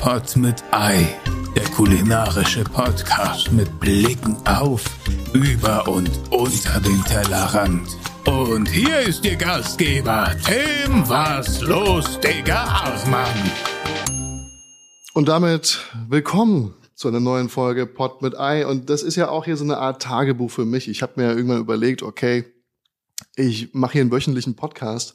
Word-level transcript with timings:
Pot 0.00 0.34
mit 0.34 0.64
Ei, 0.70 1.14
der 1.54 1.64
kulinarische 1.64 2.64
Podcast 2.64 3.52
mit 3.52 3.78
Blicken 3.80 4.34
auf, 4.46 4.82
über 5.34 5.86
und 5.86 6.10
unter 6.30 6.80
den 6.80 7.04
Tellerrand. 7.04 7.86
Und 8.24 8.66
hier 8.66 9.00
ist 9.00 9.26
Ihr 9.26 9.36
Gastgeber, 9.36 10.34
Tim 10.42 11.06
Was 11.06 11.60
los, 11.60 12.18
Digga 12.18 12.82
Hausmann. 12.82 13.26
Und 15.12 15.28
damit 15.28 15.80
willkommen 16.08 16.74
zu 16.94 17.08
einer 17.08 17.20
neuen 17.20 17.50
Folge 17.50 17.84
Pot 17.84 18.22
mit 18.22 18.40
Ei. 18.40 18.66
Und 18.66 18.88
das 18.88 19.02
ist 19.02 19.16
ja 19.16 19.28
auch 19.28 19.44
hier 19.44 19.58
so 19.58 19.64
eine 19.64 19.76
Art 19.76 20.00
Tagebuch 20.00 20.50
für 20.50 20.64
mich. 20.64 20.88
Ich 20.88 21.02
habe 21.02 21.20
mir 21.20 21.28
irgendwann 21.28 21.60
überlegt, 21.60 22.02
okay, 22.02 22.46
ich 23.36 23.74
mache 23.74 23.92
hier 23.92 24.00
einen 24.00 24.12
wöchentlichen 24.12 24.56
Podcast, 24.56 25.14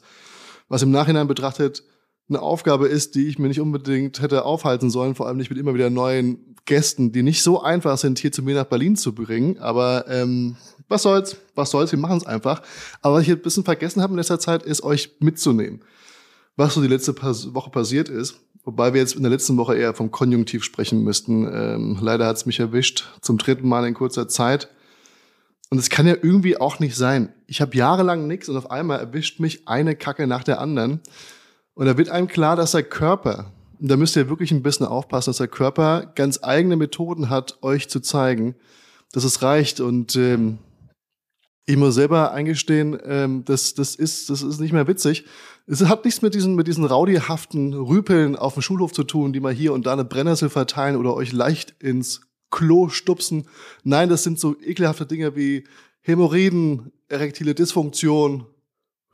was 0.68 0.82
im 0.82 0.92
Nachhinein 0.92 1.26
betrachtet 1.26 1.82
eine 2.28 2.42
Aufgabe 2.42 2.88
ist, 2.88 3.14
die 3.14 3.28
ich 3.28 3.38
mir 3.38 3.48
nicht 3.48 3.60
unbedingt 3.60 4.20
hätte 4.20 4.44
aufhalten 4.44 4.90
sollen, 4.90 5.14
vor 5.14 5.26
allem 5.26 5.36
nicht 5.36 5.50
mit 5.50 5.58
immer 5.58 5.74
wieder 5.74 5.90
neuen 5.90 6.56
Gästen, 6.64 7.12
die 7.12 7.22
nicht 7.22 7.42
so 7.42 7.62
einfach 7.62 7.96
sind, 7.98 8.18
hier 8.18 8.32
zu 8.32 8.42
mir 8.42 8.56
nach 8.56 8.64
Berlin 8.64 8.96
zu 8.96 9.14
bringen. 9.14 9.58
Aber 9.58 10.06
ähm, 10.08 10.56
was 10.88 11.02
soll's, 11.02 11.36
was 11.54 11.70
soll's, 11.70 11.92
wir 11.92 11.98
machen 11.98 12.18
es 12.18 12.26
einfach. 12.26 12.62
Aber 13.00 13.16
was 13.16 13.22
ich 13.22 13.30
ein 13.30 13.40
bisschen 13.40 13.64
vergessen 13.64 14.02
habe 14.02 14.12
in 14.12 14.18
letzter 14.18 14.40
Zeit, 14.40 14.64
ist 14.64 14.82
euch 14.82 15.16
mitzunehmen, 15.20 15.82
was 16.56 16.74
so 16.74 16.82
die 16.82 16.88
letzte 16.88 17.14
Woche 17.54 17.70
passiert 17.70 18.08
ist. 18.08 18.40
Wobei 18.64 18.92
wir 18.92 19.00
jetzt 19.00 19.14
in 19.14 19.22
der 19.22 19.30
letzten 19.30 19.56
Woche 19.58 19.76
eher 19.76 19.94
vom 19.94 20.10
Konjunktiv 20.10 20.64
sprechen 20.64 21.04
müssten. 21.04 21.46
Ähm, 21.46 21.98
leider 22.00 22.26
hat's 22.26 22.46
mich 22.46 22.58
erwischt, 22.58 23.04
zum 23.20 23.38
dritten 23.38 23.68
Mal 23.68 23.86
in 23.86 23.94
kurzer 23.94 24.26
Zeit. 24.26 24.68
Und 25.70 25.78
es 25.78 25.88
kann 25.88 26.06
ja 26.06 26.16
irgendwie 26.20 26.56
auch 26.56 26.80
nicht 26.80 26.96
sein. 26.96 27.32
Ich 27.46 27.60
habe 27.60 27.76
jahrelang 27.76 28.26
nichts 28.26 28.48
und 28.48 28.56
auf 28.56 28.72
einmal 28.72 28.98
erwischt 28.98 29.38
mich 29.38 29.68
eine 29.68 29.94
Kacke 29.94 30.26
nach 30.26 30.42
der 30.42 30.60
anderen. 30.60 31.00
Und 31.76 31.84
da 31.84 31.98
wird 31.98 32.08
einem 32.08 32.26
klar, 32.26 32.56
dass 32.56 32.72
der 32.72 32.82
Körper, 32.82 33.52
und 33.78 33.88
da 33.88 33.98
müsst 33.98 34.16
ihr 34.16 34.30
wirklich 34.30 34.50
ein 34.50 34.62
bisschen 34.62 34.86
aufpassen, 34.86 35.28
dass 35.28 35.36
der 35.36 35.46
Körper 35.46 36.10
ganz 36.14 36.40
eigene 36.42 36.76
Methoden 36.76 37.28
hat, 37.28 37.58
euch 37.62 37.90
zu 37.90 38.00
zeigen, 38.00 38.54
dass 39.12 39.24
es 39.24 39.42
reicht. 39.42 39.80
Und 39.80 40.16
ähm, 40.16 40.58
ich 41.66 41.76
muss 41.76 41.94
selber 41.94 42.32
eingestehen, 42.32 42.98
ähm, 43.04 43.44
das, 43.44 43.74
das, 43.74 43.94
ist, 43.94 44.30
das 44.30 44.40
ist 44.40 44.58
nicht 44.58 44.72
mehr 44.72 44.88
witzig. 44.88 45.26
Es 45.66 45.84
hat 45.84 46.06
nichts 46.06 46.22
mit 46.22 46.34
diesen, 46.34 46.54
mit 46.54 46.66
diesen 46.66 46.86
raudihaften 46.86 47.74
Rüpeln 47.74 48.36
auf 48.36 48.54
dem 48.54 48.62
Schulhof 48.62 48.92
zu 48.92 49.04
tun, 49.04 49.34
die 49.34 49.40
mal 49.40 49.52
hier 49.52 49.74
und 49.74 49.84
da 49.84 49.92
eine 49.92 50.06
Brennnessel 50.06 50.48
verteilen 50.48 50.96
oder 50.96 51.12
euch 51.12 51.32
leicht 51.32 51.74
ins 51.82 52.22
Klo 52.50 52.88
stupsen. 52.88 53.48
Nein, 53.84 54.08
das 54.08 54.22
sind 54.22 54.40
so 54.40 54.58
ekelhafte 54.62 55.04
Dinge 55.04 55.36
wie 55.36 55.64
Hämorrhoiden, 56.00 56.92
erektile 57.08 57.54
Dysfunktion, 57.54 58.46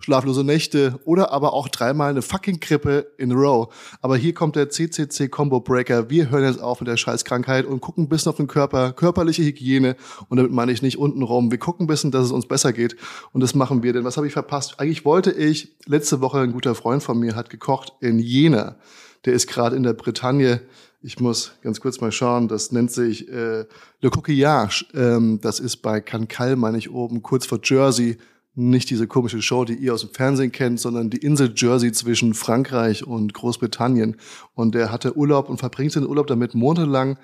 schlaflose 0.02 0.44
Nächte 0.44 0.98
oder 1.04 1.30
aber 1.30 1.52
auch 1.52 1.68
dreimal 1.68 2.10
eine 2.10 2.22
fucking 2.22 2.60
Krippe 2.60 3.12
in 3.18 3.32
a 3.32 3.34
row. 3.34 3.72
Aber 4.00 4.16
hier 4.16 4.34
kommt 4.34 4.56
der 4.56 4.68
CCC 4.68 5.28
Combo 5.28 5.60
Breaker. 5.60 6.10
Wir 6.10 6.30
hören 6.30 6.44
jetzt 6.44 6.60
auf 6.60 6.80
mit 6.80 6.88
der 6.88 6.96
Scheißkrankheit 6.96 7.64
und 7.66 7.80
gucken 7.80 8.04
ein 8.04 8.08
bisschen 8.08 8.30
auf 8.30 8.36
den 8.36 8.48
Körper, 8.48 8.92
körperliche 8.92 9.42
Hygiene 9.42 9.96
und 10.28 10.36
damit 10.36 10.52
meine 10.52 10.72
ich 10.72 10.82
nicht 10.82 10.98
untenrum. 10.98 11.50
Wir 11.50 11.58
gucken 11.58 11.84
ein 11.84 11.86
bisschen, 11.86 12.10
dass 12.10 12.24
es 12.24 12.32
uns 12.32 12.46
besser 12.46 12.72
geht 12.72 12.96
und 13.32 13.40
das 13.40 13.54
machen 13.54 13.82
wir. 13.82 13.92
Denn 13.92 14.04
was 14.04 14.16
habe 14.16 14.26
ich 14.26 14.32
verpasst? 14.32 14.80
Eigentlich 14.80 15.04
wollte 15.04 15.30
ich, 15.30 15.76
letzte 15.86 16.20
Woche 16.20 16.40
ein 16.40 16.52
guter 16.52 16.74
Freund 16.74 17.02
von 17.02 17.18
mir 17.18 17.36
hat 17.36 17.48
gekocht 17.48 17.92
in 18.00 18.18
Jena. 18.18 18.76
Der 19.24 19.34
ist 19.34 19.46
gerade 19.46 19.76
in 19.76 19.84
der 19.84 19.92
Bretagne. 19.92 20.62
Ich 21.00 21.20
muss 21.20 21.52
ganz 21.62 21.80
kurz 21.80 22.00
mal 22.00 22.12
schauen, 22.12 22.48
das 22.48 22.70
nennt 22.70 22.90
sich 22.90 23.28
äh, 23.28 23.64
Le 24.00 24.10
Coquillage. 24.10 24.86
Ähm, 24.94 25.40
das 25.40 25.60
ist 25.60 25.78
bei 25.78 26.00
Cancale, 26.00 26.56
meine 26.56 26.78
ich, 26.78 26.90
oben, 26.90 27.22
kurz 27.22 27.46
vor 27.46 27.60
Jersey 27.62 28.18
nicht 28.54 28.90
diese 28.90 29.06
komische 29.06 29.40
Show, 29.40 29.64
die 29.64 29.74
ihr 29.74 29.94
aus 29.94 30.02
dem 30.02 30.10
Fernsehen 30.10 30.52
kennt, 30.52 30.78
sondern 30.78 31.08
die 31.08 31.18
Insel 31.18 31.52
Jersey 31.56 31.92
zwischen 31.92 32.34
Frankreich 32.34 33.06
und 33.06 33.32
Großbritannien. 33.32 34.16
Und 34.54 34.74
er 34.74 34.92
hatte 34.92 35.16
Urlaub 35.16 35.48
und 35.48 35.58
verbringt 35.58 35.94
den 35.94 36.06
Urlaub 36.06 36.26
damit 36.26 36.54
monatelang 36.54 37.18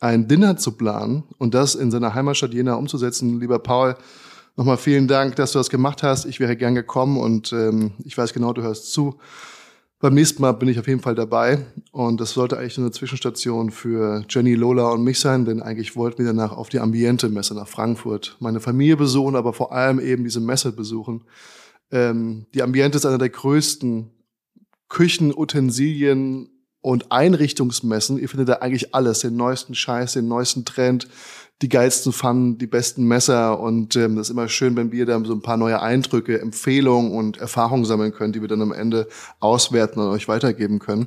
ein 0.00 0.28
Dinner 0.28 0.56
zu 0.56 0.72
planen 0.72 1.24
und 1.38 1.54
das 1.54 1.74
in 1.74 1.90
seiner 1.90 2.14
Heimatstadt 2.14 2.52
Jena 2.52 2.74
umzusetzen. 2.74 3.40
Lieber 3.40 3.58
Paul, 3.58 3.96
nochmal 4.56 4.76
vielen 4.76 5.08
Dank, 5.08 5.36
dass 5.36 5.52
du 5.52 5.58
das 5.58 5.70
gemacht 5.70 6.02
hast. 6.02 6.26
Ich 6.26 6.40
wäre 6.40 6.56
gern 6.56 6.74
gekommen 6.74 7.16
und 7.18 7.52
ähm, 7.52 7.92
ich 8.04 8.16
weiß 8.16 8.34
genau, 8.34 8.52
du 8.52 8.62
hörst 8.62 8.92
zu. 8.92 9.18
Beim 9.98 10.12
nächsten 10.12 10.42
Mal 10.42 10.52
bin 10.52 10.68
ich 10.68 10.78
auf 10.78 10.86
jeden 10.86 11.00
Fall 11.00 11.14
dabei 11.14 11.64
und 11.90 12.20
das 12.20 12.32
sollte 12.32 12.58
eigentlich 12.58 12.76
eine 12.76 12.90
Zwischenstation 12.90 13.70
für 13.70 14.26
Jenny, 14.28 14.54
Lola 14.54 14.90
und 14.90 15.02
mich 15.02 15.18
sein, 15.18 15.46
denn 15.46 15.62
eigentlich 15.62 15.96
wollten 15.96 16.18
wir 16.18 16.26
danach 16.26 16.52
auf 16.52 16.68
die 16.68 16.80
Ambiente-Messe 16.80 17.54
nach 17.54 17.66
Frankfurt 17.66 18.36
meine 18.38 18.60
Familie 18.60 18.98
besuchen, 18.98 19.36
aber 19.36 19.54
vor 19.54 19.72
allem 19.72 19.98
eben 19.98 20.24
diese 20.24 20.40
Messe 20.40 20.72
besuchen. 20.72 21.24
Ähm, 21.90 22.44
die 22.52 22.62
Ambiente 22.62 22.98
ist 22.98 23.06
einer 23.06 23.16
der 23.16 23.30
größten 23.30 24.10
Küchen, 24.90 25.32
Utensilien 25.34 26.50
und 26.82 27.10
Einrichtungsmessen. 27.10 28.18
Ihr 28.18 28.28
findet 28.28 28.50
da 28.50 28.52
eigentlich 28.56 28.94
alles, 28.94 29.20
den 29.20 29.34
neuesten 29.34 29.74
Scheiß, 29.74 30.12
den 30.12 30.28
neuesten 30.28 30.66
Trend, 30.66 31.08
die 31.62 31.68
geilsten 31.68 32.12
Pfannen, 32.12 32.58
die 32.58 32.66
besten 32.66 33.06
Messer 33.06 33.58
und 33.58 33.96
ähm, 33.96 34.16
das 34.16 34.28
ist 34.28 34.32
immer 34.32 34.48
schön, 34.48 34.76
wenn 34.76 34.92
wir 34.92 35.06
da 35.06 35.18
so 35.24 35.32
ein 35.32 35.40
paar 35.40 35.56
neue 35.56 35.80
Eindrücke, 35.80 36.40
Empfehlungen 36.40 37.12
und 37.12 37.38
Erfahrungen 37.38 37.86
sammeln 37.86 38.12
können, 38.12 38.32
die 38.32 38.42
wir 38.42 38.48
dann 38.48 38.60
am 38.60 38.72
Ende 38.72 39.08
auswerten 39.40 40.00
und 40.00 40.08
euch 40.08 40.28
weitergeben 40.28 40.78
können. 40.78 41.06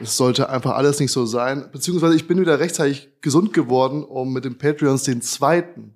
Es 0.00 0.16
sollte 0.16 0.50
einfach 0.50 0.72
alles 0.72 1.00
nicht 1.00 1.12
so 1.12 1.24
sein. 1.24 1.68
Beziehungsweise 1.72 2.16
ich 2.16 2.26
bin 2.26 2.40
wieder 2.40 2.58
rechtzeitig 2.58 3.10
gesund 3.20 3.52
geworden, 3.52 4.04
um 4.04 4.32
mit 4.32 4.44
den 4.44 4.58
Patreons 4.58 5.04
den 5.04 5.22
zweiten 5.22 5.93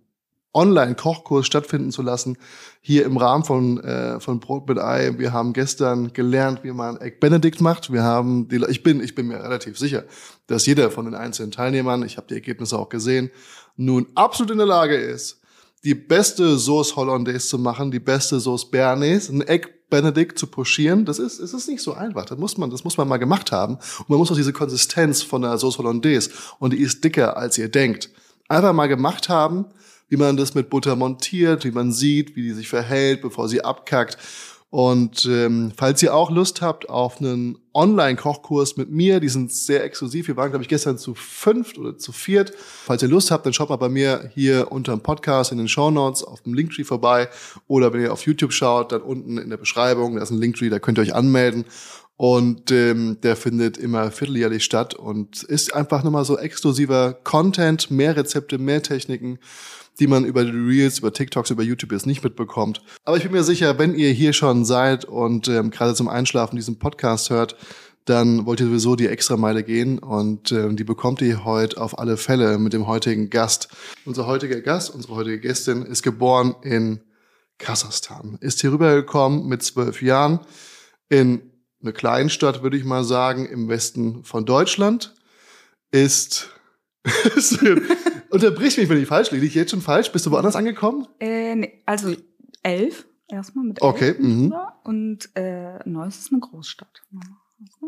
Online-Kochkurs 0.59 1.47
stattfinden 1.47 1.93
zu 1.93 2.03
lassen, 2.03 2.37
hier 2.81 3.05
im 3.05 3.17
Rahmen 3.17 3.45
von, 3.45 3.79
äh, 3.79 4.19
von 4.19 4.41
Brot 4.41 4.69
mit 4.69 4.79
Ei. 4.79 5.15
Wir 5.17 5.33
haben 5.33 5.53
gestern 5.53 6.13
gelernt, 6.13 6.65
wie 6.65 6.73
man 6.73 6.97
Egg 7.01 7.19
Benedict 7.21 7.61
macht. 7.61 7.93
Wir 7.93 8.03
haben 8.03 8.49
die, 8.49 8.65
ich 8.69 8.83
bin, 8.83 9.03
ich 9.03 9.15
bin 9.15 9.29
mir 9.29 9.43
relativ 9.43 9.79
sicher, 9.79 10.05
dass 10.49 10.67
jeder 10.67 10.91
von 10.91 11.05
den 11.05 11.15
einzelnen 11.15 11.53
Teilnehmern, 11.53 12.03
ich 12.03 12.17
habe 12.17 12.27
die 12.27 12.35
Ergebnisse 12.35 12.77
auch 12.77 12.89
gesehen, 12.89 13.31
nun 13.77 14.09
absolut 14.17 14.51
in 14.51 14.59
der 14.59 14.67
Lage 14.67 14.97
ist, 14.97 15.41
die 15.85 15.95
beste 15.95 16.59
Sauce 16.59 16.97
Hollandaise 16.97 17.47
zu 17.47 17.59
machen, 17.59 17.93
die 17.93 18.01
beste 18.01 18.41
Sauce 18.41 18.69
Bernays, 18.69 19.29
ein 19.29 19.43
Egg 19.43 19.69
Benedict 19.91 20.39
zu 20.39 20.49
pushieren, 20.49 21.05
das 21.05 21.19
ist, 21.19 21.39
es 21.39 21.55
ist 21.55 21.69
nicht 21.69 21.83
so 21.83 21.95
einfach. 21.95 22.25
Das 22.27 22.37
muss 22.37 22.59
man, 22.59 22.69
das 22.69 22.85
muss 22.85 22.99
man 22.99 23.09
mal 23.09 23.17
gemacht 23.17 23.53
haben. 23.53 23.77
Und 23.77 24.09
man 24.09 24.19
muss 24.19 24.31
auch 24.31 24.37
diese 24.37 24.53
Konsistenz 24.53 25.23
von 25.23 25.43
der 25.43 25.57
Sauce 25.57 25.79
Hollandaise, 25.79 26.31
und 26.59 26.73
die 26.73 26.81
ist 26.81 27.05
dicker, 27.05 27.37
als 27.37 27.57
ihr 27.59 27.69
denkt, 27.69 28.11
einfach 28.49 28.73
mal 28.73 28.89
gemacht 28.89 29.29
haben 29.29 29.67
wie 30.09 30.17
man 30.17 30.37
das 30.37 30.55
mit 30.55 30.71
Butter 30.71 30.97
montiert, 30.97 31.65
wie 31.65 31.71
man 31.71 31.93
sieht, 31.93 32.37
wie 32.37 32.43
die 32.43 32.53
sich 32.53 32.69
verhält, 32.69 33.23
bevor 33.23 33.49
sie 33.49 33.65
abkackt. 33.65 34.19
Und 34.71 35.25
ähm, 35.25 35.73
falls 35.75 36.03
ihr 36.03 36.15
auch 36.15 36.31
Lust 36.31 36.61
habt 36.61 36.91
auf 36.91 37.21
einen 37.21 37.57
Online-Kochkurs 37.73 38.77
mit 38.77 38.91
mir, 38.91 39.19
die 39.19 39.31
sind 39.31 39.51
sehr 39.51 39.83
exklusiv. 39.83 40.29
Wir 40.29 40.37
waren, 40.37 40.51
glaube 40.51 40.63
ich, 40.63 40.69
gestern 40.69 40.99
zu 40.99 41.15
fünft 41.15 41.79
oder 41.79 41.97
zu 41.97 42.13
viert. 42.13 42.53
Falls 42.55 43.03
ihr 43.03 43.09
Lust 43.09 43.31
habt, 43.31 43.47
dann 43.47 43.55
schaut 43.55 43.71
mal 43.71 43.77
bei 43.77 43.89
mir 43.89 44.31
hier 44.35 44.71
unter 44.71 44.93
dem 44.93 45.01
Podcast 45.01 45.53
in 45.53 45.59
den 45.59 45.69
Show 45.69 45.91
Notes 45.91 46.23
auf 46.23 46.43
dem 46.43 46.53
Linktree 46.53 46.85
vorbei. 46.85 47.31
Oder 47.67 47.95
wenn 47.95 48.03
ihr 48.03 48.13
auf 48.13 48.27
YouTube 48.27 48.53
schaut, 48.53 48.93
dann 48.93 49.01
unten 49.01 49.39
in 49.39 49.49
der 49.49 49.57
Beschreibung, 49.57 50.17
da 50.17 50.23
ist 50.23 50.31
ein 50.31 50.41
Linktree, 50.41 50.69
da 50.69 50.79
könnt 50.79 50.99
ihr 50.99 51.03
euch 51.03 51.15
anmelden. 51.15 51.65
Und 52.19 52.71
ähm, 52.71 53.17
der 53.23 53.37
findet 53.37 53.79
immer 53.79 54.11
vierteljährlich 54.11 54.65
statt 54.65 54.93
und 54.93 55.45
ist 55.45 55.73
einfach 55.73 56.03
nochmal 56.03 56.27
so 56.27 56.37
exklusiver 56.37 57.15
Content, 57.25 57.91
mehr 57.91 58.17
Rezepte, 58.17 58.59
mehr 58.59 58.83
Techniken 58.83 59.39
die 59.99 60.07
man 60.07 60.25
über 60.25 60.45
die 60.45 60.51
Reels, 60.51 60.99
über 60.99 61.13
TikToks, 61.13 61.51
über 61.51 61.63
YouTube 61.63 61.93
jetzt 61.93 62.07
nicht 62.07 62.23
mitbekommt. 62.23 62.83
Aber 63.05 63.17
ich 63.17 63.25
bin 63.25 63.33
mir 63.33 63.43
sicher, 63.43 63.79
wenn 63.79 63.95
ihr 63.95 64.11
hier 64.11 64.33
schon 64.33 64.65
seid 64.65 65.05
und 65.05 65.49
ähm, 65.49 65.71
gerade 65.71 65.95
zum 65.95 66.09
Einschlafen 66.09 66.57
diesen 66.57 66.79
Podcast 66.79 67.31
hört, 67.31 67.57
dann 68.05 68.47
wollt 68.47 68.61
ihr 68.61 68.67
sowieso 68.67 68.97
die 68.97 69.07
extra 69.07 69.37
Meile 69.37 69.63
gehen 69.63 69.99
und 69.99 70.51
ähm, 70.53 70.77
die 70.77 70.85
bekommt 70.85 71.21
ihr 71.21 71.45
heute 71.45 71.81
auf 71.81 71.99
alle 71.99 72.17
Fälle 72.17 72.59
mit 72.59 72.73
dem 72.73 72.87
heutigen 72.87 73.29
Gast. 73.29 73.69
Unser 74.07 74.27
heutiger 74.27 74.61
Gast, 74.61 74.95
unsere 74.95 75.15
heutige 75.15 75.41
Gästin 75.41 75.83
ist 75.83 76.03
geboren 76.03 76.55
in 76.63 77.01
Kasachstan, 77.59 78.39
ist 78.41 78.61
hier 78.61 78.73
rübergekommen 78.73 79.47
mit 79.47 79.63
zwölf 79.63 80.01
Jahren 80.01 80.41
in 81.09 81.43
eine 81.83 81.93
Kleinstadt, 81.93 82.63
würde 82.63 82.77
ich 82.77 82.85
mal 82.85 83.05
sagen, 83.05 83.47
im 83.47 83.69
Westen 83.69 84.25
von 84.25 84.47
Deutschland, 84.47 85.15
ist 85.91 86.49
Unterbrich 88.31 88.77
mich, 88.77 88.89
wenn 88.89 89.01
ich 89.01 89.09
falsch 89.09 89.31
liege. 89.31 89.47
Ich 89.47 89.55
jetzt 89.55 89.71
schon 89.71 89.81
falsch. 89.81 90.13
Bist 90.13 90.27
du 90.27 90.31
woanders 90.31 90.57
angekommen? 90.57 91.07
Äh, 91.21 91.55
nee, 91.55 91.83
also 91.87 92.15
elf 92.63 93.07
erstmal 93.29 93.65
mit 93.65 93.83
elf. 93.83 93.91
Okay. 93.91 94.15
Mhm. 94.19 94.55
Und 94.85 95.31
äh, 95.35 95.79
Neuss 95.89 96.19
ist 96.19 96.33
eine 96.33 96.41
Großstadt. 96.41 97.03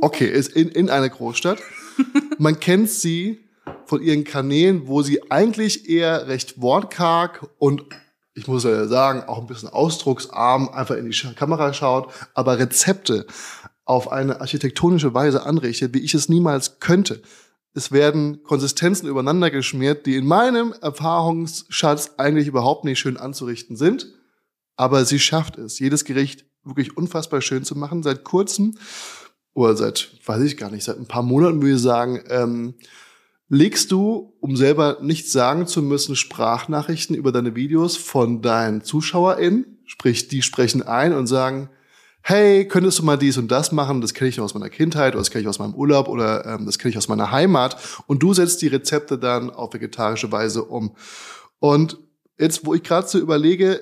Okay, 0.00 0.26
ist 0.26 0.54
in, 0.56 0.68
in 0.68 0.90
einer 0.90 1.08
Großstadt. 1.08 1.60
Man 2.38 2.58
kennt 2.58 2.90
sie 2.90 3.40
von 3.84 4.02
ihren 4.02 4.24
Kanälen, 4.24 4.86
wo 4.86 5.02
sie 5.02 5.30
eigentlich 5.30 5.88
eher 5.88 6.28
recht 6.28 6.60
wortkarg 6.60 7.48
und 7.58 7.84
ich 8.34 8.46
muss 8.46 8.64
ja 8.64 8.86
sagen, 8.86 9.24
auch 9.24 9.38
ein 9.38 9.46
bisschen 9.46 9.68
ausdrucksarm 9.68 10.68
einfach 10.68 10.96
in 10.96 11.10
die 11.10 11.34
Kamera 11.34 11.72
schaut, 11.72 12.12
aber 12.32 12.58
Rezepte 12.58 13.26
auf 13.84 14.10
eine 14.10 14.40
architektonische 14.40 15.12
Weise 15.14 15.44
anrichtet, 15.44 15.94
wie 15.94 15.98
ich 15.98 16.14
es 16.14 16.28
niemals 16.28 16.78
könnte 16.78 17.22
es 17.72 17.92
werden 17.92 18.42
Konsistenzen 18.42 19.08
übereinander 19.08 19.50
geschmiert, 19.50 20.06
die 20.06 20.16
in 20.16 20.26
meinem 20.26 20.74
Erfahrungsschatz 20.80 22.14
eigentlich 22.16 22.48
überhaupt 22.48 22.84
nicht 22.84 22.98
schön 22.98 23.16
anzurichten 23.16 23.76
sind. 23.76 24.12
Aber 24.76 25.04
sie 25.04 25.18
schafft 25.18 25.58
es, 25.58 25.78
jedes 25.78 26.04
Gericht 26.04 26.46
wirklich 26.64 26.96
unfassbar 26.96 27.40
schön 27.40 27.64
zu 27.64 27.76
machen. 27.76 28.02
Seit 28.02 28.24
kurzem 28.24 28.76
oder 29.54 29.76
seit, 29.76 30.10
weiß 30.24 30.42
ich 30.42 30.56
gar 30.56 30.70
nicht, 30.70 30.84
seit 30.84 30.98
ein 30.98 31.06
paar 31.06 31.22
Monaten 31.22 31.62
würde 31.62 31.76
ich 31.76 31.82
sagen, 31.82 32.22
ähm, 32.28 32.74
legst 33.48 33.92
du, 33.92 34.36
um 34.40 34.56
selber 34.56 34.98
nichts 35.00 35.32
sagen 35.32 35.66
zu 35.66 35.82
müssen, 35.82 36.16
Sprachnachrichten 36.16 37.14
über 37.14 37.30
deine 37.30 37.54
Videos 37.54 37.96
von 37.96 38.42
deinen 38.42 38.82
ZuschauerInnen? 38.82 39.78
Sprich, 39.84 40.28
die 40.28 40.42
sprechen 40.42 40.82
ein 40.82 41.12
und 41.12 41.26
sagen, 41.26 41.68
hey, 42.22 42.66
könntest 42.66 42.98
du 42.98 43.02
mal 43.02 43.16
dies 43.16 43.38
und 43.38 43.48
das 43.48 43.72
machen? 43.72 44.00
Das 44.00 44.14
kenne 44.14 44.28
ich 44.28 44.36
noch 44.36 44.44
aus 44.44 44.54
meiner 44.54 44.70
Kindheit 44.70 45.14
oder 45.14 45.20
das 45.20 45.30
kenne 45.30 45.42
ich 45.42 45.48
aus 45.48 45.58
meinem 45.58 45.74
Urlaub 45.74 46.08
oder 46.08 46.44
ähm, 46.46 46.66
das 46.66 46.78
kenne 46.78 46.90
ich 46.90 46.98
aus 46.98 47.08
meiner 47.08 47.30
Heimat. 47.30 47.76
Und 48.06 48.22
du 48.22 48.34
setzt 48.34 48.62
die 48.62 48.68
Rezepte 48.68 49.18
dann 49.18 49.50
auf 49.50 49.74
vegetarische 49.74 50.30
Weise 50.30 50.64
um. 50.64 50.94
Und 51.58 51.98
jetzt, 52.38 52.64
wo 52.64 52.74
ich 52.74 52.82
gerade 52.82 53.06
so 53.06 53.18
überlege, 53.18 53.80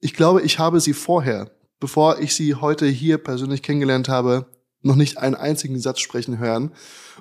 ich 0.00 0.14
glaube, 0.14 0.42
ich 0.42 0.58
habe 0.58 0.80
sie 0.80 0.92
vorher, 0.92 1.50
bevor 1.80 2.18
ich 2.18 2.34
sie 2.34 2.54
heute 2.54 2.86
hier 2.86 3.18
persönlich 3.18 3.62
kennengelernt 3.62 4.08
habe, 4.08 4.46
noch 4.82 4.96
nicht 4.96 5.18
einen 5.18 5.34
einzigen 5.34 5.80
Satz 5.80 6.00
sprechen 6.00 6.38
hören. 6.38 6.72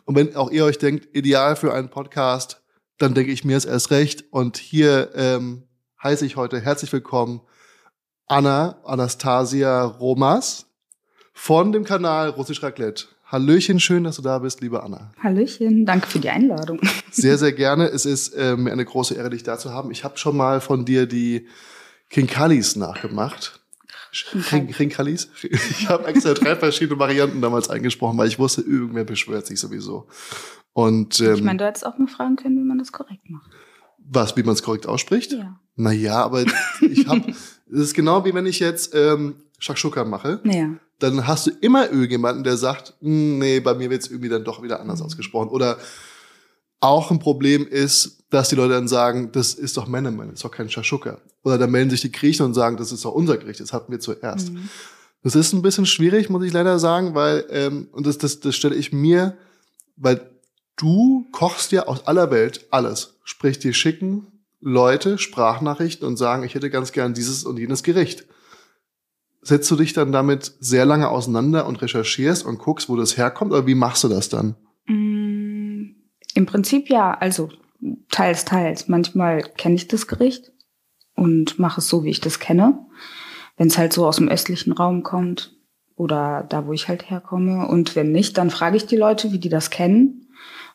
Und 0.05 0.15
wenn 0.15 0.35
auch 0.35 0.51
ihr 0.51 0.65
euch 0.65 0.77
denkt, 0.77 1.15
ideal 1.15 1.55
für 1.55 1.73
einen 1.73 1.89
Podcast, 1.89 2.61
dann 2.97 3.13
denke 3.13 3.31
ich 3.31 3.45
mir 3.45 3.57
es 3.57 3.65
erst 3.65 3.91
recht. 3.91 4.25
Und 4.31 4.57
hier 4.57 5.11
ähm, 5.15 5.63
heiße 6.03 6.25
ich 6.25 6.35
heute 6.35 6.59
herzlich 6.59 6.91
willkommen 6.91 7.41
Anna 8.27 8.77
Anastasia 8.83 9.83
Romas 9.83 10.65
von 11.33 11.71
dem 11.71 11.83
Kanal 11.83 12.29
Russisch 12.29 12.61
Raclette. 12.63 13.05
Hallöchen, 13.25 13.79
schön, 13.79 14.03
dass 14.03 14.17
du 14.17 14.21
da 14.21 14.39
bist, 14.39 14.61
liebe 14.61 14.83
Anna. 14.83 15.11
Hallöchen, 15.21 15.85
danke 15.85 16.07
für 16.07 16.19
die 16.19 16.29
Einladung. 16.29 16.79
Sehr, 17.11 17.37
sehr 17.37 17.51
gerne. 17.51 17.87
Es 17.87 18.05
ist 18.05 18.29
äh, 18.33 18.55
mir 18.55 18.71
eine 18.71 18.85
große 18.85 19.15
Ehre, 19.15 19.29
dich 19.29 19.43
da 19.43 19.57
zu 19.57 19.71
haben. 19.71 19.91
Ich 19.91 20.03
habe 20.03 20.17
schon 20.17 20.35
mal 20.35 20.61
von 20.61 20.85
dir 20.85 21.05
die 21.05 21.47
King 22.09 22.27
Kalis 22.27 22.75
nachgemacht. 22.75 23.59
Rinkalis? 24.51 25.29
Ich 25.41 25.89
habe 25.89 26.05
extra 26.05 26.33
drei 26.33 26.55
verschiedene 26.55 26.99
Varianten 26.99 27.41
damals 27.41 27.69
eingesprochen, 27.69 28.17
weil 28.17 28.27
ich 28.27 28.39
wusste, 28.39 28.61
irgendwer 28.61 29.03
beschwört 29.03 29.47
sich 29.47 29.59
sowieso. 29.59 30.07
Und, 30.73 31.19
ähm, 31.19 31.35
ich 31.35 31.43
meine, 31.43 31.57
du 31.57 31.65
hättest 31.65 31.85
auch 31.85 31.97
mal 31.97 32.07
fragen 32.07 32.35
können, 32.35 32.57
wie 32.57 32.63
man 32.63 32.77
das 32.77 32.91
korrekt 32.91 33.29
macht. 33.29 33.49
Was, 33.97 34.35
wie 34.35 34.43
man 34.43 34.53
es 34.53 34.63
korrekt 34.63 34.87
ausspricht? 34.87 35.31
Ja. 35.33 35.59
Naja, 35.75 36.23
aber 36.23 36.43
ich 36.81 37.07
habe, 37.07 37.33
es 37.73 37.79
ist 37.79 37.93
genau 37.93 38.23
wie 38.25 38.33
wenn 38.33 38.45
ich 38.45 38.59
jetzt 38.59 38.93
ähm, 38.95 39.35
Shakshuka 39.59 40.03
mache. 40.03 40.39
Ja. 40.43 40.69
Dann 40.99 41.27
hast 41.27 41.47
du 41.47 41.51
immer 41.61 41.89
irgendjemanden, 41.89 42.43
der 42.43 42.57
sagt, 42.57 42.93
hm, 43.01 43.39
nee, 43.39 43.59
bei 43.59 43.73
mir 43.73 43.89
wird 43.89 44.03
es 44.03 44.09
irgendwie 44.09 44.29
dann 44.29 44.43
doch 44.43 44.61
wieder 44.61 44.79
anders 44.79 44.99
Mhm. 44.99 45.05
ausgesprochen. 45.07 45.49
Oder 45.49 45.77
auch 46.79 47.11
ein 47.11 47.19
Problem 47.19 47.65
ist, 47.67 48.23
dass 48.29 48.49
die 48.49 48.55
Leute 48.55 48.73
dann 48.73 48.87
sagen, 48.87 49.31
das 49.31 49.53
ist 49.53 49.77
doch 49.77 49.87
Männermann, 49.87 50.27
das 50.29 50.35
ist 50.35 50.43
doch 50.45 50.51
kein 50.51 50.69
Shashuka. 50.69 51.17
Oder 51.43 51.57
dann 51.57 51.71
melden 51.71 51.89
sich 51.89 52.01
die 52.01 52.11
Griechen 52.11 52.45
und 52.45 52.53
sagen, 52.53 52.77
das 52.77 52.91
ist 52.91 53.05
doch 53.05 53.13
unser 53.13 53.37
Gericht, 53.37 53.59
das 53.59 53.73
hatten 53.73 53.91
wir 53.91 53.99
zuerst. 53.99 54.51
Mhm. 54.51 54.69
Das 55.23 55.35
ist 55.35 55.53
ein 55.53 55.61
bisschen 55.61 55.85
schwierig, 55.85 56.29
muss 56.29 56.43
ich 56.43 56.51
leider 56.51 56.79
sagen, 56.79 57.15
weil, 57.15 57.45
ähm, 57.49 57.87
und 57.93 58.05
das, 58.05 58.17
das, 58.17 58.41
das 58.41 58.55
stelle 58.55 58.75
ich 58.75 58.91
mir, 58.91 59.37
weil 59.95 60.29
du 60.75 61.27
kochst 61.31 61.71
ja 61.71 61.87
aus 61.87 62.05
aller 62.07 62.29
Welt 62.31 62.65
alles. 62.71 63.13
Sprich, 63.23 63.59
dir 63.59 63.73
schicken 63.73 64.27
Leute 64.63 65.17
Sprachnachrichten 65.17 66.07
und 66.07 66.15
sagen, 66.15 66.43
ich 66.43 66.55
hätte 66.55 66.69
ganz 66.69 66.93
gern 66.93 67.13
dieses 67.13 67.43
und 67.43 67.59
jenes 67.59 67.83
Gericht. 67.83 68.25
Setzt 69.41 69.69
du 69.69 69.75
dich 69.75 69.91
dann 69.91 70.13
damit 70.13 70.53
sehr 70.61 70.85
lange 70.85 71.09
auseinander 71.09 71.67
und 71.67 71.81
recherchierst 71.81 72.45
und 72.45 72.59
guckst, 72.59 72.87
wo 72.87 72.95
das 72.95 73.17
herkommt, 73.17 73.51
oder 73.51 73.67
wie 73.67 73.75
machst 73.75 74.05
du 74.05 74.07
das 74.07 74.29
dann? 74.29 74.55
Mm, 74.85 75.95
Im 76.33 76.45
Prinzip 76.45 76.89
ja, 76.89 77.11
also 77.11 77.49
teils, 78.09 78.45
teils. 78.45 78.87
Manchmal 78.87 79.43
kenne 79.43 79.75
ich 79.75 79.89
das 79.89 80.07
Gericht 80.07 80.53
und 81.13 81.59
mache 81.59 81.81
es 81.81 81.89
so, 81.89 82.05
wie 82.05 82.09
ich 82.09 82.21
das 82.21 82.39
kenne. 82.39 82.85
Wenn 83.57 83.67
es 83.67 83.77
halt 83.77 83.91
so 83.91 84.07
aus 84.07 84.15
dem 84.15 84.29
östlichen 84.29 84.71
Raum 84.71 85.03
kommt 85.03 85.57
oder 85.95 86.45
da, 86.47 86.65
wo 86.65 86.71
ich 86.71 86.87
halt 86.87 87.09
herkomme. 87.09 87.67
Und 87.67 87.97
wenn 87.97 88.13
nicht, 88.13 88.37
dann 88.37 88.49
frage 88.49 88.77
ich 88.77 88.85
die 88.85 88.95
Leute, 88.95 89.33
wie 89.33 89.39
die 89.39 89.49
das 89.49 89.69
kennen, 89.69 90.29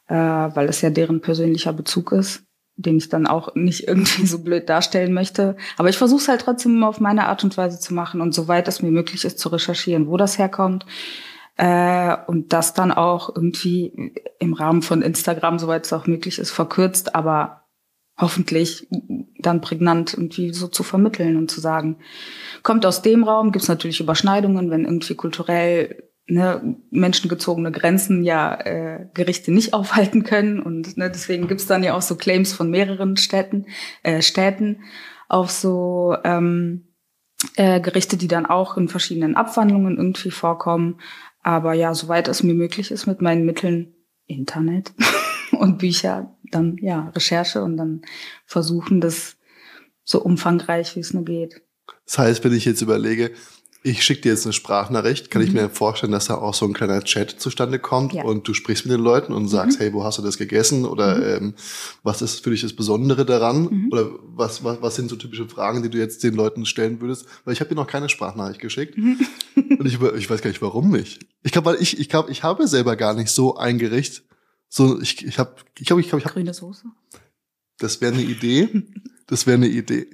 äh, 0.08 0.14
weil 0.14 0.69
es 0.69 0.82
ja 0.82 0.91
deren 0.91 1.23
persönlicher 1.23 1.73
Bezug 1.73 2.12
ist, 2.12 2.43
den 2.78 2.96
ich 2.96 3.08
dann 3.08 3.26
auch 3.26 3.54
nicht 3.54 3.86
irgendwie 3.88 4.26
so 4.26 4.38
blöd 4.38 4.69
darstellen 4.69 5.12
möchte. 5.12 5.56
Aber 5.76 5.90
ich 5.90 5.98
versuche 5.98 6.20
es 6.20 6.28
halt 6.28 6.40
trotzdem 6.42 6.82
auf 6.84 7.00
meine 7.00 7.26
Art 7.26 7.44
und 7.44 7.56
Weise 7.56 7.78
zu 7.78 7.92
machen 7.92 8.20
und 8.20 8.32
soweit 8.32 8.69
es 8.69 8.80
mir 8.80 8.90
möglich 8.90 9.25
ist, 9.25 9.38
zu 9.38 9.50
recherchieren, 9.50 10.06
wo 10.06 10.16
das 10.16 10.38
herkommt. 10.38 10.86
Äh, 11.56 12.16
und 12.28 12.52
das 12.52 12.72
dann 12.72 12.92
auch 12.92 13.34
irgendwie 13.34 14.14
im 14.38 14.52
Rahmen 14.54 14.82
von 14.82 15.02
Instagram, 15.02 15.58
soweit 15.58 15.86
es 15.86 15.92
auch 15.92 16.06
möglich 16.06 16.38
ist, 16.38 16.52
verkürzt, 16.52 17.16
aber 17.16 17.64
hoffentlich 18.16 18.88
dann 19.38 19.60
prägnant 19.60 20.14
irgendwie 20.14 20.52
so 20.52 20.69
zu 20.69 20.82
vermitteln 20.82 21.36
und 21.36 21.50
zu 21.50 21.60
sagen, 21.60 21.98
kommt 22.62 22.86
aus 22.86 23.02
dem 23.02 23.24
Raum, 23.24 23.52
gibt 23.52 23.62
es 23.64 23.69
natürlich 23.69 24.00
Überschneidungen, 24.00 24.70
wenn 24.70 24.84
irgendwie 24.84 25.14
kulturell 25.14 26.07
ne, 26.28 26.76
menschengezogene 26.90 27.72
Grenzen 27.72 28.22
ja 28.22 28.54
äh, 28.60 29.06
Gerichte 29.14 29.50
nicht 29.50 29.72
aufhalten 29.75 30.22
können. 30.22 30.60
Und 30.60 30.96
ne, 30.96 31.10
deswegen 31.10 31.48
gibt's 31.48 31.66
dann 31.66 31.82
ja 31.82 31.94
auch 31.94 32.02
so 32.02 32.16
Claims 32.16 32.52
von 32.52 32.70
mehreren 32.70 33.16
Städten, 33.16 33.66
äh, 34.02 34.22
Städten 34.22 34.82
auf 35.28 35.50
so 35.50 36.16
ähm, 36.25 36.88
äh, 37.56 37.80
Gerichte, 37.80 38.16
die 38.16 38.28
dann 38.28 38.46
auch 38.46 38.76
in 38.76 38.88
verschiedenen 38.88 39.36
Abwandlungen 39.36 39.96
irgendwie 39.96 40.30
vorkommen. 40.30 41.00
Aber 41.42 41.72
ja, 41.72 41.94
soweit 41.94 42.28
es 42.28 42.42
mir 42.42 42.54
möglich 42.54 42.90
ist 42.90 43.06
mit 43.06 43.22
meinen 43.22 43.44
Mitteln 43.44 43.94
Internet 44.26 44.92
und 45.52 45.78
Bücher, 45.78 46.36
dann 46.50 46.76
ja, 46.81 47.08
Recherche 47.10 47.62
und 47.62 47.76
dann 47.76 48.02
versuchen, 48.44 49.00
das 49.00 49.36
so 50.04 50.22
umfangreich, 50.22 50.96
wie 50.96 51.00
es 51.00 51.12
nur 51.12 51.24
geht. 51.24 51.62
Das 52.06 52.19
heißt, 52.19 52.44
wenn 52.44 52.54
ich 52.54 52.64
jetzt 52.64 52.81
überlege, 52.81 53.32
ich 53.82 54.02
schicke 54.02 54.22
dir 54.22 54.32
jetzt 54.32 54.44
eine 54.44 54.52
Sprachnachricht, 54.52 55.30
kann 55.30 55.40
ich 55.40 55.52
mir 55.52 55.69
vorstellen, 55.70 56.12
dass 56.12 56.26
da 56.26 56.34
auch 56.34 56.52
so 56.52 56.66
ein 56.66 56.72
kleiner 56.75 57.02
Chat 57.04 57.30
zustande 57.40 57.78
kommt 57.78 58.12
Ja. 58.12 58.25
und 58.25 58.46
du 58.48 58.52
sprichst 58.52 58.84
mit 58.86 58.92
den 58.92 59.00
Leuten 59.02 59.32
und 59.32 59.48
sagst, 59.48 59.78
hey, 59.78 59.92
wo 59.92 60.02
hast 60.04 60.19
du 60.19 60.22
das 60.22 60.36
gegessen? 60.36 60.84
Oder 60.84 61.36
ähm, 61.36 61.54
was 62.02 62.20
ist 62.20 62.42
für 62.42 62.50
dich 62.50 62.62
das 62.62 62.72
Besondere 62.75 63.25
daran? 63.25 63.62
Mhm. 63.62 63.88
Oder 63.92 64.10
was, 64.34 64.64
was, 64.64 64.82
was 64.82 64.96
sind 64.96 65.08
so 65.10 65.16
typische 65.16 65.48
Fragen, 65.48 65.82
die 65.82 65.90
du 65.90 65.96
jetzt 65.98 66.25
den 66.25 66.34
Leuten 66.34 66.66
stellen 66.66 67.00
würdest? 67.00 67.26
Weil 67.44 67.54
ich 67.54 67.60
habe 67.60 67.69
dir 67.70 67.76
noch 67.76 67.86
keine 67.86 68.08
Sprachnachricht 68.08 68.60
geschickt. 68.60 68.96
Mhm. 68.98 69.19
und 69.56 69.86
ich, 69.86 70.00
ich 70.02 70.28
weiß 70.28 70.42
gar 70.42 70.50
nicht, 70.50 70.60
warum 70.62 70.90
nicht. 70.90 71.20
Ich 71.44 71.52
glaube, 71.52 71.70
weil 71.70 71.81
ich, 71.82 71.98
ich 72.00 72.08
glaube, 72.08 72.31
ich 72.32 72.42
habe 72.42 72.66
selber 72.66 72.96
gar 72.96 73.14
nicht 73.14 73.31
so 73.31 73.56
ein 73.56 73.78
Gericht. 73.78 74.24
So, 74.69 75.00
ich, 75.00 75.24
ich 75.24 75.38
habe, 75.38 75.54
ich 75.78 75.86
glaube, 75.86 76.00
ich 76.02 76.08
glaube, 76.08 76.20
ich 76.20 76.24
habe 76.26 76.34
Grüne 76.34 76.52
Soße. 76.52 76.84
das 77.78 78.00
wäre 78.00 78.12
eine 78.12 78.22
Idee. 78.22 78.69
Das 79.28 79.46
wäre 79.46 79.56
eine 79.56 79.69
Idee. 79.69 80.06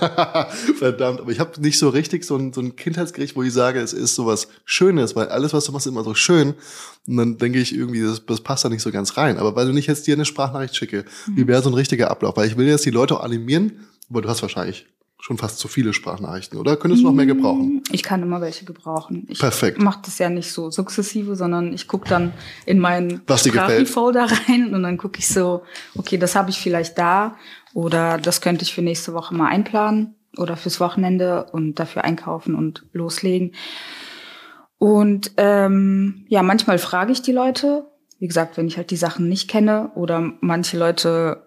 Verdammt, 0.78 1.20
aber 1.20 1.32
ich 1.32 1.40
habe 1.40 1.60
nicht 1.60 1.80
so 1.80 1.88
richtig 1.88 2.24
so 2.24 2.36
ein, 2.36 2.52
so 2.52 2.60
ein 2.60 2.76
Kindheitsgericht, 2.76 3.34
wo 3.34 3.42
ich 3.42 3.52
sage, 3.52 3.80
es 3.80 3.92
ist 3.92 4.14
sowas 4.14 4.46
Schönes, 4.64 5.16
weil 5.16 5.28
alles, 5.28 5.52
was 5.52 5.64
du 5.64 5.72
machst, 5.72 5.86
ist 5.86 5.92
immer 5.92 6.04
so 6.04 6.14
schön. 6.14 6.54
Und 7.08 7.16
dann 7.16 7.38
denke 7.38 7.58
ich 7.58 7.74
irgendwie, 7.74 8.02
das, 8.02 8.24
das 8.24 8.40
passt 8.40 8.64
da 8.64 8.68
nicht 8.68 8.82
so 8.82 8.92
ganz 8.92 9.16
rein. 9.16 9.38
Aber 9.38 9.56
weil 9.56 9.66
du 9.66 9.72
nicht 9.72 9.88
jetzt 9.88 10.06
dir 10.06 10.14
eine 10.14 10.24
Sprachnachricht 10.24 10.76
schicke, 10.76 11.04
wie 11.34 11.48
wäre 11.48 11.60
so 11.60 11.70
ein 11.70 11.74
richtiger 11.74 12.08
Ablauf? 12.08 12.36
Weil 12.36 12.46
ich 12.46 12.56
will 12.56 12.68
jetzt 12.68 12.86
die 12.86 12.90
Leute 12.90 13.16
auch 13.16 13.24
animieren, 13.24 13.80
aber 14.08 14.22
du 14.22 14.28
hast 14.28 14.42
wahrscheinlich 14.42 14.86
schon 15.26 15.38
fast 15.38 15.58
zu 15.58 15.66
viele 15.66 15.92
Sprachnachrichten, 15.92 16.56
oder? 16.56 16.76
Könntest 16.76 17.02
du 17.02 17.08
noch 17.08 17.12
mehr 17.12 17.26
gebrauchen? 17.26 17.82
Ich 17.90 18.04
kann 18.04 18.22
immer 18.22 18.40
welche 18.40 18.64
gebrauchen. 18.64 19.26
Ich 19.28 19.40
Perfekt. 19.40 19.82
mache 19.82 19.98
das 20.04 20.18
ja 20.18 20.30
nicht 20.30 20.52
so 20.52 20.70
sukzessive, 20.70 21.34
sondern 21.34 21.72
ich 21.72 21.88
gucke 21.88 22.08
dann 22.08 22.32
in 22.64 22.78
meinen. 22.78 23.22
Sprachenfolder 23.26 24.28
rein 24.48 24.72
und 24.72 24.84
dann 24.84 24.98
gucke 24.98 25.18
ich 25.18 25.26
so, 25.26 25.64
okay, 25.96 26.16
das 26.16 26.36
habe 26.36 26.50
ich 26.50 26.60
vielleicht 26.60 26.96
da 26.96 27.34
oder 27.74 28.18
das 28.18 28.40
könnte 28.40 28.62
ich 28.62 28.72
für 28.72 28.82
nächste 28.82 29.14
Woche 29.14 29.34
mal 29.34 29.48
einplanen 29.48 30.14
oder 30.36 30.56
fürs 30.56 30.78
Wochenende 30.78 31.46
und 31.50 31.74
dafür 31.74 32.04
einkaufen 32.04 32.54
und 32.54 32.84
loslegen. 32.92 33.50
Und 34.78 35.32
ähm, 35.38 36.24
ja, 36.28 36.44
manchmal 36.44 36.78
frage 36.78 37.10
ich 37.10 37.20
die 37.20 37.32
Leute, 37.32 37.90
wie 38.20 38.28
gesagt, 38.28 38.56
wenn 38.56 38.68
ich 38.68 38.76
halt 38.76 38.92
die 38.92 38.96
Sachen 38.96 39.28
nicht 39.28 39.50
kenne 39.50 39.90
oder 39.96 40.34
manche 40.40 40.78
Leute 40.78 41.45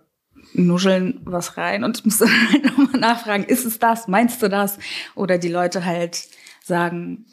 nuscheln 0.54 1.22
was 1.24 1.58
rein 1.58 1.84
und 1.84 1.98
ich 1.98 2.06
muss 2.06 2.18
dann 2.20 2.52
halt 2.52 2.66
nochmal 2.66 3.00
nachfragen, 3.00 3.44
ist 3.44 3.66
es 3.66 3.80
das, 3.80 4.08
meinst 4.08 4.42
du 4.42 4.50
das? 4.50 4.78
Oder 5.16 5.38
die 5.38 5.50
Leute 5.50 5.86
halt 5.86 6.28
sagen, 6.64 7.26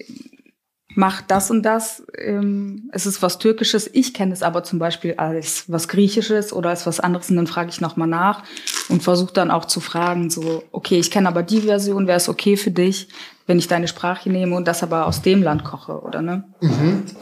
mach 0.96 1.20
das 1.20 1.50
und 1.50 1.62
das, 1.62 2.02
ähm, 2.16 2.88
es 2.92 3.06
ist 3.06 3.22
was 3.22 3.38
Türkisches, 3.38 3.88
ich 3.92 4.14
kenne 4.14 4.32
es 4.32 4.42
aber 4.42 4.64
zum 4.64 4.78
Beispiel 4.78 5.14
als 5.14 5.70
was 5.70 5.88
Griechisches 5.88 6.52
oder 6.52 6.70
als 6.70 6.86
was 6.86 7.00
anderes 7.00 7.30
und 7.30 7.36
dann 7.36 7.46
frage 7.46 7.68
ich 7.68 7.80
nochmal 7.80 8.08
nach 8.08 8.42
und 8.88 9.02
versuche 9.02 9.32
dann 9.32 9.50
auch 9.50 9.66
zu 9.66 9.80
fragen, 9.80 10.30
so, 10.30 10.64
okay, 10.72 10.98
ich 10.98 11.10
kenne 11.10 11.28
aber 11.28 11.42
die 11.42 11.60
Version, 11.60 12.06
wäre 12.06 12.16
es 12.16 12.28
okay 12.28 12.56
für 12.56 12.70
dich, 12.70 13.08
wenn 13.46 13.58
ich 13.58 13.68
deine 13.68 13.88
Sprache 13.88 14.30
nehme 14.30 14.56
und 14.56 14.66
das 14.66 14.82
aber 14.82 15.06
aus 15.06 15.22
dem 15.22 15.42
Land 15.42 15.64
koche, 15.64 16.00
oder 16.00 16.22
ne? 16.22 16.44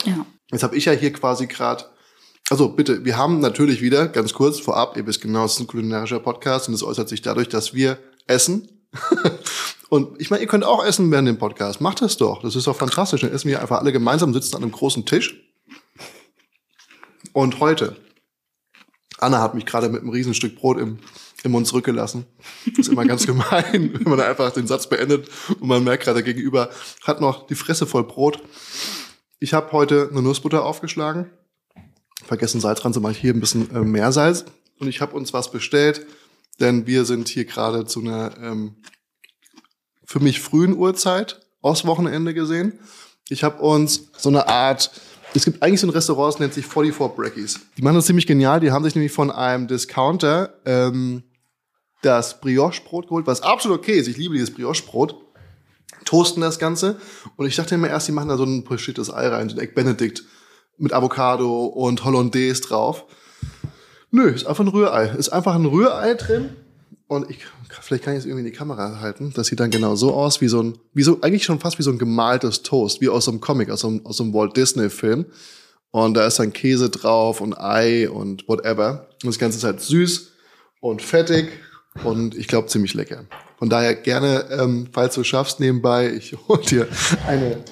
Ja. 0.05 0.25
Jetzt 0.51 0.63
habe 0.63 0.77
ich 0.77 0.85
ja 0.85 0.93
hier 0.93 1.13
quasi 1.13 1.47
gerade. 1.47 1.85
Also 2.51 2.69
bitte, 2.69 3.05
wir 3.05 3.17
haben 3.17 3.41
natürlich 3.41 3.81
wieder, 3.81 4.07
ganz 4.09 4.35
kurz 4.35 4.61
vorab, 4.61 4.97
ihr 4.99 5.07
wisst 5.07 5.23
genau, 5.23 5.47
es 5.47 5.55
ist 5.55 5.61
ein 5.61 5.67
kulinarischer 5.67 6.21
Podcast 6.21 6.69
und 6.69 6.75
es 6.75 6.83
äußert 6.83 7.09
sich 7.09 7.23
dadurch, 7.23 7.49
dass 7.49 7.73
wir 7.73 7.99
essen. 8.27 8.69
und 9.89 10.21
ich 10.21 10.31
meine, 10.31 10.43
ihr 10.43 10.49
könnt 10.49 10.65
auch 10.65 10.85
essen 10.85 11.11
während 11.11 11.27
dem 11.27 11.39
Podcast. 11.39 11.81
Macht 11.81 12.03
das 12.03 12.19
doch. 12.19 12.43
Das 12.43 12.55
ist 12.55 12.67
doch 12.67 12.77
fantastisch. 12.77 13.23
Dann 13.23 13.33
essen 13.33 13.49
wir 13.49 13.63
einfach 13.63 13.81
alle 13.81 13.93
gemeinsam, 13.93 14.35
sitzen 14.35 14.57
an 14.57 14.63
einem 14.63 14.73
großen 14.73 15.07
Tisch. 15.07 15.41
Und 17.33 17.61
heute, 17.61 17.97
Anna 19.19 19.41
hat 19.41 19.55
mich 19.55 19.65
gerade 19.65 19.89
mit 19.89 20.03
einem 20.03 20.11
Riesenstück 20.11 20.55
Brot 20.55 20.79
im, 20.79 20.99
im 21.45 21.51
Mund 21.51 21.67
zurückgelassen. 21.67 22.27
Das 22.67 22.87
ist 22.87 22.93
immer 22.93 23.07
ganz 23.07 23.27
gemein, 23.27 23.95
wenn 23.95 24.05
man 24.05 24.21
einfach 24.21 24.53
den 24.53 24.67
Satz 24.67 24.87
beendet 24.87 25.31
und 25.49 25.67
man 25.67 25.83
merkt 25.83 26.05
gerade, 26.05 26.23
der 26.23 26.35
gegenüber 26.35 26.69
hat 27.05 27.23
noch 27.23 27.47
die 27.47 27.55
Fresse 27.55 27.87
voll 27.87 28.05
Brot. 28.05 28.43
Ich 29.41 29.55
habe 29.55 29.73
heute 29.73 30.09
eine 30.11 30.21
Nussbutter 30.21 30.65
aufgeschlagen. 30.65 31.31
Vergessen 32.27 32.61
Salz 32.61 32.81
dran 32.81 32.93
zu 32.93 33.01
machen, 33.01 33.15
hier 33.15 33.33
ein 33.33 33.41
bisschen 33.41 33.71
äh, 33.75 33.81
mehr 33.81 34.13
Salz. 34.13 34.45
Und 34.79 34.89
ich 34.89 35.01
habe 35.01 35.17
uns 35.17 35.33
was 35.33 35.51
bestellt, 35.51 36.07
denn 36.61 36.87
wir 36.87 37.05
sind 37.05 37.29
hier 37.29 37.45
gerade 37.45 37.85
zu 37.85 38.01
einer 38.01 38.37
ähm, 38.41 38.77
für 40.05 40.21
mich 40.21 40.41
frühen 40.41 40.77
Uhrzeit 40.77 41.41
aus 41.61 41.87
Wochenende 41.87 42.35
gesehen. 42.35 42.79
Ich 43.29 43.43
habe 43.43 43.63
uns 43.63 44.11
so 44.17 44.29
eine 44.29 44.49
Art 44.49 44.91
es 45.37 45.45
gibt 45.45 45.63
eigentlich 45.63 45.81
so 45.81 45.89
ein 45.89 45.91
Restaurant, 45.91 46.35
das 46.35 46.41
nennt 46.41 46.55
sich 46.55 46.65
44 46.65 47.17
Brackies. 47.17 47.61
Die 47.77 47.83
machen 47.83 47.97
das 47.97 48.07
ziemlich 48.07 48.27
genial. 48.27 48.61
Die 48.61 48.71
haben 48.71 48.85
sich 48.85 48.95
nämlich 48.95 49.11
von 49.11 49.33
einem 49.33 49.67
Discounter 49.67 50.55
ähm, 50.65 51.25
das 52.03 52.41
Brioche-Brot 52.41 53.09
geholt, 53.09 53.27
was 53.27 53.43
absolut 53.43 53.79
okay 53.79 53.99
ist. 53.99 54.07
Ich 54.07 54.17
liebe 54.17 54.35
dieses 54.35 54.55
Brioche-Brot. 54.55 55.17
Toasten 56.05 56.41
das 56.41 56.61
Ganze. 56.61 57.01
Und 57.37 57.47
ich 57.47 57.57
dachte 57.57 57.77
mir 57.79 57.89
erst, 57.89 58.07
die 58.07 58.13
machen 58.13 58.29
da 58.29 58.37
so 58.37 58.45
ein 58.45 58.63
pochiertes 58.63 59.13
Ei 59.13 59.27
rein, 59.27 59.49
so 59.49 59.57
ein 59.57 59.61
Egg 59.61 59.75
Benedict 59.75 60.23
mit 60.79 60.93
Avocado 60.93 61.67
und 61.67 62.05
Hollandaise 62.05 62.61
drauf. 62.61 63.05
Nö, 64.11 64.31
ist 64.31 64.47
einfach 64.47 64.65
ein 64.65 64.69
Rührei. 64.69 65.09
Ist 65.09 65.31
einfach 65.31 65.55
ein 65.55 65.67
Rührei 65.67 66.15
drin. 66.15 66.51
Und 67.07 67.29
ich, 67.31 67.39
vielleicht 67.81 68.05
kann 68.05 68.15
ich 68.15 68.21
es 68.21 68.25
irgendwie 68.25 68.47
in 68.47 68.53
die 68.53 68.57
Kamera 68.57 69.01
halten. 69.01 69.33
Das 69.35 69.49
sieht 69.49 69.61
dann 69.61 69.71
genau 69.71 69.95
so 69.97 70.15
aus, 70.15 70.41
wie 70.41 70.49
so 70.49 70.63
ein, 70.63 70.79
wie 70.93 71.03
so, 71.03 71.21
eigentlich 71.21 71.45
schon 71.45 71.61
fast 71.61 71.79
wie 71.79 71.83
so 71.83 71.91
ein 71.91 71.99
gemaltes 71.99 72.63
Toast, 72.63 73.01
wie 73.01 73.09
aus 73.09 73.27
so 73.27 73.31
einem 73.31 73.41
Comic, 73.41 73.71
aus 73.71 73.81
so 73.81 73.89
einem, 73.89 74.07
aus 74.07 74.17
so 74.17 74.25
einem 74.25 74.33
Walt 74.33 74.57
Disney 74.57 74.89
Film. 74.89 75.27
Und 75.91 76.15
da 76.15 76.27
ist 76.27 76.39
dann 76.39 76.53
Käse 76.53 76.91
drauf 76.91 77.41
und 77.41 77.59
Ei 77.59 78.09
und 78.11 78.49
whatever. 78.49 79.09
Und 79.23 79.29
das 79.29 79.39
Ganze 79.39 79.59
ist 79.59 79.65
halt 79.65 79.81
süß 79.81 80.33
und 80.81 81.03
fettig 81.03 81.49
und 82.03 82.37
ich 82.37 82.49
glaube 82.49 82.69
ziemlich 82.69 82.95
lecker. 82.95 83.25
Von 83.59 83.69
daher 83.71 83.95
gerne, 83.95 84.47
ähm, 84.51 84.89
falls 84.93 85.15
du 85.15 85.23
schaffst, 85.23 85.61
nebenbei, 85.61 86.13
ich 86.13 86.37
hol 86.49 86.61
dir 86.61 86.89
eine 87.27 87.65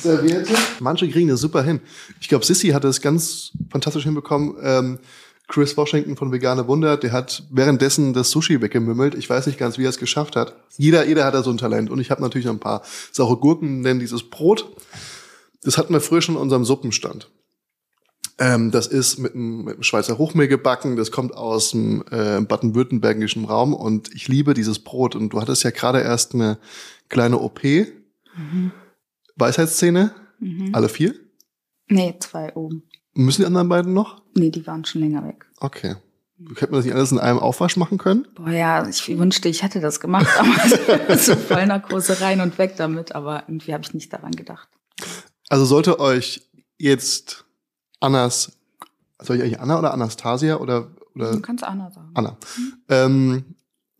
Serviette. 0.00 0.54
Manche 0.80 1.08
kriegen 1.08 1.28
das 1.28 1.40
super 1.40 1.62
hin. 1.62 1.80
Ich 2.20 2.28
glaube, 2.28 2.44
Sissy 2.44 2.68
hat 2.68 2.84
das 2.84 3.00
ganz 3.00 3.52
fantastisch 3.70 4.04
hinbekommen. 4.04 4.56
Ähm, 4.62 4.98
Chris 5.46 5.76
Washington 5.76 6.16
von 6.16 6.32
Vegane 6.32 6.66
Wunder, 6.68 6.96
der 6.96 7.12
hat 7.12 7.44
währenddessen 7.50 8.14
das 8.14 8.30
Sushi 8.30 8.62
weggemümmelt. 8.62 9.14
Ich 9.14 9.28
weiß 9.28 9.46
nicht 9.46 9.58
ganz, 9.58 9.76
wie 9.76 9.84
er 9.84 9.90
es 9.90 9.98
geschafft 9.98 10.36
hat. 10.36 10.56
Jeder, 10.78 11.06
jeder 11.06 11.24
hat 11.24 11.34
da 11.34 11.42
so 11.42 11.50
ein 11.50 11.58
Talent. 11.58 11.90
Und 11.90 12.00
ich 12.00 12.10
habe 12.10 12.22
natürlich 12.22 12.46
noch 12.46 12.54
ein 12.54 12.60
paar 12.60 12.82
saure 13.12 13.36
Gurken, 13.36 13.82
denn 13.82 13.98
dieses 13.98 14.30
Brot, 14.30 14.74
das 15.62 15.76
hatten 15.76 15.92
wir 15.92 16.00
früher 16.00 16.22
schon 16.22 16.36
in 16.36 16.40
unserem 16.40 16.64
Suppenstand. 16.64 17.30
Ähm, 18.38 18.70
das 18.70 18.86
ist 18.86 19.18
mit 19.18 19.34
einem, 19.34 19.64
mit 19.64 19.74
einem 19.74 19.82
Schweizer 19.82 20.18
Hochmehl 20.18 20.48
gebacken. 20.48 20.96
Das 20.96 21.10
kommt 21.10 21.34
aus 21.34 21.70
dem 21.70 22.02
äh, 22.10 22.40
baden-württembergischen 22.40 23.44
Raum. 23.44 23.74
Und 23.74 24.14
ich 24.14 24.28
liebe 24.28 24.54
dieses 24.54 24.78
Brot. 24.78 25.14
Und 25.14 25.34
du 25.34 25.40
hattest 25.40 25.62
ja 25.62 25.70
gerade 25.70 26.00
erst 26.00 26.34
eine 26.34 26.58
kleine 27.08 27.38
OP. 27.38 27.62
Mhm. 27.62 28.72
Weisheitszähne. 29.36 30.12
Mhm. 30.38 30.74
Alle 30.74 30.88
vier? 30.88 31.14
Nee, 31.88 32.14
zwei 32.20 32.54
oben. 32.54 32.84
Müssen 33.14 33.42
die 33.42 33.46
anderen 33.46 33.68
beiden 33.68 33.92
noch? 33.92 34.22
Nee, 34.34 34.50
die 34.50 34.66
waren 34.66 34.84
schon 34.84 35.00
länger 35.00 35.24
weg. 35.24 35.46
Okay. 35.60 35.96
Hätte 36.56 36.72
man 36.72 36.78
das 36.78 36.84
nicht 36.84 36.94
alles 36.94 37.12
in 37.12 37.18
einem 37.18 37.38
Aufwasch 37.38 37.76
machen 37.76 37.96
können? 37.96 38.26
Boah, 38.34 38.50
ja, 38.50 38.88
ich 38.88 39.06
wünschte, 39.16 39.48
ich 39.48 39.62
hätte 39.62 39.80
das 39.80 40.00
gemacht, 40.00 40.26
aber 40.38 41.16
so 41.16 41.36
Vollnarkose 41.36 42.20
rein 42.20 42.40
und 42.40 42.58
weg 42.58 42.74
damit, 42.76 43.14
aber 43.14 43.44
irgendwie 43.46 43.72
habe 43.72 43.84
ich 43.84 43.94
nicht 43.94 44.12
daran 44.12 44.32
gedacht. 44.32 44.68
Also 45.48 45.64
sollte 45.64 46.00
euch 46.00 46.42
jetzt 46.76 47.44
Annas, 48.00 48.58
soll 49.22 49.36
ich 49.36 49.42
eigentlich 49.42 49.60
Anna 49.60 49.78
oder 49.78 49.94
Anastasia 49.94 50.56
oder, 50.56 50.90
oder? 51.14 51.32
Du 51.32 51.40
kannst 51.40 51.62
Anna 51.62 51.90
sagen. 51.90 52.10
Anna. 52.14 52.36
Mhm. 52.56 52.74
Ähm, 52.88 53.44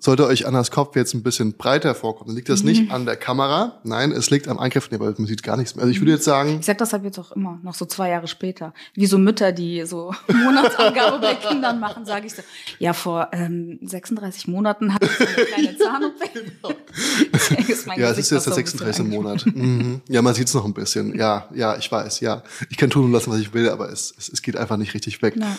sollte 0.04 0.26
euch 0.26 0.46
Annas 0.46 0.70
Kopf 0.70 0.96
jetzt 0.96 1.14
ein 1.14 1.22
bisschen 1.22 1.54
breiter 1.54 1.94
vorkommen, 1.94 2.28
dann 2.28 2.36
liegt 2.36 2.50
das 2.50 2.62
nicht 2.62 2.84
mhm. 2.84 2.90
an 2.90 3.06
der 3.06 3.16
Kamera. 3.16 3.80
Nein, 3.84 4.12
es 4.12 4.28
liegt 4.28 4.48
am 4.48 4.58
Eingriff, 4.58 4.90
nee, 4.90 5.00
weil 5.00 5.14
man 5.16 5.26
sieht 5.26 5.42
gar 5.42 5.56
nichts 5.56 5.74
mehr. 5.74 5.82
Also 5.82 5.92
ich 5.92 6.00
würde 6.00 6.12
jetzt 6.12 6.24
sagen. 6.24 6.58
Ich 6.60 6.66
sag 6.66 6.76
das 6.76 6.92
halt 6.92 7.04
jetzt 7.04 7.18
auch 7.18 7.32
immer, 7.32 7.58
noch 7.62 7.74
so 7.74 7.86
zwei 7.86 8.10
Jahre 8.10 8.28
später. 8.28 8.74
Wie 8.92 9.06
so 9.06 9.16
Mütter, 9.16 9.52
die 9.52 9.84
so 9.86 10.14
Monatsangabe 10.28 11.18
bei 11.20 11.34
Kindern 11.34 11.80
machen, 11.80 12.04
sage 12.04 12.26
ich 12.26 12.34
so. 12.34 12.42
Ja, 12.78 12.92
vor 12.92 13.28
ähm, 13.32 13.78
36 13.82 14.46
Monaten 14.46 14.92
hatte 14.92 15.06
ich 15.06 15.20
eine 15.20 15.46
kleine 15.46 15.78
Zahn-OP. 15.78 16.32
genau. 16.34 17.96
ja, 17.96 18.10
es 18.10 18.18
ist 18.18 18.30
jetzt 18.30 18.46
der 18.46 18.52
36. 18.52 19.06
Monat. 19.06 19.46
Mhm. 19.46 20.02
Ja, 20.08 20.20
man 20.20 20.34
sieht 20.34 20.48
es 20.48 20.54
noch 20.54 20.66
ein 20.66 20.74
bisschen. 20.74 21.16
Ja, 21.16 21.48
ja, 21.54 21.78
ich 21.78 21.90
weiß, 21.90 22.20
ja. 22.20 22.42
Ich 22.68 22.76
kann 22.76 22.90
tun 22.90 23.06
und 23.06 23.12
lassen, 23.12 23.30
was 23.32 23.40
ich 23.40 23.54
will, 23.54 23.70
aber 23.70 23.90
es, 23.90 24.14
es, 24.18 24.28
es 24.28 24.42
geht 24.42 24.56
einfach 24.56 24.76
nicht 24.76 24.92
richtig 24.92 25.22
weg. 25.22 25.34
Ja. 25.36 25.56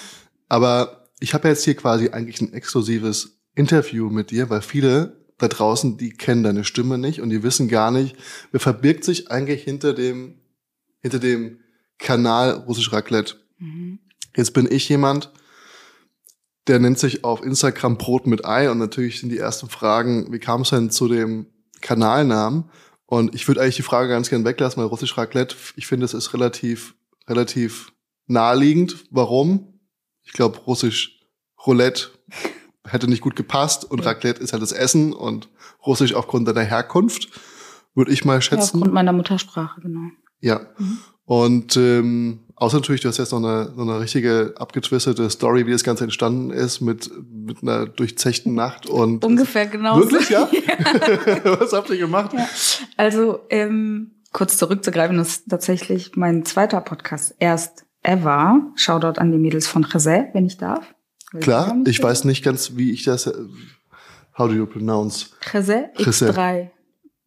Aber 0.50 1.10
ich 1.20 1.34
habe 1.34 1.48
jetzt 1.48 1.64
hier 1.64 1.76
quasi 1.76 2.10
eigentlich 2.10 2.42
ein 2.42 2.54
exklusives 2.54 3.36
Interview 3.56 4.10
mit 4.10 4.32
dir, 4.32 4.50
weil 4.50 4.62
viele 4.62 5.26
da 5.38 5.48
draußen, 5.48 5.98
die 5.98 6.12
kennen 6.12 6.44
deine 6.44 6.64
Stimme 6.64 6.98
nicht 6.98 7.22
und 7.22 7.30
die 7.30 7.44
wissen 7.44 7.68
gar 7.68 7.92
nicht, 7.92 8.16
wer 8.52 8.60
verbirgt 8.60 9.04
sich 9.04 9.32
eigentlich 9.32 9.64
hinter 9.64 9.94
dem, 9.94 10.36
hinter 11.02 11.20
dem 11.20 11.60
Kanal 11.98 12.52
Russisch 12.52 12.92
Raclette. 12.92 13.36
Mhm. 13.58 14.00
Jetzt 14.36 14.54
bin 14.54 14.70
ich 14.70 14.88
jemand, 14.88 15.32
der 16.68 16.80
nennt 16.80 17.00
sich 17.00 17.24
auf 17.24 17.44
Instagram 17.44 17.98
Brot 17.98 18.28
mit 18.28 18.46
Ei 18.46 18.70
und 18.70 18.78
natürlich 18.78 19.20
sind 19.20 19.30
die 19.30 19.38
ersten 19.38 19.70
Fragen, 19.70 20.32
wie 20.32 20.40
kam 20.40 20.62
es 20.62 20.70
denn 20.70 20.90
zu 20.90 21.08
dem 21.08 21.48
Kanalnamen? 21.82 22.70
Und 23.06 23.36
ich 23.36 23.48
würde 23.48 23.62
eigentlich 23.62 23.76
die 23.76 23.84
Frage 23.84 24.10
ganz 24.10 24.30
gern 24.30 24.46
weglassen, 24.46 24.82
weil 24.82 24.90
Russisch 24.90 25.18
Raclette, 25.18 25.56
ich 25.76 25.86
finde, 25.86 26.06
es 26.06 26.14
ist 26.14 26.34
relativ, 26.34 26.96
relativ 27.28 27.94
naheliegend. 28.26 29.06
Warum? 29.12 29.80
Ich 30.24 30.34
glaube, 30.34 30.58
Russisch 30.60 31.20
Roulette 31.66 32.10
hätte 32.88 33.08
nicht 33.08 33.22
gut 33.22 33.36
gepasst 33.36 33.90
und 33.90 34.06
Raclette 34.06 34.42
ist 34.42 34.54
halt 34.54 34.62
das 34.62 34.72
Essen 34.72 35.14
und 35.14 35.50
Russisch 35.86 36.14
aufgrund 36.14 36.48
deiner 36.48 36.62
Herkunft, 36.62 37.30
würde 37.94 38.12
ich 38.12 38.26
mal 38.26 38.42
schätzen. 38.42 38.78
Ja, 38.78 38.82
aufgrund 38.82 38.94
meiner 38.94 39.14
Muttersprache, 39.14 39.82
genau. 39.82 40.10
Ja. 40.40 40.62
Mhm. 40.78 41.00
Und 41.26 41.76
ähm, 41.76 42.40
außer 42.56 42.78
natürlich, 42.78 43.02
du 43.02 43.08
hast 43.08 43.18
jetzt 43.18 43.32
noch 43.32 43.40
eine, 43.40 43.72
noch 43.76 43.84
eine 43.84 44.00
richtige 44.00 44.54
abgetwistete 44.58 45.30
Story, 45.30 45.66
wie 45.66 45.72
das 45.72 45.84
Ganze 45.84 46.04
entstanden 46.04 46.52
ist, 46.52 46.82
mit, 46.82 47.10
mit 47.32 47.64
einer 47.64 47.88
durchzechten 47.88 48.54
Nacht 48.54 48.88
und. 48.88 49.26
Ungefähr 49.26 49.66
genau. 49.66 50.00
Wirklich, 50.00 50.30
ja? 50.30 50.48
ja. 51.44 51.60
Was 51.60 51.74
habt 51.74 51.90
ihr 51.90 51.98
gemacht? 51.98 52.34
Ja. 52.34 52.48
Also, 52.98 53.40
ähm, 53.50 54.12
kurz 54.34 54.58
zurückzugreifen, 54.58 55.18
das 55.18 55.30
ist 55.30 55.50
tatsächlich 55.50 56.16
mein 56.16 56.46
zweiter 56.46 56.82
Podcast 56.82 57.36
erst 57.40 57.86
ever. 58.04 58.62
Shoutout 58.76 59.20
an 59.20 59.32
die 59.32 59.40
Mädels 59.40 59.68
von 59.68 59.86
Chesé, 59.86 60.28
wenn 60.34 60.46
ich 60.46 60.58
darf. 60.58 60.95
Klar, 61.42 61.78
ich 61.86 62.02
weiß 62.02 62.26
nicht 62.26 62.44
ganz, 62.44 62.76
wie 62.76 62.92
ich 62.92 63.04
das. 63.04 63.28
How 64.38 64.48
do 64.48 64.54
you 64.54 64.66
pronounce? 64.66 65.30
Chesed 65.42 65.98
X3. 65.98 66.70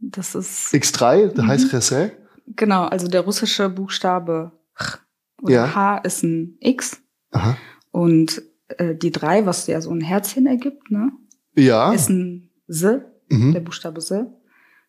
Das 0.00 0.35
ist. 0.35 0.73
X3, 0.73 1.29
das 1.29 1.45
mhm. 1.45 1.49
heißt 1.49 1.71
Chesed? 1.71 2.12
Genau, 2.57 2.85
also 2.85 3.09
der 3.09 3.23
russische 3.23 3.69
Buchstabe 3.69 4.53
Ch 4.79 4.99
oder 5.43 5.55
ja. 5.55 5.75
H 5.75 5.99
ist 5.99 6.23
ein 6.23 6.57
X. 6.61 7.00
Aha. 7.31 7.57
Und 7.91 8.43
äh, 8.69 8.95
die 8.95 9.11
3, 9.11 9.47
was 9.47 9.67
ja 9.67 9.81
so 9.81 9.91
ein 9.91 10.00
Herzchen 10.00 10.47
ergibt, 10.47 10.91
ne? 10.91 11.12
Ja. 11.55 11.93
Ist 11.93 12.11
ein 12.11 12.50
S, 12.69 12.85
mhm. 13.29 13.53
der 13.53 13.61
Buchstabe 13.61 13.99
S. 13.99 14.15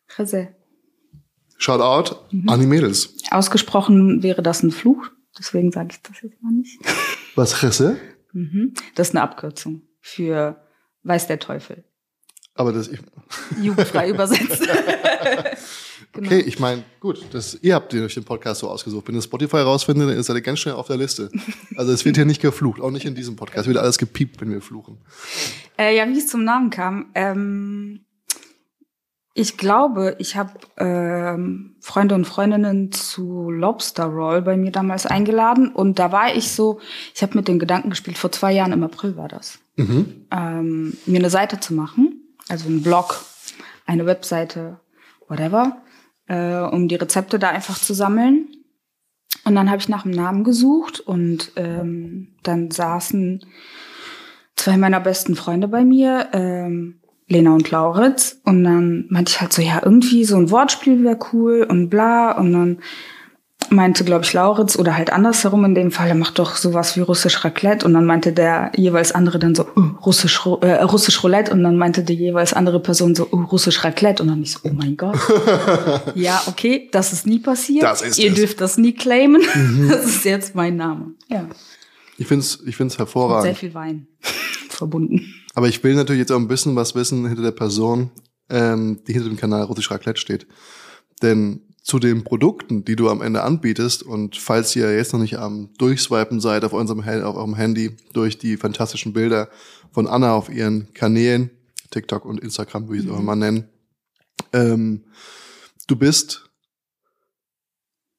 Chesed. 0.08 0.48
Shout 1.56 1.80
out 1.80 2.26
mhm. 2.30 2.48
an 2.48 2.60
die 2.60 2.66
Mädels. 2.66 3.16
Ausgesprochen 3.30 4.22
wäre 4.22 4.42
das 4.42 4.62
ein 4.62 4.70
Fluch, 4.70 5.10
deswegen 5.38 5.72
sage 5.72 5.88
ich 5.92 6.02
das 6.02 6.20
jetzt 6.22 6.42
mal 6.42 6.52
nicht. 6.52 6.80
Was 7.34 7.54
Chesed? 7.60 7.96
Mhm. 8.32 8.74
Das 8.94 9.08
ist 9.08 9.14
eine 9.14 9.22
Abkürzung 9.22 9.82
für 10.00 10.60
weiß 11.02 11.26
der 11.26 11.38
Teufel. 11.38 11.84
Aber 12.54 12.72
das 12.72 12.88
ich 12.88 13.00
jugendfrei 13.60 14.08
übersetzt. 14.10 14.60
genau. 16.12 16.26
Okay, 16.26 16.40
ich 16.40 16.58
meine, 16.58 16.82
gut, 16.98 17.24
das, 17.32 17.58
ihr 17.62 17.74
habt 17.74 17.94
euch 17.94 18.14
den 18.14 18.24
Podcast 18.24 18.60
so 18.60 18.68
ausgesucht. 18.68 19.08
Wenn 19.08 19.14
ihr 19.14 19.22
Spotify 19.22 19.58
rausfindet, 19.58 20.10
dann 20.10 20.16
ist 20.16 20.28
er 20.28 20.40
ganz 20.40 20.58
schnell 20.58 20.74
auf 20.74 20.86
der 20.86 20.96
Liste. 20.96 21.30
Also 21.76 21.92
es 21.92 22.04
wird 22.04 22.16
hier 22.16 22.26
nicht 22.26 22.42
geflucht, 22.42 22.80
auch 22.80 22.90
nicht 22.90 23.06
in 23.06 23.14
diesem 23.14 23.36
Podcast. 23.36 23.62
Es 23.62 23.66
wird 23.66 23.78
alles 23.78 23.98
gepiept, 23.98 24.40
wenn 24.40 24.50
wir 24.50 24.60
fluchen. 24.60 24.98
Äh, 25.78 25.96
ja, 25.96 26.06
wie 26.08 26.18
es 26.18 26.26
zum 26.26 26.44
Namen 26.44 26.70
kam. 26.70 27.10
Ähm, 27.14 28.04
ich 29.32 29.56
glaube, 29.56 30.16
ich 30.18 30.36
habe 30.36 30.52
ähm, 30.76 31.76
Freunde 31.80 32.14
und 32.14 32.24
Freundinnen 32.24 32.90
zu 32.90 33.50
Lobster 33.50 34.04
Roll 34.04 34.42
bei 34.42 34.56
mir 34.56 34.72
damals 34.72 35.06
eingeladen 35.06 35.68
und 35.68 35.98
da 35.98 36.10
war 36.10 36.34
ich 36.34 36.50
so, 36.50 36.80
ich 37.14 37.22
habe 37.22 37.36
mit 37.36 37.46
den 37.46 37.58
Gedanken 37.58 37.90
gespielt, 37.90 38.18
vor 38.18 38.32
zwei 38.32 38.52
Jahren 38.52 38.72
im 38.72 38.82
April 38.82 39.16
war 39.16 39.28
das, 39.28 39.60
mhm. 39.76 40.26
ähm, 40.32 40.96
mir 41.06 41.20
eine 41.20 41.30
Seite 41.30 41.60
zu 41.60 41.74
machen, 41.74 42.34
also 42.48 42.68
einen 42.68 42.82
Blog, 42.82 43.24
eine 43.86 44.04
Webseite, 44.04 44.80
whatever, 45.28 45.80
äh, 46.26 46.58
um 46.58 46.88
die 46.88 46.96
Rezepte 46.96 47.38
da 47.38 47.50
einfach 47.50 47.78
zu 47.78 47.94
sammeln. 47.94 48.48
Und 49.44 49.54
dann 49.54 49.70
habe 49.70 49.78
ich 49.78 49.88
nach 49.88 50.04
einem 50.04 50.14
Namen 50.14 50.44
gesucht 50.44 51.00
und 51.00 51.52
ähm, 51.56 52.34
dann 52.42 52.70
saßen 52.70 53.46
zwei 54.56 54.76
meiner 54.76 55.00
besten 55.00 55.34
Freunde 55.34 55.66
bei 55.68 55.84
mir. 55.84 56.28
Ähm, 56.32 56.99
Lena 57.30 57.54
und 57.54 57.70
Lauritz. 57.70 58.40
Und 58.44 58.64
dann 58.64 59.06
meinte 59.08 59.30
ich 59.30 59.40
halt 59.40 59.52
so, 59.52 59.62
ja, 59.62 59.80
irgendwie 59.82 60.24
so 60.24 60.36
ein 60.36 60.50
Wortspiel 60.50 61.02
wäre 61.02 61.18
cool 61.32 61.66
und 61.68 61.88
bla. 61.88 62.32
Und 62.32 62.52
dann 62.52 62.78
meinte, 63.70 64.04
glaube 64.04 64.24
ich, 64.24 64.32
Lauritz 64.32 64.76
oder 64.76 64.96
halt 64.96 65.12
andersherum 65.12 65.64
in 65.64 65.74
dem 65.74 65.92
Fall, 65.92 66.08
er 66.08 66.14
macht 66.14 66.38
doch 66.38 66.56
sowas 66.56 66.96
wie 66.96 67.00
russisch 67.00 67.44
Raclette 67.44 67.86
und 67.86 67.94
dann 67.94 68.04
meinte 68.04 68.32
der 68.32 68.72
jeweils 68.74 69.12
andere 69.12 69.38
dann 69.38 69.54
so 69.54 69.64
oh, 69.76 69.82
russisch 70.04 70.40
äh, 70.62 70.82
russisch 70.82 71.22
Roulette 71.22 71.52
und 71.52 71.62
dann 71.62 71.76
meinte 71.76 72.02
die 72.02 72.14
jeweils 72.14 72.52
andere 72.52 72.80
Person 72.80 73.14
so 73.14 73.28
oh, 73.30 73.42
russisch 73.44 73.84
Raclette 73.84 74.22
und 74.22 74.28
dann 74.28 74.42
ich 74.42 74.52
so 74.52 74.60
oh 74.64 74.72
mein 74.72 74.96
Gott. 74.96 75.16
ja, 76.16 76.42
okay, 76.46 76.88
das 76.90 77.12
ist 77.12 77.26
nie 77.26 77.38
passiert. 77.38 77.84
Das 77.84 78.02
ist 78.02 78.18
Ihr 78.18 78.30
es. 78.30 78.36
dürft 78.36 78.60
das 78.60 78.76
nie 78.76 78.92
claimen. 78.92 79.42
Das 79.88 80.04
ist 80.04 80.24
jetzt 80.24 80.54
mein 80.54 80.76
Name. 80.76 81.12
Ja. 81.28 81.46
Ich 82.18 82.26
find's, 82.26 82.58
ich 82.66 82.76
find's 82.76 82.94
Mit 82.94 82.98
sehr 82.98 83.06
hervorragend. 83.06 83.58
viel 83.58 83.74
Wein 83.74 84.06
verbunden. 84.80 85.34
Aber 85.54 85.68
ich 85.68 85.82
will 85.84 85.94
natürlich 85.94 86.20
jetzt 86.20 86.32
auch 86.32 86.38
ein 86.38 86.48
bisschen 86.48 86.74
was 86.74 86.94
wissen 86.96 87.26
hinter 87.26 87.42
der 87.42 87.52
Person, 87.52 88.10
ähm, 88.48 89.00
die 89.06 89.12
hinter 89.12 89.28
dem 89.28 89.36
Kanal 89.36 89.62
Russisch 89.62 89.90
Raclette 89.90 90.20
steht. 90.20 90.46
Denn 91.22 91.62
zu 91.82 91.98
den 91.98 92.24
Produkten, 92.24 92.84
die 92.84 92.96
du 92.96 93.08
am 93.08 93.22
Ende 93.22 93.42
anbietest, 93.42 94.02
und 94.02 94.36
falls 94.36 94.74
ihr 94.76 94.94
jetzt 94.94 95.12
noch 95.12 95.20
nicht 95.20 95.38
am 95.38 95.70
Durchswipen 95.78 96.40
seid 96.40 96.64
auf 96.64 96.72
unserem 96.72 97.00
auf 97.00 97.36
eurem 97.36 97.54
Handy 97.54 97.96
durch 98.12 98.38
die 98.38 98.56
fantastischen 98.56 99.12
Bilder 99.12 99.48
von 99.92 100.06
Anna 100.06 100.34
auf 100.34 100.50
ihren 100.50 100.92
Kanälen, 100.92 101.50
TikTok 101.90 102.24
und 102.24 102.40
Instagram, 102.40 102.90
wie 102.90 102.98
ich 102.98 103.04
es 103.04 103.10
auch 103.10 103.22
mal 103.22 103.36
nennen, 103.36 103.68
ähm, 104.52 105.04
du 105.86 105.96
bist, 105.96 106.50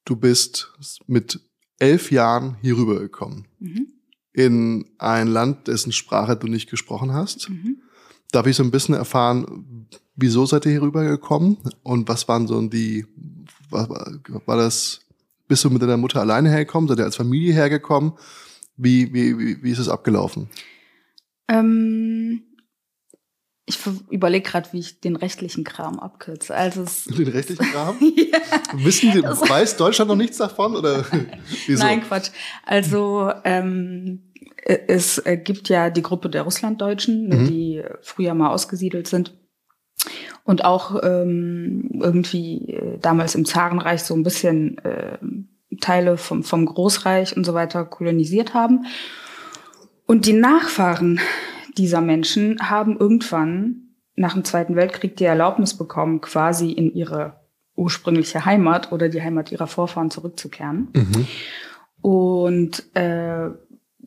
du 0.05 0.15
bist 0.15 0.73
mit 1.07 1.39
elf 1.79 2.11
Jahren 2.11 2.57
hier 2.61 2.77
rübergekommen 2.77 3.47
Mhm. 3.59 4.00
In 4.33 4.85
ein 4.97 5.27
Land, 5.27 5.67
dessen 5.67 5.91
Sprache 5.91 6.35
du 6.35 6.47
nicht 6.47 6.69
gesprochen 6.69 7.13
hast. 7.13 7.49
Mhm. 7.49 7.77
Darf 8.31 8.47
ich 8.47 8.55
so 8.55 8.63
ein 8.63 8.71
bisschen 8.71 8.95
erfahren, 8.95 9.87
wieso 10.15 10.45
seid 10.45 10.65
ihr 10.65 10.71
hier 10.71 10.81
rübergekommen 10.81 11.57
und 11.83 12.07
was 12.07 12.27
waren 12.27 12.47
so 12.47 12.61
die, 12.67 13.05
war, 13.69 13.89
war 14.45 14.57
das, 14.57 15.01
bist 15.47 15.63
du 15.63 15.69
mit 15.69 15.81
deiner 15.81 15.97
Mutter 15.97 16.21
alleine 16.21 16.49
hergekommen, 16.49 16.87
seid 16.87 16.99
ihr 16.99 17.05
als 17.05 17.17
Familie 17.17 17.53
hergekommen? 17.53 18.13
Wie, 18.77 19.13
wie, 19.13 19.37
wie, 19.37 19.63
wie 19.63 19.71
ist 19.71 19.79
es 19.79 19.89
abgelaufen? 19.89 20.47
Ähm, 21.49 22.43
ich 23.71 23.79
überlege 24.09 24.49
gerade, 24.49 24.69
wie 24.71 24.79
ich 24.79 24.99
den 24.99 25.15
rechtlichen 25.15 25.63
Kram 25.63 25.99
abkürze. 25.99 26.55
Also 26.55 26.83
es, 26.83 27.05
Den 27.17 27.27
rechtlichen 27.27 27.65
Rahmen? 27.73 27.99
ja. 28.15 28.39
Wissen 28.73 29.11
die, 29.11 29.23
weiß 29.23 29.77
Deutschland 29.77 30.09
noch 30.09 30.15
nichts 30.17 30.37
davon 30.37 30.75
oder 30.75 31.05
wieso? 31.65 31.83
Nein, 31.83 32.01
Quatsch. 32.03 32.29
Also 32.65 33.31
ähm, 33.43 34.31
äh, 34.63 34.77
es 34.87 35.17
äh, 35.19 35.37
gibt 35.37 35.69
ja 35.69 35.89
die 35.89 36.01
Gruppe 36.01 36.29
der 36.29 36.43
Russlanddeutschen, 36.43 37.27
ne, 37.29 37.35
Mhm. 37.37 37.47
die 37.47 37.83
früher 38.01 38.33
mal 38.33 38.49
ausgesiedelt 38.49 39.07
sind 39.07 39.33
und 40.43 40.65
auch 40.65 41.01
ähm, 41.03 41.89
irgendwie 42.01 42.73
äh, 42.73 42.97
damals 42.99 43.35
im 43.35 43.45
Zarenreich 43.45 44.03
so 44.03 44.13
ein 44.15 44.23
bisschen 44.23 44.77
äh, 44.79 45.17
Teile 45.79 46.17
vom, 46.17 46.43
vom 46.43 46.65
Großreich 46.65 47.37
und 47.37 47.45
so 47.45 47.53
weiter 47.53 47.85
kolonisiert 47.85 48.53
haben. 48.53 48.85
Und 50.05 50.25
die 50.25 50.33
Nachfahren 50.33 51.19
dieser 51.81 52.01
Menschen 52.01 52.69
haben 52.69 52.97
irgendwann 52.99 53.95
nach 54.15 54.33
dem 54.33 54.43
Zweiten 54.43 54.75
Weltkrieg 54.75 55.15
die 55.15 55.23
Erlaubnis 55.23 55.75
bekommen, 55.75 56.21
quasi 56.21 56.71
in 56.71 56.93
ihre 56.93 57.41
ursprüngliche 57.75 58.45
Heimat 58.45 58.91
oder 58.91 59.09
die 59.09 59.21
Heimat 59.21 59.51
ihrer 59.51 59.65
Vorfahren 59.65 60.11
zurückzukehren. 60.11 60.89
Mhm. 60.93 61.27
Und 62.01 62.95
äh, 62.95 63.49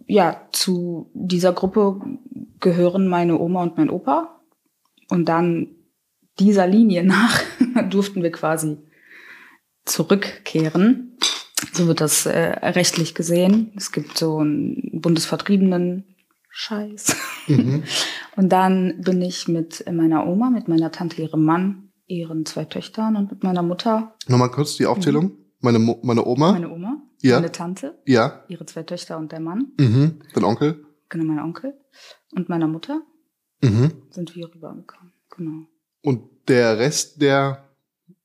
ja, 0.06 0.40
zu 0.52 1.10
dieser 1.14 1.52
Gruppe 1.52 2.00
gehören 2.60 3.08
meine 3.08 3.40
Oma 3.40 3.64
und 3.64 3.76
mein 3.76 3.90
Opa. 3.90 4.40
Und 5.08 5.28
dann 5.28 5.68
dieser 6.38 6.68
Linie 6.68 7.02
nach 7.02 7.42
durften 7.90 8.22
wir 8.22 8.30
quasi 8.30 8.78
zurückkehren. 9.84 11.18
So 11.72 11.88
wird 11.88 12.00
das 12.00 12.26
äh, 12.26 12.38
rechtlich 12.38 13.16
gesehen. 13.16 13.72
Es 13.76 13.90
gibt 13.90 14.16
so 14.16 14.38
einen 14.38 15.00
bundesvertriebenen 15.00 16.04
Scheiß. 16.50 17.16
Mhm. 17.46 17.82
Und 18.36 18.48
dann 18.50 19.00
bin 19.02 19.20
ich 19.22 19.48
mit 19.48 19.84
meiner 19.92 20.26
Oma, 20.26 20.50
mit 20.50 20.68
meiner 20.68 20.90
Tante, 20.90 21.20
ihrem 21.22 21.44
Mann, 21.44 21.90
ihren 22.06 22.44
zwei 22.46 22.64
Töchtern 22.64 23.16
und 23.16 23.30
mit 23.30 23.42
meiner 23.42 23.62
Mutter, 23.62 24.14
Nochmal 24.28 24.50
kurz 24.50 24.76
die 24.76 24.86
Aufzählung. 24.86 25.32
Meine, 25.60 25.78
Mo 25.78 25.98
meine 26.02 26.24
Oma? 26.26 26.52
meine 26.52 26.70
Oma, 26.70 27.02
Ja. 27.22 27.36
meine 27.36 27.52
Tante, 27.52 27.98
ja. 28.06 28.44
ihre 28.48 28.66
zwei 28.66 28.82
Töchter 28.82 29.16
und 29.18 29.32
der 29.32 29.40
Mann, 29.40 29.72
Mhm. 29.78 30.20
Dein 30.34 30.44
Onkel? 30.44 30.84
genau 31.08 31.24
mein 31.24 31.38
Onkel 31.38 31.74
und 32.34 32.48
meiner 32.48 32.66
Mutter 32.66 33.00
Mhm. 33.62 33.92
sind 34.10 34.34
wir 34.36 34.46
rübergekommen. 34.52 35.12
Genau. 35.36 35.66
Und 36.02 36.22
der 36.48 36.78
Rest 36.78 37.22
der 37.22 37.68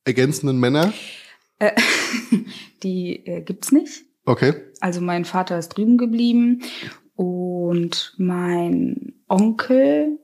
ergänzenden 0.04 0.58
Männer? 0.60 0.92
Äh, 1.58 1.72
die 2.82 3.24
äh, 3.26 3.42
gibt's 3.42 3.72
nicht. 3.72 4.04
Okay. 4.26 4.54
Also 4.80 5.00
mein 5.00 5.24
Vater 5.24 5.58
ist 5.58 5.70
drüben 5.70 5.96
geblieben 5.98 6.62
und 7.20 8.14
mein 8.16 9.12
Onkel 9.28 10.18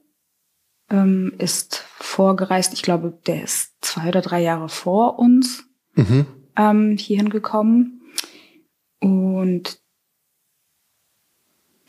ähm, 0.88 1.35
ist 1.37 1.85
vorgereist. 1.98 2.72
Ich 2.72 2.80
glaube, 2.80 3.18
der 3.26 3.42
ist 3.44 3.74
zwei 3.82 4.09
oder 4.09 4.22
drei 4.22 4.40
Jahre 4.40 4.70
vor 4.70 5.18
uns 5.18 5.64
Mhm. 5.94 6.24
ähm, 6.56 6.96
hierhin 6.96 7.28
gekommen. 7.28 8.00
Und 8.98 9.78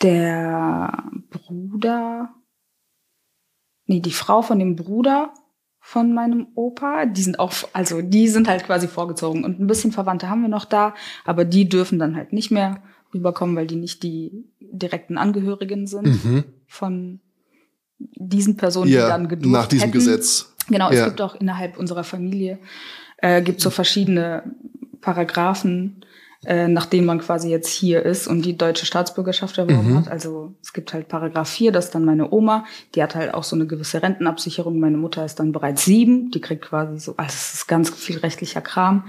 der 0.02 1.04
Bruder, 1.30 2.34
nee, 3.86 4.02
die 4.02 4.12
Frau 4.12 4.42
von 4.42 4.60
dem 4.60 4.76
Bruder 4.76 5.34
von 5.80 6.14
meinem 6.14 6.48
Opa, 6.56 7.06
die 7.06 7.22
sind 7.22 7.40
auch, 7.40 7.54
also 7.72 8.02
die 8.02 8.28
sind 8.28 8.50
halt 8.50 8.66
quasi 8.66 8.90
vorgezogen. 8.90 9.46
Und 9.46 9.58
ein 9.62 9.68
bisschen 9.68 9.94
Verwandte 9.94 10.30
haben 10.30 10.42
wir 10.42 10.50
noch 10.50 10.66
da, 10.66 10.94
aber 11.24 11.46
die 11.46 11.70
dürfen 11.70 11.98
dann 11.98 12.18
halt 12.18 12.34
nicht 12.34 12.52
mehr 12.52 12.84
rüberkommen, 13.14 13.56
weil 13.56 13.68
die 13.68 13.76
nicht 13.76 14.04
die 14.04 14.46
direkten 14.60 15.18
Angehörigen 15.18 15.88
sind 15.88 16.24
Mhm. 16.26 16.44
von 16.68 17.20
diesen 18.00 18.58
Personen, 18.58 18.88
die 18.88 18.94
Ja, 18.94 19.08
dann 19.08 19.28
gedurft 19.28 19.52
nach 19.54 19.68
diesem 19.68 19.86
hätten. 19.90 19.94
Gesetz. 20.00 20.54
Genau, 20.70 20.92
Ja. 20.92 21.00
es 21.00 21.06
gibt 21.06 21.22
auch 21.22 21.36
innerhalb 21.36 21.78
unserer 21.78 22.04
Familie 22.04 22.60
äh, 23.20 23.42
gibt 23.42 23.62
so 23.62 23.72
verschiedene 23.72 24.44
Paragraphen, 25.02 26.06
äh, 26.48 26.70
nach 26.70 26.86
denen 26.86 27.06
man 27.06 27.20
quasi 27.20 27.50
jetzt 27.50 27.68
hier 27.68 28.04
ist 28.04 28.26
und 28.26 28.44
die 28.44 28.58
deutsche 28.58 28.86
Staatsbürgerschaft 28.86 29.58
erworben 29.58 29.92
Mhm. 29.92 29.98
hat. 29.98 30.08
Also 30.08 30.54
es 30.62 30.72
gibt 30.72 30.94
halt 30.94 31.10
Paragraph 31.10 31.50
4, 31.50 31.74
das 31.74 31.86
ist 31.86 31.96
dann 31.96 32.06
meine 32.06 32.32
Oma, 32.32 32.64
die 32.96 33.04
hat 33.04 33.16
halt 33.16 33.34
auch 33.34 33.44
so 33.44 33.56
eine 33.58 33.68
gewisse 33.68 34.02
Rentenabsicherung. 34.02 34.80
Meine 34.80 34.96
Mutter 34.96 35.26
ist 35.26 35.36
dann 35.42 35.52
bereits 35.52 35.84
sieben, 35.84 36.32
die 36.32 36.40
kriegt 36.40 36.64
quasi 36.64 37.00
so, 37.00 37.16
also 37.18 37.34
es 37.34 37.54
ist 37.54 37.68
ganz 37.68 37.90
viel 37.90 38.18
rechtlicher 38.20 38.62
Kram, 38.62 39.04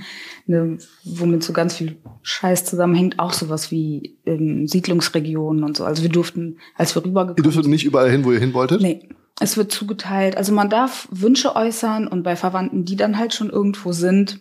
ne, 0.46 0.78
womit 1.04 1.44
so 1.44 1.52
ganz 1.52 1.76
viel 1.76 1.96
Scheiß 2.22 2.64
zusammenhängt, 2.64 3.20
auch 3.20 3.32
sowas 3.32 3.70
wie 3.70 4.16
ähm, 4.26 4.66
Siedlungsregionen 4.66 5.62
und 5.62 5.76
so. 5.76 5.84
Also 5.84 6.02
wir 6.02 6.10
durften, 6.10 6.58
als 6.76 6.96
wir 6.96 7.02
Ihr 7.02 7.06
rübergekommen 7.06 7.42
dürftet 7.44 7.66
nicht 7.68 7.84
überall 7.84 8.10
hin, 8.10 8.24
wo 8.24 8.32
ihr 8.32 8.40
hin 8.40 8.52
wolltet? 8.52 8.80
Nee, 8.82 9.08
es 9.38 9.56
wird 9.56 9.70
zugeteilt. 9.70 10.36
Also 10.36 10.52
man 10.52 10.68
darf 10.68 11.06
Wünsche 11.12 11.54
äußern 11.54 12.08
und 12.08 12.24
bei 12.24 12.34
Verwandten, 12.34 12.84
die 12.84 12.96
dann 12.96 13.16
halt 13.16 13.32
schon 13.32 13.48
irgendwo 13.50 13.92
sind, 13.92 14.40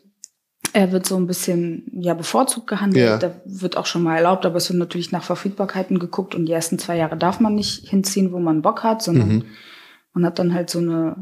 er 0.74 0.91
wird 0.91 1.06
so 1.06 1.15
ein 1.15 1.28
bisschen 1.28 1.89
ja 1.93 2.13
bevorzugt 2.13 2.67
gehandelt. 2.67 3.06
Ja. 3.06 3.17
Da 3.17 3.41
wird 3.46 3.78
auch 3.78 3.86
schon 3.86 4.04
mal 4.04 4.17
erlaubt, 4.17 4.46
aber 4.46 4.58
es 4.58 4.70
wird 4.70 4.80
natürlich 4.80 5.12
nach 5.12 5.24
Verfügbarkeiten 5.24 5.98
geguckt 6.00 6.36
und 6.36 6.46
die 6.46 6.52
ersten 6.52 6.78
zwei 6.80 6.98
Jahre 6.98 7.17
darf 7.17 7.39
man 7.39 7.56
nicht 7.56 7.88
hinziehen, 7.88 8.32
wo 8.32 8.39
man 8.39 8.62
Bock 8.62 8.84
hat, 8.84 9.02
sondern 9.02 9.30
Mhm. 9.30 9.43
man 10.13 10.26
hat 10.26 10.39
dann 10.39 10.54
halt 10.54 10.70
so 10.70 10.80
eine 10.80 11.15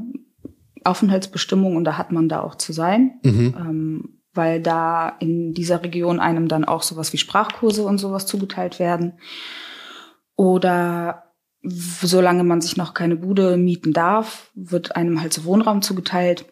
Aufenthaltsbestimmung 0.84 1.76
und 1.76 1.84
da 1.84 1.98
hat 1.98 2.12
man 2.12 2.30
da 2.30 2.41
auch 2.41 2.56
zu 2.56 2.74
sein, 2.74 3.19
Mhm. 3.24 3.56
ähm, 3.58 4.10
weil 4.34 4.62
da 4.62 5.10
in 5.19 5.54
dieser 5.54 5.82
Region 5.84 6.19
einem 6.19 6.48
dann 6.48 6.65
auch 6.65 6.84
sowas 6.84 7.13
wie 7.13 7.17
Sprachkurse 7.17 7.84
und 7.84 7.98
sowas 7.98 8.26
zugeteilt 8.26 8.80
werden. 8.80 9.13
Oder 10.36 11.24
solange 11.63 12.43
man 12.43 12.62
sich 12.62 12.78
noch 12.78 12.93
keine 12.93 13.15
Bude 13.15 13.58
mieten 13.58 13.93
darf, 13.93 14.52
wird 14.54 14.95
einem 14.95 15.21
halt 15.21 15.34
so 15.34 15.45
Wohnraum 15.45 15.82
zugeteilt. 15.82 16.45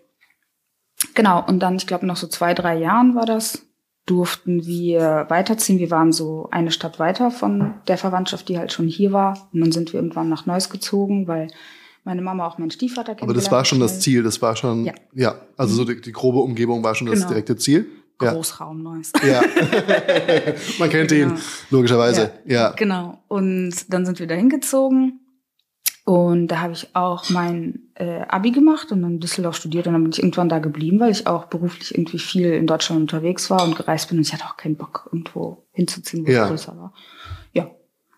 Genau, 1.13 1.43
und 1.45 1.59
dann, 1.59 1.75
ich 1.75 1.87
glaube, 1.87 2.05
noch 2.05 2.17
so 2.17 2.27
zwei, 2.27 2.53
drei 2.53 2.77
Jahren 2.77 3.15
war 3.15 3.25
das, 3.25 3.65
durften 4.05 4.65
wir 4.65 5.25
weiterziehen. 5.29 5.79
Wir 5.79 5.91
waren 5.91 6.11
so 6.11 6.47
eine 6.51 6.71
Stadt 6.71 6.99
weiter 6.99 7.31
von 7.31 7.75
der 7.87 7.97
Verwandtschaft, 7.97 8.49
die 8.49 8.57
halt 8.57 8.73
schon 8.73 8.87
hier 8.87 9.13
war. 9.13 9.49
Und 9.53 9.61
dann 9.61 9.71
sind 9.71 9.93
wir 9.93 9.99
irgendwann 9.99 10.29
nach 10.29 10.45
Neuss 10.45 10.69
gezogen, 10.69 11.27
weil 11.27 11.47
meine 12.03 12.21
Mama 12.21 12.45
auch 12.45 12.57
meinen 12.57 12.71
Stiefvater 12.71 13.11
Aber 13.13 13.19
das 13.33 13.45
kennengelernt 13.45 13.51
war 13.51 13.65
schon 13.65 13.79
das 13.79 13.99
Ziel, 14.01 14.23
das 14.23 14.41
war 14.41 14.55
schon, 14.57 14.83
ja, 14.85 14.93
Ja. 15.13 15.35
also 15.55 15.73
so 15.75 15.85
die, 15.85 16.01
die 16.01 16.11
grobe 16.11 16.39
Umgebung 16.39 16.83
war 16.83 16.95
schon 16.95 17.07
das 17.07 17.19
Genau. 17.19 17.29
direkte 17.29 17.55
Ziel. 17.55 17.87
Ja. 18.21 18.33
Großraum 18.33 18.83
Neuss. 18.83 19.11
Ja. 19.27 19.41
Man 20.79 20.89
kennt 20.89 21.11
ihn, 21.11 21.29
Genau. 21.29 21.39
logischerweise. 21.71 22.31
Ja. 22.45 22.71
Genau. 22.71 23.23
Und 23.27 23.73
dann 23.91 24.05
sind 24.05 24.19
wir 24.19 24.27
da 24.27 24.35
hingezogen. 24.35 25.19
Und 26.05 26.47
da 26.49 26.59
habe 26.59 26.73
ich 26.73 26.93
auch 26.95 27.29
mein 27.29 27.79
äh, 27.95 28.21
Abi 28.27 28.51
gemacht 28.51 28.91
und 28.91 29.01
dann 29.01 29.13
in 29.13 29.19
Düsseldorf 29.21 29.55
studiert. 29.55 29.87
Und 29.87 29.93
dann 29.93 30.03
bin 30.03 30.11
ich 30.11 30.19
irgendwann 30.19 30.49
da 30.49 30.59
geblieben, 30.59 30.99
weil 30.99 31.11
ich 31.11 31.27
auch 31.27 31.45
beruflich 31.45 31.95
irgendwie 31.95 32.19
viel 32.19 32.51
in 32.51 32.67
Deutschland 32.67 32.99
unterwegs 33.01 33.49
war 33.49 33.63
und 33.63 33.77
gereist 33.77 34.09
bin. 34.09 34.17
Und 34.17 34.27
ich 34.27 34.33
hatte 34.33 34.43
auch 34.45 34.57
keinen 34.57 34.75
Bock, 34.75 35.07
irgendwo 35.13 35.65
hinzuziehen, 35.71 36.27
wo 36.27 36.31
Ja. 36.31 36.43
es 36.43 36.49
größer 36.49 36.75
war. 36.77 36.93
Ja, 37.53 37.71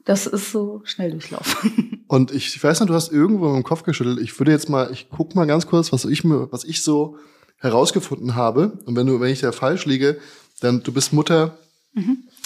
das 0.04 0.26
ist 0.26 0.52
so 0.52 0.82
Schnelldurchlauf. 0.84 1.64
Und 2.08 2.32
ich, 2.32 2.56
ich 2.56 2.64
weiß 2.64 2.80
noch, 2.80 2.88
du 2.88 2.94
hast 2.94 3.12
irgendwo 3.12 3.54
im 3.56 3.64
Kopf 3.64 3.84
geschüttelt. 3.84 4.20
Ich 4.20 4.40
würde 4.40 4.52
jetzt 4.52 4.70
mal, 4.70 4.90
ich 4.92 5.08
guck 5.10 5.34
mal 5.36 5.46
ganz 5.46 5.66
kurz, 5.68 5.92
was 5.92 6.06
ich 6.06 6.24
mir, 6.24 6.52
was 6.52 6.64
ich 6.64 6.84
so 6.84 7.18
herausgefunden 7.58 8.36
habe. 8.36 8.80
Und 8.86 8.96
wenn 8.96 9.08
du, 9.08 9.20
wenn 9.20 9.32
ich 9.32 9.42
da 9.42 9.52
falsch 9.52 9.86
liege, 9.86 10.18
Dann 10.62 10.82
du 10.84 10.92
bist 10.94 11.12
Mutter 11.14 11.58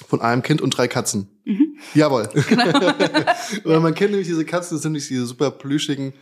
von 0.08 0.22
einem 0.22 0.42
Kind 0.42 0.62
und 0.62 0.72
drei 0.72 0.88
Katzen. 0.88 1.28
Jawohl. 1.94 2.30
Weil 3.64 3.80
man 3.80 3.94
kennt 3.94 4.12
nämlich 4.12 4.28
diese 4.28 4.46
Katzen, 4.46 4.76
das 4.76 4.84
sind 4.84 4.94
nämlich 4.94 5.08
diese 5.08 5.26
super 5.26 5.52
plüschigen, 5.52 6.14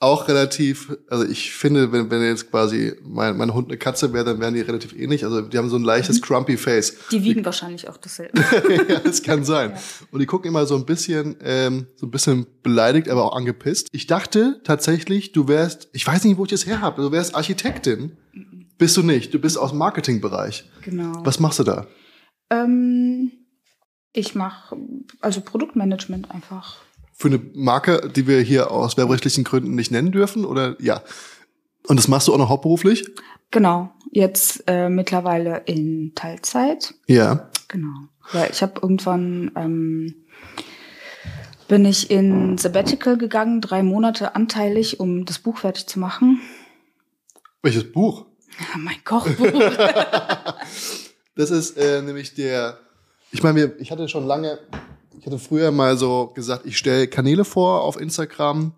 auch 0.00 0.28
relativ, 0.28 0.96
also 1.08 1.24
ich 1.24 1.52
finde, 1.52 1.90
wenn, 1.90 2.08
wenn 2.10 2.22
jetzt 2.22 2.50
quasi 2.50 2.94
mein, 3.02 3.36
mein 3.36 3.52
Hund 3.52 3.68
eine 3.68 3.78
Katze 3.78 4.12
wäre, 4.12 4.24
dann 4.24 4.40
wären 4.40 4.54
die 4.54 4.60
relativ 4.60 4.92
ähnlich. 4.92 5.24
Also 5.24 5.40
die 5.40 5.58
haben 5.58 5.68
so 5.68 5.76
ein 5.76 5.82
leichtes 5.82 6.22
crumpy 6.22 6.56
Face. 6.56 6.96
Die 7.10 7.24
wiegen 7.24 7.44
wahrscheinlich 7.44 7.88
auch 7.88 7.96
dasselbe. 7.96 8.40
ja, 8.88 9.00
das 9.00 9.22
kann 9.22 9.44
sein. 9.44 9.72
Und 10.12 10.20
die 10.20 10.26
gucken 10.26 10.50
immer 10.50 10.66
so 10.66 10.76
ein 10.76 10.86
bisschen, 10.86 11.36
ähm, 11.42 11.88
so 11.96 12.06
ein 12.06 12.12
bisschen 12.12 12.46
beleidigt, 12.62 13.08
aber 13.08 13.24
auch 13.24 13.36
angepisst. 13.36 13.88
Ich 13.90 14.06
dachte 14.06 14.60
tatsächlich, 14.62 15.32
du 15.32 15.48
wärst, 15.48 15.88
ich 15.92 16.06
weiß 16.06 16.24
nicht, 16.24 16.38
wo 16.38 16.44
ich 16.44 16.50
das 16.50 16.64
her 16.64 16.80
habe, 16.80 17.02
du 17.02 17.10
wärst 17.10 17.34
Architektin. 17.34 18.16
Bist 18.78 18.96
du 18.96 19.02
nicht? 19.02 19.34
Du 19.34 19.40
bist 19.40 19.58
aus 19.58 19.70
dem 19.70 19.78
Marketingbereich. 19.78 20.70
Genau. 20.82 21.12
Was 21.24 21.40
machst 21.40 21.58
du 21.58 21.64
da? 21.64 21.88
Ähm, 22.50 23.32
ich 24.12 24.34
mache 24.34 24.76
also 25.20 25.40
Produktmanagement 25.40 26.30
einfach. 26.30 26.76
Für 27.14 27.28
eine 27.28 27.40
Marke, 27.54 28.10
die 28.14 28.26
wir 28.26 28.40
hier 28.40 28.70
aus 28.70 28.96
werberechtlichen 28.96 29.44
Gründen 29.44 29.74
nicht 29.74 29.90
nennen 29.90 30.12
dürfen, 30.12 30.44
oder 30.44 30.76
ja? 30.80 31.02
Und 31.86 31.96
das 31.96 32.08
machst 32.08 32.28
du 32.28 32.34
auch 32.34 32.38
noch 32.38 32.48
hauptberuflich? 32.48 33.08
Genau. 33.50 33.90
Jetzt 34.12 34.64
äh, 34.66 34.88
mittlerweile 34.88 35.62
in 35.64 36.12
Teilzeit. 36.14 36.94
Ja. 37.06 37.50
Genau. 37.68 38.08
Weil 38.32 38.50
ich 38.50 38.62
habe 38.62 38.80
irgendwann 38.82 39.50
ähm, 39.56 40.14
bin 41.66 41.84
ich 41.84 42.10
in 42.10 42.58
Sabbatical 42.58 43.18
gegangen, 43.18 43.60
drei 43.60 43.82
Monate 43.82 44.34
anteilig, 44.34 45.00
um 45.00 45.24
das 45.24 45.38
Buch 45.38 45.58
fertig 45.58 45.86
zu 45.86 45.98
machen. 45.98 46.40
Welches 47.62 47.90
Buch? 47.90 48.26
Ja, 48.58 48.78
mein 48.78 49.02
Kochbuch. 49.04 49.46
Das 51.38 51.52
ist 51.52 51.76
äh, 51.76 52.02
nämlich 52.02 52.34
der, 52.34 52.80
ich 53.30 53.42
meine, 53.42 53.74
ich 53.78 53.90
hatte 53.90 54.08
schon 54.08 54.26
lange, 54.26 54.58
ich 55.18 55.26
hatte 55.26 55.38
früher 55.38 55.70
mal 55.70 55.96
so 55.96 56.28
gesagt, 56.34 56.66
ich 56.66 56.78
stelle 56.78 57.08
Kanäle 57.08 57.44
vor 57.44 57.82
auf 57.82 58.00
Instagram 58.00 58.72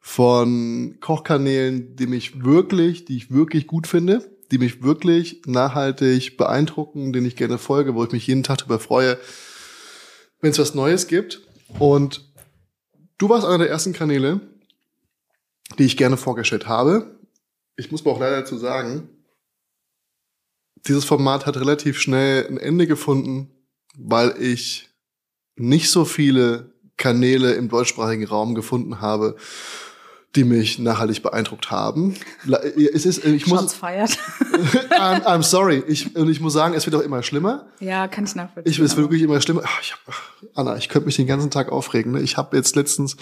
von 0.00 0.98
Kochkanälen, 1.00 1.96
die 1.96 2.06
mich 2.06 2.44
wirklich, 2.44 3.04
die 3.04 3.16
ich 3.16 3.32
wirklich 3.32 3.66
gut 3.66 3.86
finde, 3.86 4.24
die 4.52 4.58
mich 4.58 4.82
wirklich 4.82 5.42
nachhaltig 5.46 6.36
beeindrucken, 6.36 7.12
denen 7.12 7.26
ich 7.26 7.34
gerne 7.34 7.58
folge, 7.58 7.94
wo 7.94 8.04
ich 8.04 8.12
mich 8.12 8.26
jeden 8.26 8.44
Tag 8.44 8.58
darüber 8.58 8.78
freue, 8.78 9.18
wenn 10.40 10.52
es 10.52 10.58
was 10.58 10.74
Neues 10.74 11.08
gibt. 11.08 11.42
Und 11.80 12.32
du 13.18 13.28
warst 13.28 13.44
einer 13.44 13.58
der 13.58 13.70
ersten 13.70 13.92
Kanäle, 13.92 14.40
die 15.78 15.84
ich 15.84 15.96
gerne 15.96 16.16
vorgestellt 16.16 16.68
habe. 16.68 17.18
Ich 17.76 17.90
muss 17.90 18.04
mir 18.04 18.12
auch 18.12 18.20
leider 18.20 18.36
dazu 18.36 18.56
sagen, 18.56 19.08
dieses 20.86 21.04
Format 21.04 21.46
hat 21.46 21.56
relativ 21.56 21.98
schnell 22.00 22.46
ein 22.46 22.58
Ende 22.58 22.86
gefunden, 22.86 23.50
weil 23.96 24.34
ich 24.40 24.88
nicht 25.56 25.90
so 25.90 26.04
viele 26.04 26.72
Kanäle 26.96 27.52
im 27.54 27.68
deutschsprachigen 27.68 28.26
Raum 28.26 28.54
gefunden 28.54 29.00
habe, 29.00 29.36
die 30.34 30.44
mich 30.44 30.78
nachhaltig 30.78 31.22
beeindruckt 31.22 31.70
haben. 31.70 32.14
La- 32.44 32.60
Es 32.62 33.06
ist, 33.06 33.24
ich 33.24 33.44
Shots 33.46 33.62
muss, 33.62 33.74
feiert. 33.74 34.18
I'm, 34.90 35.22
I'm 35.24 35.42
sorry, 35.42 35.82
ich, 35.88 36.14
und 36.14 36.28
ich 36.28 36.40
muss 36.40 36.52
sagen, 36.52 36.74
es 36.74 36.84
wird 36.84 36.94
auch 36.94 37.00
immer 37.00 37.22
schlimmer. 37.22 37.66
ja, 37.80 38.06
kann 38.06 38.24
ich 38.24 38.34
nachvollziehen. 38.34 38.70
Ich, 38.70 38.78
es 38.78 38.96
wird 38.96 39.04
wirklich 39.06 39.22
immer 39.22 39.40
schlimmer. 39.40 39.62
Ach, 39.64 39.80
ich 39.80 39.92
hab, 39.92 40.00
Anna, 40.54 40.76
ich 40.76 40.90
könnte 40.90 41.06
mich 41.06 41.16
den 41.16 41.26
ganzen 41.26 41.50
Tag 41.50 41.72
aufregen. 41.72 42.12
Ne? 42.12 42.20
Ich 42.20 42.36
habe 42.36 42.54
jetzt 42.56 42.76
letztens, 42.76 43.16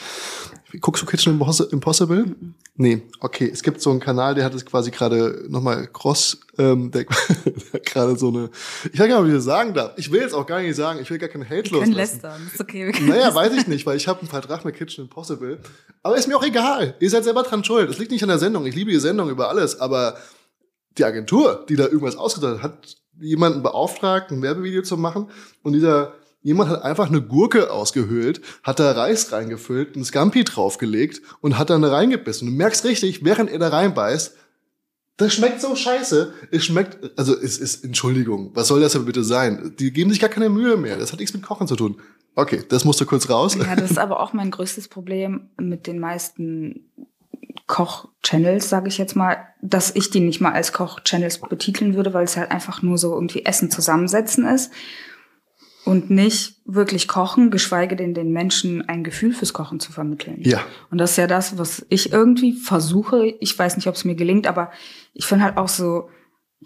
guckst 0.80 1.02
du 1.02 1.06
Kitchen 1.06 1.38
Impos- 1.38 1.70
Impossible? 1.72 2.34
Nee, 2.76 3.02
okay. 3.20 3.48
Es 3.52 3.62
gibt 3.62 3.80
so 3.80 3.90
einen 3.90 4.00
Kanal, 4.00 4.34
der 4.34 4.44
hat 4.44 4.54
es 4.54 4.64
quasi 4.66 4.90
gerade 4.90 5.44
nochmal 5.48 5.86
cross, 5.92 6.38
ähm, 6.58 6.90
der, 6.90 7.04
der 7.72 7.80
gerade 7.80 8.16
so 8.18 8.28
eine, 8.28 8.50
ich 8.92 8.98
weiß 8.98 9.06
gar 9.06 9.06
nicht, 9.06 9.16
ob 9.16 9.26
ich 9.26 9.34
das 9.34 9.44
sagen 9.44 9.74
darf. 9.74 9.92
Ich 9.96 10.10
will 10.10 10.20
jetzt 10.20 10.34
auch 10.34 10.46
gar 10.46 10.60
nicht 10.60 10.74
sagen, 10.76 10.98
ich 11.00 11.08
will 11.10 11.18
gar 11.18 11.28
keinen 11.28 11.44
Hate 11.44 11.70
Wir 11.70 11.78
loslassen. 11.78 11.92
lästern. 11.94 12.50
Ist 12.52 12.60
okay. 12.60 12.92
Naja, 13.06 13.34
weiß 13.34 13.52
ich 13.56 13.66
nicht, 13.68 13.86
weil 13.86 13.96
ich 13.96 14.08
habe 14.08 14.20
einen 14.20 14.28
Vertrag 14.28 14.64
mit 14.64 14.74
Kitchen 14.76 15.04
Impossible. 15.04 15.58
Aber 16.02 16.16
ist 16.16 16.26
mir 16.28 16.36
auch 16.36 16.44
egal. 16.44 16.94
Ihr 17.00 17.10
seid 17.10 17.24
selber 17.24 17.42
dran 17.44 17.62
schuld. 17.64 17.88
Es 17.90 17.98
liegt 17.98 18.10
nicht 18.10 18.22
an 18.22 18.28
der 18.28 18.38
Sendung. 18.38 18.66
Ich 18.66 18.74
liebe 18.74 18.90
die 18.90 18.98
Sendung 19.00 19.30
über 19.30 19.48
alles. 19.48 19.80
Aber 19.80 20.16
die 20.98 21.04
Agentur, 21.04 21.64
die 21.68 21.76
da 21.76 21.84
irgendwas 21.84 22.16
ausgedacht 22.16 22.62
hat, 22.62 22.72
hat 22.72 22.96
jemanden 23.20 23.62
beauftragt, 23.62 24.32
ein 24.32 24.42
Werbevideo 24.42 24.82
zu 24.82 24.96
machen. 24.96 25.30
Und 25.62 25.72
dieser 25.74 26.14
jemand 26.44 26.70
hat 26.70 26.82
einfach 26.82 27.08
eine 27.08 27.22
Gurke 27.22 27.72
ausgehöhlt, 27.72 28.42
hat 28.62 28.78
da 28.78 28.92
Reis 28.92 29.32
reingefüllt, 29.32 29.96
ein 29.96 30.04
Scampi 30.04 30.44
draufgelegt 30.44 31.22
und 31.40 31.58
hat 31.58 31.70
dann 31.70 31.82
da 31.82 31.90
reingebissen. 31.90 32.46
Du 32.46 32.54
merkst 32.54 32.84
richtig, 32.84 33.24
während 33.24 33.50
er 33.50 33.58
da 33.58 33.70
reinbeißt, 33.70 34.36
das 35.16 35.32
schmeckt 35.32 35.60
so 35.60 35.74
scheiße. 35.74 36.34
Es 36.50 36.64
schmeckt, 36.64 37.18
also 37.18 37.36
es 37.36 37.58
ist, 37.58 37.84
Entschuldigung, 37.84 38.50
was 38.54 38.68
soll 38.68 38.80
das 38.80 38.92
denn 38.92 39.04
bitte 39.04 39.24
sein? 39.24 39.74
Die 39.78 39.92
geben 39.92 40.10
sich 40.10 40.20
gar 40.20 40.28
keine 40.28 40.50
Mühe 40.50 40.76
mehr. 40.76 40.96
Das 40.96 41.12
hat 41.12 41.20
nichts 41.20 41.34
mit 41.34 41.44
Kochen 41.44 41.66
zu 41.66 41.76
tun. 41.76 42.00
Okay, 42.34 42.62
das 42.68 42.84
musste 42.84 43.06
kurz 43.06 43.30
raus. 43.30 43.54
Ja, 43.54 43.76
das 43.76 43.92
ist 43.92 43.98
aber 43.98 44.20
auch 44.20 44.32
mein 44.32 44.50
größtes 44.50 44.88
Problem 44.88 45.48
mit 45.56 45.86
den 45.86 46.00
meisten 46.00 46.90
Koch-Channels, 47.68 48.68
sage 48.68 48.88
ich 48.88 48.98
jetzt 48.98 49.14
mal, 49.16 49.38
dass 49.62 49.94
ich 49.94 50.10
die 50.10 50.20
nicht 50.20 50.40
mal 50.40 50.52
als 50.52 50.72
Koch-Channels 50.72 51.38
betiteln 51.38 51.94
würde, 51.94 52.12
weil 52.12 52.24
es 52.24 52.36
halt 52.36 52.50
einfach 52.50 52.82
nur 52.82 52.98
so 52.98 53.14
irgendwie 53.14 53.46
Essen 53.46 53.70
zusammensetzen 53.70 54.46
ist 54.46 54.70
und 55.84 56.10
nicht 56.10 56.56
wirklich 56.64 57.08
kochen, 57.08 57.50
geschweige 57.50 57.96
denn 57.96 58.14
den 58.14 58.32
Menschen 58.32 58.88
ein 58.88 59.04
Gefühl 59.04 59.32
fürs 59.32 59.52
Kochen 59.52 59.80
zu 59.80 59.92
vermitteln. 59.92 60.40
Ja. 60.40 60.60
Und 60.90 60.98
das 60.98 61.12
ist 61.12 61.16
ja 61.18 61.26
das, 61.26 61.58
was 61.58 61.84
ich 61.88 62.12
irgendwie 62.12 62.52
versuche. 62.52 63.26
Ich 63.40 63.58
weiß 63.58 63.76
nicht, 63.76 63.86
ob 63.86 63.94
es 63.94 64.04
mir 64.04 64.14
gelingt, 64.14 64.46
aber 64.46 64.70
ich 65.12 65.26
finde 65.26 65.44
halt 65.44 65.56
auch 65.56 65.68
so, 65.68 66.08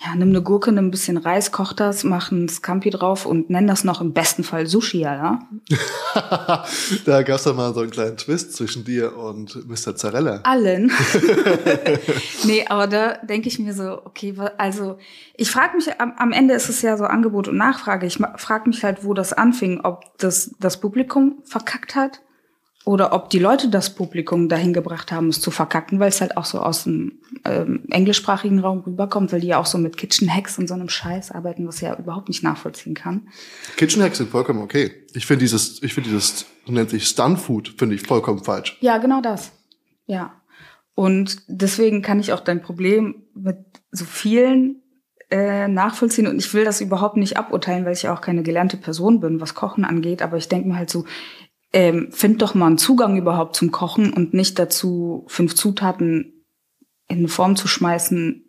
ja, 0.01 0.15
nimm 0.15 0.29
eine 0.29 0.43
Gurke, 0.43 0.71
nimm 0.71 0.87
ein 0.87 0.91
bisschen 0.91 1.17
Reis, 1.17 1.51
koch 1.51 1.73
das, 1.73 2.05
mach 2.05 2.31
ein 2.31 2.49
Scampi 2.49 2.91
drauf 2.91 3.27
und 3.27 3.51
nenn 3.51 3.67
das 3.67 3.83
noch 3.83 4.01
im 4.01 4.13
besten 4.13 4.45
Fall 4.45 4.67
Sushi, 4.67 5.01
ja. 5.01 5.41
da 7.05 7.23
gab's 7.23 7.45
doch 7.45 7.57
mal 7.57 7.75
so 7.75 7.81
einen 7.81 7.91
kleinen 7.91 8.17
Twist 8.17 8.55
zwischen 8.55 8.85
dir 8.85 9.17
und 9.17 9.69
Mr. 9.69 9.97
Zarella. 9.97 10.41
allen. 10.45 10.93
nee, 12.45 12.65
aber 12.69 12.87
da 12.87 13.15
denke 13.19 13.49
ich 13.49 13.59
mir 13.59 13.75
so, 13.75 14.01
okay, 14.05 14.35
also 14.57 14.99
ich 15.35 15.51
frage 15.51 15.77
mich, 15.77 16.01
am, 16.01 16.13
am 16.17 16.33
Ende 16.33 16.55
ist 16.55 16.69
es 16.69 16.83
ja 16.83 16.97
so 16.97 17.05
Angebot 17.05 17.49
und 17.49 17.57
Nachfrage. 17.57 18.07
Ich 18.07 18.19
frage 18.37 18.69
mich 18.69 18.85
halt, 18.85 19.05
wo 19.05 19.15
das 19.15 19.33
anfing, 19.33 19.81
ob 19.81 20.05
das 20.19 20.55
das 20.61 20.81
Publikum 20.81 21.39
verkackt 21.45 21.97
hat 21.97 22.21
oder 22.85 23.13
ob 23.13 23.29
die 23.31 23.39
Leute 23.39 23.69
das 23.69 23.95
Publikum 23.95 24.49
dahin 24.49 24.73
gebracht 24.73 25.13
haben, 25.13 25.29
es 25.29 25.41
zu 25.41 25.51
verkacken, 25.51 26.01
weil 26.01 26.09
es 26.09 26.21
halt 26.21 26.37
auch 26.37 26.45
so 26.45 26.61
aus 26.61 26.85
dem 26.85 27.21
ähm, 27.45 27.85
englischsprachigen 27.91 28.61
Raum 28.61 28.81
rüberkommt, 28.81 29.33
weil 29.33 29.41
die 29.41 29.49
ja 29.49 29.59
auch 29.59 29.67
so 29.67 29.79
mit 29.79 29.97
Kitchen 29.97 30.33
Hacks 30.33 30.59
und 30.59 30.69
so 30.69 30.75
einem 30.75 30.89
Scheiß 30.89 31.33
arbeiten, 31.33 31.67
was 31.67 31.77
ich 31.77 31.83
ja 31.83 31.99
überhaupt 31.99 32.29
nicht 32.29 32.43
nachvollziehen 32.43 32.95
kann. 32.95 33.29
Kitchen 33.77 34.03
Hacks 34.03 34.19
sind 34.19 34.31
vollkommen 34.31 34.63
okay. 34.63 34.91
Ich 35.13 35.27
finde 35.27 35.41
dieses, 35.41 35.83
ich 35.83 35.93
finde 35.93 36.11
dieses, 36.11 36.47
so 36.67 36.73
nennt 36.73 36.91
sich 36.91 37.07
Stunt 37.07 37.39
Food, 37.39 37.75
finde 37.77 37.95
ich 37.95 38.03
vollkommen 38.03 38.43
falsch. 38.43 38.79
Ja, 38.81 38.99
genau 38.99 39.21
das. 39.21 39.53
Ja. 40.07 40.41
Und 40.95 41.43
deswegen 41.47 42.03
kann 42.03 42.21
ich 42.21 42.33
auch 42.33 42.41
dein 42.41 42.63
Problem 42.63 43.27
mit 43.35 43.59
so 43.91 44.05
vielen 44.05 44.83
äh, 45.31 45.69
nachvollziehen 45.69 46.27
und 46.27 46.39
ich 46.39 46.53
will 46.55 46.65
das 46.65 46.81
überhaupt 46.81 47.17
nicht 47.17 47.37
aburteilen, 47.37 47.85
weil 47.85 47.93
ich 47.93 48.03
ja 48.03 48.15
auch 48.15 48.21
keine 48.23 48.43
gelernte 48.43 48.79
Person 48.79 49.21
bin, 49.21 49.41
was 49.41 49.55
Kochen 49.55 49.85
angeht, 49.85 50.23
aber 50.23 50.39
ich 50.39 50.49
denke 50.49 50.69
mir 50.69 50.77
halt 50.77 50.91
so, 50.91 51.05
ähm, 51.73 52.09
find 52.11 52.41
doch 52.43 52.55
mal 52.55 52.67
einen 52.67 52.79
Zugang 52.79 53.17
überhaupt 53.17 53.57
zum 53.57 53.71
Kochen 53.71 54.13
und 54.13 54.35
nicht 54.35 54.59
dazu, 54.59 55.25
fünf 55.29 55.55
Zutaten 55.55 56.45
in 57.09 57.19
eine 57.19 57.29
Form 57.29 57.57
zu 57.57 57.69
schmeißen 57.69 58.45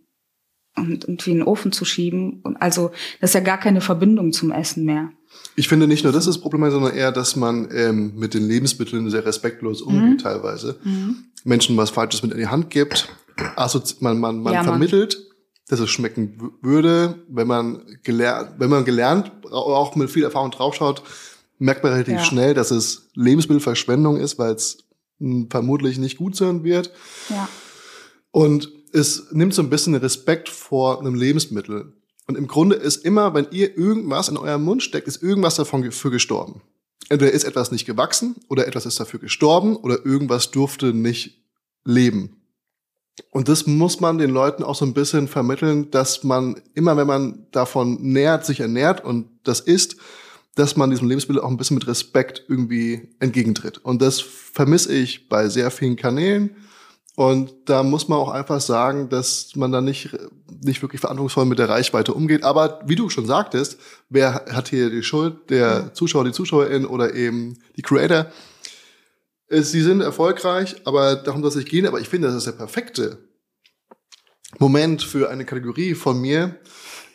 und 0.77 1.03
irgendwie 1.03 1.31
in 1.31 1.37
den 1.39 1.47
Ofen 1.47 1.71
zu 1.71 1.85
schieben. 1.85 2.39
Und 2.43 2.57
also 2.57 2.91
das 3.19 3.31
ist 3.31 3.33
ja 3.33 3.39
gar 3.41 3.57
keine 3.59 3.81
Verbindung 3.81 4.31
zum 4.31 4.51
Essen 4.51 4.85
mehr. 4.85 5.11
Ich 5.55 5.67
finde 5.67 5.87
nicht 5.87 6.03
nur 6.03 6.13
das 6.13 6.25
ist 6.27 6.35
das 6.35 6.41
Problem, 6.41 6.69
sondern 6.71 6.95
eher, 6.95 7.11
dass 7.11 7.35
man 7.35 7.69
ähm, 7.71 8.13
mit 8.15 8.33
den 8.33 8.47
Lebensmitteln 8.47 9.09
sehr 9.09 9.25
respektlos 9.25 9.81
umgeht 9.81 10.21
teilweise. 10.21 10.79
Menschen 11.43 11.77
was 11.77 11.89
Falsches 11.89 12.23
mit 12.23 12.31
in 12.31 12.37
die 12.37 12.47
Hand 12.47 12.69
gibt. 12.69 13.09
Assozi 13.55 13.95
man 13.99 14.19
man, 14.19 14.41
man 14.41 14.53
Ja, 14.53 14.59
Mann. 14.63 14.71
vermittelt, 14.71 15.17
dass 15.67 15.79
es 15.79 15.89
schmecken 15.89 16.51
würde. 16.61 17.23
Wenn 17.29 17.47
man 17.47 17.83
gelernt, 18.03 18.55
wenn 18.57 18.69
man 18.69 18.85
gelernt, 18.85 19.31
auch 19.51 19.95
mit 19.95 20.09
viel 20.09 20.23
Erfahrung 20.23 20.51
draufschaut, 20.51 21.03
merkt 21.59 21.83
man 21.83 21.91
relativ 21.93 22.15
Ja. 22.15 22.23
schnell, 22.23 22.53
dass 22.53 22.71
es 22.71 23.09
Lebensmittelverschwendung 23.13 24.17
ist, 24.17 24.39
weil 24.39 24.53
es 24.53 24.79
vermutlich 25.49 25.97
nicht 25.97 26.17
gut 26.17 26.35
sein 26.35 26.63
wird. 26.63 26.91
Ja. 27.29 27.47
Und 28.31 28.71
es 28.93 29.27
nimmt 29.31 29.53
so 29.53 29.61
ein 29.61 29.69
bisschen 29.69 29.95
Respekt 29.95 30.49
vor 30.49 30.99
einem 30.99 31.13
Lebensmittel. 31.15 31.93
Und 32.27 32.37
im 32.37 32.47
Grunde 32.47 32.75
ist 32.75 33.03
immer, 33.05 33.33
wenn 33.33 33.47
ihr 33.51 33.77
irgendwas 33.77 34.29
in 34.29 34.37
eurem 34.37 34.63
Mund 34.63 34.83
steckt, 34.83 35.07
ist 35.07 35.21
irgendwas 35.21 35.55
davon 35.55 35.91
für 35.91 36.11
gestorben. 36.11 36.61
Entweder 37.09 37.31
ist 37.31 37.43
etwas 37.43 37.71
nicht 37.71 37.85
gewachsen 37.85 38.35
oder 38.49 38.67
etwas 38.67 38.85
ist 38.85 38.99
dafür 38.99 39.19
gestorben 39.19 39.75
oder 39.75 40.05
irgendwas 40.05 40.51
durfte 40.51 40.93
nicht 40.93 41.43
leben. 41.83 42.35
Und 43.31 43.49
das 43.49 43.67
muss 43.67 43.99
man 43.99 44.17
den 44.17 44.29
Leuten 44.29 44.63
auch 44.63 44.75
so 44.75 44.85
ein 44.85 44.93
bisschen 44.93 45.27
vermitteln, 45.27 45.91
dass 45.91 46.23
man 46.23 46.61
immer, 46.73 46.95
wenn 46.97 47.07
man 47.07 47.47
davon 47.51 47.97
nährt, 48.01 48.45
sich 48.45 48.59
ernährt 48.59 49.03
und 49.03 49.27
das 49.43 49.59
isst, 49.59 49.97
dass 50.59 50.75
man 50.75 50.89
diesem 50.89 51.07
Lebensmittel 51.07 51.41
auch 51.41 51.49
ein 51.49 51.55
bisschen 51.55 51.75
mit 51.75 51.87
Respekt 51.87 52.43
irgendwie 52.49 53.15
entgegentritt. 53.19 53.77
Und 53.77 54.01
das 54.01 54.19
vermisse 54.19 54.93
ich 54.93 55.29
bei 55.29 55.47
sehr 55.47 55.71
vielen 55.71 55.95
Kanälen. 55.95 56.57
Und 57.15 57.53
da 57.65 57.81
muss 57.81 58.09
man 58.09 58.19
auch 58.19 58.29
einfach 58.29 58.59
sagen, 58.59 59.07
dass 59.07 59.55
man 59.55 59.71
da 59.71 59.79
nicht, 59.79 60.09
nicht 60.61 60.81
wirklich 60.81 60.99
verantwortungsvoll 60.99 61.45
mit 61.45 61.59
der 61.59 61.69
Reichweite 61.69 62.13
umgeht. 62.13 62.43
Aber 62.43 62.81
wie 62.85 62.97
du 62.97 63.09
schon 63.09 63.25
sagtest, 63.25 63.79
wer 64.09 64.45
hat 64.51 64.67
hier 64.67 64.89
die 64.89 65.01
Schuld? 65.01 65.49
Der 65.49 65.93
Zuschauer, 65.93 66.25
die 66.25 66.33
Zuschauerin 66.33 66.85
oder 66.85 67.15
eben 67.15 67.57
die 67.77 67.81
Creator. 67.81 68.25
Sie 69.49 69.81
sind 69.81 70.01
erfolgreich, 70.01 70.75
aber 70.83 71.15
darum 71.15 71.41
soll 71.41 71.49
es 71.49 71.55
nicht 71.55 71.69
gehen. 71.69 71.87
Aber 71.87 72.01
ich 72.01 72.09
finde, 72.09 72.27
das 72.27 72.35
ist 72.35 72.47
der 72.47 72.51
perfekte 72.51 73.17
Moment 74.57 75.03
für 75.03 75.29
eine 75.29 75.45
Kategorie 75.45 75.95
von 75.95 76.19
mir. 76.19 76.59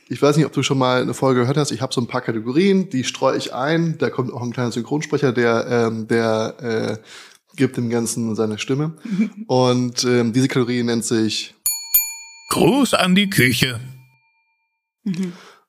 Ich 0.09 0.21
weiß 0.21 0.37
nicht, 0.37 0.45
ob 0.45 0.53
du 0.53 0.63
schon 0.63 0.79
mal 0.79 1.01
eine 1.01 1.15
Folge 1.15 1.41
gehört 1.41 1.57
hast. 1.57 1.71
Ich 1.71 1.81
habe 1.81 1.95
so 1.95 2.01
ein 2.01 2.07
paar 2.07 2.21
Kategorien, 2.21 2.91
die 2.91 3.05
streue 3.05 3.39
ich 3.39 3.55
ein. 3.55 3.97
Da 3.99 4.11
kommt 4.11 4.33
auch 4.33 4.43
ein 4.43 4.53
kleiner 4.53 4.73
Synchronsprecher, 4.73 5.33
der, 5.33 5.67
ähm, 5.69 6.09
der 6.09 6.55
äh, 6.61 7.57
gibt 7.57 7.77
dem 7.77 7.89
Ganzen 7.89 8.35
seine 8.35 8.59
Stimme. 8.59 8.97
Und 9.47 10.05
ähm, 10.05 10.33
diese 10.33 10.49
Kategorie 10.49 10.83
nennt 10.83 11.05
sich 11.05 11.55
Gruß 12.51 12.95
an 12.95 13.15
die 13.15 13.31
Küche. 13.31 13.81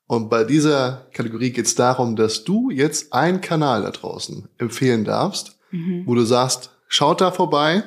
Und 0.07 0.29
bei 0.29 0.43
dieser 0.43 1.07
Kategorie 1.13 1.51
geht 1.51 1.65
es 1.65 1.75
darum, 1.75 2.15
dass 2.15 2.43
du 2.43 2.69
jetzt 2.69 3.13
einen 3.13 3.41
Kanal 3.41 3.81
da 3.81 3.91
draußen 3.91 4.47
empfehlen 4.57 5.03
darfst, 5.03 5.57
wo 6.05 6.15
du 6.15 6.23
sagst, 6.23 6.71
schaut 6.87 7.21
da 7.21 7.31
vorbei. 7.31 7.83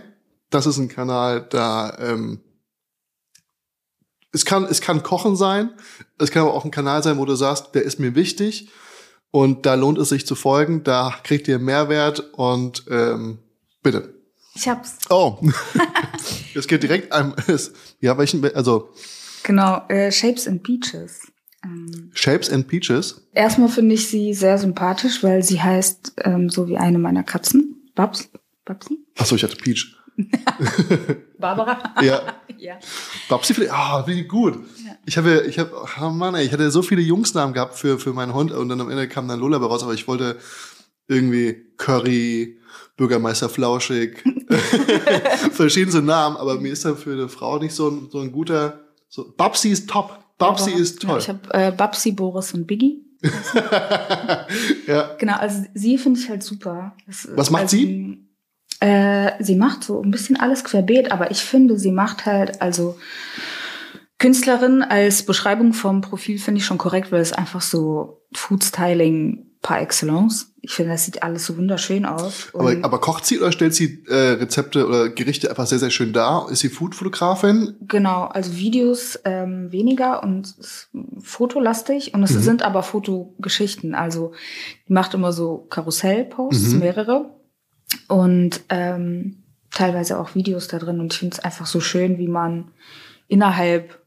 Das 0.50 0.66
ist 0.66 0.78
ein 0.78 0.88
Kanal, 0.88 1.46
da 1.48 1.96
ähm, 2.00 2.40
es 4.38 4.44
kann 4.44 4.64
es 4.64 4.80
kann 4.80 5.02
Kochen 5.02 5.34
sein, 5.34 5.70
es 6.18 6.30
kann 6.30 6.42
aber 6.42 6.54
auch 6.54 6.64
ein 6.64 6.70
Kanal 6.70 7.02
sein, 7.02 7.18
wo 7.18 7.24
du 7.24 7.34
sagst, 7.34 7.74
der 7.74 7.82
ist 7.82 7.98
mir 7.98 8.14
wichtig 8.14 8.68
und 9.32 9.66
da 9.66 9.74
lohnt 9.74 9.98
es 9.98 10.10
sich 10.10 10.26
zu 10.26 10.36
folgen. 10.36 10.84
Da 10.84 11.14
kriegt 11.24 11.48
ihr 11.48 11.58
Mehrwert 11.58 12.20
und 12.34 12.84
ähm, 12.88 13.38
bitte. 13.82 14.14
Ich 14.54 14.68
hab's. 14.68 14.98
Oh, 15.10 15.38
es 16.54 16.68
geht 16.68 16.82
direkt 16.84 17.12
an. 17.12 17.34
Ja, 18.00 18.16
welchen? 18.16 18.44
Also 18.54 18.90
Genau, 19.42 19.82
äh, 19.88 20.12
Shapes 20.12 20.46
and 20.46 20.62
Beaches. 20.62 21.32
Ähm, 21.64 22.10
Shapes 22.14 22.50
and 22.50 22.68
Peaches. 22.68 23.26
erstmal 23.34 23.68
finde 23.68 23.96
ich 23.96 24.08
sie 24.08 24.34
sehr 24.34 24.58
sympathisch, 24.58 25.24
weil 25.24 25.42
sie 25.42 25.60
heißt 25.60 26.12
ähm, 26.24 26.48
so 26.48 26.68
wie 26.68 26.76
eine 26.76 26.98
meiner 26.98 27.24
Katzen. 27.24 27.90
Babs? 27.96 28.28
Babsi? 28.64 28.98
Achso, 29.16 29.34
ich 29.34 29.42
hatte 29.42 29.56
Peach. 29.56 29.97
Barbara? 31.38 31.94
Ja. 32.02 32.20
ja. 32.58 32.78
Babsi, 33.28 33.54
vielleicht- 33.54 33.72
ah, 33.72 34.04
wie 34.06 34.24
gut. 34.24 34.54
Ja. 34.84 34.92
Ich 35.06 35.16
habe, 35.16 35.44
ich 35.48 35.58
habe, 35.58 35.70
oh 36.00 36.10
Mann, 36.10 36.34
ey, 36.34 36.44
ich 36.44 36.52
hatte 36.52 36.70
so 36.70 36.82
viele 36.82 37.00
Jungsnamen 37.02 37.54
gehabt 37.54 37.74
für, 37.76 37.98
für 37.98 38.12
meinen 38.12 38.34
Hund 38.34 38.50
und 38.52 38.68
dann 38.68 38.80
am 38.80 38.90
Ende 38.90 39.08
kam 39.08 39.28
dann 39.28 39.38
Lola 39.40 39.58
raus, 39.58 39.82
aber 39.82 39.94
ich 39.94 40.06
wollte 40.08 40.36
irgendwie 41.06 41.66
Curry, 41.76 42.58
Bürgermeister 42.96 43.48
Flauschig, 43.48 44.22
verschiedenste 45.52 46.02
Namen, 46.02 46.36
aber 46.36 46.60
mir 46.60 46.72
ist 46.72 46.84
dann 46.84 46.96
für 46.96 47.12
eine 47.12 47.28
Frau 47.28 47.58
nicht 47.58 47.74
so 47.74 47.88
ein, 47.88 48.08
so 48.10 48.18
ein 48.20 48.32
guter, 48.32 48.80
so, 49.08 49.32
Babsi 49.36 49.70
ist 49.70 49.88
top, 49.88 50.18
Babsi 50.38 50.72
Aber- 50.72 50.80
ist 50.80 51.02
Ja, 51.02 51.08
toll. 51.10 51.18
ich 51.20 51.28
habe 51.28 51.40
äh, 51.54 51.70
Babsi, 51.72 52.12
Boris 52.12 52.52
und 52.54 52.66
Biggie. 52.66 53.04
ja. 54.86 55.14
Genau, 55.18 55.36
also 55.36 55.64
sie 55.74 55.98
finde 55.98 56.20
ich 56.20 56.28
halt 56.28 56.42
super. 56.42 56.94
Das 57.06 57.28
Was 57.34 57.50
macht 57.50 57.62
also, 57.64 57.76
sie? 57.76 58.24
Äh, 58.80 59.32
sie 59.42 59.56
macht 59.56 59.82
so 59.84 60.00
ein 60.02 60.10
bisschen 60.10 60.36
alles 60.38 60.62
querbeet, 60.64 61.10
aber 61.12 61.30
ich 61.30 61.42
finde, 61.42 61.78
sie 61.78 61.92
macht 61.92 62.26
halt, 62.26 62.62
also 62.62 62.96
Künstlerin 64.18 64.82
als 64.82 65.22
Beschreibung 65.24 65.72
vom 65.72 66.00
Profil 66.00 66.38
finde 66.38 66.58
ich 66.60 66.66
schon 66.66 66.78
korrekt, 66.78 67.12
weil 67.12 67.20
es 67.20 67.32
einfach 67.32 67.60
so 67.60 68.22
Food 68.34 68.64
Styling 68.64 69.44
par 69.62 69.80
excellence. 69.80 70.52
Ich 70.60 70.72
finde, 70.74 70.92
das 70.92 71.04
sieht 71.04 71.22
alles 71.22 71.46
so 71.46 71.56
wunderschön 71.56 72.04
aus. 72.04 72.48
Aber, 72.52 72.74
aber 72.82 73.00
kocht 73.00 73.26
sie 73.26 73.38
oder 73.40 73.50
stellt 73.52 73.74
sie 73.74 74.04
äh, 74.08 74.14
Rezepte 74.32 74.86
oder 74.86 75.08
Gerichte 75.08 75.50
einfach 75.50 75.66
sehr, 75.66 75.78
sehr 75.78 75.90
schön 75.90 76.12
dar? 76.12 76.48
Ist 76.50 76.60
sie 76.60 76.68
Food-Fotografin? 76.68 77.74
Genau, 77.80 78.24
also 78.24 78.56
Videos 78.56 79.18
ähm, 79.24 79.70
weniger 79.72 80.22
und 80.22 80.54
fotolastig 81.20 82.14
und 82.14 82.22
es 82.22 82.34
Mhm. 82.34 82.40
sind 82.40 82.62
aber 82.62 82.82
Fotogeschichten. 82.82 83.94
Also 83.94 84.32
die 84.88 84.92
macht 84.92 85.14
immer 85.14 85.32
so 85.32 85.66
Karussellposts, 85.70 86.74
Mhm. 86.74 86.78
mehrere 86.80 87.37
und 88.08 88.60
ähm, 88.68 89.36
teilweise 89.70 90.18
auch 90.18 90.34
Videos 90.34 90.66
da 90.68 90.78
drin 90.78 90.98
und 91.00 91.12
ich 91.12 91.18
finde 91.18 91.34
es 91.36 91.40
einfach 91.44 91.66
so 91.66 91.80
schön, 91.80 92.18
wie 92.18 92.28
man 92.28 92.68
innerhalb 93.28 93.98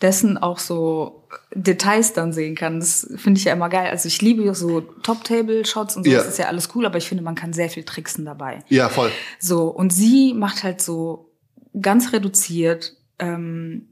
dessen 0.00 0.38
auch 0.38 0.58
so 0.60 1.24
Details 1.52 2.12
dann 2.12 2.32
sehen 2.32 2.54
kann. 2.54 2.78
Das 2.78 3.08
finde 3.16 3.38
ich 3.38 3.44
ja 3.44 3.52
immer 3.52 3.68
geil. 3.68 3.90
Also 3.90 4.06
ich 4.06 4.22
liebe 4.22 4.54
so 4.54 4.80
Top-Table-Shots 4.80 5.96
und 5.96 6.04
so, 6.04 6.10
Ja. 6.10 6.18
das 6.18 6.28
ist 6.28 6.38
ja 6.38 6.46
alles 6.46 6.68
cool, 6.76 6.86
aber 6.86 6.98
ich 6.98 7.08
finde, 7.08 7.24
man 7.24 7.34
kann 7.34 7.52
sehr 7.52 7.68
viel 7.68 7.82
tricksen 7.82 8.24
dabei. 8.24 8.60
Ja, 8.68 8.88
voll. 8.88 9.10
So, 9.40 9.64
und 9.68 9.92
sie 9.92 10.34
macht 10.34 10.62
halt 10.62 10.80
so 10.80 11.32
ganz 11.80 12.12
reduziert 12.12 12.94
ähm, 13.18 13.87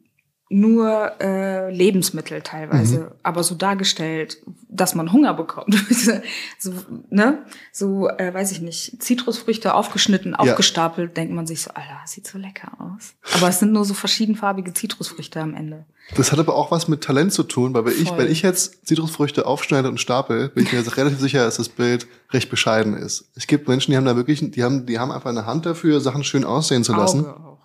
nur 0.48 1.12
äh, 1.20 1.72
Lebensmittel 1.74 2.40
teilweise, 2.40 2.98
Mhm. 2.98 3.06
aber 3.24 3.42
so 3.42 3.56
dargestellt, 3.56 4.38
dass 4.68 4.94
man 4.94 5.12
Hunger 5.12 5.34
bekommt. 5.34 5.74
so, 6.58 6.72
ne? 7.10 7.38
So, 7.72 8.08
äh, 8.08 8.32
weiß 8.32 8.52
ich 8.52 8.60
nicht, 8.60 9.02
Zitrusfrüchte 9.02 9.74
aufgeschnitten, 9.74 10.36
aufgestapelt, 10.36 11.16
denkt 11.16 11.34
man 11.34 11.48
sich 11.48 11.62
so, 11.62 11.70
Alter, 11.74 11.98
sieht 12.04 12.28
so 12.28 12.38
lecker 12.38 12.68
aus. 12.78 13.14
Aber 13.34 13.48
es 13.48 13.58
sind 13.58 13.72
nur 13.72 13.84
so 13.84 13.94
verschiedenfarbige 13.94 14.72
Zitrusfrüchte 14.72 15.40
am 15.40 15.54
Ende. 15.54 15.84
Das 16.14 16.30
hat 16.30 16.38
aber 16.38 16.54
auch 16.54 16.70
was 16.70 16.86
mit 16.86 17.02
Talent 17.02 17.32
zu 17.32 17.42
tun, 17.42 17.74
weil 17.74 17.84
wenn 17.86 18.00
ich, 18.00 18.16
wenn 18.16 18.30
ich 18.30 18.42
jetzt 18.42 18.86
Zitrusfrüchte 18.86 19.46
aufschneide 19.46 19.88
und 19.88 20.00
stapel, 20.00 20.50
bin 20.50 20.64
ich 20.64 20.72
mir 20.72 20.96
relativ 20.96 21.18
sicher, 21.18 21.44
dass 21.44 21.56
das 21.56 21.68
Bild 21.68 22.06
recht 22.30 22.48
bescheiden 22.48 22.96
ist. 22.96 23.28
Es 23.34 23.48
gibt 23.48 23.66
Menschen, 23.66 23.90
die 23.90 23.96
haben 23.96 24.04
da 24.04 24.14
wirklich, 24.14 24.48
die 24.52 24.62
haben, 24.62 24.86
die 24.86 25.00
haben 25.00 25.10
einfach 25.10 25.30
eine 25.30 25.46
Hand 25.46 25.66
dafür, 25.66 26.00
Sachen 26.00 26.22
schön 26.22 26.44
aussehen 26.44 26.84
zu 26.84 26.92
lassen. 26.92 27.26
Auge 27.26 27.36
auch. 27.40 27.58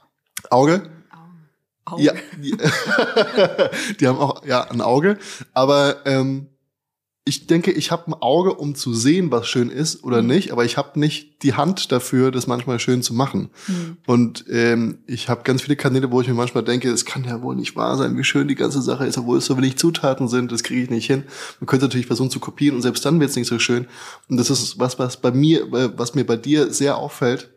Auge? 0.50 0.82
Auge. 1.92 2.04
Ja. 2.04 2.14
Die, 2.38 2.56
die 4.00 4.08
haben 4.08 4.18
auch, 4.18 4.46
ja, 4.46 4.70
ein 4.70 4.82
Auge. 4.82 5.18
Aber 5.54 5.98
ähm, 6.06 6.48
ich 7.24 7.46
denke, 7.46 7.72
ich 7.72 7.92
habe 7.92 8.08
ein 8.08 8.16
Auge, 8.16 8.56
um 8.56 8.74
zu 8.74 8.96
sehen, 8.96 9.30
was 9.30 9.48
schön 9.48 9.70
ist 9.70 10.04
oder 10.04 10.24
Mhm. 10.24 10.28
nicht, 10.30 10.52
aber 10.52 10.66
ich 10.66 10.76
habe 10.78 11.00
nicht 11.00 11.44
die 11.44 11.54
Hand 11.54 11.92
dafür, 11.92 12.32
das 12.32 12.48
manchmal 12.48 12.80
schön 12.80 13.04
zu 13.04 13.14
machen. 13.14 13.52
Hm. 13.68 13.98
Und 14.08 14.46
ähm, 14.50 14.98
ich 15.06 15.30
habe 15.30 15.44
ganz 15.44 15.62
viele 15.62 15.76
Kanäle, 15.76 16.12
wo 16.12 16.20
ich 16.20 16.28
mir 16.28 16.34
manchmal 16.34 16.64
denke, 16.64 16.90
es 16.90 17.06
kann 17.06 17.24
ja 17.24 17.44
wohl 17.44 17.56
nicht 17.56 17.76
wahr 17.76 17.96
sein, 17.96 18.18
wie 18.18 18.24
schön 18.24 18.48
die 18.48 18.56
ganze 18.56 18.82
Sache 18.82 19.06
ist, 19.06 19.20
obwohl 19.20 19.38
es 19.38 19.46
so 19.46 19.56
wenig 19.56 19.78
Zutaten 19.78 20.28
sind, 20.28 20.52
das 20.52 20.64
kriege 20.64 20.82
ich 20.82 20.90
nicht 20.90 21.06
hin. 21.06 21.24
Man 21.60 21.68
könnte 21.68 21.86
natürlich 21.86 22.08
versuchen 22.08 22.32
zu 22.32 22.40
kopieren 22.40 22.76
und 22.76 22.82
selbst 22.82 23.06
dann 23.06 23.20
wird 23.20 23.30
es 23.30 23.36
nicht 23.36 23.48
so 23.48 23.60
schön. 23.60 23.86
Und 24.28 24.38
das 24.38 24.50
ist 24.50 24.80
was, 24.80 24.98
was 24.98 25.22
bei 25.22 25.32
mir, 25.32 25.62
äh, 25.74 25.92
was 25.96 26.16
mir 26.16 26.26
bei 26.26 26.38
dir 26.38 26.74
sehr 26.74 26.98
auffällt. 26.98 27.51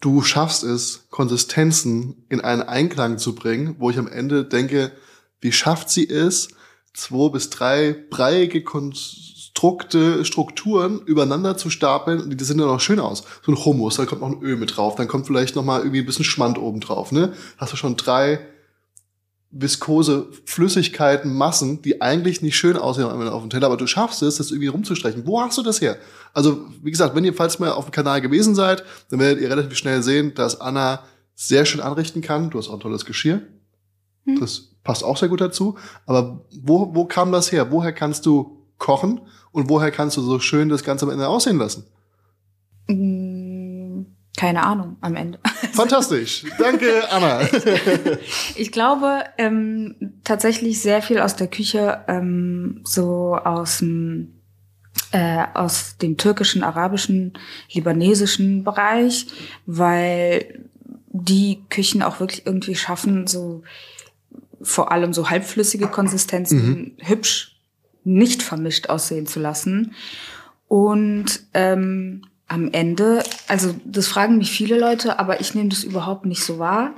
Du 0.00 0.22
schaffst 0.22 0.62
es, 0.62 1.08
Konsistenzen 1.10 2.24
in 2.28 2.40
einen 2.40 2.62
Einklang 2.62 3.18
zu 3.18 3.34
bringen, 3.34 3.76
wo 3.78 3.90
ich 3.90 3.98
am 3.98 4.06
Ende 4.06 4.44
denke, 4.44 4.92
wie 5.40 5.52
schafft 5.52 5.90
sie 5.90 6.08
es, 6.08 6.48
zwei 6.94 7.30
bis 7.30 7.50
drei 7.50 7.96
breiige 8.10 8.62
Konstrukte, 8.62 10.24
Strukturen 10.24 11.00
übereinander 11.00 11.56
zu 11.56 11.68
stapeln 11.68 12.36
die 12.36 12.44
sehen 12.44 12.58
dann 12.58 12.68
auch 12.68 12.80
schön 12.80 13.00
aus. 13.00 13.24
So 13.44 13.50
ein 13.50 13.64
Hummus, 13.64 13.96
da 13.96 14.06
kommt 14.06 14.20
noch 14.20 14.28
ein 14.28 14.42
Öl 14.42 14.56
mit 14.56 14.76
drauf, 14.76 14.94
dann 14.94 15.08
kommt 15.08 15.26
vielleicht 15.26 15.56
noch 15.56 15.64
mal 15.64 15.80
irgendwie 15.80 16.00
ein 16.00 16.06
bisschen 16.06 16.24
Schmand 16.24 16.58
oben 16.58 16.80
drauf, 16.80 17.10
ne? 17.10 17.32
Hast 17.56 17.72
du 17.72 17.76
schon 17.76 17.96
drei 17.96 18.40
viskose 19.50 20.28
Flüssigkeiten, 20.44 21.34
Massen, 21.34 21.80
die 21.80 22.02
eigentlich 22.02 22.42
nicht 22.42 22.56
schön 22.56 22.76
aussehen 22.76 23.06
auf 23.06 23.42
dem 23.42 23.50
Teller, 23.50 23.66
aber 23.66 23.78
du 23.78 23.86
schaffst 23.86 24.22
es, 24.22 24.36
das 24.36 24.50
irgendwie 24.50 24.68
rumzustreichen. 24.68 25.26
Wo 25.26 25.40
hast 25.40 25.56
du 25.56 25.62
das 25.62 25.80
her? 25.80 25.96
Also, 26.34 26.66
wie 26.82 26.90
gesagt, 26.90 27.14
wenn 27.14 27.24
ihr 27.24 27.32
falls 27.32 27.58
mal 27.58 27.72
auf 27.72 27.86
dem 27.86 27.92
Kanal 27.92 28.20
gewesen 28.20 28.54
seid, 28.54 28.84
dann 29.10 29.20
werdet 29.20 29.40
ihr 29.40 29.50
relativ 29.50 29.76
schnell 29.78 30.02
sehen, 30.02 30.34
dass 30.34 30.60
Anna 30.60 31.02
sehr 31.34 31.64
schön 31.64 31.80
anrichten 31.80 32.20
kann. 32.20 32.50
Du 32.50 32.58
hast 32.58 32.68
auch 32.68 32.74
ein 32.74 32.80
tolles 32.80 33.06
Geschirr. 33.06 33.42
Hm. 34.24 34.40
Das 34.40 34.72
passt 34.84 35.02
auch 35.02 35.16
sehr 35.16 35.28
gut 35.28 35.40
dazu. 35.40 35.76
Aber 36.04 36.44
wo, 36.62 36.94
wo 36.94 37.06
kam 37.06 37.32
das 37.32 37.50
her? 37.50 37.70
Woher 37.70 37.92
kannst 37.92 38.26
du 38.26 38.66
kochen 38.76 39.20
und 39.52 39.70
woher 39.70 39.90
kannst 39.90 40.16
du 40.16 40.20
so 40.20 40.40
schön 40.40 40.68
das 40.68 40.84
Ganze 40.84 41.06
am 41.06 41.12
Ende 41.12 41.26
aussehen 41.26 41.58
lassen? 41.58 41.84
Mm, 42.88 43.27
Keine 44.38 44.62
Ahnung 44.62 44.96
am 45.00 45.16
Ende. 45.16 45.40
Fantastisch. 45.72 46.44
Danke, 46.58 47.10
Anna. 47.10 47.40
Ich 48.54 48.70
glaube 48.70 49.24
ähm, 49.36 49.96
tatsächlich 50.22 50.80
sehr 50.80 51.02
viel 51.02 51.18
aus 51.18 51.34
der 51.34 51.48
Küche, 51.48 52.04
ähm, 52.06 52.80
so 52.84 53.34
aus 53.34 53.78
dem 53.78 54.34
äh, 55.10 55.42
aus 55.54 55.96
dem 55.98 56.16
türkischen, 56.16 56.62
arabischen, 56.62 57.32
libanesischen 57.72 58.62
Bereich, 58.62 59.26
weil 59.66 60.64
die 61.08 61.64
Küchen 61.68 62.04
auch 62.04 62.20
wirklich 62.20 62.46
irgendwie 62.46 62.76
schaffen, 62.76 63.26
so 63.26 63.64
vor 64.62 64.92
allem 64.92 65.12
so 65.12 65.30
halbflüssige 65.30 65.88
Konsistenzen 65.88 66.96
hübsch 67.00 67.56
nicht 68.04 68.44
vermischt 68.44 68.88
aussehen 68.88 69.26
zu 69.26 69.40
lassen. 69.40 69.94
Und 70.68 71.42
ähm, 71.54 72.22
am 72.48 72.72
Ende, 72.72 73.22
also 73.46 73.74
das 73.84 74.08
fragen 74.08 74.38
mich 74.38 74.50
viele 74.50 74.78
Leute, 74.78 75.18
aber 75.18 75.40
ich 75.40 75.54
nehme 75.54 75.68
das 75.68 75.84
überhaupt 75.84 76.24
nicht 76.24 76.42
so 76.42 76.58
wahr. 76.58 76.94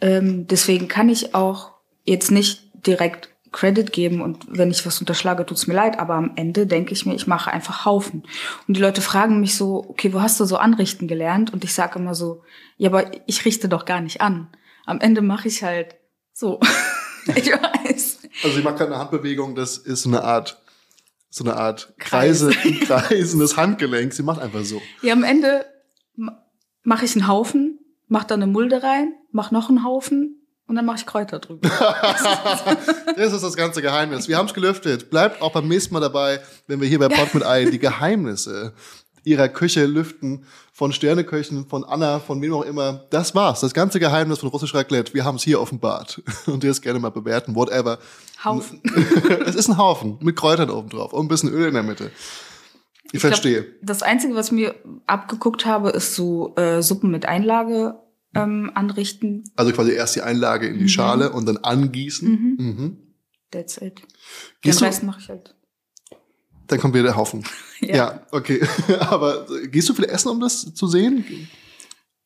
Ähm, 0.00 0.46
deswegen 0.46 0.88
kann 0.88 1.08
ich 1.08 1.34
auch 1.34 1.72
jetzt 2.04 2.30
nicht 2.30 2.70
direkt 2.86 3.28
Credit 3.52 3.92
geben 3.92 4.20
und 4.22 4.46
wenn 4.48 4.70
ich 4.70 4.86
was 4.86 5.00
unterschlage, 5.00 5.44
tut's 5.44 5.66
mir 5.66 5.74
leid, 5.74 5.98
aber 5.98 6.14
am 6.14 6.32
Ende 6.36 6.68
denke 6.68 6.92
ich 6.92 7.04
mir, 7.04 7.14
ich 7.14 7.26
mache 7.26 7.50
einfach 7.50 7.84
Haufen. 7.84 8.22
Und 8.68 8.76
die 8.76 8.80
Leute 8.80 9.00
fragen 9.00 9.40
mich 9.40 9.56
so, 9.56 9.84
okay, 9.88 10.12
wo 10.12 10.20
hast 10.20 10.38
du 10.38 10.44
so 10.44 10.56
anrichten 10.56 11.08
gelernt? 11.08 11.52
Und 11.52 11.64
ich 11.64 11.74
sage 11.74 11.98
immer 11.98 12.14
so, 12.14 12.42
ja, 12.76 12.90
aber 12.90 13.10
ich 13.26 13.44
richte 13.44 13.68
doch 13.68 13.84
gar 13.84 14.00
nicht 14.00 14.20
an. 14.20 14.48
Am 14.86 15.00
Ende 15.00 15.20
mache 15.20 15.48
ich 15.48 15.64
halt 15.64 15.96
so. 16.32 16.60
ich 17.34 17.50
weiß. 17.52 18.18
Also 18.44 18.56
sie 18.56 18.62
macht 18.62 18.76
gerade 18.76 18.92
eine 18.92 19.00
Handbewegung, 19.00 19.56
das 19.56 19.78
ist 19.78 20.06
eine 20.06 20.22
Art, 20.22 20.62
so 21.30 21.44
eine 21.44 21.56
Art 21.56 21.94
Kreise, 21.98 22.50
kreisendes 22.86 23.56
Handgelenk. 23.56 24.12
Sie 24.12 24.22
macht 24.22 24.40
einfach 24.40 24.64
so. 24.64 24.82
Ja, 25.00 25.14
am 25.14 25.24
Ende 25.24 25.64
mache 26.82 27.04
ich 27.04 27.12
einen 27.14 27.28
Haufen, 27.28 27.78
mache 28.08 28.26
da 28.26 28.34
eine 28.34 28.46
Mulde 28.46 28.82
rein, 28.82 29.14
mache 29.30 29.54
noch 29.54 29.68
einen 29.68 29.84
Haufen 29.84 30.40
und 30.66 30.74
dann 30.76 30.84
mache 30.84 30.98
ich 30.98 31.06
Kräuter 31.06 31.38
drüber. 31.38 31.68
das 33.16 33.32
ist 33.32 33.42
das 33.42 33.56
ganze 33.56 33.80
Geheimnis. 33.80 34.28
Wir 34.28 34.38
haben 34.38 34.46
es 34.46 34.54
gelüftet. 34.54 35.10
Bleibt 35.10 35.40
auch 35.40 35.52
beim 35.52 35.68
nächsten 35.68 35.94
Mal 35.94 36.00
dabei, 36.00 36.40
wenn 36.66 36.80
wir 36.80 36.88
hier 36.88 36.98
bei 36.98 37.08
Pot 37.08 37.32
mit 37.34 37.44
Ei 37.44 37.64
die 37.64 37.78
Geheimnisse 37.78 38.72
ihrer 39.24 39.48
Küche 39.48 39.86
lüften, 39.86 40.44
von 40.72 40.92
Sterneköchen, 40.92 41.66
von 41.66 41.84
Anna, 41.84 42.20
von 42.20 42.40
wem 42.40 42.54
auch 42.54 42.62
immer. 42.62 43.04
Das 43.10 43.34
war's. 43.34 43.60
Das 43.60 43.74
ganze 43.74 44.00
Geheimnis 44.00 44.38
von 44.38 44.48
russisch 44.48 44.74
Raclette. 44.74 45.12
Wir 45.14 45.24
haben 45.24 45.36
es 45.36 45.42
hier 45.42 45.60
offenbart. 45.60 46.22
Und 46.46 46.64
ihr 46.64 46.70
es 46.70 46.80
gerne 46.80 46.98
mal 46.98 47.10
bewerten, 47.10 47.54
whatever. 47.54 47.98
Haufen. 48.44 48.80
es 49.46 49.54
ist 49.54 49.68
ein 49.68 49.76
Haufen 49.76 50.18
mit 50.20 50.36
Kräutern 50.36 50.70
oben 50.70 50.88
drauf 50.88 51.12
und 51.12 51.26
ein 51.26 51.28
bisschen 51.28 51.50
Öl 51.50 51.68
in 51.68 51.74
der 51.74 51.82
Mitte. 51.82 52.10
Ich, 53.04 53.14
ich 53.14 53.20
verstehe. 53.20 53.64
Glaub, 53.64 53.74
das 53.82 54.02
Einzige, 54.02 54.34
was 54.34 54.50
mir 54.50 54.74
abgeguckt 55.06 55.66
habe, 55.66 55.90
ist 55.90 56.14
so 56.14 56.54
äh, 56.56 56.80
Suppen 56.80 57.10
mit 57.10 57.26
Einlage 57.26 57.96
ähm, 58.34 58.70
anrichten. 58.74 59.44
Also 59.56 59.72
quasi 59.72 59.92
erst 59.92 60.16
die 60.16 60.22
Einlage 60.22 60.68
in 60.68 60.78
die 60.78 60.84
mhm. 60.84 60.88
Schale 60.88 61.32
und 61.32 61.46
dann 61.46 61.58
angießen. 61.58 62.30
Mhm. 62.30 62.56
Mhm. 62.64 62.96
That's 63.50 63.76
it. 63.78 64.00
Gehst 64.62 64.80
Den 64.80 64.86
Rest 64.86 65.02
mache 65.02 65.20
ich 65.20 65.28
halt. 65.28 65.54
Dann 66.70 66.78
kommt 66.78 66.94
wieder 66.94 67.04
der 67.04 67.16
Haufen. 67.16 67.44
ja. 67.80 67.96
ja, 67.96 68.26
okay. 68.30 68.60
Aber 69.00 69.46
gehst 69.66 69.88
du 69.88 69.94
viel 69.94 70.04
essen, 70.04 70.28
um 70.28 70.40
das 70.40 70.72
zu 70.72 70.86
sehen? 70.86 71.48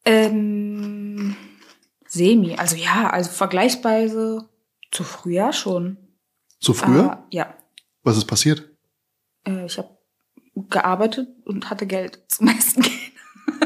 Ähm, 0.04 1.34
semi. 2.06 2.54
Also 2.56 2.76
ja, 2.76 3.08
also 3.08 3.30
vergleichsweise 3.30 4.46
zu 4.90 5.02
früher 5.02 5.54
schon. 5.54 5.96
Zu 6.60 6.74
früher? 6.74 7.24
Äh, 7.30 7.36
ja. 7.36 7.54
Was 8.02 8.18
ist 8.18 8.26
passiert? 8.26 8.68
Äh, 9.46 9.64
ich 9.64 9.78
habe 9.78 9.96
gearbeitet 10.68 11.28
und 11.46 11.70
hatte 11.70 11.86
Geld 11.86 12.20
zum 12.28 12.48
Essen 12.48 12.82
gehen. 12.82 12.92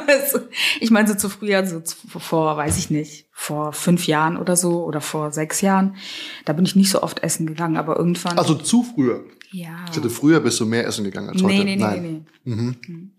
Also, 0.07 0.41
ich 0.81 0.91
meine, 0.91 1.09
so 1.09 1.15
zu 1.15 1.29
früher, 1.29 1.67
so 1.67 1.83
vor, 2.19 2.57
weiß 2.57 2.79
ich 2.79 2.89
nicht, 2.89 3.29
vor 3.33 3.73
fünf 3.73 4.07
Jahren 4.07 4.37
oder 4.37 4.57
so 4.57 4.85
oder 4.85 5.01
vor 5.01 5.33
sechs 5.33 5.61
Jahren, 5.61 5.97
da 6.45 6.53
bin 6.53 6.65
ich 6.65 6.77
nicht 6.77 6.91
so 6.91 7.03
oft 7.03 7.23
essen 7.23 7.47
gegangen, 7.47 7.77
aber 7.77 7.97
irgendwann. 7.97 8.39
Also 8.39 8.55
zu 8.55 8.85
früher? 8.85 9.25
Ja. 9.51 9.87
Ich 9.91 9.97
hatte 9.97 10.11
früher 10.11 10.41
bist 10.41 10.61
du 10.61 10.67
mehr 10.67 10.87
essen 10.87 11.05
gegangen 11.05 11.31
als 11.31 11.43
heute. 11.43 11.55
Nee, 11.55 11.65
nee, 11.65 11.77
Nein. 11.77 12.03
nee, 12.03 12.23
nee. 12.45 12.55
Mhm. 12.55 12.77
mhm. 12.87 13.13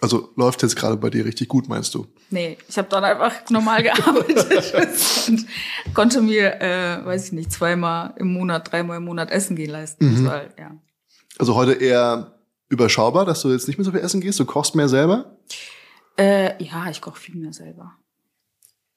Also 0.00 0.30
läuft 0.36 0.62
jetzt 0.62 0.76
gerade 0.76 0.96
bei 0.96 1.10
dir 1.10 1.24
richtig 1.24 1.48
gut, 1.48 1.68
meinst 1.68 1.92
du? 1.92 2.06
Nee, 2.30 2.56
ich 2.68 2.78
habe 2.78 2.88
dann 2.88 3.02
einfach 3.02 3.32
normal 3.50 3.82
gearbeitet 3.82 5.28
und 5.28 5.46
konnte 5.92 6.22
mir, 6.22 6.60
äh, 6.60 7.04
weiß 7.04 7.26
ich 7.26 7.32
nicht, 7.32 7.50
zweimal 7.50 8.14
im 8.16 8.32
Monat, 8.32 8.70
dreimal 8.70 8.98
im 8.98 9.04
Monat 9.04 9.30
Essen 9.32 9.56
gehen 9.56 9.70
leisten. 9.70 10.22
Mhm. 10.22 10.26
Weil, 10.26 10.54
ja. 10.56 10.70
Also 11.36 11.56
heute 11.56 11.72
eher 11.72 12.38
überschaubar, 12.68 13.24
dass 13.24 13.42
du 13.42 13.50
jetzt 13.50 13.66
nicht 13.66 13.76
mehr 13.76 13.84
so 13.84 13.90
viel 13.90 14.00
essen 14.00 14.20
gehst? 14.20 14.38
Du 14.38 14.44
kochst 14.44 14.76
mehr 14.76 14.88
selber? 14.88 15.36
Äh, 16.16 16.62
ja, 16.62 16.88
ich 16.90 17.00
koche 17.00 17.18
viel 17.18 17.36
mehr 17.36 17.52
selber. 17.52 17.94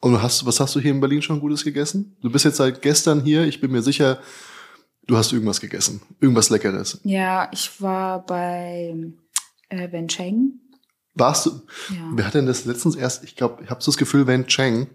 Und 0.01 0.21
hast, 0.21 0.45
was 0.45 0.59
hast 0.59 0.75
du 0.75 0.79
hier 0.79 0.91
in 0.91 0.99
Berlin 0.99 1.21
schon 1.21 1.39
Gutes 1.39 1.63
gegessen? 1.63 2.17
Du 2.21 2.31
bist 2.31 2.45
jetzt 2.45 2.57
seit 2.57 2.81
gestern 2.81 3.21
hier. 3.21 3.45
Ich 3.45 3.61
bin 3.61 3.71
mir 3.71 3.83
sicher, 3.83 4.19
du 5.07 5.17
hast 5.17 5.31
irgendwas 5.31 5.61
gegessen. 5.61 6.01
Irgendwas 6.19 6.49
Leckeres. 6.49 6.99
Ja, 7.03 7.49
ich 7.51 7.81
war 7.81 8.25
bei 8.25 8.95
äh, 9.69 9.91
Wen 9.91 10.07
Cheng. 10.07 10.59
Warst 11.13 11.45
du? 11.45 11.49
Ja. 11.89 12.09
Wer 12.13 12.25
hat 12.25 12.33
denn 12.35 12.45
das 12.45 12.65
letztens 12.65 12.95
erst? 12.95 13.23
Ich 13.23 13.35
glaube, 13.35 13.63
ich 13.63 13.69
habe 13.69 13.81
so 13.81 13.91
das 13.91 13.97
Gefühl, 13.97 14.27
Wen 14.27 14.47
Cheng 14.47 14.87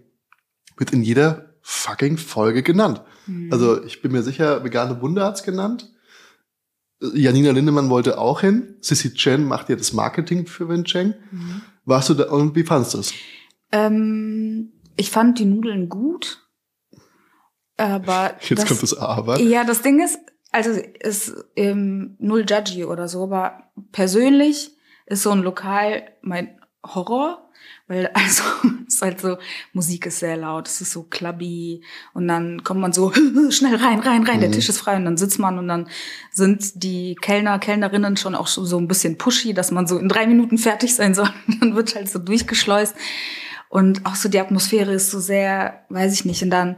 wird 0.77 0.92
in 0.92 1.03
jeder 1.03 1.55
fucking 1.62 2.16
Folge 2.16 2.62
genannt. 2.62 3.03
Mhm. 3.27 3.53
Also 3.53 3.83
ich 3.85 4.01
bin 4.03 4.12
mir 4.12 4.23
sicher, 4.23 4.64
vegane 4.64 5.01
Wunder 5.01 5.25
hat's 5.25 5.42
genannt. 5.42 5.92
Janina 7.01 7.51
Lindemann 7.51 7.90
wollte 7.90 8.19
auch 8.19 8.40
hin. 8.40 8.77
Sissy 8.81 9.12
Chen 9.12 9.45
macht 9.45 9.69
ja 9.69 9.77
das 9.77 9.92
Marketing 9.92 10.47
für 10.47 10.69
Wen 10.69 10.85
Cheng. 10.85 11.14
Mhm. 11.31 11.62
Warst 11.85 12.09
du 12.09 12.14
da 12.14 12.31
und 12.31 12.55
wie 12.57 12.64
fandest 12.64 12.95
du 12.95 12.99
es? 12.99 13.12
Ähm, 13.73 14.73
ich 14.97 15.11
fand 15.11 15.38
die 15.38 15.45
Nudeln 15.45 15.88
gut. 15.88 16.46
Aber. 17.77 18.35
Jetzt 18.41 18.62
das, 18.62 18.69
kommt 18.69 18.83
das 18.83 18.97
Aber. 18.97 19.41
Ja, 19.41 19.65
das 19.65 19.83
Ding 19.83 20.03
ist, 20.03 20.19
also 20.53 20.71
ist 20.71 21.35
ähm, 21.57 22.17
null 22.19 22.45
Judgy 22.49 22.85
oder 22.85 23.09
so, 23.09 23.25
aber 23.25 23.65
persönlich 23.93 24.71
ist 25.07 25.23
so 25.23 25.31
ein 25.31 25.43
Lokal 25.43 26.05
mein 26.23 26.59
Horror. 26.85 27.43
Weil 27.89 28.09
also 28.15 28.43
es 28.87 28.95
ist 28.95 29.03
halt 29.03 29.21
so, 29.21 29.39
Musik 29.73 30.07
ist 30.07 30.19
sehr 30.19 30.37
laut, 30.37 30.69
es 30.69 30.81
ist 30.81 30.93
so 30.93 31.05
clubby 31.05 31.83
und 32.15 32.29
dann 32.29 32.65
kommt 32.65 32.81
man 32.81 32.93
so 32.93 33.12
schnell 33.51 33.77
rein, 33.77 34.01
rein, 34.01 34.25
rein, 34.25 34.37
mhm. 34.37 34.41
der 34.41 34.51
Tisch 34.53 34.69
ist 34.69 34.79
frei 34.79 34.97
und 34.97 35.05
dann 35.05 35.17
sitzt 35.17 35.39
man 35.39 35.59
und 35.59 35.69
dann 35.69 35.89
sind 36.31 36.83
die 36.83 37.15
Kellner, 37.17 37.59
Kellnerinnen 37.59 38.17
schon 38.17 38.35
auch 38.35 38.47
so 38.47 38.79
ein 38.79 38.89
bisschen 38.89 39.19
pushy, 39.19 39.55
dass 39.55 39.71
man 39.71 39.87
so 39.87 39.99
in 39.99 40.09
drei 40.09 40.27
Minuten 40.27 40.59
fertig 40.59 40.95
sein 40.95 41.15
soll. 41.15 41.31
Und 41.47 41.61
dann 41.62 41.77
wird 41.77 41.95
halt 41.95 42.09
so 42.09 42.19
durchgeschleust 42.19 42.95
und 43.69 44.07
auch 44.07 44.15
so 44.15 44.29
die 44.29 44.41
Atmosphäre 44.41 44.93
ist 44.93 45.11
so 45.11 45.21
sehr, 45.21 45.85
weiß 45.89 46.12
ich 46.12 46.25
nicht, 46.25 46.43
und 46.43 46.51
dann 46.51 46.77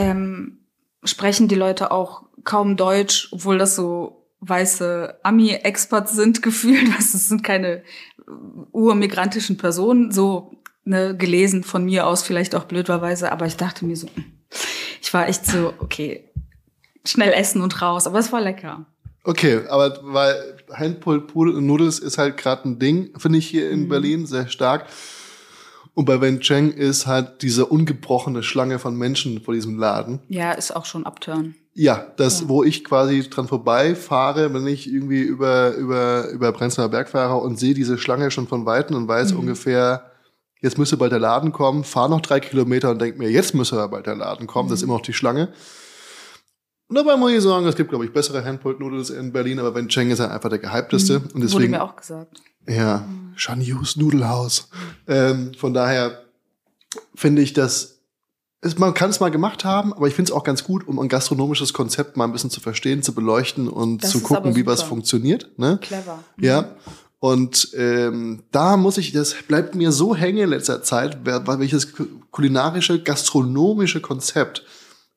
ähm, 0.00 0.58
sprechen 1.04 1.48
die 1.48 1.54
Leute 1.54 1.90
auch 1.90 2.22
kaum 2.44 2.76
Deutsch, 2.76 3.28
obwohl 3.32 3.58
das 3.58 3.76
so 3.76 4.26
weiße 4.40 5.18
Ami-Experts 5.22 6.12
sind 6.12 6.42
gefühlt. 6.42 6.88
Das 6.96 7.12
sind 7.12 7.42
keine 7.42 7.82
urmigrantischen 8.72 9.56
Personen, 9.56 10.12
so 10.12 10.52
ne, 10.84 11.16
gelesen 11.16 11.64
von 11.64 11.84
mir 11.84 12.06
aus, 12.06 12.22
vielleicht 12.22 12.54
auch 12.54 12.64
blöderweise, 12.64 13.32
aber 13.32 13.46
ich 13.46 13.56
dachte 13.56 13.84
mir 13.84 13.96
so, 13.96 14.08
ich 15.02 15.12
war 15.12 15.28
echt 15.28 15.46
so, 15.46 15.74
okay, 15.78 16.30
schnell 17.04 17.32
essen 17.32 17.60
und 17.60 17.82
raus, 17.82 18.06
aber 18.06 18.20
es 18.20 18.32
war 18.32 18.40
lecker. 18.40 18.86
Okay, 19.24 19.62
aber 19.68 19.98
weil 20.02 20.56
Handpulled 20.72 21.34
Noodles 21.34 21.98
ist 21.98 22.18
halt 22.18 22.36
gerade 22.36 22.68
ein 22.68 22.78
Ding, 22.78 23.10
finde 23.18 23.38
ich 23.38 23.48
hier 23.48 23.70
in 23.70 23.84
mhm. 23.84 23.88
Berlin 23.88 24.26
sehr 24.26 24.48
stark. 24.48 24.86
Und 25.94 26.04
bei 26.04 26.20
Wen 26.20 26.40
Cheng 26.40 26.72
ist 26.72 27.06
halt 27.06 27.42
diese 27.42 27.66
ungebrochene 27.66 28.42
Schlange 28.42 28.78
von 28.78 28.96
Menschen 28.96 29.40
vor 29.40 29.54
diesem 29.54 29.78
Laden. 29.78 30.20
Ja, 30.28 30.52
ist 30.52 30.74
auch 30.74 30.84
schon 30.84 31.04
Upturn. 31.04 31.54
Ja, 31.74 32.06
das, 32.16 32.42
ja. 32.42 32.48
wo 32.48 32.64
ich 32.64 32.84
quasi 32.84 33.28
dran 33.28 33.48
vorbeifahre, 33.48 34.52
wenn 34.52 34.66
ich 34.66 34.92
irgendwie 34.92 35.22
über, 35.22 35.74
über, 35.74 36.28
über 36.28 36.52
Prenzlauer 36.52 36.88
Berg 36.88 37.08
fahre 37.08 37.36
und 37.36 37.58
sehe 37.58 37.74
diese 37.74 37.98
Schlange 37.98 38.30
schon 38.30 38.48
von 38.48 38.66
Weitem 38.66 38.96
und 38.96 39.08
weiß 39.08 39.32
mhm. 39.32 39.40
ungefähr, 39.40 40.10
jetzt 40.60 40.78
müsste 40.78 40.96
bald 40.96 41.12
der 41.12 41.20
Laden 41.20 41.52
kommen, 41.52 41.84
fahre 41.84 42.10
noch 42.10 42.20
drei 42.20 42.40
Kilometer 42.40 42.90
und 42.90 43.00
denke 43.00 43.18
mir, 43.18 43.30
jetzt 43.30 43.54
müsste 43.54 43.76
bald 43.88 44.06
der 44.06 44.16
Laden 44.16 44.46
kommen, 44.46 44.68
mhm. 44.68 44.70
das 44.70 44.80
ist 44.80 44.82
mhm. 44.82 44.90
immer 44.90 44.98
noch 44.98 45.06
die 45.06 45.12
Schlange. 45.12 45.52
Und 46.88 46.96
dabei 46.96 47.16
muss 47.16 47.30
ich 47.30 47.40
sagen, 47.40 47.66
es 47.66 47.76
gibt, 47.76 47.90
glaube 47.90 48.04
ich, 48.04 48.12
bessere 48.12 48.44
Handpulled-Noodles 48.44 49.10
in 49.10 49.32
Berlin, 49.32 49.60
aber 49.60 49.76
Wen 49.76 49.88
Cheng 49.88 50.10
ist 50.10 50.18
ja 50.18 50.28
einfach 50.28 50.48
der 50.48 50.58
gehypteste. 50.58 51.20
Mhm. 51.20 51.28
Und 51.34 51.40
deswegen, 51.42 51.52
Wurde 51.52 51.68
mir 51.68 51.82
auch 51.84 51.94
gesagt. 51.94 52.42
Ja, 52.68 52.98
mhm. 52.98 53.32
Shan 53.36 53.60
Yus 53.60 53.96
Nudelhaus. 53.96 54.68
Ähm, 55.06 55.52
von 55.54 55.74
daher 55.74 56.24
finde 57.14 57.42
ich 57.42 57.52
das 57.52 58.00
es, 58.62 58.78
man 58.78 58.94
kann 58.94 59.10
es 59.10 59.20
mal 59.20 59.30
gemacht 59.30 59.64
haben, 59.64 59.94
aber 59.94 60.06
ich 60.06 60.14
finde 60.14 60.32
es 60.32 60.36
auch 60.36 60.44
ganz 60.44 60.64
gut, 60.64 60.86
um 60.86 60.98
ein 60.98 61.08
gastronomisches 61.08 61.72
Konzept 61.72 62.16
mal 62.16 62.24
ein 62.24 62.32
bisschen 62.32 62.50
zu 62.50 62.60
verstehen, 62.60 63.02
zu 63.02 63.14
beleuchten 63.14 63.68
und 63.68 64.02
das 64.02 64.10
zu 64.10 64.20
gucken, 64.20 64.54
wie 64.54 64.66
was 64.66 64.82
funktioniert. 64.82 65.58
Ne? 65.58 65.78
Clever. 65.80 66.22
Mhm. 66.36 66.44
Ja. 66.44 66.76
Und 67.20 67.70
ähm, 67.74 68.44
da 68.50 68.76
muss 68.76 68.96
ich, 68.96 69.12
das 69.12 69.34
bleibt 69.46 69.74
mir 69.74 69.92
so 69.92 70.14
hängen 70.14 70.38
in 70.38 70.50
letzter 70.50 70.82
Zeit, 70.82 71.18
weil 71.24 71.62
ich 71.62 71.70
das 71.70 71.88
kulinarische, 72.30 73.02
gastronomische 73.02 74.00
Konzept 74.00 74.64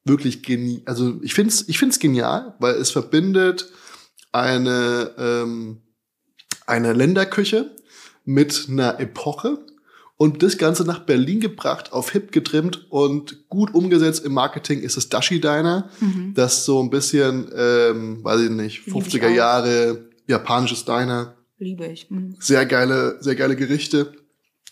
wirklich 0.04 0.44
genial, 0.44 0.82
also 0.86 1.14
ich 1.22 1.34
finde 1.34 1.54
es 1.54 1.68
ich 1.70 1.80
find's 1.80 2.00
genial, 2.00 2.56
weil 2.60 2.76
es 2.76 2.92
verbindet 2.92 3.70
eine, 4.34 5.12
ähm, 5.18 5.82
eine 6.68 6.94
Länderküche 6.94 7.72
mit 8.26 8.68
einer 8.70 9.00
Epoche, 9.00 9.60
und 10.24 10.44
das 10.44 10.58
Ganze 10.58 10.86
nach 10.86 11.00
Berlin 11.00 11.42
gebracht, 11.42 11.92
auf 11.92 12.12
Hip 12.12 12.32
getrimmt 12.32 12.86
und 12.90 13.50
gut 13.50 13.74
umgesetzt 13.74 14.24
im 14.24 14.34
Marketing 14.34 14.80
ist 14.80 14.96
das 14.96 15.10
Dashi 15.10 15.42
Diner, 15.42 15.90
mhm. 16.00 16.34
das 16.34 16.66
so 16.66 16.82
ein 16.82 16.90
bisschen, 16.90 17.52
ähm, 17.56 18.24
weiß 18.24 18.42
ich 18.42 18.50
nicht, 18.50 18.88
50er 18.88 19.30
ich 19.30 19.36
Jahre 19.36 20.06
japanisches 20.28 20.86
Diner. 20.86 21.36
Liebe 21.58 21.88
ich. 21.88 22.10
Mhm. 22.10 22.36
Sehr 22.40 22.66
geile, 22.66 23.18
sehr 23.22 23.36
geile 23.36 23.56
Gerichte. 23.56 24.14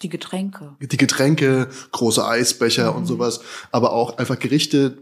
Die 0.01 0.09
Getränke. 0.09 0.77
Die 0.79 0.97
Getränke, 0.97 1.67
große 1.91 2.25
Eisbecher 2.25 2.91
mhm. 2.91 2.99
und 2.99 3.05
sowas, 3.05 3.41
aber 3.71 3.93
auch 3.93 4.17
einfach 4.19 4.39
Gerichte, 4.39 4.99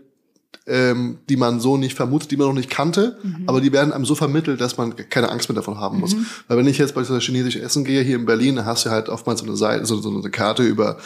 ähm, 0.66 1.20
die 1.30 1.38
man 1.38 1.60
so 1.60 1.78
nicht 1.78 1.96
vermutet, 1.96 2.32
die 2.32 2.38
man 2.38 2.48
noch 2.48 2.54
nicht 2.54 2.70
kannte, 2.70 3.18
mhm. 3.24 3.44
aber 3.48 3.60
die 3.60 3.72
werden 3.72 3.92
einem 3.92 4.06
so 4.06 4.16
vermittelt, 4.16 4.62
dass 4.62 4.78
man 4.78 4.96
keine 4.96 5.30
Angst 5.30 5.50
mehr 5.50 5.56
davon 5.56 5.80
haben 5.80 6.00
muss. 6.00 6.16
Mhm. 6.16 6.26
Weil 6.48 6.58
wenn 6.58 6.68
ich 6.68 6.78
jetzt 6.78 6.96
bei 6.96 7.04
so 7.04 7.18
chinesisch 7.20 7.56
essen 7.56 7.84
gehe 7.84 8.04
hier 8.04 8.16
in 8.16 8.26
Berlin, 8.26 8.56
dann 8.56 8.66
hast 8.66 8.86
du 8.86 8.90
halt 8.90 9.10
oftmals 9.10 9.40
so 9.40 9.46
eine 9.46 9.58
Seite, 9.58 9.86
so, 9.86 10.00
so 10.00 10.10
eine 10.10 10.30
Karte 10.30 10.64
über, 10.64 10.98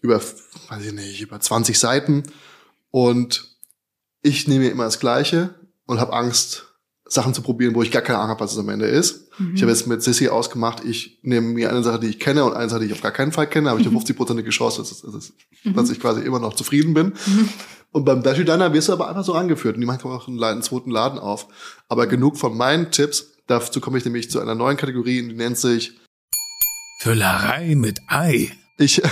über, 0.00 0.20
weiß 0.68 0.84
ich 0.86 0.92
nicht, 0.92 1.20
über 1.20 1.40
20 1.40 1.78
Seiten 1.78 2.22
und 2.90 3.48
ich 4.22 4.46
nehme 4.48 4.66
mir 4.66 4.70
immer 4.70 4.84
das 4.84 5.00
Gleiche 5.00 5.54
und 5.86 6.00
habe 6.00 6.12
Angst, 6.12 6.64
Sachen 7.10 7.32
zu 7.32 7.40
probieren, 7.40 7.74
wo 7.74 7.82
ich 7.82 7.90
gar 7.90 8.02
keine 8.02 8.18
Ahnung 8.18 8.30
habe, 8.30 8.40
was 8.40 8.52
es 8.52 8.58
am 8.58 8.68
Ende 8.68 8.86
ist. 8.86 9.30
Mhm. 9.38 9.54
Ich 9.54 9.62
habe 9.62 9.72
jetzt 9.72 9.86
mit 9.86 10.02
Sissy 10.02 10.28
ausgemacht, 10.28 10.84
ich 10.84 11.18
nehme 11.22 11.48
mir 11.48 11.70
eine 11.70 11.82
Sache, 11.82 12.00
die 12.00 12.08
ich 12.08 12.20
kenne 12.20 12.44
und 12.44 12.52
eine 12.52 12.68
Sache, 12.68 12.80
die 12.80 12.86
ich 12.86 12.92
auf 12.92 13.00
gar 13.00 13.12
keinen 13.12 13.32
Fall 13.32 13.46
kenne, 13.46 13.70
habe 13.70 13.80
ich 13.80 13.86
eine 13.88 13.96
50-prozentige 13.96 14.50
Chance, 14.50 14.78
dass, 14.82 15.00
dass, 15.00 15.32
dass 15.64 15.90
ich 15.90 16.00
quasi 16.00 16.20
immer 16.20 16.38
noch 16.38 16.52
zufrieden 16.52 16.92
bin. 16.92 17.14
Und 17.90 18.04
beim 18.04 18.22
Dashi 18.22 18.44
Diner 18.44 18.72
wirst 18.72 18.88
du 18.88 18.92
aber 18.92 19.08
einfach 19.08 19.24
so 19.24 19.34
angeführt. 19.34 19.76
Und 19.76 19.80
die 19.80 19.86
machen 19.86 20.10
auch 20.10 20.28
einen, 20.28 20.42
einen 20.42 20.62
zweiten 20.62 20.90
Laden 20.90 21.18
auf. 21.18 21.48
Aber 21.88 22.06
genug 22.06 22.36
von 22.36 22.56
meinen 22.56 22.90
Tipps. 22.90 23.34
Dazu 23.46 23.80
komme 23.80 23.98
ich 23.98 24.04
nämlich 24.04 24.30
zu 24.30 24.40
einer 24.40 24.54
neuen 24.54 24.76
Kategorie, 24.76 25.22
die 25.26 25.34
nennt 25.34 25.56
sich 25.56 25.98
Füllerei 27.00 27.76
mit 27.76 28.00
Ei. 28.08 28.52
Ich. 28.76 29.00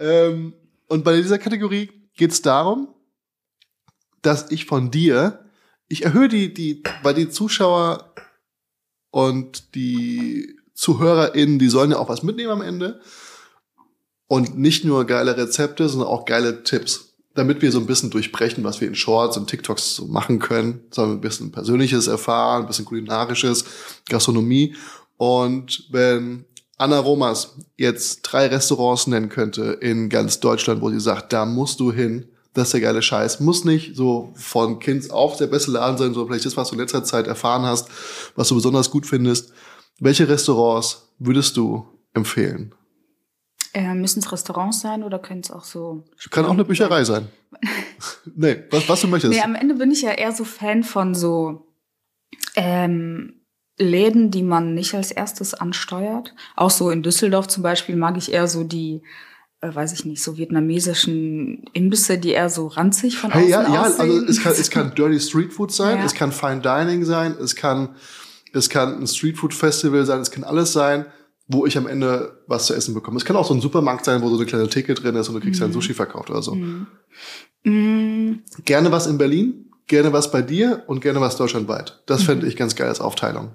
ähm, 0.00 0.54
und 0.88 1.04
bei 1.04 1.16
dieser 1.16 1.38
Kategorie 1.38 1.90
geht 2.16 2.32
es 2.32 2.40
darum, 2.42 2.94
dass 4.22 4.50
ich 4.50 4.66
von 4.66 4.90
dir, 4.90 5.44
ich 5.88 6.04
erhöhe 6.04 6.28
die, 6.28 6.54
die, 6.54 6.82
weil 7.02 7.14
die 7.14 7.28
Zuschauer 7.28 8.14
und 9.10 9.74
die 9.74 10.56
ZuhörerInnen, 10.74 11.58
die 11.58 11.68
sollen 11.68 11.90
ja 11.90 11.98
auch 11.98 12.08
was 12.08 12.22
mitnehmen 12.22 12.52
am 12.52 12.62
Ende. 12.62 13.00
Und 14.28 14.58
nicht 14.58 14.84
nur 14.84 15.04
geile 15.04 15.36
Rezepte, 15.36 15.88
sondern 15.88 16.08
auch 16.08 16.24
geile 16.24 16.62
Tipps. 16.64 17.14
Damit 17.34 17.60
wir 17.62 17.70
so 17.70 17.78
ein 17.78 17.86
bisschen 17.86 18.10
durchbrechen, 18.10 18.64
was 18.64 18.80
wir 18.80 18.88
in 18.88 18.94
Shorts 18.94 19.36
und 19.36 19.48
TikToks 19.48 19.96
so 19.96 20.06
machen 20.06 20.38
können. 20.38 20.80
Sondern 20.90 21.18
ein 21.18 21.20
bisschen 21.20 21.52
Persönliches 21.52 22.06
erfahren, 22.06 22.62
ein 22.62 22.66
bisschen 22.66 22.86
Kulinarisches, 22.86 23.64
Gastronomie. 24.08 24.74
Und 25.16 25.84
wenn 25.90 26.44
Anna 26.78 26.98
Romas 26.98 27.56
jetzt 27.76 28.22
drei 28.22 28.46
Restaurants 28.46 29.06
nennen 29.06 29.28
könnte 29.28 29.78
in 29.80 30.08
ganz 30.08 30.40
Deutschland, 30.40 30.82
wo 30.82 30.90
sie 30.90 31.00
sagt, 31.00 31.32
da 31.32 31.46
musst 31.46 31.80
du 31.80 31.92
hin, 31.92 32.28
das 32.52 32.68
ist 32.68 32.72
der 32.72 32.80
geile 32.80 33.02
Scheiß. 33.02 33.40
Muss 33.40 33.64
nicht 33.64 33.96
so 33.96 34.32
von 34.34 34.78
Kind 34.78 35.10
auf 35.10 35.36
der 35.36 35.46
beste 35.46 35.70
Laden 35.70 35.98
sein, 35.98 36.14
sondern 36.14 36.28
vielleicht 36.28 36.46
das, 36.46 36.56
was 36.56 36.68
du 36.68 36.74
in 36.74 36.80
letzter 36.80 37.04
Zeit 37.04 37.26
erfahren 37.26 37.62
hast, 37.62 37.88
was 38.34 38.48
du 38.48 38.54
besonders 38.54 38.90
gut 38.90 39.06
findest. 39.06 39.52
Welche 40.00 40.28
Restaurants 40.28 41.08
würdest 41.18 41.56
du 41.56 41.86
empfehlen? 42.14 42.74
Äh, 43.76 43.92
Müssen 43.94 44.20
es 44.20 44.32
Restaurants 44.32 44.80
sein 44.80 45.02
oder 45.02 45.18
können 45.18 45.40
es 45.40 45.50
auch 45.50 45.64
so. 45.64 46.02
Kann 46.30 46.46
auch 46.46 46.52
eine 46.52 46.64
Bücherei 46.64 47.04
sein. 47.04 47.28
nee, 48.34 48.64
was, 48.70 48.88
was 48.88 49.02
du 49.02 49.08
möchtest. 49.08 49.34
Nee, 49.34 49.42
am 49.42 49.54
Ende 49.54 49.74
bin 49.74 49.90
ich 49.90 50.00
ja 50.00 50.12
eher 50.12 50.32
so 50.32 50.44
Fan 50.44 50.82
von 50.82 51.14
so 51.14 51.66
ähm, 52.54 53.42
Läden, 53.78 54.30
die 54.30 54.42
man 54.42 54.72
nicht 54.74 54.94
als 54.94 55.10
erstes 55.10 55.52
ansteuert. 55.52 56.34
Auch 56.56 56.70
so 56.70 56.90
in 56.90 57.02
Düsseldorf 57.02 57.48
zum 57.48 57.62
Beispiel 57.62 57.96
mag 57.96 58.16
ich 58.16 58.32
eher 58.32 58.48
so 58.48 58.64
die, 58.64 59.02
äh, 59.60 59.74
weiß 59.74 59.92
ich 59.92 60.06
nicht, 60.06 60.22
so 60.22 60.38
vietnamesischen 60.38 61.64
Imbisse, 61.74 62.16
die 62.16 62.30
eher 62.30 62.48
so 62.48 62.68
ranzig 62.68 63.18
von 63.18 63.30
Hey, 63.30 63.42
außen 63.42 63.50
ja, 63.50 63.74
ja, 63.74 63.82
aussehen. 63.82 64.00
also 64.00 64.24
es 64.26 64.42
kann, 64.42 64.52
es 64.52 64.70
kann 64.70 64.94
Dirty 64.96 65.20
Street 65.20 65.52
Food 65.52 65.70
sein, 65.72 65.98
Ja. 65.98 66.04
es 66.06 66.14
kann 66.14 66.32
Fine 66.32 66.62
Dining 66.62 67.04
sein, 67.04 67.32
es 67.38 67.54
kann, 67.54 67.94
es 68.54 68.70
kann 68.70 68.98
ein 68.98 69.06
Street 69.06 69.36
Food 69.36 69.52
Festival 69.52 70.06
sein, 70.06 70.20
es 70.20 70.30
kann 70.30 70.44
alles 70.44 70.72
sein, 70.72 71.04
wo 71.48 71.64
ich 71.66 71.78
am 71.78 71.86
Ende 71.86 72.42
was 72.46 72.66
zu 72.66 72.74
essen 72.74 72.92
bekomme. 72.94 73.16
Es 73.18 73.24
kann 73.24 73.36
auch 73.36 73.46
so 73.46 73.54
ein 73.54 73.60
Supermarkt 73.60 74.04
sein, 74.04 74.20
wo 74.22 74.28
so 74.28 74.36
eine 74.36 74.46
kleine 74.46 74.68
Theke 74.68 74.94
drin 74.94 75.14
ist 75.16 75.28
und 75.28 75.34
du 75.34 75.40
kriegst 75.40 75.60
Mhm. 75.60 75.64
dann 75.66 75.72
Sushi 75.72 75.94
verkauft 75.94 76.28
oder 76.30 76.42
so. 76.42 76.54
Mm, 77.64 78.40
Gerne 78.64 78.92
was 78.92 79.06
in 79.06 79.18
Berlin, 79.18 79.70
gerne 79.86 80.12
was 80.12 80.30
bei 80.30 80.42
dir 80.42 80.82
und 80.86 81.00
gerne 81.00 81.20
was 81.20 81.36
deutschlandweit. 81.36 82.02
Das 82.06 82.20
Mhm. 82.22 82.24
fände 82.26 82.46
ich 82.48 82.56
ganz 82.56 82.74
geil 82.76 82.88
als 82.88 83.00
Aufteilung. 83.00 83.50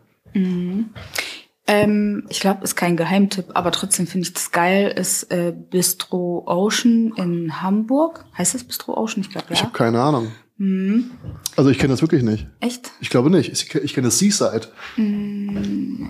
ähm, 1.67 2.25
ich 2.29 2.39
glaube, 2.39 2.63
ist 2.63 2.75
kein 2.75 2.97
Geheimtipp, 2.97 3.45
aber 3.53 3.71
trotzdem 3.71 4.07
finde 4.07 4.27
ich 4.27 4.33
das 4.33 4.51
geil, 4.51 4.93
ist 4.97 5.31
äh, 5.31 5.53
Bistro 5.69 6.43
Ocean 6.47 7.13
in 7.15 7.61
Hamburg. 7.61 8.25
Heißt 8.37 8.53
das 8.55 8.63
Bistro 8.63 8.97
Ocean? 8.97 9.21
Ich 9.21 9.29
glaube, 9.29 9.47
Ich 9.51 9.59
ja. 9.59 9.65
habe 9.65 9.77
keine 9.77 10.01
Ahnung. 10.01 10.31
Mhm. 10.57 11.11
Also 11.55 11.69
ich 11.69 11.79
kenne 11.79 11.93
das 11.93 12.01
wirklich 12.01 12.23
nicht. 12.23 12.47
Echt? 12.59 12.91
Ich 12.99 13.09
glaube 13.09 13.29
nicht. 13.29 13.51
Ich, 13.51 13.73
ich 13.75 13.93
kenne 13.93 14.07
das 14.07 14.19
Seaside. 14.19 14.67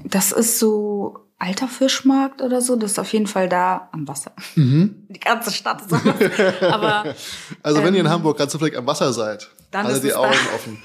Das 0.05 0.31
ist 0.31 0.59
so 0.59 1.19
alter 1.41 1.67
Fischmarkt 1.67 2.41
oder 2.41 2.61
so. 2.61 2.75
Das 2.75 2.91
ist 2.91 2.99
auf 2.99 3.11
jeden 3.13 3.27
Fall 3.27 3.49
da 3.49 3.89
am 3.91 4.07
Wasser. 4.07 4.31
Die 4.55 5.19
ganze 5.19 5.51
Stadt 5.51 5.81
ist 5.81 5.91
am 5.91 6.05
Wasser. 6.05 6.53
Aber 6.73 7.15
Also 7.63 7.83
wenn 7.83 7.93
ihr 7.93 8.01
in 8.01 8.05
Ähm, 8.05 8.11
Hamburg 8.11 8.37
ganz 8.37 8.51
zufällig 8.51 8.77
am 8.77 8.85
Wasser 8.87 9.11
seid, 9.13 9.49
dann 9.71 9.87
ist 9.87 10.03
die 10.03 10.13
Augen 10.13 10.31
da. 10.31 10.55
offen. 10.55 10.77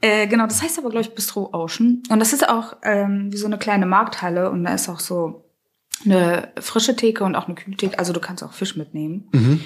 äh, 0.00 0.26
genau, 0.26 0.46
das 0.46 0.62
heißt 0.62 0.78
aber, 0.78 0.90
glaube 0.90 1.02
ich, 1.06 1.14
Bistro 1.14 1.50
Ocean. 1.52 2.02
Und 2.08 2.18
das 2.18 2.32
ist 2.32 2.48
auch 2.48 2.76
ähm, 2.82 3.32
wie 3.32 3.36
so 3.36 3.46
eine 3.46 3.58
kleine 3.58 3.86
Markthalle. 3.86 4.50
Und 4.50 4.64
da 4.64 4.74
ist 4.74 4.88
auch 4.88 5.00
so 5.00 5.44
eine 6.04 6.52
frische 6.60 6.96
Theke 6.96 7.24
und 7.24 7.36
auch 7.36 7.46
eine 7.46 7.54
Kühltheke. 7.54 7.98
Also 7.98 8.12
du 8.12 8.20
kannst 8.20 8.42
auch 8.42 8.52
Fisch 8.52 8.76
mitnehmen. 8.76 9.28
Mhm. 9.32 9.60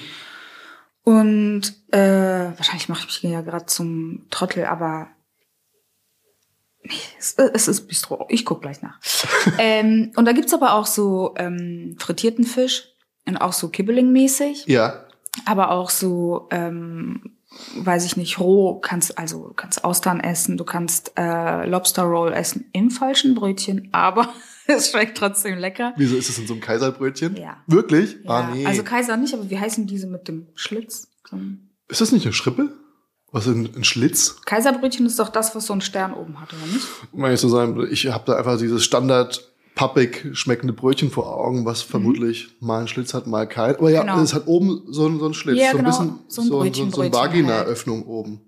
Und 1.03 1.73
äh, 1.91 2.51
wahrscheinlich 2.55 2.89
mache 2.89 3.05
ich 3.07 3.23
mich 3.23 3.31
ja 3.31 3.41
gerade 3.41 3.65
zum 3.65 4.27
Trottel, 4.29 4.65
aber 4.65 5.07
es, 7.17 7.35
es 7.35 7.67
ist 7.67 7.87
Bistro. 7.87 8.25
Ich 8.29 8.45
guck 8.45 8.61
gleich 8.61 8.81
nach. 8.81 8.99
ähm, 9.59 10.11
und 10.15 10.25
da 10.25 10.31
gibt's 10.31 10.53
aber 10.53 10.73
auch 10.73 10.85
so 10.85 11.33
ähm, 11.37 11.95
frittierten 11.99 12.45
Fisch 12.45 12.89
und 13.25 13.37
auch 13.37 13.53
so 13.53 13.67
Kibbeling-mäßig, 13.67 14.63
Ja. 14.67 15.05
aber 15.45 15.71
auch 15.71 15.89
so, 15.89 16.47
ähm, 16.51 17.35
weiß 17.77 18.05
ich 18.05 18.15
nicht, 18.17 18.39
roh 18.39 18.79
kannst, 18.79 19.17
also 19.17 19.47
du 19.49 19.53
kannst 19.53 19.83
Austern 19.83 20.19
essen, 20.19 20.57
du 20.57 20.63
kannst 20.63 21.13
äh, 21.17 21.65
Lobster 21.65 22.03
Roll 22.03 22.31
essen 22.33 22.65
im 22.73 22.91
falschen 22.91 23.35
Brötchen, 23.35 23.89
aber 23.91 24.29
es 24.67 24.91
schmeckt 24.91 25.17
trotzdem 25.17 25.57
lecker. 25.57 25.93
Wieso 25.97 26.15
ist 26.15 26.29
es 26.29 26.37
in 26.39 26.47
so 26.47 26.53
einem 26.53 26.61
Kaiserbrötchen? 26.61 27.35
Ja. 27.37 27.57
Wirklich? 27.67 28.17
Ja, 28.23 28.29
Ah, 28.31 28.51
nee. 28.53 28.65
Also 28.65 28.83
Kaiser 28.83 29.17
nicht, 29.17 29.33
aber 29.33 29.49
wie 29.49 29.59
heißen 29.59 29.87
diese 29.87 30.07
mit 30.07 30.27
dem 30.27 30.47
Schlitz? 30.55 31.07
So 31.29 31.37
ist 31.87 32.01
das 32.01 32.11
nicht 32.11 32.25
eine 32.25 32.33
Schrippe? 32.33 32.71
Was 33.31 33.45
ein, 33.47 33.69
ein 33.75 33.83
Schlitz? 33.83 34.37
Kaiserbrötchen 34.45 35.05
ist 35.05 35.19
doch 35.19 35.29
das, 35.29 35.55
was 35.55 35.65
so 35.67 35.73
einen 35.73 35.81
Stern 35.81 36.13
oben 36.13 36.39
hat, 36.41 36.49
oder 36.53 36.65
nicht? 36.73 36.85
Um 37.11 37.23
ehrlich 37.23 37.39
zu 37.39 37.49
sein, 37.49 37.87
ich 37.91 38.07
habe 38.07 38.23
da 38.25 38.33
einfach 38.37 38.57
dieses 38.57 38.83
Standard 38.83 39.45
pappig 39.75 40.29
schmeckende 40.33 40.73
Brötchen 40.73 41.09
vor 41.11 41.33
Augen, 41.37 41.63
was 41.65 41.81
vermutlich 41.83 42.49
mal 42.59 42.79
einen 42.79 42.87
Schlitz 42.87 43.13
hat, 43.13 43.27
mal 43.27 43.47
keinen. 43.47 43.75
Aber 43.75 43.89
ja, 43.91 44.01
Mhm. 44.03 44.07
Genau. 44.07 44.21
es 44.21 44.33
hat 44.33 44.47
oben 44.47 44.81
so, 44.89 45.05
einen- 45.05 45.19
so 45.19 45.25
einen 45.25 45.33
Schlitz, 45.35 45.57
Ja, 45.59 45.71
so 45.71 45.77
ein 45.77 45.85
genau, 45.85 45.89
bisschen 45.97 46.19
so 46.27 46.41
ein 46.41 46.47
so, 46.47 46.59
Brötchen, 46.59 46.89
so, 46.89 46.95
so 46.97 47.01
eine. 47.03 47.13
Vagina-Öffnung 47.13 48.03
oben. 48.05 48.41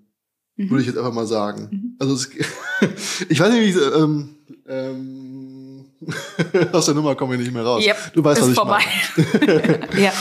Mhm. 0.56 0.70
Würde 0.70 0.80
ich 0.82 0.88
jetzt 0.88 0.98
einfach 0.98 1.12
mal 1.14 1.26
sagen. 1.26 1.96
Also 1.98 2.14
es, 2.14 2.28
ich 3.28 3.40
weiß 3.40 3.52
nicht, 3.52 3.60
wie 3.62 3.70
ich, 3.70 3.96
ähm, 3.96 4.36
ähm, 4.68 5.84
aus 6.72 6.86
der 6.86 6.94
Nummer 6.94 7.14
kommen 7.14 7.32
wir 7.32 7.38
nicht 7.38 7.52
mehr 7.52 7.62
raus. 7.64 7.84
Yep, 7.86 8.12
du 8.14 8.24
weißt, 8.24 8.40
ist 8.40 8.44
was 8.44 8.50
ich 8.50 8.56
vorbei. 8.58 8.82
meine. 9.46 9.88
ja, 10.02 10.12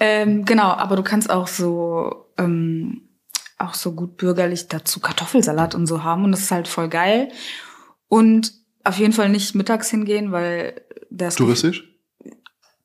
ähm, 0.00 0.44
genau. 0.44 0.68
Aber 0.70 0.96
du 0.96 1.02
kannst 1.02 1.28
auch 1.30 1.48
so 1.48 2.26
ähm, 2.38 3.02
auch 3.58 3.74
so 3.74 3.92
gut 3.92 4.16
bürgerlich 4.16 4.68
dazu 4.68 5.00
Kartoffelsalat 5.00 5.74
und 5.74 5.86
so 5.86 6.04
haben 6.04 6.24
und 6.24 6.32
das 6.32 6.42
ist 6.42 6.50
halt 6.50 6.68
voll 6.68 6.88
geil. 6.88 7.30
Und 8.08 8.52
auf 8.84 8.98
jeden 8.98 9.12
Fall 9.12 9.28
nicht 9.28 9.54
mittags 9.54 9.90
hingehen, 9.90 10.32
weil 10.32 10.80
das 11.10 11.34
Touristisch? 11.34 11.87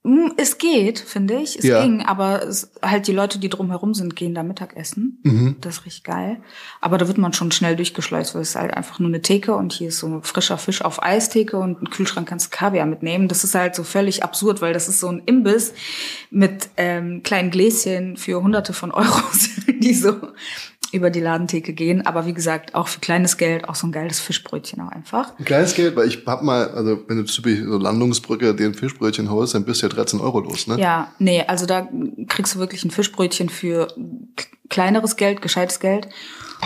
Mm, 0.06 0.32
Es 0.36 0.58
geht, 0.58 1.00
finde 1.00 1.36
ich. 1.36 1.58
Es 1.58 1.64
Ja. 1.66 1.82
ging, 1.82 2.02
aber 2.02 2.44
es, 2.46 2.72
halt 2.82 3.08
die 3.08 3.14
Leute, 3.14 3.40
die 3.40 3.48
drumherum 3.48 3.94
sind, 3.94 4.16
gehen 4.18 4.36
da 4.36 4.44
Mittagessen. 4.44 5.20
Mhm. 5.24 5.56
Das 5.62 5.78
ist 5.78 5.86
richtig 5.86 6.04
geil. 6.04 6.42
Aber 6.82 6.98
da 6.98 7.08
wird 7.08 7.18
man 7.18 7.32
schon 7.32 7.52
schnell 7.52 7.78
durchgeschleust, 7.78 8.36
weil 8.36 8.42
es 8.42 8.50
ist 8.50 8.56
halt 8.58 8.74
einfach 8.74 9.00
nur 9.00 9.08
eine 9.08 9.22
Theke 9.22 9.56
und 9.56 9.72
hier 9.72 9.88
ist 9.88 10.00
so 10.00 10.20
frischer 10.24 10.58
Fisch 10.58 10.82
auf 10.82 11.02
Eistheke 11.02 11.58
und 11.58 11.80
im 11.80 11.90
Kühlschrank 11.90 12.28
kannst 12.28 12.48
du 12.48 12.58
Kaviar 12.58 12.86
mitnehmen. 12.86 13.30
Das 13.30 13.46
ist 13.46 13.56
halt 13.56 13.76
so 13.76 13.84
völlig 13.84 14.24
absurd, 14.24 14.62
weil 14.62 14.74
das 14.74 14.90
ist 14.90 15.00
so 15.00 15.08
ein 15.08 15.22
Imbiss 15.26 15.74
mit 16.30 16.70
ähm, 16.76 17.24
kleinen 17.24 17.50
Gläschen 17.50 18.18
für 18.18 18.42
hunderte 18.44 18.74
von 18.74 18.92
Euros, 18.92 19.50
die 19.68 19.94
so 19.94 20.16
über 20.94 21.10
die 21.10 21.20
Ladentheke 21.20 21.74
gehen. 21.74 22.06
Aber 22.06 22.26
wie 22.26 22.34
gesagt, 22.34 22.76
auch 22.76 22.88
für 22.88 23.00
kleines 23.00 23.38
Geld 23.38 23.68
auch 23.68 23.76
so 23.76 23.88
ein 23.88 23.92
geiles 23.92 24.20
Fischbrötchen 24.20 24.82
auch 24.82 24.90
einfach. 24.90 25.38
Ein 25.40 25.46
kleines 25.46 25.74
Geld, 25.74 25.96
weil 25.96 26.08
ich 26.08 26.26
hab 26.26 26.44
mal, 26.44 26.70
also 26.70 27.04
wenn 27.08 27.18
du 27.18 27.24
typisch 27.24 27.60
so 27.66 27.78
Landungsbrücke 27.78 28.56
dir 28.56 28.68
ein 28.68 28.74
Fischbrötchen 28.74 29.30
holst, 29.30 29.56
dann 29.56 29.66
bist 29.66 29.82
du 29.82 29.88
ja 29.88 29.94
13 29.94 30.20
Euro 30.22 30.40
los, 30.40 30.68
ne? 30.68 30.80
Ja, 30.80 31.12
nee, 31.20 31.44
also 31.48 31.66
da 31.66 31.88
kriegst 32.28 32.56
du 32.56 32.60
wirklich 32.60 32.84
ein 32.86 32.92
Fischbrötchen 32.92 33.50
für 33.50 33.88
kleineres 34.70 35.16
Geld, 35.16 35.42
gescheites 35.42 35.80
Geld. 35.80 36.08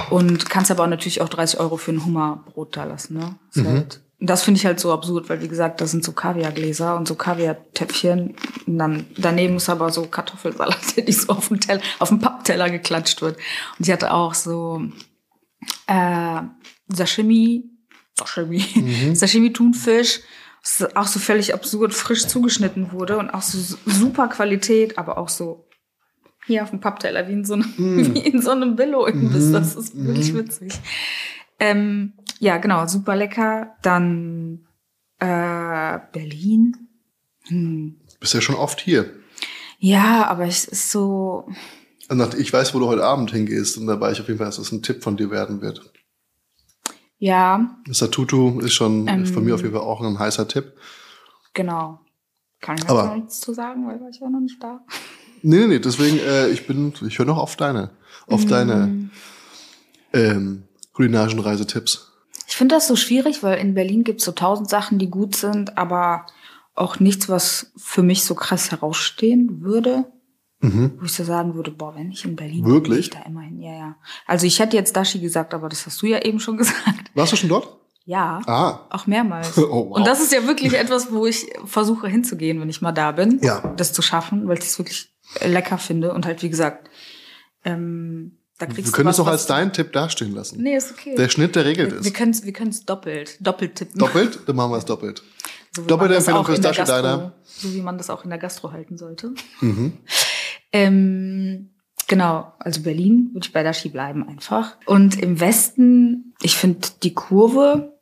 Und 0.10 0.50
kannst 0.50 0.70
aber 0.70 0.84
auch 0.84 0.88
natürlich 0.88 1.22
auch 1.22 1.30
30 1.30 1.60
Euro 1.60 1.78
für 1.78 1.92
ein 1.92 2.06
Hummerbrot 2.06 2.78
da 2.78 2.84
lassen, 2.84 3.18
ne? 3.18 3.36
Ist 3.54 3.66
halt, 3.66 4.02
das 4.20 4.43
finde 4.43 4.57
ich 4.57 4.65
halt 4.65 4.80
so 4.80 4.91
absurd, 4.91 5.30
weil 5.30 5.41
wie 5.41 5.47
gesagt, 5.47 5.80
das 5.80 5.91
sind 5.91 6.03
so 6.03 6.11
Kaviargläser 6.11 6.95
und 6.95 7.07
so 7.07 7.15
Kaviartöpfchen. 7.15 8.36
Und 8.65 8.78
dann 8.78 9.05
daneben 9.15 9.57
ist 9.57 9.70
aber 9.70 9.91
so 9.91 10.07
Kartoffelsalat, 10.07 10.97
die 11.07 11.11
so 11.11 11.34
auf 11.34 11.49
dem 11.49 11.59
Teller, 11.59 11.82
auf 11.99 12.09
dem 12.09 12.20
Pappteller 12.20 12.70
geklatscht 12.70 13.22
wird. 13.22 13.38
Und 13.78 13.86
sie 13.86 13.93
hatte 13.93 14.11
auch 14.11 14.34
so 14.34 14.82
äh, 15.86 16.41
Sashimi, 16.88 17.65
Sashimi, 18.18 19.13
Sashimi 19.13 19.53
Thunfisch, 19.53 20.22
was 20.63 20.95
auch 20.95 21.07
so 21.07 21.20
völlig 21.20 21.53
absurd 21.53 21.93
frisch 21.93 22.26
zugeschnitten 22.28 22.91
wurde 22.91 23.20
und 23.20 23.30
auch 23.30 23.43
so 23.43 23.78
super 23.86 24.30
Qualität, 24.30 24.97
aber 24.97 25.20
auch 25.20 25.30
so 25.30 25.68
hier 26.47 26.63
auf 26.63 26.72
dem 26.72 26.80
Pappteller 26.80 27.28
wie 27.28 27.34
in 27.34 27.45
so 27.45 27.53
einem, 27.53 27.74
wie 28.15 28.20
in 28.20 28.41
so 28.41 28.49
einem 28.49 28.76
Billo-Imbiss. 28.76 29.51
Das 29.51 29.76
ist 29.76 29.95
wirklich 29.95 30.34
witzig. 30.34 30.74
Ähm, 31.60 32.14
ja, 32.39 32.58
genau, 32.58 32.86
super 32.88 33.16
lecker. 33.16 33.76
Dann 33.82 34.68
äh, 35.20 35.99
Berlin. 36.12 36.76
Hm. 37.47 37.99
Bist 38.20 38.34
ja 38.34 38.41
schon 38.41 38.55
oft 38.55 38.80
hier. 38.82 39.10
Ja, 39.80 40.26
aber 40.28 40.45
es 40.45 40.66
ist 40.66 40.91
so. 40.91 41.47
nach- 42.10 42.34
ich 42.34 42.51
weiß, 42.51 42.74
wo 42.74 42.80
du 42.80 42.88
heute 42.88 43.03
Abend 43.05 43.32
hingehst 43.32 43.78
und 43.78 43.88
da 43.88 43.99
war 43.99 44.12
ich 44.12 44.20
auf 44.22 44.28
jeden 44.28 44.38
Fall, 44.38 44.47
dass 44.47 44.58
das 44.58 44.72
ein 44.72 44.82
Tipp 44.84 45.03
von 45.03 45.18
dir 45.18 45.30
werden 45.32 45.62
wird. 45.62 45.91
Ja, 47.20 47.76
Mr. 47.88 48.12
Tutu 48.12 48.60
ist 48.60 48.74
schon 48.74 49.08
Ähm. 49.08 49.26
von 49.26 49.43
mir 49.43 49.55
auf 49.55 49.62
jeden 49.62 49.74
Fall 49.74 49.82
auch 49.84 50.01
ein 50.01 50.20
heißer 50.20 50.47
Tipp. 50.47 50.74
genau. 51.53 51.99
Kann 52.60 52.76
ich 52.76 52.82
jetzt 52.84 52.89
noch 52.91 53.16
nichts 53.16 53.39
zu 53.39 53.53
sagen, 53.53 53.88
weil 53.88 54.01
war 54.01 54.10
ich 54.10 54.20
ja 54.20 54.28
noch 54.32 54.39
nicht 54.39 54.62
da. 54.62 54.84
Nee, 55.43 55.60
nee, 55.60 55.68
nee, 55.68 55.80
deswegen, 55.80 56.18
äh, 56.18 56.47
ich 56.49 56.66
bin, 56.66 56.91
ich 57.08 57.20
höre 57.20 57.28
noch 57.28 57.38
auf 57.38 57.55
deine, 57.55 57.91
auf 58.26 58.45
Mhm. 58.45 58.47
deine 58.49 59.10
ähm, 60.12 60.64
kulinarischen 60.98 61.39
Reisetipps. 61.39 62.12
Ich 62.48 62.56
finde 62.56 62.74
das 62.76 62.88
so 62.88 62.95
schwierig, 62.95 63.43
weil 63.43 63.60
in 63.60 63.76
Berlin 63.76 64.04
gibt 64.04 64.20
es 64.20 64.26
so 64.26 64.32
tausend 64.32 64.68
Sachen, 64.68 64.98
die 64.98 65.10
gut 65.12 65.36
sind, 65.36 65.78
aber 65.78 66.26
auch 66.74 67.00
nichts, 67.00 67.30
was 67.30 67.72
für 67.78 68.02
mich 68.02 68.24
so 68.24 68.34
krass 68.34 68.72
herausstehen 68.72 69.62
würde. 69.62 70.06
Mhm. 70.60 70.93
Wo 71.00 71.06
ich 71.06 71.14
so 71.14 71.24
sagen 71.24 71.54
würde, 71.54 71.70
boah, 71.70 71.93
wenn 71.95 72.10
ich 72.10 72.26
in 72.26 72.36
Berlin 72.36 72.66
Wirklich? 72.66 72.89
bin, 72.89 73.00
ich 73.00 73.10
da 73.12 73.20
immerhin. 73.30 73.62
Ja, 73.62 73.74
ja. 73.74 73.95
Also 74.26 74.48
ich 74.48 74.58
hätte 74.60 74.76
jetzt 74.76 74.95
Dashi 74.95 75.20
gesagt, 75.20 75.54
aber 75.54 75.70
das 75.70 75.86
hast 75.86 76.02
du 76.02 76.08
ja 76.08 76.20
eben 76.26 76.39
schon 76.39 76.58
gesagt. 76.62 77.12
Warst 77.14 77.32
du 77.34 77.36
schon 77.38 77.50
dort? 77.50 77.78
Ja. 78.06 78.41
Ah, 78.48 78.88
Auch 78.89 79.06
mehrmals. 79.06 79.56
Oh, 79.58 79.89
wow. 79.89 79.98
Und 79.98 80.08
das 80.08 80.20
ist 80.20 80.32
ja 80.34 80.48
wirklich 80.48 80.74
etwas, 80.74 81.12
wo 81.12 81.28
ich 81.28 81.45
versuche 81.66 82.08
hinzugehen, 82.08 82.60
wenn 82.60 82.70
ich 82.70 82.82
mal 82.82 82.91
da 82.91 83.12
bin. 83.12 83.39
Ja. 83.43 83.72
Das 83.78 83.93
zu 83.93 84.02
schaffen, 84.02 84.48
weil 84.48 84.58
ich 84.58 84.66
es 84.66 84.80
wirklich 84.80 85.14
lecker 85.45 85.78
finde. 85.78 86.12
Und 86.14 86.26
halt, 86.26 86.41
wie 86.41 86.50
gesagt, 86.50 86.89
ähm, 87.64 88.37
da 88.58 88.66
kriegst 88.66 88.78
wir 88.78 88.84
du 88.86 88.91
können 88.91 89.10
es 89.10 89.20
auch 89.20 89.28
als 89.28 89.45
deinen 89.45 89.72
Tipp 89.74 89.93
dastehen 89.93 90.34
lassen. 90.34 90.62
Nee, 90.62 90.76
ist 90.76 90.91
okay. 90.91 91.16
Der 91.16 91.30
Schnitt, 91.30 91.55
der 91.55 91.66
regelt 91.66 91.91
wir 91.91 92.03
wir 92.03 92.08
ist. 92.08 92.14
können 92.16 92.32
es 92.32 92.43
wir 92.43 92.53
können's 92.53 92.86
doppelt, 92.86 93.38
doppelt 93.39 93.76
tippen. 93.76 93.99
Doppelt? 93.99 94.39
Dann 94.47 94.55
machen 94.55 94.72
wir 94.72 94.78
es 94.78 94.86
doppelt. 94.86 95.24
So 95.76 95.84
Doppelte 95.84 96.16
Empfehlung 96.16 96.43
fürs 96.43 96.60
Diner. 96.60 97.34
So 97.43 97.72
wie 97.72 97.82
man 97.82 97.99
das 97.99 98.10
auch 98.10 98.24
in 98.24 98.32
der 98.32 98.39
Gastro 98.39 98.72
halten 98.72 98.97
sollte. 98.97 99.34
Mhm. 99.62 99.93
Ähm, 100.74 101.70
genau, 102.08 102.53
also 102.60 102.82
Berlin 102.82 103.30
würde 103.34 103.45
ich 103.47 103.53
bei 103.53 103.64
Dashi 103.64 103.89
bleiben 103.89 104.28
einfach. 104.28 104.76
Und 104.86 105.18
im 105.22 105.39
Westen, 105.39 106.34
ich 106.41 106.55
finde 106.58 106.88
die 107.03 107.14
Kurve 107.14 107.97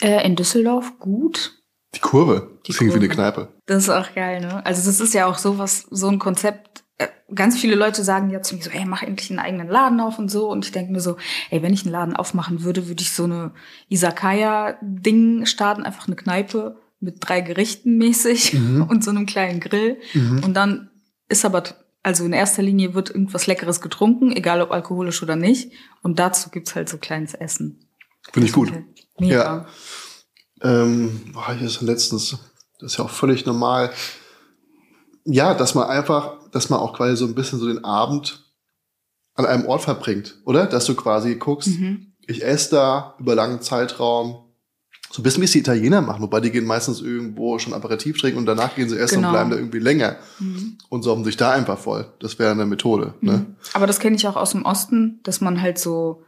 äh, 0.00 0.24
in 0.26 0.36
Düsseldorf 0.36 0.98
gut. 0.98 1.62
Die 1.94 2.00
Kurve. 2.00 2.58
Die 2.66 2.72
Das 2.72 2.78
klingt 2.78 2.92
wie 2.94 2.98
eine. 2.98 3.08
Kneipe. 3.08 3.48
Das 3.66 3.84
ist 3.84 3.90
auch 3.90 4.14
geil, 4.14 4.40
ne? 4.40 4.64
Also 4.66 4.84
das 4.84 5.00
ist 5.00 5.14
ja 5.14 5.26
auch 5.26 5.38
sowas, 5.38 5.86
so 5.90 6.08
ein 6.08 6.18
Konzept. 6.18 6.71
Ganz 7.34 7.58
viele 7.58 7.74
Leute 7.74 8.04
sagen 8.04 8.30
ja 8.30 8.42
zu 8.42 8.56
mir 8.56 8.62
so, 8.62 8.70
ey, 8.70 8.84
mach 8.84 9.02
endlich 9.02 9.30
einen 9.30 9.38
eigenen 9.38 9.68
Laden 9.68 10.00
auf 10.00 10.18
und 10.18 10.30
so. 10.30 10.50
Und 10.50 10.64
ich 10.64 10.72
denke 10.72 10.92
mir 10.92 11.00
so, 11.00 11.16
ey, 11.50 11.62
wenn 11.62 11.72
ich 11.72 11.84
einen 11.84 11.92
Laden 11.92 12.16
aufmachen 12.16 12.62
würde, 12.62 12.88
würde 12.88 13.02
ich 13.02 13.12
so 13.12 13.24
eine 13.24 13.52
Isakaya-Ding 13.88 15.46
starten, 15.46 15.82
einfach 15.82 16.06
eine 16.06 16.16
Kneipe 16.16 16.76
mit 17.00 17.16
drei 17.20 17.40
Gerichten 17.40 17.98
mäßig 17.98 18.54
Mhm. 18.54 18.82
und 18.88 19.02
so 19.02 19.10
einem 19.10 19.26
kleinen 19.26 19.60
Grill. 19.60 19.98
Mhm. 20.14 20.44
Und 20.44 20.54
dann 20.54 20.90
ist 21.28 21.44
aber, 21.44 21.62
also 22.02 22.24
in 22.24 22.32
erster 22.32 22.62
Linie 22.62 22.94
wird 22.94 23.10
irgendwas 23.10 23.46
Leckeres 23.46 23.80
getrunken, 23.80 24.32
egal 24.32 24.60
ob 24.60 24.70
alkoholisch 24.70 25.22
oder 25.22 25.36
nicht. 25.36 25.72
Und 26.02 26.18
dazu 26.18 26.50
gibt's 26.50 26.74
halt 26.74 26.88
so 26.88 26.98
kleines 26.98 27.34
Essen. 27.34 27.80
Finde 28.32 28.46
ich 28.48 28.52
gut. 28.52 28.72
Mega. 29.18 29.66
Ähm, 30.62 31.20
boah, 31.32 31.54
ich 31.54 31.62
das 31.62 31.80
letztens, 31.80 32.36
das 32.78 32.92
ist 32.92 32.98
ja 32.98 33.04
auch 33.04 33.10
völlig 33.10 33.46
normal. 33.46 33.90
Ja, 35.24 35.54
dass 35.54 35.74
man 35.74 35.88
einfach, 35.88 36.38
dass 36.52 36.70
man 36.70 36.78
auch 36.80 36.92
quasi 36.96 37.16
so 37.16 37.24
ein 37.26 37.34
bisschen 37.34 37.58
so 37.58 37.66
den 37.66 37.84
Abend 37.84 38.44
an 39.34 39.46
einem 39.46 39.66
Ort 39.66 39.82
verbringt, 39.82 40.36
oder? 40.44 40.66
Dass 40.66 40.84
du 40.84 40.94
quasi 40.94 41.34
guckst, 41.36 41.68
Mhm. 41.80 42.12
ich 42.26 42.44
esse 42.44 42.70
da 42.70 43.14
über 43.18 43.34
langen 43.34 43.60
Zeitraum. 43.62 44.44
So 45.10 45.20
ein 45.20 45.24
bisschen 45.24 45.42
wie 45.42 45.44
es 45.44 45.52
die 45.52 45.58
Italiener 45.58 46.00
machen, 46.00 46.22
wobei 46.22 46.40
die 46.40 46.50
gehen 46.50 46.64
meistens 46.64 47.02
irgendwo 47.02 47.58
schon 47.58 47.74
Aperitif 47.74 48.18
trinken 48.18 48.38
und 48.38 48.46
danach 48.46 48.74
gehen 48.74 48.88
sie 48.88 48.96
essen 48.98 49.16
Genau. 49.16 49.28
und 49.28 49.32
bleiben 49.34 49.50
da 49.50 49.56
irgendwie 49.56 49.78
länger 49.78 50.16
Mhm. 50.38 50.78
und 50.88 51.02
saufen 51.02 51.24
sich 51.24 51.36
da 51.36 51.50
einfach 51.50 51.78
voll. 51.78 52.10
Das 52.20 52.38
wäre 52.38 52.52
eine 52.52 52.64
Methode. 52.64 53.12
Ne? 53.20 53.32
Mhm. 53.38 53.56
Aber 53.74 53.86
das 53.86 53.98
kenne 54.00 54.16
ich 54.16 54.26
auch 54.26 54.36
aus 54.36 54.52
dem 54.52 54.64
Osten, 54.64 55.20
dass 55.22 55.42
man 55.42 55.60
halt 55.60 55.78
so 55.78 56.22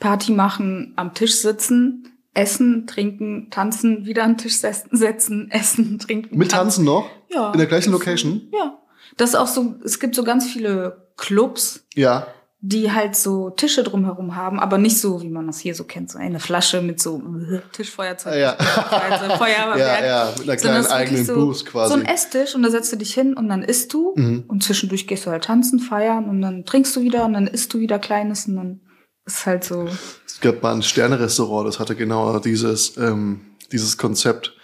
Party 0.00 0.32
machen, 0.32 0.92
am 0.96 1.14
Tisch 1.14 1.36
sitzen, 1.36 2.15
essen, 2.36 2.86
trinken, 2.86 3.48
tanzen, 3.50 4.06
wieder 4.06 4.22
an 4.24 4.32
den 4.32 4.38
Tisch 4.38 4.58
setzen, 4.58 5.50
essen, 5.50 5.98
trinken. 5.98 6.36
Mit 6.36 6.50
Tanzen 6.52 6.84
noch? 6.84 7.08
Ja. 7.32 7.52
In 7.52 7.58
der 7.58 7.66
gleichen 7.66 7.92
Location? 7.92 8.48
Ja. 8.52 8.78
Das 9.16 9.30
ist 9.30 9.34
auch 9.36 9.46
so, 9.46 9.74
es 9.84 9.98
gibt 10.00 10.14
so 10.14 10.24
ganz 10.24 10.46
viele 10.46 11.08
Clubs, 11.16 11.86
Ja. 11.94 12.26
die 12.60 12.92
halt 12.92 13.16
so 13.16 13.50
Tische 13.50 13.82
drumherum 13.82 14.36
haben, 14.36 14.60
aber 14.60 14.76
nicht 14.78 14.98
so, 15.00 15.22
wie 15.22 15.28
man 15.30 15.46
das 15.46 15.58
hier 15.58 15.74
so 15.74 15.84
kennt, 15.84 16.10
so 16.10 16.18
eine 16.18 16.40
Flasche 16.40 16.82
mit 16.82 17.00
so 17.00 17.18
äh, 17.50 17.60
Tischfeuerzeug, 17.72 18.38
ja. 18.38 18.52
Feuerwerk. 19.38 19.78
Ja, 19.78 20.04
ja, 20.04 20.32
mit 20.38 20.48
einer 20.48 20.56
kleinen 20.56 20.86
eigenen 20.86 21.24
so, 21.24 21.34
Boost 21.34 21.66
quasi. 21.66 21.94
So 21.94 21.98
ein 22.00 22.04
Esstisch 22.06 22.54
und 22.54 22.62
da 22.62 22.70
setzt 22.70 22.92
du 22.92 22.96
dich 22.96 23.14
hin 23.14 23.34
und 23.34 23.48
dann 23.48 23.62
isst 23.62 23.92
du 23.94 24.12
Mhm. 24.16 24.44
und 24.48 24.62
zwischendurch 24.62 25.06
gehst 25.06 25.26
du 25.26 25.30
halt 25.30 25.44
tanzen, 25.44 25.78
feiern 25.78 26.28
und 26.28 26.42
dann 26.42 26.64
trinkst 26.64 26.94
du 26.96 27.00
wieder 27.02 27.24
und 27.24 27.32
dann 27.32 27.46
isst 27.46 27.72
du 27.72 27.78
wieder 27.78 27.98
Kleines 27.98 28.46
und 28.46 28.56
dann 28.56 28.80
ist 29.24 29.46
halt 29.46 29.64
so. 29.64 29.88
Es 30.36 30.42
gab 30.42 30.62
mal 30.62 30.74
ein 30.74 30.82
Sterne-Restaurant, 30.82 31.66
das 31.66 31.80
hatte 31.80 31.96
genau 31.96 32.38
dieses, 32.40 32.98
ähm, 32.98 33.40
dieses 33.72 33.96
Konzept. 33.96 34.54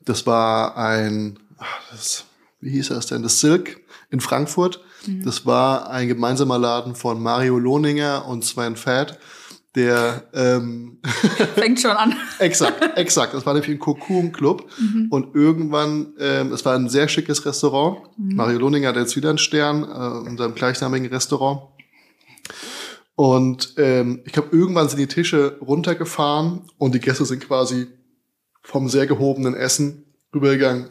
Das 0.00 0.26
war 0.26 0.76
ein, 0.76 1.38
ach, 1.56 1.78
das, 1.92 2.24
wie 2.60 2.70
hieß 2.70 2.88
das 2.88 3.06
denn? 3.06 3.22
Das 3.22 3.38
Silk 3.38 3.80
in 4.10 4.18
Frankfurt. 4.18 4.80
Mhm. 5.06 5.22
Das 5.22 5.46
war 5.46 5.88
ein 5.88 6.08
gemeinsamer 6.08 6.58
Laden 6.58 6.96
von 6.96 7.22
Mario 7.22 7.60
Lohninger 7.60 8.26
und 8.26 8.44
Sven 8.44 8.74
Fett, 8.74 9.20
der, 9.76 10.24
ähm, 10.34 10.98
Fängt 11.54 11.78
schon 11.78 11.92
an. 11.92 12.12
exakt, 12.40 12.98
exakt. 12.98 13.32
Das 13.32 13.46
war 13.46 13.54
nämlich 13.54 13.70
ein 13.70 13.78
Cocoon-Club. 13.78 14.68
Mhm. 14.80 15.06
Und 15.10 15.36
irgendwann, 15.36 16.08
ähm, 16.18 16.52
es 16.52 16.64
war 16.64 16.74
ein 16.74 16.88
sehr 16.88 17.06
schickes 17.06 17.46
Restaurant. 17.46 18.00
Mhm. 18.16 18.34
Mario 18.34 18.58
Lohninger 18.58 18.88
hat 18.88 18.96
jetzt 18.96 19.14
wieder 19.14 19.28
einen 19.28 19.38
Stern 19.38 19.84
äh, 19.84 20.28
in 20.28 20.36
seinem 20.36 20.56
gleichnamigen 20.56 21.06
Restaurant. 21.08 21.68
Und 23.20 23.74
ähm, 23.76 24.20
ich 24.24 24.32
glaube, 24.32 24.56
irgendwann 24.56 24.88
sind 24.88 24.98
die 24.98 25.06
Tische 25.06 25.58
runtergefahren 25.60 26.62
und 26.78 26.94
die 26.94 27.00
Gäste 27.00 27.26
sind 27.26 27.46
quasi 27.46 27.86
vom 28.62 28.88
sehr 28.88 29.06
gehobenen 29.06 29.52
Essen 29.54 30.04
rübergegangen 30.34 30.86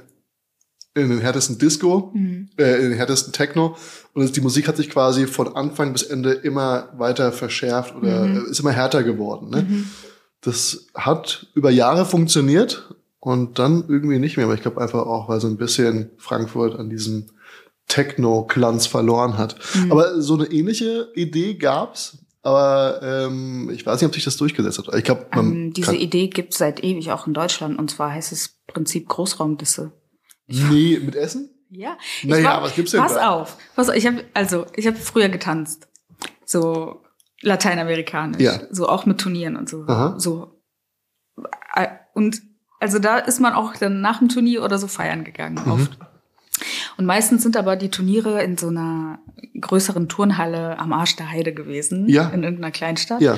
in 0.94 1.10
den 1.10 1.22
härtesten 1.22 1.58
Disco, 1.58 2.12
Mhm. 2.14 2.50
äh, 2.60 2.76
in 2.84 2.90
den 2.92 2.98
härtesten 3.00 3.34
Techno. 3.34 3.76
Und 4.14 4.36
die 4.36 4.42
Musik 4.42 4.68
hat 4.68 4.78
sich 4.78 4.92
quasi 4.92 5.26
von 5.26 5.56
Anfang 5.56 5.92
bis 5.92 6.04
Ende 6.04 6.34
immer 6.34 6.90
weiter 7.00 7.32
verschärft 7.32 7.96
oder 7.96 8.26
Mhm. 8.28 8.46
äh, 8.46 8.52
ist 8.52 8.60
immer 8.60 8.74
härter 8.74 9.02
geworden. 9.02 9.50
Ne? 9.50 9.64
Mhm. 9.68 9.86
Das 10.42 10.86
hat 10.94 11.48
über 11.56 11.72
Jahre 11.72 12.06
funktioniert 12.06 12.94
und 13.20 13.58
dann 13.58 13.86
irgendwie 13.88 14.20
nicht 14.20 14.38
mehr. 14.38 14.46
Aber 14.46 14.54
ich 14.54 14.62
glaube 14.62 14.80
einfach 14.82 15.08
auch, 15.08 15.30
weil 15.30 15.40
so 15.42 15.48
ein 15.48 15.58
bisschen 15.58 16.12
Frankfurt 16.18 16.78
an 16.78 16.92
diesem 16.92 17.26
Techno-Glanz 17.90 18.88
verloren 18.88 19.38
hat. 19.38 19.58
Mhm. 19.76 19.92
Aber 19.92 20.22
so 20.22 20.36
eine 20.36 20.46
ähnliche 20.46 21.10
Idee 21.16 21.56
gab's. 21.56 22.18
Aber 22.42 23.02
ähm, 23.04 23.70
ich 23.74 23.86
weiß 23.86 24.00
nicht, 24.00 24.08
ob 24.08 24.14
sich 24.16 24.24
das 24.24 24.38
durchgesetzt 24.38 24.78
hat. 24.80 24.96
Ich 24.96 25.04
glaube, 25.04 25.26
man 25.36 25.52
Ähm, 25.52 25.74
diese 25.74 25.96
Idee 25.96 26.28
gibt 26.30 26.54
es 26.54 26.60
seit 26.60 26.82
ewig 26.84 27.12
auch 27.12 27.28
in 27.28 27.34
Deutschland 27.34 27.78
und 27.78 27.92
zwar 27.92 28.12
heißt 28.14 28.32
es 28.32 28.58
Prinzip 28.68 29.10
Großraumdisse. 29.10 29.92
nie 30.48 30.98
mit 31.00 31.16
Essen. 31.16 31.50
Ja. 31.70 31.98
Ich 32.22 32.30
Naja, 32.30 32.46
war- 32.46 32.64
was 32.64 32.76
gibt's 32.76 32.92
denn 32.92 33.02
Pass 33.02 33.16
da? 33.16 33.30
auf. 33.30 33.58
Pass 33.76 33.90
auf. 33.90 33.96
Ich 33.96 34.08
habe 34.08 34.24
also 34.34 34.66
ich 34.76 34.88
habe 34.88 34.96
früher 34.98 35.28
getanzt. 35.30 35.88
So 36.46 37.02
lateinamerikanisch. 37.42 38.42
Ja. 38.42 38.60
So 38.72 38.88
auch 38.88 39.06
mit 39.06 39.20
Turnieren 39.20 39.56
und 39.58 39.68
so. 39.70 39.84
Aha. 39.88 40.16
So. 40.18 40.62
Äh, 41.76 41.88
Und 42.14 42.42
also 42.80 43.00
da 43.00 43.18
ist 43.18 43.40
man 43.42 43.54
auch 43.54 43.76
dann 43.76 44.02
nach 44.02 44.20
dem 44.20 44.30
Turnier 44.30 44.64
oder 44.64 44.78
so 44.80 44.88
feiern 44.88 45.24
gegangen 45.26 45.60
Mhm. 45.66 45.72
oft. 45.72 45.98
Und 46.97 47.05
meistens 47.05 47.43
sind 47.43 47.57
aber 47.57 47.76
die 47.76 47.89
Turniere 47.89 48.43
in 48.43 48.57
so 48.57 48.68
einer 48.68 49.20
größeren 49.60 50.10
Turnhalle 50.10 50.78
am 50.80 50.93
Arsch 50.93 51.16
der 51.16 51.32
Heide 51.32 51.53
gewesen. 51.53 52.07
Ja. 52.07 52.30
In 52.30 52.43
irgendeiner 52.43 52.72
Kleinstadt. 52.72 53.22
Ja. 53.22 53.38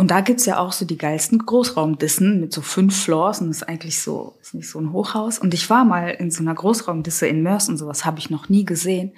Und 0.00 0.10
da 0.10 0.22
gibt's 0.22 0.46
ja 0.46 0.58
auch 0.58 0.72
so 0.72 0.86
die 0.86 0.96
geilsten 0.96 1.40
Großraumdissen 1.40 2.40
mit 2.40 2.54
so 2.54 2.62
fünf 2.62 3.04
Floors 3.04 3.42
und 3.42 3.48
das 3.48 3.58
ist 3.58 3.68
eigentlich 3.68 4.00
so, 4.00 4.34
ist 4.40 4.54
nicht 4.54 4.70
so 4.70 4.80
ein 4.80 4.94
Hochhaus. 4.94 5.38
Und 5.38 5.52
ich 5.52 5.68
war 5.68 5.84
mal 5.84 6.08
in 6.08 6.30
so 6.30 6.42
einer 6.42 6.54
Großraumdisse 6.54 7.26
in 7.26 7.42
Mörs 7.42 7.68
und 7.68 7.76
sowas 7.76 8.06
habe 8.06 8.18
ich 8.18 8.30
noch 8.30 8.48
nie 8.48 8.64
gesehen. 8.64 9.12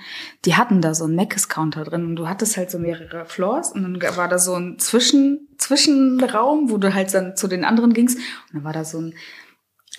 Die 0.44 0.56
hatten 0.56 0.80
da 0.80 0.92
so 0.94 1.04
einen 1.04 1.14
Meckes-Counter 1.14 1.84
drin 1.84 2.04
und 2.04 2.16
du 2.16 2.28
hattest 2.28 2.56
halt 2.56 2.72
so 2.72 2.80
mehrere 2.80 3.26
Floors 3.26 3.70
und 3.70 3.84
dann 3.84 4.16
war 4.16 4.26
da 4.26 4.40
so 4.40 4.54
ein 4.54 4.80
Zwischen, 4.80 5.46
Zwischenraum, 5.56 6.68
wo 6.68 6.78
du 6.78 6.92
halt 6.92 7.14
dann 7.14 7.36
zu 7.36 7.46
den 7.46 7.64
anderen 7.64 7.92
gingst 7.92 8.16
und 8.18 8.54
dann 8.54 8.64
war 8.64 8.72
da 8.72 8.84
so 8.84 8.98
ein 8.98 9.14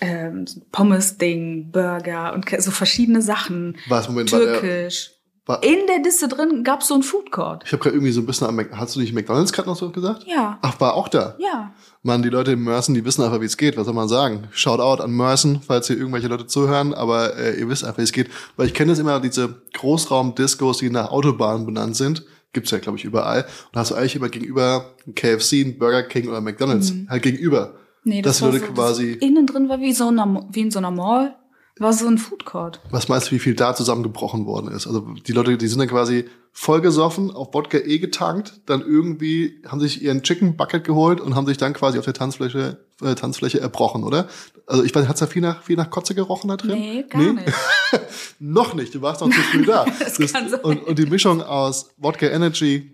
ähm, 0.00 0.46
so 0.46 0.60
Pommes-Ding, 0.72 1.70
Burger 1.70 2.32
und 2.34 2.44
so 2.60 2.70
verschiedene 2.70 3.22
Sachen. 3.22 3.76
Was, 3.88 4.08
Moment, 4.08 4.32
war 4.32 4.40
der- 4.40 4.60
Türkisch. 4.60 5.10
War, 5.46 5.62
In 5.62 5.86
der 5.86 5.98
Disse 5.98 6.26
drin 6.26 6.64
gab's 6.64 6.88
so 6.88 6.94
ein 6.94 7.02
Food 7.02 7.30
Court. 7.30 7.64
ich 7.66 7.72
habe 7.72 7.82
gerade 7.82 7.94
irgendwie 7.96 8.12
so 8.12 8.22
ein 8.22 8.24
bisschen 8.26 8.46
an 8.46 8.54
Mac 8.56 8.70
Hast 8.72 8.96
du 8.96 9.00
nicht 9.00 9.12
McDonalds 9.12 9.52
gerade 9.52 9.68
noch 9.68 9.76
so 9.76 9.90
gesagt? 9.90 10.24
Ja, 10.26 10.58
Ach, 10.62 10.80
war 10.80 10.94
auch 10.94 11.06
da. 11.08 11.36
ja. 11.38 11.74
Mann, 12.02 12.22
die 12.22 12.30
Leute 12.30 12.52
in 12.52 12.64
Mersen, 12.64 12.94
die 12.94 13.04
wissen 13.04 13.22
einfach, 13.22 13.42
wie 13.42 13.44
es 13.44 13.58
geht. 13.58 13.76
Was 13.76 13.84
soll 13.84 13.92
man 13.94 14.08
sagen? 14.08 14.48
Shout 14.52 14.78
out 14.80 15.02
an 15.02 15.10
Mersen, 15.10 15.60
falls 15.60 15.86
hier 15.88 15.98
irgendwelche 15.98 16.28
Leute 16.28 16.46
zuhören, 16.46 16.94
aber 16.94 17.36
äh, 17.36 17.58
ihr 17.60 17.68
wisst 17.68 17.84
einfach, 17.84 17.98
wie 17.98 18.02
es 18.04 18.12
geht. 18.12 18.30
Weil 18.56 18.68
ich 18.68 18.74
kenne 18.74 18.92
das 18.92 18.98
immer, 18.98 19.20
diese 19.20 19.60
Großraum-Discos, 19.74 20.78
die 20.78 20.90
nach 20.90 21.10
Autobahnen 21.10 21.66
benannt 21.66 21.96
sind. 21.96 22.24
Gibt's 22.54 22.70
ja, 22.70 22.78
glaube 22.78 22.96
ich, 22.98 23.04
überall. 23.04 23.42
Und 23.72 23.78
hast 23.78 23.90
du 23.90 23.96
eigentlich 23.96 24.16
immer 24.16 24.28
gegenüber 24.28 24.94
KFC, 25.14 25.76
Burger 25.78 26.04
King 26.04 26.28
oder 26.28 26.40
McDonalds. 26.40 26.92
Mhm. 26.92 27.08
Halt 27.10 27.22
gegenüber. 27.22 27.74
Nee, 28.04 28.22
das 28.22 28.40
war 28.42 28.52
Leute 28.52 28.66
so, 28.66 28.72
quasi- 28.72 29.18
Das 29.18 29.28
innen 29.28 29.46
drin 29.46 29.68
war 29.68 29.80
wie, 29.80 29.92
so 29.92 30.08
einer, 30.08 30.46
wie 30.50 30.60
in 30.60 30.70
so 30.70 30.78
einer 30.78 30.90
Mall 30.90 31.34
War 31.78 31.92
so 31.92 32.06
ein 32.06 32.18
Food 32.18 32.44
Court. 32.44 32.80
Was 32.90 33.08
meinst 33.08 33.26
du, 33.28 33.30
wie 33.32 33.38
viel 33.40 33.54
da 33.54 33.74
zusammengebrochen 33.74 34.46
worden 34.46 34.70
ist? 34.70 34.86
Also 34.86 35.00
die 35.26 35.32
Leute, 35.32 35.56
die 35.58 35.66
sind 35.66 35.80
dann 35.80 35.88
quasi 35.88 36.26
vollgesoffen, 36.52 37.32
auf 37.32 37.52
Wodka 37.52 37.78
E 37.78 37.98
getankt, 37.98 38.60
dann 38.66 38.80
irgendwie 38.80 39.60
haben 39.66 39.80
sich 39.80 40.00
ihren 40.00 40.22
Chicken 40.22 40.56
Bucket 40.56 40.84
geholt 40.84 41.20
und 41.20 41.34
haben 41.34 41.46
sich 41.48 41.56
dann 41.56 41.72
quasi 41.72 41.98
auf 41.98 42.04
der 42.04 42.14
Tanzfläche, 42.14 42.78
äh, 43.02 43.16
Tanzfläche 43.16 43.60
erbrochen, 43.60 44.04
oder? 44.04 44.28
Also 44.68 44.84
ich 44.84 44.94
weiß, 44.94 45.08
hat's 45.08 45.18
da 45.18 45.26
viel 45.26 45.42
nach, 45.42 45.62
viel 45.64 45.76
nach 45.76 45.90
Kotze 45.90 46.14
gerochen 46.14 46.46
da 46.46 46.56
drin? 46.56 46.78
Nee, 46.78 47.04
gar 47.10 47.20
nicht. 47.20 47.52
noch 48.38 48.74
nicht, 48.74 48.94
du 48.94 49.02
warst 49.02 49.20
noch 49.20 49.30
zu 49.30 49.40
früh 49.40 49.64
da. 49.66 49.84
Das 49.98 50.16
kann 50.32 50.48
sein. 50.48 50.60
und, 50.60 50.84
und 50.86 50.96
die 50.98 51.06
Mischung 51.06 51.42
aus 51.42 51.90
Wodka 51.96 52.26
Energy, 52.26 52.93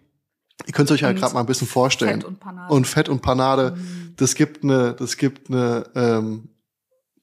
ihr 0.67 0.73
könnt 0.73 0.91
es 0.91 0.95
euch 0.95 1.01
ja 1.03 1.13
gerade 1.13 1.35
mal 1.35 1.41
ein 1.41 1.47
bisschen 1.47 1.67
vorstellen. 1.69 2.21
Fett 2.21 2.25
und 2.25 2.41
Panade. 2.41 2.73
Und 2.75 2.87
Fett 2.87 3.09
und 3.09 3.23
Panade, 3.23 3.75
Mhm. 3.77 4.15
das 4.17 4.35
gibt 4.35 4.63
eine, 4.65 4.95
das 4.95 5.17
gibt 5.17 5.51
eine 5.51 5.85
ähm, 5.95 6.49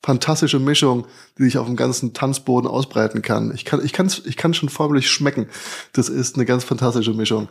fantastische 0.03 0.59
Mischung, 0.59 1.07
die 1.37 1.43
sich 1.43 1.57
auf 1.57 1.65
dem 1.67 1.75
ganzen 1.75 2.13
Tanzboden 2.13 2.69
ausbreiten 2.69 3.21
kann. 3.21 3.53
Ich 3.53 3.65
kann, 3.65 3.83
ich 3.83 3.93
kann's, 3.93 4.19
ich 4.25 4.37
kann 4.37 4.53
schon 4.53 4.69
förmlich 4.69 5.09
schmecken. 5.09 5.47
Das 5.93 6.07
ist 6.09 6.35
eine 6.35 6.45
ganz 6.45 6.63
fantastische 6.63 7.13
Mischung. 7.13 7.49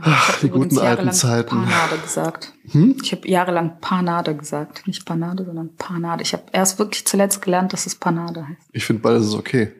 Ach, 0.00 0.38
die 0.40 0.48
guten 0.48 0.78
alten 0.78 1.10
Zeiten. 1.12 1.56
Panade 1.64 1.98
gesagt. 2.00 2.52
Hm? 2.70 2.96
Ich 3.02 3.10
habe 3.12 3.28
jahrelang 3.28 3.80
Panade 3.80 4.36
gesagt. 4.36 4.86
Nicht 4.86 5.04
Panade, 5.04 5.44
sondern 5.44 5.74
Panade. 5.74 6.22
Ich 6.22 6.32
habe 6.34 6.44
erst 6.52 6.78
wirklich 6.78 7.04
zuletzt 7.04 7.42
gelernt, 7.42 7.72
dass 7.72 7.84
es 7.86 7.96
Panade 7.96 8.46
heißt. 8.46 8.68
Ich 8.72 8.84
finde 8.84 9.02
beides 9.02 9.26
ist 9.26 9.34
okay. 9.34 9.72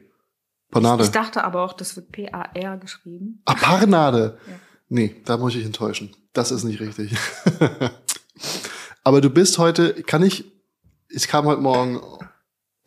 Panade. 0.72 1.04
Ich 1.04 1.10
dachte 1.10 1.44
aber 1.44 1.62
auch, 1.62 1.72
das 1.72 1.94
wird 1.94 2.10
P-A-R 2.10 2.78
geschrieben. 2.78 3.42
Ah, 3.44 3.54
Parnade. 3.54 4.38
Ja. 4.48 4.54
Nee, 4.88 5.16
da 5.24 5.36
muss 5.36 5.54
ich 5.54 5.64
enttäuschen. 5.64 6.14
Das 6.32 6.50
ist 6.50 6.64
nicht 6.64 6.80
richtig. 6.80 7.16
Aber 9.04 9.20
du 9.20 9.30
bist 9.30 9.58
heute, 9.58 9.94
kann 10.02 10.22
ich, 10.22 10.44
ich 11.08 11.28
kam 11.28 11.46
heute 11.46 11.60
Morgen 11.60 12.00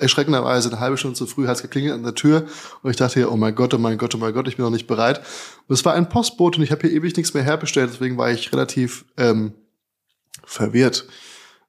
erschreckenderweise 0.02 0.70
eine 0.70 0.80
halbe 0.80 0.98
Stunde 0.98 1.16
zu 1.16 1.28
früh, 1.28 1.48
hat 1.48 1.58
es 1.58 1.62
geklingelt 1.62 1.94
an 1.94 2.02
der 2.04 2.16
Tür 2.16 2.48
und 2.82 2.90
ich 2.90 2.98
dachte, 2.98 3.32
oh 3.32 3.38
mein 3.38 3.54
Gott, 3.54 3.76
oh 3.76 3.78
mein 3.78 4.00
Gott, 4.00 4.16
oh 4.16 4.18
mein 4.18 4.34
Gott, 4.34 4.48
ich 4.48 4.58
bin 4.58 4.66
noch 4.66 4.72
nicht 4.72 4.88
bereit. 4.88 5.22
Und 5.68 5.76
es 5.76 5.86
war 5.86 5.94
ein 5.94 6.10
Postbote 6.10 6.58
und 6.58 6.64
ich 6.64 6.72
habe 6.72 6.88
hier 6.88 6.98
ewig 6.98 7.16
nichts 7.16 7.36
mehr 7.36 7.44
herbestellt, 7.44 7.92
deswegen 7.94 8.18
war 8.18 8.32
ich 8.32 8.52
relativ 8.52 9.06
ähm, 9.18 9.54
verwirrt, 10.44 11.08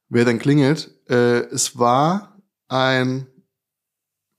wer 0.09 0.25
denn 0.25 0.39
klingelt. 0.39 0.91
Äh, 1.09 1.41
es 1.51 1.79
war 1.79 2.41
ein 2.69 3.27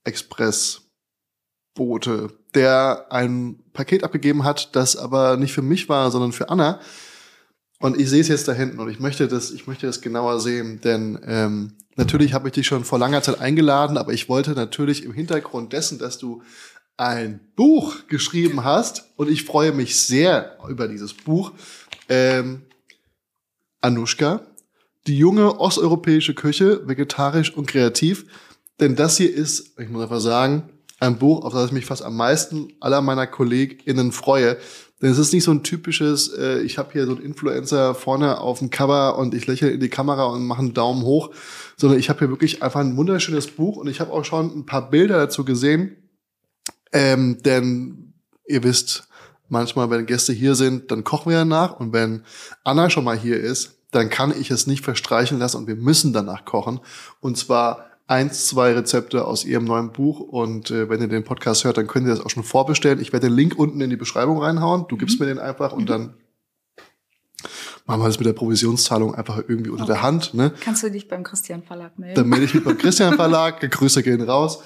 Expressbote, 0.02 2.32
der 2.54 3.06
ein 3.10 3.58
Paket 3.72 4.04
abgegeben 4.04 4.44
hat, 4.44 4.74
das 4.76 4.96
aber 4.96 5.36
nicht 5.36 5.52
für 5.52 5.62
mich 5.62 5.88
war, 5.88 6.10
sondern 6.10 6.32
für 6.32 6.48
Anna. 6.48 6.80
Und 7.80 8.00
ich 8.00 8.08
sehe 8.08 8.20
es 8.20 8.28
jetzt 8.28 8.48
da 8.48 8.52
hinten 8.52 8.78
und 8.78 8.88
ich 8.88 9.00
möchte 9.00 9.28
das, 9.28 9.50
ich 9.50 9.66
möchte 9.66 9.86
das 9.86 10.00
genauer 10.00 10.40
sehen, 10.40 10.80
denn 10.82 11.18
ähm, 11.26 11.72
natürlich 11.96 12.32
habe 12.32 12.48
ich 12.48 12.54
dich 12.54 12.66
schon 12.66 12.84
vor 12.84 12.98
langer 12.98 13.22
Zeit 13.22 13.40
eingeladen, 13.40 13.98
aber 13.98 14.12
ich 14.12 14.28
wollte 14.28 14.52
natürlich 14.52 15.04
im 15.04 15.12
Hintergrund 15.12 15.72
dessen, 15.72 15.98
dass 15.98 16.18
du 16.18 16.42
ein 16.96 17.40
Buch 17.56 18.06
geschrieben 18.08 18.64
hast 18.64 19.04
und 19.16 19.28
ich 19.28 19.44
freue 19.44 19.72
mich 19.72 20.00
sehr 20.00 20.56
über 20.68 20.88
dieses 20.88 21.12
Buch. 21.12 21.52
Ähm, 22.08 22.62
Anushka, 23.80 24.46
die 25.06 25.18
junge 25.18 25.60
osteuropäische 25.60 26.34
Küche, 26.34 26.86
vegetarisch 26.88 27.54
und 27.54 27.66
kreativ. 27.66 28.24
Denn 28.80 28.96
das 28.96 29.18
hier 29.18 29.32
ist, 29.32 29.78
ich 29.78 29.88
muss 29.88 30.02
einfach 30.02 30.20
sagen, 30.20 30.70
ein 31.06 31.18
Buch, 31.18 31.44
auf 31.44 31.52
das 31.52 31.66
ich 31.66 31.72
mich 31.72 31.86
fast 31.86 32.02
am 32.02 32.16
meisten 32.16 32.72
aller 32.80 33.00
meiner 33.00 33.26
KollegInnen 33.26 34.12
freue. 34.12 34.56
Denn 35.02 35.10
es 35.10 35.18
ist 35.18 35.32
nicht 35.32 35.44
so 35.44 35.50
ein 35.50 35.62
typisches, 35.62 36.32
äh, 36.32 36.60
ich 36.60 36.78
habe 36.78 36.92
hier 36.92 37.06
so 37.06 37.12
einen 37.12 37.24
Influencer 37.24 37.94
vorne 37.94 38.40
auf 38.40 38.60
dem 38.60 38.70
Cover 38.70 39.18
und 39.18 39.34
ich 39.34 39.46
lächle 39.46 39.70
in 39.70 39.80
die 39.80 39.88
Kamera 39.88 40.24
und 40.24 40.46
mache 40.46 40.60
einen 40.60 40.74
Daumen 40.74 41.02
hoch, 41.02 41.30
sondern 41.76 41.98
ich 41.98 42.08
habe 42.08 42.20
hier 42.20 42.30
wirklich 42.30 42.62
einfach 42.62 42.80
ein 42.80 42.96
wunderschönes 42.96 43.48
Buch 43.48 43.76
und 43.76 43.88
ich 43.88 44.00
habe 44.00 44.12
auch 44.12 44.24
schon 44.24 44.56
ein 44.56 44.66
paar 44.66 44.90
Bilder 44.90 45.18
dazu 45.18 45.44
gesehen. 45.44 45.96
Ähm, 46.92 47.42
denn 47.42 48.14
ihr 48.46 48.62
wisst, 48.62 49.08
manchmal, 49.48 49.90
wenn 49.90 50.06
Gäste 50.06 50.32
hier 50.32 50.54
sind, 50.54 50.90
dann 50.90 51.04
kochen 51.04 51.30
wir 51.30 51.38
danach 51.38 51.78
und 51.80 51.92
wenn 51.92 52.22
Anna 52.62 52.88
schon 52.88 53.04
mal 53.04 53.18
hier 53.18 53.38
ist, 53.38 53.74
dann 53.90 54.10
kann 54.10 54.32
ich 54.38 54.50
es 54.50 54.66
nicht 54.66 54.84
verstreichen 54.84 55.38
lassen 55.38 55.58
und 55.58 55.66
wir 55.66 55.76
müssen 55.76 56.12
danach 56.12 56.44
kochen. 56.44 56.80
Und 57.20 57.36
zwar 57.36 57.86
eins, 58.06 58.46
zwei 58.46 58.72
Rezepte 58.72 59.24
aus 59.26 59.44
ihrem 59.44 59.64
neuen 59.64 59.92
Buch. 59.92 60.20
Und 60.20 60.70
äh, 60.70 60.88
wenn 60.88 61.00
ihr 61.00 61.08
den 61.08 61.24
Podcast 61.24 61.64
hört, 61.64 61.78
dann 61.78 61.86
könnt 61.86 62.06
ihr 62.06 62.14
das 62.14 62.24
auch 62.24 62.30
schon 62.30 62.44
vorbestellen. 62.44 63.00
Ich 63.00 63.12
werde 63.12 63.28
den 63.28 63.36
Link 63.36 63.58
unten 63.58 63.80
in 63.80 63.90
die 63.90 63.96
Beschreibung 63.96 64.38
reinhauen. 64.38 64.86
Du 64.88 64.96
gibst 64.96 65.20
mir 65.20 65.26
den 65.26 65.38
einfach 65.38 65.72
und 65.72 65.88
dann 65.88 66.14
machen 67.86 68.00
wir 68.00 68.06
das 68.06 68.18
mit 68.18 68.26
der 68.26 68.32
Provisionszahlung 68.32 69.14
einfach 69.14 69.38
irgendwie 69.48 69.70
unter 69.70 69.86
der 69.86 70.02
Hand. 70.02 70.34
Ne? 70.34 70.52
Kannst 70.60 70.82
du 70.82 70.90
dich 70.90 71.08
beim 71.08 71.22
Christian 71.22 71.62
Verlag 71.62 71.98
melden? 71.98 72.16
Dann 72.16 72.28
melde 72.28 72.44
ich 72.44 72.54
mich 72.54 72.64
beim 72.64 72.78
Christian 72.78 73.14
Verlag. 73.16 73.60
Grüße 73.60 74.02
gehen 74.02 74.22
raus. 74.22 74.62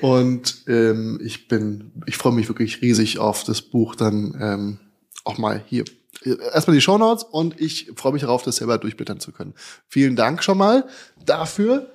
Und 0.00 0.64
ähm, 0.66 1.20
ich 1.22 1.48
bin, 1.48 1.92
ich 2.06 2.16
freue 2.16 2.32
mich 2.32 2.48
wirklich 2.48 2.80
riesig 2.80 3.18
auf 3.18 3.44
das 3.44 3.60
Buch 3.60 3.94
dann 3.94 4.36
ähm, 4.40 4.78
auch 5.24 5.38
mal 5.38 5.62
hier. 5.66 5.84
Erstmal 6.22 6.74
die 6.74 6.80
Shownotes 6.80 7.24
und 7.24 7.60
ich 7.60 7.92
freue 7.96 8.12
mich 8.12 8.22
darauf, 8.22 8.42
das 8.42 8.56
selber 8.56 8.78
durchblättern 8.78 9.20
zu 9.20 9.32
können. 9.32 9.54
Vielen 9.88 10.16
Dank 10.16 10.42
schon 10.42 10.58
mal 10.58 10.86
dafür. 11.24 11.90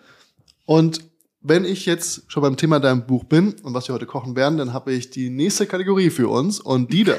Und 0.65 1.01
wenn 1.41 1.63
ich 1.65 1.85
jetzt 1.85 2.23
schon 2.31 2.41
beim 2.41 2.57
Thema 2.57 2.79
deinem 2.79 3.05
Buch 3.05 3.23
bin 3.25 3.53
und 3.61 3.73
was 3.73 3.87
wir 3.87 3.93
heute 3.93 4.05
kochen 4.07 4.35
werden, 4.35 4.57
dann 4.57 4.73
habe 4.73 4.93
ich 4.93 5.11
die 5.11 5.29
nächste 5.29 5.67
Kategorie 5.67 6.09
für 6.09 6.27
uns 6.27 6.59
und 6.59 6.91
die 6.91 7.03
da. 7.03 7.15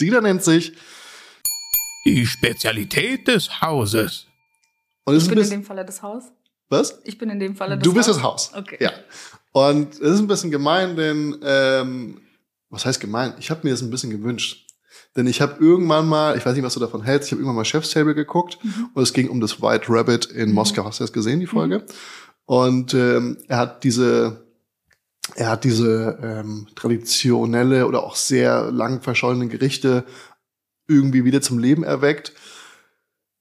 die 0.00 0.10
da 0.10 0.20
nennt 0.20 0.42
sich 0.42 0.72
Die 2.04 2.26
Spezialität 2.26 3.28
des 3.28 3.60
Hauses. 3.60 4.26
und 5.04 5.14
es 5.14 5.24
ich 5.24 5.28
bin 5.28 5.38
in 5.38 5.50
dem 5.50 5.64
Falle 5.64 5.84
das 5.84 6.02
Haus. 6.02 6.24
was? 6.68 7.00
Ich 7.04 7.18
bin 7.18 7.30
in 7.30 7.38
dem 7.40 7.56
Falle 7.56 7.76
das 7.78 7.84
Du 7.84 7.92
bist 7.94 8.08
Haus. 8.08 8.16
das 8.16 8.22
Haus. 8.24 8.52
Okay. 8.54 8.76
Ja. 8.80 8.92
Und 9.52 9.94
es 9.94 10.00
ist 10.00 10.18
ein 10.20 10.26
bisschen 10.26 10.50
gemein, 10.50 10.96
denn 10.96 11.36
ähm, 11.42 12.20
was 12.68 12.84
heißt 12.84 13.00
gemein? 13.00 13.34
Ich 13.38 13.50
habe 13.50 13.60
mir 13.64 13.70
das 13.70 13.82
ein 13.82 13.90
bisschen 13.90 14.10
gewünscht. 14.10 14.65
Denn 15.16 15.26
ich 15.26 15.40
habe 15.40 15.56
irgendwann 15.62 16.06
mal, 16.08 16.36
ich 16.36 16.44
weiß 16.44 16.54
nicht, 16.54 16.64
was 16.64 16.74
du 16.74 16.80
davon 16.80 17.02
hältst, 17.02 17.28
ich 17.28 17.32
habe 17.32 17.40
irgendwann 17.40 17.56
mal 17.56 17.64
Chef's 17.64 17.90
Table 17.90 18.14
geguckt 18.14 18.58
Mhm. 18.62 18.90
und 18.94 19.02
es 19.02 19.12
ging 19.12 19.28
um 19.28 19.40
das 19.40 19.60
White 19.62 19.86
Rabbit 19.88 20.26
in 20.26 20.52
Moskau. 20.52 20.84
Hast 20.84 21.00
du 21.00 21.04
das 21.04 21.12
gesehen, 21.12 21.40
die 21.40 21.46
Folge? 21.46 21.84
Und 22.44 22.94
ähm, 22.94 23.38
er 23.48 23.56
hat 23.58 23.82
diese, 23.84 24.46
er 25.34 25.48
hat 25.50 25.64
diese 25.64 26.18
ähm, 26.22 26.68
traditionelle 26.76 27.86
oder 27.86 28.04
auch 28.04 28.14
sehr 28.16 28.70
lang 28.70 29.00
verschollenen 29.02 29.48
Gerichte 29.48 30.04
irgendwie 30.88 31.24
wieder 31.24 31.40
zum 31.40 31.58
Leben 31.58 31.82
erweckt. 31.82 32.32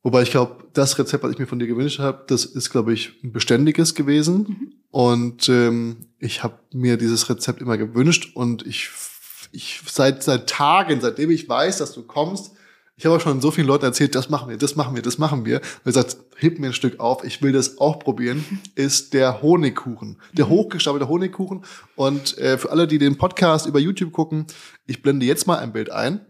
Wobei 0.01 0.21
ich 0.21 0.31
glaube, 0.31 0.65
das 0.73 0.97
Rezept, 0.99 1.23
was 1.23 1.31
ich 1.31 1.39
mir 1.39 1.47
von 1.47 1.59
dir 1.59 1.67
gewünscht 1.67 1.99
habe, 1.99 2.23
das 2.27 2.45
ist, 2.45 2.69
glaube 2.69 2.93
ich, 2.93 3.13
ein 3.23 3.31
beständiges 3.31 3.95
gewesen. 3.95 4.73
Und 4.91 5.49
ähm, 5.49 5.97
ich 6.19 6.43
habe 6.43 6.59
mir 6.73 6.97
dieses 6.97 7.27
Rezept 7.29 7.61
immer 7.61 7.77
gewünscht 7.77 8.31
und 8.35 8.65
ich, 8.65 8.89
ich 9.55 9.81
seit 9.87 10.23
seit 10.23 10.49
Tagen, 10.49 11.01
seitdem 11.01 11.31
ich 11.31 11.47
weiß, 11.47 11.77
dass 11.77 11.93
du 11.93 12.03
kommst, 12.03 12.51
ich 12.97 13.05
habe 13.05 13.17
auch 13.17 13.21
schon 13.21 13.41
so 13.41 13.51
vielen 13.51 13.67
Leuten 13.67 13.83
erzählt, 13.83 14.15
das 14.15 14.29
machen 14.29 14.49
wir, 14.49 14.57
das 14.57 14.75
machen 14.77 14.95
wir, 14.95 15.01
das 15.01 15.17
machen 15.17 15.45
wir. 15.45 15.57
Und 15.57 15.83
gesagt, 15.83 16.15
heb 16.37 16.59
mir 16.59 16.67
ein 16.67 16.73
Stück 16.73 16.99
auf, 17.01 17.25
ich 17.25 17.41
will 17.41 17.51
das 17.51 17.77
auch 17.77 17.99
probieren, 17.99 18.61
ist 18.75 19.13
der 19.13 19.41
Honigkuchen. 19.41 20.21
Der 20.33 20.47
hochgestapelte 20.47 21.09
Honigkuchen. 21.09 21.65
Und 21.95 22.37
äh, 22.37 22.57
für 22.57 22.71
alle, 22.71 22.87
die 22.87 22.97
den 22.97 23.17
Podcast 23.17 23.65
über 23.65 23.79
YouTube 23.79 24.13
gucken, 24.13 24.45
ich 24.85 25.01
blende 25.01 25.25
jetzt 25.25 25.45
mal 25.45 25.57
ein 25.57 25.73
Bild 25.73 25.89
ein. 25.89 26.25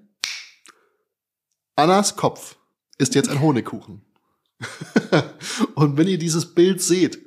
Annas 1.76 2.16
Kopf 2.16 2.56
ist 2.98 3.14
jetzt 3.14 3.30
ein 3.30 3.42
Honigkuchen. 3.42 4.02
und 5.76 5.98
wenn 5.98 6.08
ihr 6.08 6.18
dieses 6.18 6.56
Bild 6.56 6.82
seht, 6.82 7.20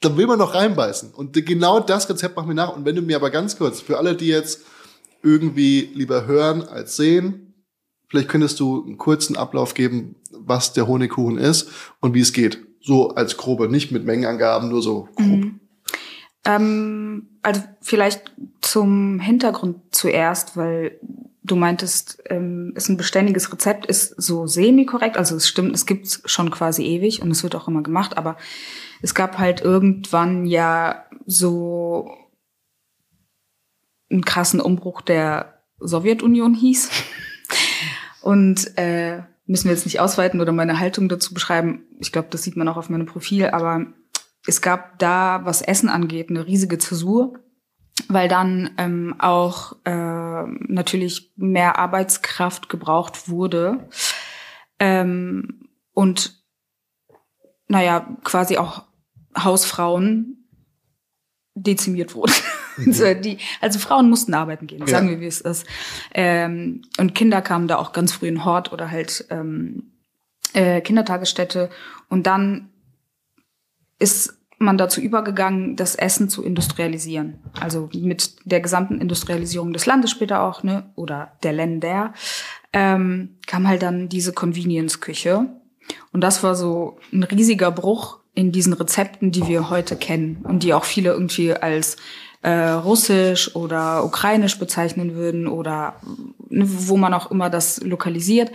dann 0.00 0.16
will 0.16 0.28
man 0.28 0.38
noch 0.38 0.54
reinbeißen. 0.54 1.12
Und 1.12 1.32
genau 1.44 1.80
das 1.80 2.08
Rezept 2.08 2.36
machen 2.36 2.48
wir 2.48 2.54
nach. 2.54 2.76
Und 2.76 2.84
wenn 2.84 2.94
du 2.94 3.02
mir 3.02 3.16
aber 3.16 3.30
ganz 3.30 3.58
kurz, 3.58 3.80
für 3.80 3.98
alle, 3.98 4.14
die 4.14 4.28
jetzt 4.28 4.60
irgendwie 5.22 5.90
lieber 5.94 6.26
hören 6.26 6.62
als 6.62 6.96
sehen, 6.96 7.54
vielleicht 8.08 8.28
könntest 8.28 8.60
du 8.60 8.84
einen 8.84 8.98
kurzen 8.98 9.36
Ablauf 9.36 9.74
geben, 9.74 10.16
was 10.32 10.72
der 10.72 10.86
Honigkuchen 10.86 11.38
ist 11.38 11.70
und 12.00 12.14
wie 12.14 12.20
es 12.20 12.32
geht. 12.32 12.64
So 12.80 13.10
als 13.10 13.36
grobe, 13.36 13.68
nicht 13.68 13.92
mit 13.92 14.04
Mengenangaben, 14.04 14.68
nur 14.68 14.82
so 14.82 15.08
grob. 15.16 15.26
Mhm. 15.26 15.60
Ähm, 16.44 17.28
also 17.42 17.62
vielleicht 17.80 18.32
zum 18.60 19.20
Hintergrund 19.20 19.76
zuerst, 19.90 20.56
weil 20.56 20.98
du 21.42 21.56
meintest, 21.56 22.22
ähm, 22.26 22.72
ist 22.76 22.88
ein 22.88 22.96
beständiges 22.96 23.52
Rezept, 23.52 23.86
ist 23.86 24.14
so 24.20 24.46
semi-korrekt. 24.46 25.16
Also 25.16 25.36
es 25.36 25.48
stimmt, 25.48 25.74
es 25.74 25.86
gibt's 25.86 26.22
schon 26.26 26.50
quasi 26.50 26.84
ewig 26.84 27.22
und 27.22 27.30
es 27.30 27.42
wird 27.42 27.54
auch 27.54 27.68
immer 27.68 27.82
gemacht, 27.82 28.16
aber 28.16 28.36
es 29.02 29.14
gab 29.14 29.38
halt 29.38 29.60
irgendwann 29.60 30.46
ja 30.46 31.04
so 31.26 32.10
einen 34.10 34.24
krassen 34.24 34.60
Umbruch 34.60 35.00
der 35.00 35.62
Sowjetunion 35.78 36.54
hieß. 36.54 36.90
Und 38.22 38.76
äh, 38.76 39.22
müssen 39.46 39.64
wir 39.64 39.72
jetzt 39.72 39.86
nicht 39.86 40.00
ausweiten 40.00 40.40
oder 40.40 40.52
meine 40.52 40.78
Haltung 40.78 41.08
dazu 41.08 41.32
beschreiben. 41.32 41.84
Ich 42.00 42.12
glaube, 42.12 42.28
das 42.30 42.42
sieht 42.42 42.56
man 42.56 42.68
auch 42.68 42.76
auf 42.76 42.90
meinem 42.90 43.06
Profil, 43.06 43.46
aber 43.46 43.86
es 44.46 44.60
gab 44.60 44.98
da, 44.98 45.40
was 45.44 45.62
Essen 45.62 45.88
angeht, 45.88 46.30
eine 46.30 46.46
riesige 46.46 46.78
Zäsur, 46.78 47.38
weil 48.08 48.28
dann 48.28 48.70
ähm, 48.78 49.14
auch 49.18 49.76
äh, 49.84 50.42
natürlich 50.46 51.32
mehr 51.36 51.78
Arbeitskraft 51.78 52.68
gebraucht 52.68 53.28
wurde. 53.28 53.88
Ähm, 54.78 55.68
und 55.92 56.42
naja, 57.66 58.16
quasi 58.24 58.56
auch 58.56 58.84
Hausfrauen 59.36 60.48
dezimiert 61.54 62.14
wurde. 62.14 62.32
Also, 62.86 63.14
die, 63.14 63.38
also 63.60 63.78
Frauen 63.78 64.08
mussten 64.08 64.34
arbeiten 64.34 64.66
gehen, 64.66 64.86
sagen 64.86 65.10
wir, 65.10 65.20
wie 65.20 65.26
es 65.26 65.40
ist. 65.40 65.66
Ähm, 66.14 66.82
und 66.98 67.14
Kinder 67.14 67.42
kamen 67.42 67.68
da 67.68 67.76
auch 67.76 67.92
ganz 67.92 68.12
früh 68.12 68.28
in 68.28 68.44
Hort 68.44 68.72
oder 68.72 68.90
halt 68.90 69.26
ähm, 69.30 69.92
äh, 70.52 70.80
Kindertagesstätte. 70.80 71.70
Und 72.08 72.26
dann 72.26 72.70
ist 73.98 74.38
man 74.58 74.76
dazu 74.76 75.00
übergegangen, 75.00 75.76
das 75.76 75.94
Essen 75.94 76.28
zu 76.28 76.42
industrialisieren. 76.42 77.38
Also 77.60 77.88
mit 77.94 78.34
der 78.44 78.60
gesamten 78.60 79.00
Industrialisierung 79.00 79.72
des 79.72 79.86
Landes 79.86 80.10
später 80.10 80.42
auch, 80.42 80.62
ne, 80.62 80.90
oder 80.96 81.32
der 81.42 81.52
Länder, 81.52 82.12
ähm, 82.72 83.36
kam 83.46 83.68
halt 83.68 83.82
dann 83.82 84.08
diese 84.08 84.32
Convenience-Küche. 84.32 85.46
Und 86.12 86.20
das 86.20 86.42
war 86.42 86.54
so 86.54 86.98
ein 87.12 87.22
riesiger 87.22 87.70
Bruch 87.70 88.18
in 88.34 88.52
diesen 88.52 88.72
Rezepten, 88.72 89.30
die 89.30 89.46
wir 89.46 89.70
heute 89.70 89.96
kennen 89.96 90.44
und 90.44 90.62
die 90.62 90.74
auch 90.74 90.84
viele 90.84 91.10
irgendwie 91.10 91.54
als 91.54 91.96
äh, 92.42 92.50
russisch 92.50 93.54
oder 93.56 94.04
ukrainisch 94.04 94.58
bezeichnen 94.58 95.14
würden 95.14 95.46
oder 95.46 96.00
ne, 96.48 96.64
wo 96.66 96.96
man 96.96 97.14
auch 97.14 97.30
immer 97.30 97.50
das 97.50 97.82
lokalisiert. 97.82 98.52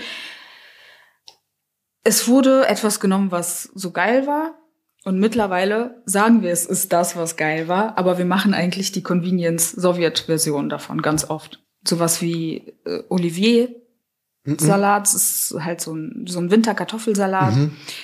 Es 2.03 2.27
wurde 2.27 2.67
etwas 2.67 2.99
genommen, 2.99 3.31
was 3.31 3.63
so 3.73 3.91
geil 3.91 4.27
war. 4.27 4.55
Und 5.05 5.19
mittlerweile 5.19 6.01
sagen 6.05 6.43
wir, 6.43 6.51
es 6.51 6.65
ist 6.65 6.93
das, 6.93 7.17
was 7.17 7.35
geil 7.35 7.67
war, 7.67 7.97
aber 7.97 8.17
wir 8.17 8.25
machen 8.25 8.53
eigentlich 8.53 8.93
die 8.93 9.03
Convenience-Sowjet-Version 9.03 10.69
davon 10.69 11.01
ganz 11.01 11.29
oft. 11.29 11.61
Sowas 11.85 12.21
wie 12.21 12.73
äh, 12.85 13.03
Olivier, 13.09 13.82
Salat, 14.45 15.05
das 15.05 15.13
ist 15.51 15.63
halt 15.63 15.79
so 15.79 15.93
ein, 15.95 16.25
so 16.27 16.39
ein 16.39 16.51
Winterkartoffelsalat. 16.51 17.53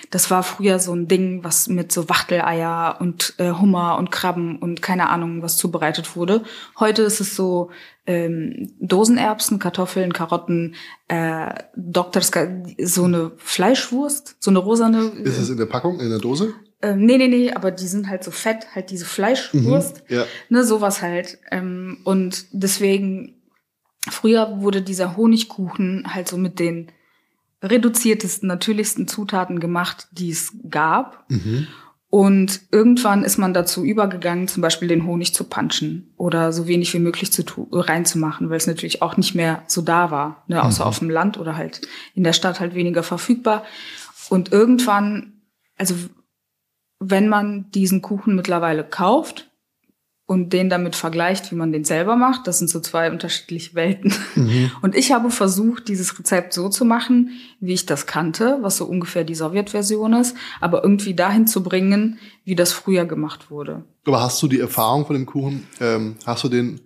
Das 0.09 0.31
war 0.31 0.43
früher 0.43 0.79
so 0.79 0.93
ein 0.93 1.09
Ding, 1.09 1.43
was 1.43 1.67
mit 1.67 1.91
so 1.91 2.07
Wachteleier 2.07 2.97
und 3.01 3.33
äh, 3.39 3.51
Hummer 3.51 3.97
und 3.97 4.09
Krabben 4.09 4.57
und 4.57 4.81
keine 4.81 5.09
Ahnung 5.09 5.41
was 5.41 5.57
zubereitet 5.57 6.15
wurde. 6.15 6.43
Heute 6.79 7.01
ist 7.01 7.19
es 7.19 7.35
so 7.35 7.71
ähm, 8.05 8.71
Dosenerbsen, 8.79 9.59
Kartoffeln, 9.59 10.13
Karotten, 10.13 10.75
äh, 11.09 11.53
Doktorska, 11.75 12.47
so 12.81 13.03
eine 13.03 13.33
Fleischwurst, 13.37 14.37
so 14.39 14.49
eine 14.49 14.59
rosane. 14.59 15.11
Ist 15.23 15.39
es 15.39 15.49
in 15.49 15.57
der 15.57 15.65
Packung, 15.65 15.99
in 15.99 16.09
der 16.09 16.19
Dose? 16.19 16.53
Ähm, 16.81 17.05
nee, 17.05 17.17
nee, 17.17 17.27
nee, 17.27 17.51
aber 17.51 17.71
die 17.71 17.87
sind 17.87 18.07
halt 18.07 18.23
so 18.23 18.31
fett, 18.31 18.73
halt 18.73 18.89
diese 18.89 19.05
Fleischwurst. 19.05 20.03
Ja. 20.07 20.23
Ne, 20.47 20.63
sowas 20.63 21.01
halt. 21.01 21.37
Ähm, 21.51 21.97
und 22.05 22.45
deswegen, 22.53 23.38
früher 24.09 24.61
wurde 24.61 24.81
dieser 24.81 25.17
Honigkuchen 25.17 26.13
halt 26.13 26.27
so 26.27 26.37
mit 26.37 26.59
den 26.59 26.91
reduziertesten, 27.61 28.47
natürlichsten 28.47 29.07
Zutaten 29.07 29.59
gemacht, 29.59 30.07
die 30.11 30.29
es 30.29 30.53
gab. 30.69 31.25
Und 32.11 32.61
irgendwann 32.71 33.23
ist 33.23 33.37
man 33.37 33.53
dazu 33.53 33.83
übergegangen, 33.83 34.47
zum 34.47 34.61
Beispiel 34.61 34.87
den 34.87 35.05
Honig 35.05 35.35
zu 35.35 35.43
punchen 35.43 36.11
oder 36.17 36.51
so 36.51 36.67
wenig 36.67 36.91
wie 36.95 36.99
möglich 36.99 37.31
zu 37.31 37.43
reinzumachen, 37.71 38.49
weil 38.49 38.57
es 38.57 38.65
natürlich 38.65 39.03
auch 39.03 39.15
nicht 39.15 39.35
mehr 39.35 39.61
so 39.67 39.81
da 39.81 40.09
war, 40.09 40.43
ne, 40.47 40.63
außer 40.63 40.85
auf 40.85 40.99
dem 40.99 41.11
Land 41.11 41.37
oder 41.37 41.55
halt 41.55 41.81
in 42.15 42.23
der 42.23 42.33
Stadt 42.33 42.59
halt 42.59 42.73
weniger 42.73 43.03
verfügbar. 43.03 43.63
Und 44.29 44.51
irgendwann, 44.51 45.33
also 45.77 45.93
wenn 46.99 47.27
man 47.27 47.69
diesen 47.71 48.01
Kuchen 48.01 48.35
mittlerweile 48.35 48.83
kauft 48.83 49.48
und 50.29 50.53
den 50.53 50.69
damit 50.69 50.95
vergleicht, 50.95 51.51
wie 51.51 51.55
man 51.55 51.71
den 51.71 51.83
selber 51.85 52.15
macht, 52.15 52.45
das 52.45 52.59
sind 52.59 52.69
so 52.69 52.79
zwei 52.79 53.09
unterschiedliche 53.11 53.73
Welten. 53.73 54.13
Und 54.83 54.93
ich 54.95 55.11
habe 55.11 55.31
versucht, 55.31 55.87
dieses 55.87 56.19
Rezept 56.19 56.53
so 56.53 56.69
zu 56.69 56.85
machen, 56.85 57.31
wie 57.59 57.73
ich 57.73 57.87
das 57.87 58.05
kannte, 58.05 58.59
was 58.61 58.77
so 58.77 58.85
ungefähr 58.85 59.23
die 59.23 59.33
Sowjetversion 59.33 60.13
ist, 60.13 60.35
aber 60.61 60.83
irgendwie 60.83 61.15
dahin 61.15 61.47
zu 61.47 61.63
bringen, 61.63 62.19
wie 62.45 62.53
das 62.55 62.71
früher 62.71 63.05
gemacht 63.05 63.49
wurde. 63.49 63.83
Aber 64.05 64.21
hast 64.21 64.39
du 64.43 64.47
die 64.47 64.59
Erfahrung 64.59 65.07
von 65.07 65.15
dem 65.15 65.25
Kuchen? 65.25 65.65
Ähm, 65.81 66.15
hast 66.27 66.43
du 66.43 66.47
den, 66.49 66.79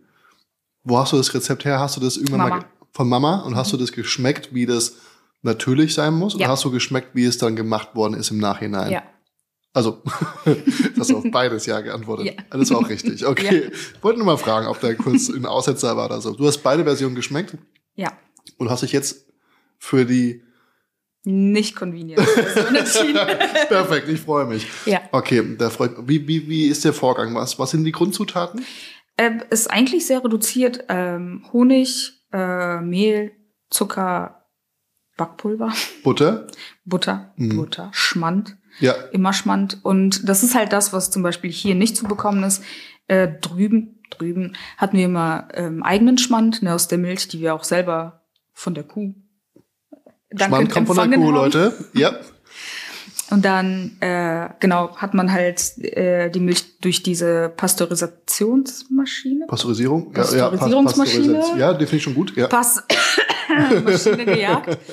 wo 0.86 0.98
hast 0.98 1.12
du 1.12 1.18
das 1.18 1.34
Rezept 1.34 1.66
her? 1.66 1.80
Hast 1.82 1.98
du 1.98 2.00
das 2.02 2.16
irgendwann 2.16 2.40
mal 2.40 2.50
Mama. 2.50 2.60
ge- 2.62 2.68
von 2.94 3.10
Mama 3.10 3.42
und 3.42 3.58
hast 3.58 3.74
du 3.74 3.78
das 3.78 3.92
geschmeckt, 3.92 4.54
wie 4.54 4.66
das 4.66 4.96
natürlich 5.42 5.94
sein 5.94 6.14
muss? 6.14 6.36
Oder 6.36 6.46
Ja. 6.46 6.50
hast 6.52 6.64
du 6.64 6.72
geschmeckt, 6.72 7.10
wie 7.14 7.26
es 7.26 7.38
dann 7.38 7.58
gemacht 7.58 7.90
worden 7.94 8.14
ist 8.14 8.32
im 8.32 8.38
Nachhinein? 8.38 8.90
Ja. 8.92 9.04
Also, 9.74 10.04
das 10.98 11.12
auf 11.12 11.24
beides 11.32 11.66
ja 11.66 11.82
geantwortet. 11.82 12.28
Ja. 12.28 12.34
Alles 12.52 12.70
war 12.72 12.78
auch 12.80 12.90
richtig. 12.90 13.26
Okay. 13.26 13.72
Wollte 14.02 14.20
nur 14.20 14.26
mal 14.28 14.38
fragen, 14.38 14.68
ob 14.68 14.80
da 14.80 14.94
kurz 14.94 15.30
ein 15.30 15.46
Aussetzer 15.48 15.98
war 15.98 16.06
oder 16.06 16.22
so. 16.22 16.34
Du 16.36 16.46
hast 16.46 16.60
beide 16.60 16.84
Versionen 16.84 17.16
geschmeckt 17.16 17.58
Ja. 17.96 18.12
und 18.58 18.70
hast 18.70 18.84
dich 18.84 18.92
jetzt 18.92 19.26
für 19.80 20.06
die 20.06 20.44
Nicht 21.24 21.76
convenient. 21.76 22.20
Perfekt, 23.68 24.10
ich 24.10 24.20
freue 24.22 24.46
mich. 24.46 24.68
ja. 24.86 25.02
Okay, 25.12 25.56
da 25.58 25.70
freut 25.70 25.92
wie, 26.08 26.28
wie, 26.28 26.48
wie 26.48 26.68
ist 26.68 26.86
der 26.86 26.94
Vorgang? 26.94 27.34
Was, 27.36 27.58
was 27.60 27.72
sind 27.72 27.84
die 27.84 27.92
Grundzutaten? 27.92 28.66
Äh, 29.18 29.32
ist 29.50 29.70
eigentlich 29.72 30.06
sehr 30.06 30.24
reduziert. 30.24 30.86
Ähm, 30.90 31.46
Honig, 31.54 32.12
äh, 32.32 32.80
Mehl, 32.82 33.32
Zucker, 33.70 34.46
Backpulver, 35.18 35.72
Butter? 36.04 36.48
Butter, 36.86 37.34
Mhm. 37.38 37.58
Butter, 37.58 37.90
Schmand, 37.94 38.58
Ja. 38.80 38.94
immer 39.12 39.34
Schmand. 39.34 39.80
Und 39.84 40.28
das 40.28 40.44
ist 40.44 40.56
halt 40.56 40.74
das, 40.74 40.94
was 40.94 41.12
zum 41.12 41.24
Beispiel 41.24 41.52
hier 41.52 41.76
nicht 41.76 41.96
zu 41.96 42.06
bekommen 42.06 42.44
ist. 42.44 42.64
Äh, 43.08 43.28
drüben, 43.42 44.02
drüben 44.10 44.56
hatten 44.78 44.98
wir 44.98 45.06
immer 45.06 45.48
ähm, 45.54 45.84
eigenen 45.84 46.18
Schmand 46.18 46.64
ne, 46.64 46.74
aus 46.74 46.88
der 46.88 46.98
Milch, 46.98 47.28
die 47.28 47.40
wir 47.42 47.54
auch 47.54 47.64
selber 47.64 48.24
von 48.54 48.74
der 48.74 48.84
Kuh 48.84 49.14
dankend 50.34 50.72
Schmand 50.72 50.72
kommt 50.72 50.88
von 50.88 51.10
der 51.10 51.20
Kuh, 51.20 51.26
haben. 51.26 51.34
Leute. 51.34 51.74
Ja. 51.94 52.14
Und 53.30 53.46
dann, 53.46 53.98
äh, 54.00 54.50
genau, 54.60 54.96
hat 54.98 55.14
man 55.14 55.32
halt 55.32 55.78
äh, 55.80 56.30
die 56.30 56.40
Milch 56.40 56.80
durch 56.80 57.02
diese 57.02 57.52
Pasteurisationsmaschine, 57.56 59.48
Pasteurisierung? 59.48 60.12
Pasteurisierungsmaschine? 60.12 61.34
Pasteurisation. 61.34 61.60
Ja, 61.60 61.74
den 61.74 61.88
finde 61.88 61.98
ich 61.98 62.04
schon 62.04 62.16
gut. 62.16 62.36
Ja. 62.36 62.48
Pass 62.48 62.84
Maschine 63.86 64.26
gejagt. 64.26 64.78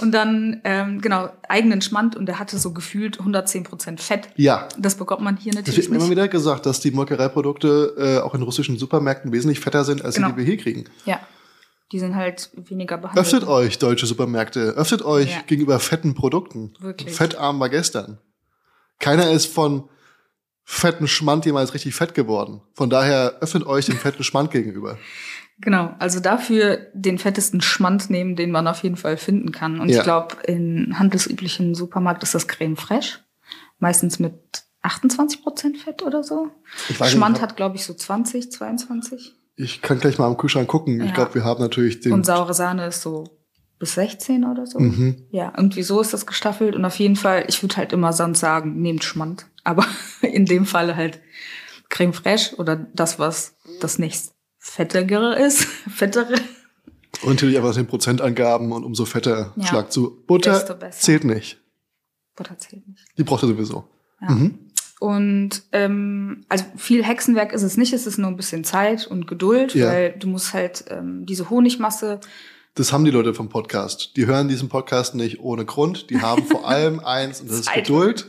Und 0.00 0.12
dann, 0.12 0.60
ähm, 0.64 1.00
genau, 1.00 1.30
eigenen 1.48 1.80
Schmand 1.80 2.16
und 2.16 2.26
der 2.26 2.38
hatte 2.38 2.58
so 2.58 2.72
gefühlt 2.72 3.18
110% 3.20 3.98
Fett. 4.00 4.28
Ja. 4.36 4.68
Das 4.78 4.94
bekommt 4.96 5.22
man 5.22 5.36
hier 5.36 5.50
Es 5.52 5.56
natürlich 5.56 5.78
wird 5.78 5.90
mir 5.90 5.96
immer 5.96 6.10
wieder 6.10 6.28
gesagt, 6.28 6.66
dass 6.66 6.80
die 6.80 6.90
Molkereiprodukte 6.90 7.94
äh, 7.98 8.18
auch 8.20 8.34
in 8.34 8.42
russischen 8.42 8.76
Supermärkten 8.78 9.32
wesentlich 9.32 9.60
fetter 9.60 9.84
sind, 9.84 10.04
als 10.04 10.16
Genau. 10.16 10.28
die, 10.28 10.32
die 10.34 10.38
wir 10.38 10.44
hier 10.44 10.56
kriegen. 10.58 10.84
Ja, 11.06 11.20
die 11.92 11.98
sind 11.98 12.14
halt 12.16 12.50
weniger 12.56 12.98
behandelt. 12.98 13.24
Öffnet 13.26 13.46
euch, 13.46 13.78
deutsche 13.78 14.06
Supermärkte. 14.06 14.70
Öffnet 14.76 15.02
euch 15.02 15.30
Ja. 15.32 15.40
gegenüber 15.46 15.78
fetten 15.80 16.14
Produkten. 16.14 16.74
Wirklich. 16.80 17.14
Fettarm 17.14 17.58
war 17.60 17.68
gestern. 17.68 18.18
Keiner 18.98 19.30
ist 19.30 19.46
von 19.46 19.88
fetten 20.64 21.06
Schmand 21.06 21.46
jemals 21.46 21.74
richtig 21.74 21.94
fett 21.94 22.12
geworden. 22.14 22.60
Von 22.74 22.90
daher 22.90 23.36
öffnet 23.40 23.64
euch 23.66 23.86
dem 23.86 23.96
fetten 23.96 24.24
Schmand 24.24 24.50
gegenüber. 24.50 24.98
Genau, 25.58 25.94
also 25.98 26.20
dafür 26.20 26.86
den 26.92 27.18
fettesten 27.18 27.60
Schmand 27.62 28.10
nehmen, 28.10 28.36
den 28.36 28.50
man 28.50 28.68
auf 28.68 28.82
jeden 28.82 28.96
Fall 28.96 29.16
finden 29.16 29.52
kann. 29.52 29.80
Und 29.80 29.88
Ja. 29.88 29.98
ich 29.98 30.02
glaube, 30.02 30.36
in 30.46 30.98
handelsüblichen 30.98 31.74
Supermarkt 31.74 32.22
ist 32.22 32.34
das 32.34 32.46
Creme 32.46 32.76
Fraiche. 32.76 33.20
Meistens 33.78 34.18
mit 34.18 34.34
28% 34.82 35.76
Fett 35.78 36.02
oder 36.02 36.22
so. 36.22 36.50
Ich 36.88 37.00
weiß 37.00 37.10
Schmand 37.10 37.34
nicht, 37.36 37.42
hat, 37.42 37.56
glaube 37.56 37.76
ich, 37.76 37.84
so 37.84 37.94
20, 37.94 38.52
22. 38.52 39.34
Ich 39.56 39.80
kann 39.80 39.98
gleich 39.98 40.18
mal 40.18 40.26
am 40.26 40.36
Kühlschrank 40.36 40.68
gucken. 40.68 41.00
Ich 41.00 41.08
Ja. 41.08 41.14
glaube, 41.14 41.34
wir 41.36 41.44
haben 41.44 41.60
natürlich 41.62 42.00
den. 42.00 42.12
Und 42.12 42.26
saure 42.26 42.52
Sahne 42.54 42.86
ist 42.86 43.00
so 43.00 43.24
bis 43.78 43.94
16 43.94 44.44
oder 44.44 44.66
so. 44.66 44.78
Mhm. 44.78 45.26
Ja, 45.30 45.52
irgendwie 45.56 45.82
so 45.82 46.00
ist 46.00 46.12
das 46.12 46.26
gestaffelt. 46.26 46.76
Und 46.76 46.84
auf 46.84 46.98
jeden 46.98 47.16
Fall, 47.16 47.44
ich 47.48 47.62
würde 47.62 47.76
halt 47.76 47.92
immer 47.92 48.12
sonst 48.12 48.40
sagen, 48.40 48.80
nehmt 48.80 49.04
Schmand. 49.04 49.46
Aber 49.64 49.84
in 50.22 50.44
dem 50.46 50.66
Falle 50.66 50.96
halt 50.96 51.20
Creme 51.88 52.12
Fraiche 52.12 52.56
oder 52.56 52.76
das, 52.76 53.18
was 53.18 53.56
das 53.80 53.98
nächst 53.98 54.34
fettigere 54.70 55.38
ist. 55.38 55.64
Fettere. 55.94 56.34
Und 57.22 57.30
natürlich 57.30 57.56
einfach 57.56 57.74
den 57.74 57.86
Prozentangaben 57.86 58.72
und 58.72 58.84
umso 58.84 59.04
fetter 59.06 59.52
Ja. 59.56 59.66
Schlag 59.66 59.92
zu. 59.92 60.22
Butter 60.26 60.90
zählt 60.90 61.24
nicht. 61.24 61.58
Butter 62.34 62.58
zählt 62.58 62.86
nicht. 62.86 63.04
Die 63.16 63.22
braucht 63.24 63.42
ihr 63.42 63.48
sowieso. 63.48 63.88
Ja. 64.20 64.30
Mhm. 64.32 64.58
Und 64.98 65.62
ähm, 65.72 66.44
also 66.48 66.64
viel 66.76 67.04
Hexenwerk 67.04 67.52
ist 67.52 67.62
es 67.62 67.76
nicht, 67.76 67.92
es 67.92 68.06
ist 68.06 68.18
nur 68.18 68.28
ein 68.28 68.36
bisschen 68.36 68.64
Zeit 68.64 69.06
und 69.06 69.26
Geduld, 69.26 69.74
Ja. 69.74 69.88
weil 69.88 70.12
du 70.18 70.26
musst 70.26 70.54
halt 70.54 70.84
ähm, 70.88 71.26
diese 71.26 71.48
Honigmasse, 71.50 72.20
Das 72.74 72.92
haben 72.92 73.04
die 73.04 73.10
Leute 73.10 73.32
vom 73.34 73.48
Podcast. 73.48 74.12
Die 74.16 74.26
hören 74.26 74.48
diesen 74.48 74.68
Podcast 74.68 75.14
nicht 75.14 75.40
ohne 75.40 75.64
Grund. 75.64 76.08
Die 76.10 76.20
haben 76.20 76.44
vor 76.44 76.66
allem 76.68 77.00
eins 77.00 77.40
und 77.40 77.50
das 77.50 77.60
ist. 77.60 77.72
Geduld. 77.72 78.26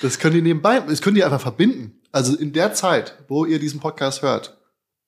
Das 0.00 0.18
können 0.18 0.34
die 0.34 0.42
nebenbei, 0.42 0.80
das 0.80 1.00
können 1.02 1.16
die 1.16 1.24
einfach 1.24 1.40
verbinden. 1.40 1.98
Also 2.12 2.36
in 2.36 2.52
der 2.52 2.72
Zeit, 2.74 3.18
wo 3.28 3.44
ihr 3.44 3.58
diesen 3.58 3.80
Podcast 3.80 4.22
hört 4.22 4.58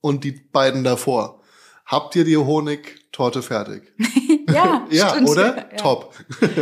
und 0.04 0.22
die 0.22 0.32
beiden 0.32 0.84
davor, 0.84 1.40
habt 1.86 2.14
ihr 2.14 2.24
die 2.24 2.36
Honigtorte 2.36 3.40
fertig. 3.40 3.90
ja, 4.52 4.86
Ja, 4.90 5.08
stimmt. 5.10 5.28
oder? 5.30 5.56
Ja. 5.56 5.76
Top. 5.78 6.14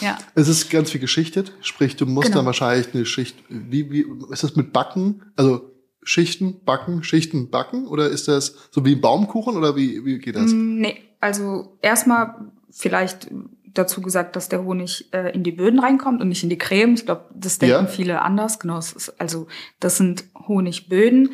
Ja. 0.00 0.16
Es 0.36 0.46
ist 0.46 0.70
ganz 0.70 0.92
viel 0.92 1.00
geschichtet, 1.00 1.52
sprich, 1.60 1.96
du 1.96 2.06
musst 2.06 2.26
Genau. 2.28 2.36
dann 2.38 2.46
wahrscheinlich 2.46 2.94
eine 2.94 3.04
Schicht, 3.04 3.36
wie, 3.48 3.90
wie, 3.90 4.06
ist 4.30 4.44
das 4.44 4.54
mit 4.54 4.72
Backen? 4.72 5.22
Also 5.34 5.72
Schichten, 6.04 6.60
Backen, 6.64 7.02
Schichten, 7.02 7.50
Backen? 7.50 7.88
Oder 7.88 8.08
ist 8.08 8.28
das 8.28 8.54
so 8.70 8.84
wie 8.84 8.94
ein 8.94 9.00
Baumkuchen 9.00 9.56
oder 9.56 9.74
wie, 9.74 10.04
wie 10.04 10.18
geht 10.20 10.36
das? 10.36 10.52
Mm, 10.52 10.78
Nee, 10.80 10.98
also 11.20 11.76
erstmal 11.82 12.32
vielleicht 12.70 13.26
dazu 13.74 14.00
gesagt, 14.00 14.36
dass 14.36 14.48
der 14.48 14.62
Honig 14.62 15.12
äh, 15.12 15.34
in 15.34 15.42
die 15.42 15.50
Böden 15.50 15.80
reinkommt 15.80 16.20
und 16.22 16.28
nicht 16.28 16.44
in 16.44 16.48
die 16.50 16.58
Creme. 16.58 16.94
Ich 16.94 17.04
glaube, 17.04 17.24
das 17.34 17.58
denken 17.58 17.86
Ja. 17.86 17.90
viele 17.90 18.22
anders. 18.22 18.60
Genau, 18.60 18.78
ist, 18.78 19.12
also 19.20 19.48
das 19.80 19.96
sind 19.96 20.22
Honigböden 20.46 21.30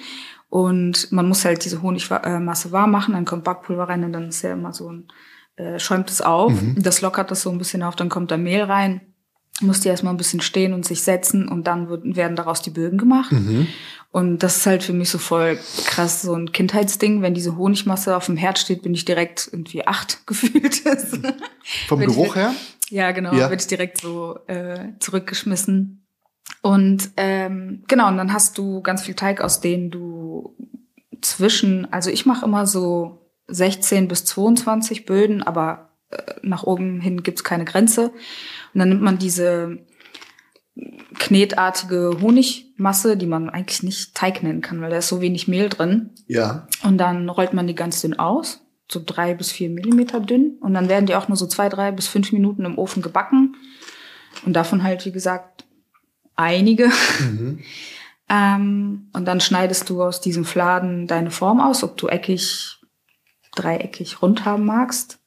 und 0.55 1.11
man 1.11 1.26
muss 1.26 1.44
halt 1.44 1.64
diese 1.64 1.82
Honigmasse 1.82 2.70
warm 2.70 2.92
machen, 2.92 3.14
dann 3.14 3.24
kommt 3.24 3.42
Backpulver 3.42 3.88
rein 3.88 4.05
und 4.05 4.12
dann 4.12 4.28
ist 4.28 4.42
ja 4.42 4.52
immer 4.52 4.72
so 4.72 4.88
ein, 4.88 5.09
äh, 5.57 5.80
schäumt 5.80 6.09
es 6.11 6.20
auf. 6.20 6.52
Das 6.76 7.00
lockert 7.00 7.32
das 7.32 7.42
so 7.42 7.50
ein 7.50 7.59
bisschen 7.59 7.82
auf, 7.82 7.96
dann 7.96 8.09
kommt 8.09 8.30
da 8.30 8.36
Mehl 8.36 8.62
rein. 8.62 9.00
Muss 9.62 9.80
die 9.80 9.88
erstmal 9.88 10.14
ein 10.14 10.16
bisschen 10.16 10.40
stehen 10.40 10.72
und 10.72 10.84
sich 10.86 11.02
setzen 11.02 11.48
und 11.48 11.66
dann 11.66 11.88
wird, 11.88 12.02
werden 12.14 12.36
daraus 12.36 12.62
die 12.62 12.70
Bögen 12.70 12.98
gemacht. 12.98 13.32
Und 14.12 14.44
das 14.44 14.59
ist 14.59 14.66
halt 14.66 14.84
für 14.84 14.92
mich 14.92 15.11
so 15.11 15.18
voll 15.18 15.59
krass, 15.86 16.22
so 16.22 16.34
ein 16.34 16.52
Kindheitsding. 16.52 17.20
Wenn 17.20 17.34
diese 17.34 17.57
Honigmasse 17.57 18.16
auf 18.16 18.26
dem 18.26 18.36
Herd 18.36 18.61
steht, 18.61 18.82
bin 18.82 18.94
ich 18.94 19.05
direkt 19.05 19.48
irgendwie 19.50 19.84
acht 19.88 20.24
gefühlt. 20.28 20.82
Vom 21.88 21.98
Geruch 21.98 22.36
her? 22.36 22.55
Ja, 22.90 23.11
genau, 23.11 23.32
Ja. 23.32 23.50
werde 23.50 23.57
ich 23.57 23.66
direkt 23.66 24.00
so 24.00 24.38
äh, 24.46 24.90
zurückgeschmissen. 25.00 26.00
Und 26.62 27.11
ähm, 27.18 27.84
genau, 27.88 28.09
und 28.09 28.16
dann 28.16 28.32
hast 28.32 28.57
du 28.57 28.80
ganz 28.82 29.02
viel 29.02 29.14
Teig, 29.14 29.40
aus 29.42 29.61
denen 29.61 29.90
du 29.90 30.23
zwischen, 31.24 31.92
also 31.92 32.10
ich 32.10 32.26
mache 32.26 32.44
immer 32.44 32.66
so 32.66 33.30
16 33.48 34.08
bis 34.08 34.24
22 34.24 35.06
Böden, 35.06 35.42
aber 35.42 35.90
äh, 36.10 36.34
nach 36.42 36.64
oben 36.64 37.00
hin 37.00 37.22
gibt's 37.22 37.44
keine 37.44 37.64
Grenze. 37.64 38.10
Und 38.72 38.78
dann 38.78 38.88
nimmt 38.88 39.02
man 39.02 39.18
diese 39.18 39.78
knetartige 41.18 42.18
Honigmasse, 42.20 43.16
die 43.16 43.26
man 43.26 43.48
eigentlich 43.48 43.82
nicht 43.82 44.14
Teig 44.14 44.42
nennen 44.42 44.60
kann, 44.60 44.80
weil 44.80 44.90
da 44.90 44.96
ist 44.96 45.08
so 45.08 45.20
wenig 45.20 45.46
Mehl 45.46 45.68
drin. 45.68 46.10
Ja. 46.26 46.66
Und 46.82 46.98
dann 46.98 47.28
rollt 47.28 47.52
man 47.52 47.66
die 47.66 47.76
ganz 47.76 48.00
dünn 48.00 48.18
aus, 48.18 48.60
so 48.90 49.00
drei 49.04 49.34
bis 49.34 49.52
vier 49.52 49.70
Millimeter 49.70 50.20
dünn. 50.20 50.58
Und 50.60 50.74
dann 50.74 50.88
werden 50.88 51.06
die 51.06 51.14
auch 51.14 51.28
nur 51.28 51.36
so 51.36 51.46
zwei, 51.46 51.68
drei 51.68 51.92
bis 51.92 52.08
fünf 52.08 52.32
Minuten 52.32 52.64
im 52.64 52.78
Ofen 52.78 53.02
gebacken. 53.02 53.56
Und 54.44 54.54
davon 54.54 54.82
halt, 54.82 55.04
wie 55.06 55.12
gesagt, 55.12 55.64
einige. 56.34 56.90
ähm, 58.35 59.09
und 59.12 59.24
dann 59.26 59.41
schneidest 59.41 59.89
du 59.91 60.03
aus 60.03 60.20
diesem 60.20 60.45
Fladen 60.45 61.07
deine 61.07 61.30
Form 61.30 61.61
aus, 61.61 61.85
ob 61.85 61.97
du 61.97 62.09
eckig, 62.09 62.78
dreieckig, 63.55 64.22
rund 64.22 64.45
haben 64.45 64.64
magst. 64.64 65.20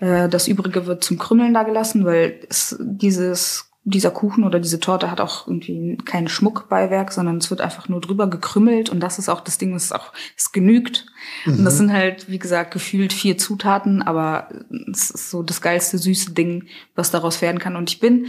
Äh, 0.00 0.28
das 0.28 0.48
Übrige 0.48 0.86
wird 0.86 1.04
zum 1.04 1.18
Krümmeln 1.18 1.54
da 1.54 1.62
gelassen, 1.62 2.04
weil 2.04 2.40
es, 2.48 2.76
dieses, 2.80 3.70
dieser 3.84 4.10
Kuchen 4.10 4.44
oder 4.44 4.60
diese 4.60 4.80
Torte 4.80 5.10
hat 5.10 5.20
auch 5.20 5.46
irgendwie 5.46 5.96
kein 6.04 6.28
Schmuckbeiwerk, 6.28 7.12
sondern 7.12 7.38
es 7.38 7.50
wird 7.50 7.60
einfach 7.60 7.88
nur 7.88 8.00
drüber 8.00 8.28
gekrümmelt 8.28 8.90
und 8.90 9.00
das 9.00 9.18
ist 9.18 9.28
auch 9.28 9.40
das 9.40 9.58
Ding, 9.58 9.72
das 9.72 9.92
auch, 9.92 10.12
es 10.36 10.52
genügt. 10.52 11.06
Und 11.46 11.64
das 11.64 11.78
sind 11.78 11.92
halt, 11.92 12.28
wie 12.30 12.38
gesagt, 12.38 12.72
gefühlt 12.72 13.12
vier 13.12 13.38
Zutaten, 13.38 14.02
aber 14.02 14.48
es 14.90 15.10
ist 15.10 15.30
so 15.30 15.42
das 15.42 15.60
geilste 15.60 15.98
süße 15.98 16.32
Ding, 16.32 16.66
was 16.94 17.10
daraus 17.10 17.40
werden 17.40 17.58
kann. 17.58 17.76
Und 17.76 17.90
ich 17.90 18.00
bin 18.00 18.26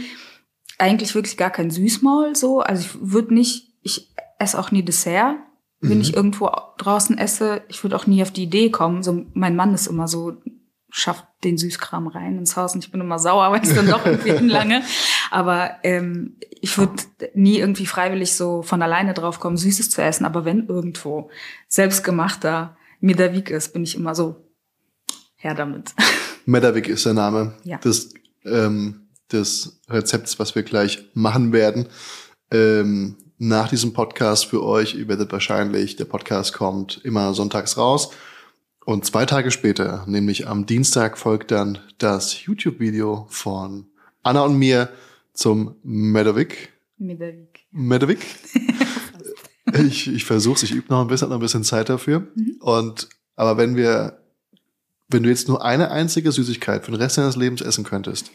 eigentlich 0.78 1.14
wirklich 1.14 1.36
gar 1.36 1.50
kein 1.50 1.70
Süßmaul 1.70 2.34
so. 2.34 2.60
Also 2.60 2.82
ich 2.82 2.90
würde 3.00 3.34
nicht, 3.34 3.68
ich 3.82 4.09
esse 4.40 4.58
auch 4.58 4.70
nie 4.70 4.82
Dessert, 4.82 5.36
wenn 5.82 6.00
ich 6.00 6.14
irgendwo 6.14 6.50
draußen 6.78 7.16
esse. 7.16 7.62
Ich 7.68 7.82
würde 7.82 7.96
auch 7.96 8.06
nie 8.06 8.20
auf 8.22 8.30
die 8.30 8.42
Idee 8.42 8.70
kommen. 8.70 9.02
So, 9.02 9.24
mein 9.32 9.56
Mann 9.56 9.72
ist 9.72 9.86
immer 9.86 10.08
so, 10.08 10.36
schafft 10.90 11.24
den 11.44 11.56
Süßkram 11.56 12.06
rein 12.08 12.36
ins 12.36 12.56
Haus 12.56 12.74
und 12.74 12.84
ich 12.84 12.90
bin 12.90 13.00
immer 13.00 13.18
sauer, 13.18 13.50
weil 13.52 13.62
es 13.62 13.74
dann 13.74 13.88
doch 13.88 14.04
irgendwie 14.04 14.46
lange. 14.46 14.82
Aber 15.30 15.70
ähm, 15.84 16.36
ich 16.60 16.76
würde 16.76 17.02
nie 17.34 17.58
irgendwie 17.58 17.86
freiwillig 17.86 18.34
so 18.34 18.62
von 18.62 18.82
alleine 18.82 19.14
drauf 19.14 19.40
kommen, 19.40 19.56
Süßes 19.56 19.88
zu 19.90 20.02
essen. 20.02 20.24
Aber 20.26 20.44
wenn 20.44 20.66
irgendwo 20.66 21.30
selbstgemachter 21.68 22.76
Medavik 23.00 23.48
ist, 23.50 23.72
bin 23.72 23.82
ich 23.82 23.94
immer 23.94 24.14
so 24.14 24.36
her 25.36 25.54
damit. 25.54 25.94
Medavik 26.44 26.88
ist 26.88 27.06
der 27.06 27.14
Name 27.14 27.54
Ja. 27.64 27.78
des, 27.78 28.12
ähm, 28.44 29.08
des 29.32 29.80
Rezepts, 29.88 30.38
was 30.38 30.54
wir 30.54 30.62
gleich 30.62 31.08
machen 31.14 31.52
werden. 31.52 31.88
Ähm, 32.50 33.16
nach 33.42 33.68
diesem 33.68 33.94
Podcast 33.94 34.44
für 34.44 34.62
euch, 34.62 34.94
ihr 34.94 35.08
werdet 35.08 35.32
wahrscheinlich, 35.32 35.96
der 35.96 36.04
Podcast 36.04 36.52
kommt 36.52 37.00
immer 37.04 37.32
sonntags 37.32 37.78
raus. 37.78 38.10
Und 38.84 39.06
zwei 39.06 39.24
Tage 39.24 39.50
später, 39.50 40.04
nämlich 40.06 40.46
am 40.46 40.66
Dienstag, 40.66 41.16
folgt 41.16 41.50
dann 41.50 41.78
das 41.96 42.44
YouTube-Video 42.44 43.26
von 43.30 43.86
Anna 44.22 44.42
und 44.42 44.58
mir 44.58 44.90
zum 45.32 45.76
Medavik. 45.82 46.74
Medavik. 46.98 47.64
Medavik. 47.70 48.26
ich 49.72 50.12
ich 50.12 50.24
versuche 50.26 50.66
ich 50.66 50.72
übe 50.72 50.90
noch 50.90 51.00
ein 51.00 51.08
bisschen, 51.08 51.30
noch 51.30 51.38
ein 51.38 51.40
bisschen 51.40 51.64
Zeit 51.64 51.88
dafür. 51.88 52.26
Und 52.60 53.08
aber 53.36 53.56
wenn 53.56 53.74
wir, 53.74 54.20
wenn 55.08 55.22
du 55.22 55.30
jetzt 55.30 55.48
nur 55.48 55.64
eine 55.64 55.90
einzige 55.90 56.30
Süßigkeit 56.30 56.84
für 56.84 56.90
den 56.90 57.00
Rest 57.00 57.16
deines 57.16 57.36
Lebens 57.36 57.62
essen 57.62 57.84
könntest, 57.84 58.32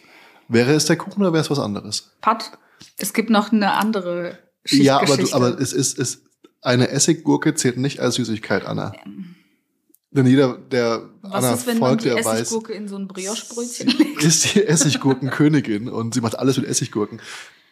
wäre 0.47 0.73
es 0.73 0.85
der 0.85 0.97
Kuchen 0.97 1.21
oder 1.21 1.31
wäre 1.31 1.43
es 1.43 1.51
was 1.51 1.59
anderes? 1.59 2.11
Pat, 2.21 2.57
es 2.97 3.13
gibt 3.13 3.29
noch 3.29 3.51
eine 3.51 3.73
andere 3.73 4.39
Ja, 4.67 4.99
aber 4.99 5.17
du, 5.17 5.31
aber 5.33 5.59
es 5.59 5.73
ist, 5.73 5.99
es, 5.99 6.23
eine 6.61 6.89
Essiggurke 6.89 7.53
zählt 7.53 7.77
nicht 7.77 7.99
als 7.99 8.15
Süßigkeit, 8.15 8.65
Anna. 8.65 8.93
Denn 10.11 10.25
jeder, 10.25 10.57
der 10.57 11.09
Was 11.21 11.33
Anna 11.33 11.53
ist, 11.53 11.67
wenn 11.67 11.77
man 11.77 11.89
folgt, 11.89 12.05
die 12.05 12.09
der 12.09 12.23
weiß, 12.23 12.41
Essiggurke 12.41 12.73
in 12.73 12.87
so 12.87 12.95
ein 12.95 13.07
Brioche-Brötchen 13.07 13.87
legt? 13.97 14.23
ist 14.23 14.55
die 14.55 14.63
Essiggurkenkönigin 14.63 15.89
und 15.89 16.13
sie 16.13 16.21
macht 16.21 16.39
alles 16.39 16.57
mit 16.57 16.65
Essiggurken. 16.67 17.21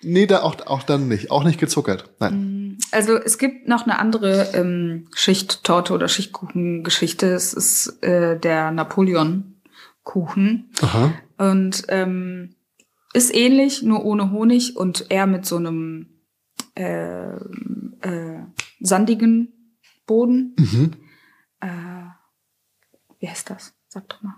Nee, 0.04 0.26
da 0.26 0.42
auch, 0.42 0.58
auch 0.68 0.84
dann 0.84 1.08
nicht. 1.08 1.32
Auch 1.32 1.46
nicht 1.46 1.60
gezuckert. 1.60 2.10
Nein. 2.20 2.78
Also 2.92 3.16
es 3.16 3.38
gibt 3.38 3.68
noch 3.70 3.84
eine 3.84 3.98
andere 3.98 4.50
ähm, 4.54 5.08
Schichttorte 5.16 5.94
oder 5.94 6.10
Schichtkuchengeschichte. 6.10 7.28
Es 7.28 7.54
ist 7.54 8.04
äh, 8.04 8.38
der 8.38 8.72
Napoleon-Kuchen. 8.72 10.70
Aha. 10.82 11.14
Und 11.38 11.84
ähm, 11.88 12.56
ist 13.14 13.34
ähnlich, 13.34 13.84
nur 13.84 14.04
ohne 14.04 14.32
Honig 14.32 14.76
und 14.76 15.06
eher 15.10 15.28
mit 15.28 15.46
so 15.46 15.56
einem 15.56 16.13
äh, 16.76 17.36
äh, 18.02 18.40
sandigen 18.80 19.76
Boden. 20.06 20.56
Mhm. 20.58 20.92
Äh, 21.62 21.68
wie 23.20 23.30
heißt 23.30 23.50
das? 23.50 23.74
Sag 23.88 24.10
doch 24.10 24.22
mal. 24.22 24.36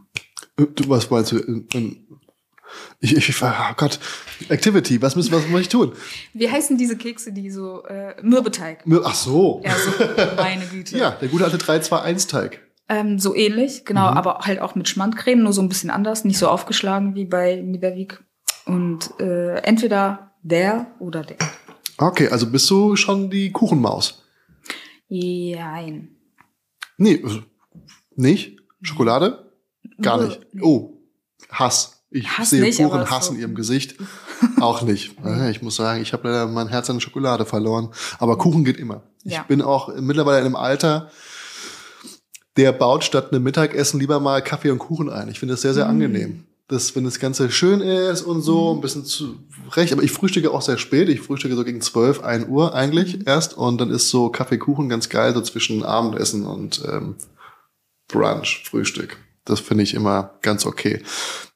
Du, 0.57 0.89
was 0.89 1.09
meinst 1.09 1.31
du? 1.31 1.37
In- 1.39 2.07
Ich, 2.99 3.15
ich, 3.15 3.41
oh 3.43 3.47
Gott, 3.77 3.99
Activity, 4.49 5.01
was 5.01 5.15
muss, 5.15 5.31
was 5.31 5.47
muss 5.47 5.61
ich 5.61 5.69
tun? 5.69 5.93
Wie 6.33 6.49
heißen 6.49 6.77
diese 6.77 6.97
Kekse, 6.97 7.31
die 7.31 7.49
so 7.49 7.83
äh, 7.85 8.15
Mürbeteig? 8.21 8.83
Ach 9.03 9.15
so. 9.15 9.61
Ja, 9.63 9.75
so 9.75 9.91
meine 10.35 10.65
Güte. 10.65 10.97
Ja, 10.97 11.11
der 11.11 11.29
gute 11.29 11.45
alte 11.45 11.57
3-2-1-Teig. 11.57 12.61
Ähm, 12.89 13.17
so 13.19 13.33
ähnlich, 13.35 13.85
genau, 13.85 14.11
Mhm. 14.11 14.17
aber 14.17 14.39
halt 14.41 14.59
auch 14.59 14.75
mit 14.75 14.89
Schmandcreme, 14.89 15.41
nur 15.43 15.53
so 15.53 15.61
ein 15.61 15.69
bisschen 15.69 15.89
anders, 15.89 16.25
nicht 16.25 16.37
so 16.37 16.47
aufgeschlagen 16.49 17.15
wie 17.15 17.25
bei 17.25 17.61
Midavik. 17.61 18.23
Und 18.65 19.11
äh, 19.19 19.57
entweder 19.59 20.31
der 20.41 20.87
oder 20.99 21.21
der. 21.23 21.37
Okay, 21.97 22.27
also 22.29 22.49
bist 22.49 22.69
du 22.69 22.95
schon 22.95 23.29
die 23.29 23.51
Kuchenmaus? 23.51 24.23
Jein. 25.07 26.09
Nee, 26.97 27.21
also, 27.23 27.41
nicht? 28.15 28.57
Schokolade? 28.81 29.51
Gar 30.01 30.23
nicht. 30.23 30.41
Oh, 30.61 30.97
Hass. 31.51 32.03
Ich 32.11 32.27
Hass 32.37 32.51
sehe 32.51 32.61
nicht, 32.61 32.77
puren 32.79 33.09
Hass 33.09 33.27
so- 33.27 33.33
in 33.33 33.39
ihrem 33.39 33.55
Gesicht. 33.55 33.95
Auch 34.61 34.81
nicht. 34.81 35.15
Äh, 35.23 35.51
Ich 35.51 35.61
muss 35.61 35.75
sagen, 35.75 36.01
ich 36.01 36.13
habe 36.13 36.27
leider 36.29 36.47
mein 36.47 36.67
Herz 36.69 36.89
an 36.89 37.01
Schokolade 37.01 37.45
verloren. 37.45 37.89
Aber 38.19 38.37
Kuchen 38.37 38.63
geht 38.63 38.77
immer. 38.77 39.03
Ich 39.23 39.33
Ja. 39.33 39.43
bin 39.43 39.61
auch 39.61 39.93
mittlerweile 39.99 40.39
in 40.39 40.45
einem 40.45 40.55
Alter, 40.55 41.09
der 42.57 42.71
baut 42.71 43.03
statt 43.03 43.31
einem 43.33 43.43
Mittagessen 43.43 43.99
lieber 43.99 44.19
mal 44.19 44.41
Kaffee 44.41 44.69
und 44.71 44.79
Kuchen 44.79 45.09
ein. 45.09 45.29
Ich 45.29 45.39
finde 45.39 45.53
das 45.55 45.61
sehr, 45.61 45.71
Mm. 45.71 45.75
sehr 45.75 45.87
angenehm. 45.87 46.45
Das, 46.67 46.95
wenn 46.95 47.03
das 47.03 47.19
Ganze 47.19 47.51
schön 47.51 47.79
ist 47.81 48.23
und 48.23 48.41
so, 48.41 48.73
ein 48.73 48.81
bisschen 48.81 49.05
zu 49.05 49.37
recht. 49.73 49.93
Aber 49.93 50.01
ich 50.01 50.11
frühstücke 50.11 50.51
auch 50.51 50.63
sehr 50.63 50.79
spät. 50.79 51.09
Ich 51.09 51.21
frühstücke 51.21 51.55
so 51.55 51.63
gegen 51.63 51.79
12, 51.79 52.21
1 52.23 52.47
Uhr 52.47 52.73
eigentlich 52.73 53.19
Mm. 53.19 53.23
erst. 53.27 53.55
Und 53.55 53.79
dann 53.79 53.91
ist 53.91 54.09
so 54.09 54.29
Kaffee, 54.29 54.57
Kuchen 54.57 54.89
ganz 54.89 55.09
geil, 55.09 55.35
so 55.35 55.41
zwischen 55.41 55.83
Abendessen 55.83 56.45
und 56.47 56.83
ähm, 56.87 57.17
Brunch, 58.07 58.63
Frühstück. 58.67 59.17
Das 59.43 59.59
finde 59.59 59.83
ich 59.83 59.93
immer 59.93 60.39
ganz 60.41 60.65
okay. 60.65 61.03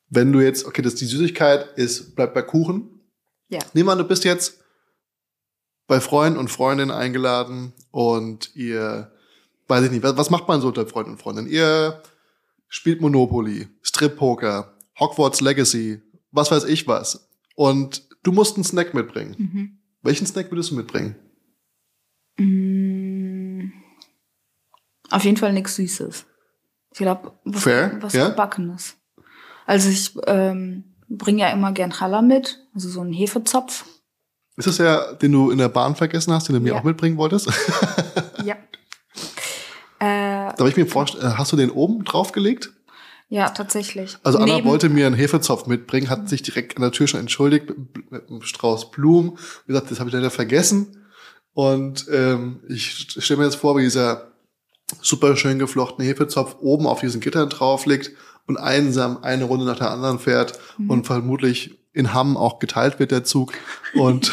Wenn 0.09 0.31
du 0.31 0.41
jetzt, 0.41 0.65
okay, 0.65 0.83
das 0.83 0.93
die 0.95 1.05
Süßigkeit 1.05 1.75
ist, 1.75 2.15
bleibt 2.15 2.35
bei 2.35 2.43
Kuchen. 2.43 3.01
Ja. 3.49 3.59
Nehmen 3.73 3.89
an, 3.89 3.97
du 3.97 4.03
bist 4.03 4.23
jetzt 4.25 4.59
bei 5.87 5.99
Freunden 5.99 6.37
und 6.37 6.49
Freundinnen 6.49 6.91
eingeladen 6.91 7.73
und 7.89 8.55
ihr, 8.55 9.11
weiß 9.67 9.85
ich 9.85 9.91
nicht, 9.91 10.03
was, 10.03 10.17
was 10.17 10.29
macht 10.29 10.47
man 10.47 10.61
so 10.61 10.67
unter 10.67 10.85
Freunden 10.85 11.13
und 11.13 11.21
Freundinnen? 11.21 11.49
Ihr 11.49 12.03
spielt 12.67 13.01
Monopoly, 13.01 13.67
Strip-Poker, 13.81 14.75
Hogwarts 14.99 15.41
Legacy, 15.41 16.01
was 16.31 16.51
weiß 16.51 16.65
ich 16.65 16.87
was. 16.87 17.29
Und 17.55 18.07
du 18.23 18.31
musst 18.31 18.55
einen 18.55 18.63
Snack 18.63 18.93
mitbringen. 18.93 19.35
Mhm. 19.37 19.79
Welchen 20.01 20.25
Snack 20.27 20.51
würdest 20.51 20.71
du 20.71 20.75
mitbringen? 20.75 21.15
Mm, 22.37 23.71
auf 25.11 25.23
jeden 25.23 25.37
Fall 25.37 25.53
nichts 25.53 25.75
Süßes. 25.75 26.25
Ich 26.91 26.97
glaube, 26.99 27.33
was, 27.43 27.63
Fair, 27.63 27.97
was 28.01 28.13
ja. 28.13 28.29
Gebackenes. 28.29 28.95
Also 29.65 29.89
ich 29.89 30.15
ähm, 30.25 30.95
bringe 31.09 31.41
ja 31.41 31.49
immer 31.51 31.71
gern 31.73 31.91
Challah 31.91 32.21
mit, 32.21 32.59
also 32.73 32.89
so 32.89 33.01
einen 33.01 33.13
Hefezopf. 33.13 33.85
Ist 34.57 34.67
das 34.67 34.77
der, 34.77 35.13
den 35.15 35.31
du 35.31 35.51
in 35.51 35.57
der 35.57 35.69
Bahn 35.69 35.95
vergessen 35.95 36.33
hast, 36.33 36.47
den 36.47 36.55
du 36.55 36.61
mir 36.61 36.73
Ja. 36.73 36.79
auch 36.79 36.83
mitbringen 36.83 37.17
wolltest? 37.17 37.49
Ja. 38.45 38.55
Äh, 39.99 40.55
Darf 40.55 40.67
ich 40.69 40.77
mir 40.77 40.87
vorstellen, 40.87 41.37
hast 41.37 41.51
du 41.51 41.57
den 41.57 41.69
oben 41.71 42.05
draufgelegt? 42.05 42.71
Ja, 43.31 43.49
tatsächlich. 43.49 44.17
Also 44.23 44.39
Anna 44.39 44.55
Neben- 44.55 44.67
wollte 44.67 44.89
mir 44.89 45.05
einen 45.05 45.15
Hefezopf 45.15 45.67
mitbringen, 45.67 46.09
hat 46.09 46.27
sich 46.29 46.41
direkt 46.41 46.75
an 46.77 46.81
der 46.81 46.91
Tür 46.91 47.07
schon 47.07 47.19
entschuldigt 47.19 47.69
mit, 47.69 48.11
mit 48.11 48.27
einem 48.29 48.41
Strauß 48.41 48.89
Blumen. 48.91 49.37
Wie 49.65 49.73
gesagt, 49.73 49.91
das 49.91 49.99
habe 49.99 50.09
ich 50.09 50.15
leider 50.15 50.31
vergessen. 50.31 50.97
Und 51.53 52.07
ähm, 52.11 52.61
ich 52.67 53.07
stelle 53.19 53.39
mir 53.39 53.45
jetzt 53.45 53.55
vor, 53.57 53.77
wie 53.77 53.81
dieser 53.83 54.31
super 55.01 55.35
schön 55.35 55.59
geflochtene 55.59 56.07
Hefezopf 56.07 56.55
oben 56.59 56.87
auf 56.87 57.01
diesen 57.01 57.21
Gittern 57.21 57.49
drauf 57.49 57.85
liegt 57.85 58.11
und 58.47 58.57
einsam 58.57 59.19
eine 59.21 59.43
Runde 59.43 59.65
nach 59.65 59.77
der 59.77 59.91
anderen 59.91 60.17
fährt 60.19 60.57
Mhm. 60.77 60.89
und 60.89 61.05
vermutlich 61.05 61.77
in 61.93 62.13
Hamm 62.13 62.37
auch 62.37 62.59
geteilt 62.59 62.97
wird 62.99 63.11
der 63.11 63.23
Zug 63.23 63.53
und 63.93 64.31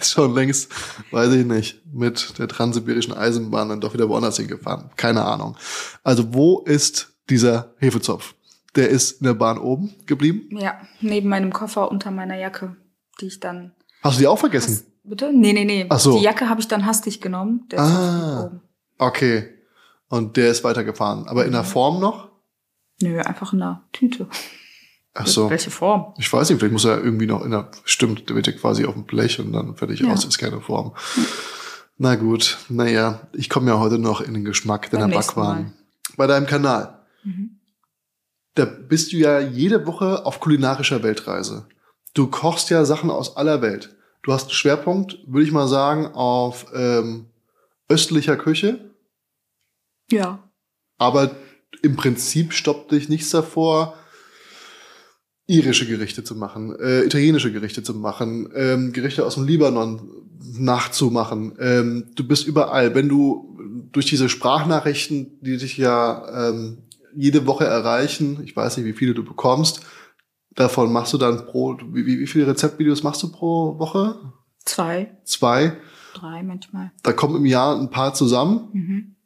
ist 0.00 0.10
schon 0.12 0.34
längst, 0.34 0.70
weiß 1.12 1.32
ich 1.34 1.44
nicht, 1.46 1.82
mit 1.92 2.38
der 2.38 2.48
transsibirischen 2.48 3.12
Eisenbahn 3.12 3.68
dann 3.68 3.80
doch 3.80 3.92
wieder 3.94 4.08
woanders 4.08 4.36
hingefahren. 4.38 4.90
Keine 4.96 5.24
Ahnung. 5.24 5.56
Also 6.02 6.32
wo 6.34 6.60
ist 6.60 7.11
dieser 7.32 7.74
Hefezopf? 7.78 8.34
Der 8.74 8.88
ist 8.88 9.20
in 9.20 9.26
der 9.26 9.34
Bahn 9.34 9.58
oben 9.58 9.94
geblieben. 10.06 10.48
Ja, 10.58 10.80
neben 11.00 11.28
meinem 11.28 11.52
Koffer 11.52 11.90
unter 11.90 12.10
meiner 12.10 12.36
Jacke, 12.38 12.76
die 13.20 13.26
ich 13.26 13.40
dann. 13.40 13.72
Hast 14.02 14.16
du 14.16 14.20
die 14.22 14.26
auch 14.26 14.38
vergessen? 14.38 14.72
Hast, 14.76 14.86
bitte? 15.04 15.32
Nee, 15.32 15.52
nee, 15.52 15.64
nee. 15.64 15.86
Ach 15.88 15.98
so. 15.98 16.16
Die 16.18 16.24
Jacke 16.24 16.48
habe 16.48 16.60
ich 16.60 16.68
dann 16.68 16.86
hastig 16.86 17.20
genommen. 17.20 17.66
Der 17.70 17.80
Ah. 17.80 18.44
oben. 18.44 18.60
Okay. 18.98 19.48
Und 20.08 20.36
der 20.36 20.50
ist 20.50 20.64
weitergefahren. 20.64 21.26
Aber 21.28 21.44
in 21.44 21.52
der 21.52 21.64
Form 21.64 22.00
noch? 22.00 22.30
Nö, 23.00 23.20
einfach 23.20 23.52
in 23.52 23.62
einer 23.62 23.82
Tüte. 23.92 24.26
Ach 25.14 25.26
so. 25.26 25.50
Welche 25.50 25.70
Form? 25.70 26.14
Ich 26.18 26.32
weiß 26.32 26.48
nicht, 26.48 26.58
vielleicht 26.58 26.72
muss 26.72 26.84
er 26.86 27.02
irgendwie 27.02 27.26
noch 27.26 27.44
in 27.44 27.50
der, 27.50 27.70
stimmt, 27.84 28.28
der 28.28 28.36
wird 28.36 28.46
ja 28.46 28.52
quasi 28.54 28.86
auf 28.86 28.94
dem 28.94 29.04
Blech 29.04 29.38
und 29.40 29.52
dann 29.52 29.74
fertig 29.76 30.00
Ja. 30.00 30.10
aus, 30.12 30.24
ist 30.24 30.38
keine 30.38 30.60
Form. 30.60 30.94
Na 31.98 32.14
gut, 32.14 32.58
naja, 32.70 33.20
ich 33.34 33.50
komme 33.50 33.70
ja 33.70 33.78
heute 33.78 33.98
noch 33.98 34.22
in 34.22 34.32
den 34.34 34.44
Geschmack 34.44 34.90
deiner 34.90 35.08
Backwaren. 35.08 35.74
Bei 36.16 36.26
deinem 36.26 36.46
Kanal. 36.46 36.98
Mhm. 37.24 37.58
Da 38.54 38.64
bist 38.66 39.12
du 39.12 39.16
ja 39.16 39.40
jede 39.40 39.86
Woche 39.86 40.26
auf 40.26 40.40
kulinarischer 40.40 41.02
Weltreise. 41.02 41.66
Du 42.14 42.26
kochst 42.26 42.68
ja 42.70 42.84
Sachen 42.84 43.10
aus 43.10 43.36
aller 43.36 43.62
Welt. 43.62 43.96
Du 44.22 44.32
hast 44.32 44.44
einen 44.44 44.50
Schwerpunkt, 44.52 45.18
würde 45.26 45.46
ich 45.46 45.52
mal 45.52 45.66
sagen, 45.68 46.06
auf 46.06 46.66
ähm, 46.74 47.26
östlicher 47.88 48.36
Küche, 48.36 48.90
Ja. 50.10 50.48
aber 50.98 51.34
im 51.82 51.96
Prinzip 51.96 52.52
stoppt 52.52 52.92
dich 52.92 53.08
nichts 53.08 53.30
davor, 53.30 53.96
irische 55.46 55.86
Gerichte 55.86 56.22
zu 56.22 56.36
machen, 56.36 56.76
äh, 56.78 57.02
italienische 57.04 57.52
Gerichte 57.52 57.82
zu 57.82 57.94
machen, 57.94 58.50
ähm, 58.54 58.92
Gerichte 58.92 59.26
aus 59.26 59.34
dem 59.34 59.46
Libanon 59.46 60.08
nachzumachen. 60.58 61.56
Ähm, 61.58 62.10
du 62.14 62.26
bist 62.26 62.46
überall. 62.46 62.94
Wenn 62.94 63.08
du 63.08 63.58
durch 63.90 64.06
diese 64.06 64.28
Sprachnachrichten, 64.28 65.38
die 65.40 65.56
dich 65.56 65.76
ja 65.76 66.48
ähm, 66.50 66.78
jede 67.14 67.46
Woche 67.46 67.64
erreichen, 67.64 68.42
ich 68.44 68.54
weiß 68.54 68.76
nicht, 68.76 68.86
wie 68.86 68.92
viele 68.92 69.14
du 69.14 69.24
bekommst, 69.24 69.82
davon 70.54 70.92
machst 70.92 71.12
du 71.12 71.18
dann 71.18 71.46
pro, 71.46 71.76
wie, 71.92 72.20
wie 72.20 72.26
viele 72.26 72.46
Rezeptvideos 72.46 73.02
machst 73.02 73.22
du 73.22 73.30
pro 73.30 73.78
Woche? 73.78 74.32
Zwei, 74.64 75.16
Zwei. 75.24 75.76
drei 76.14 76.42
manchmal. 76.42 76.92
Da 77.02 77.12
kommen 77.12 77.36
im 77.36 77.46
Jahr 77.46 77.78
ein 77.78 77.90
paar 77.90 78.14
zusammen. 78.14 78.68
Mhm. 78.72 79.16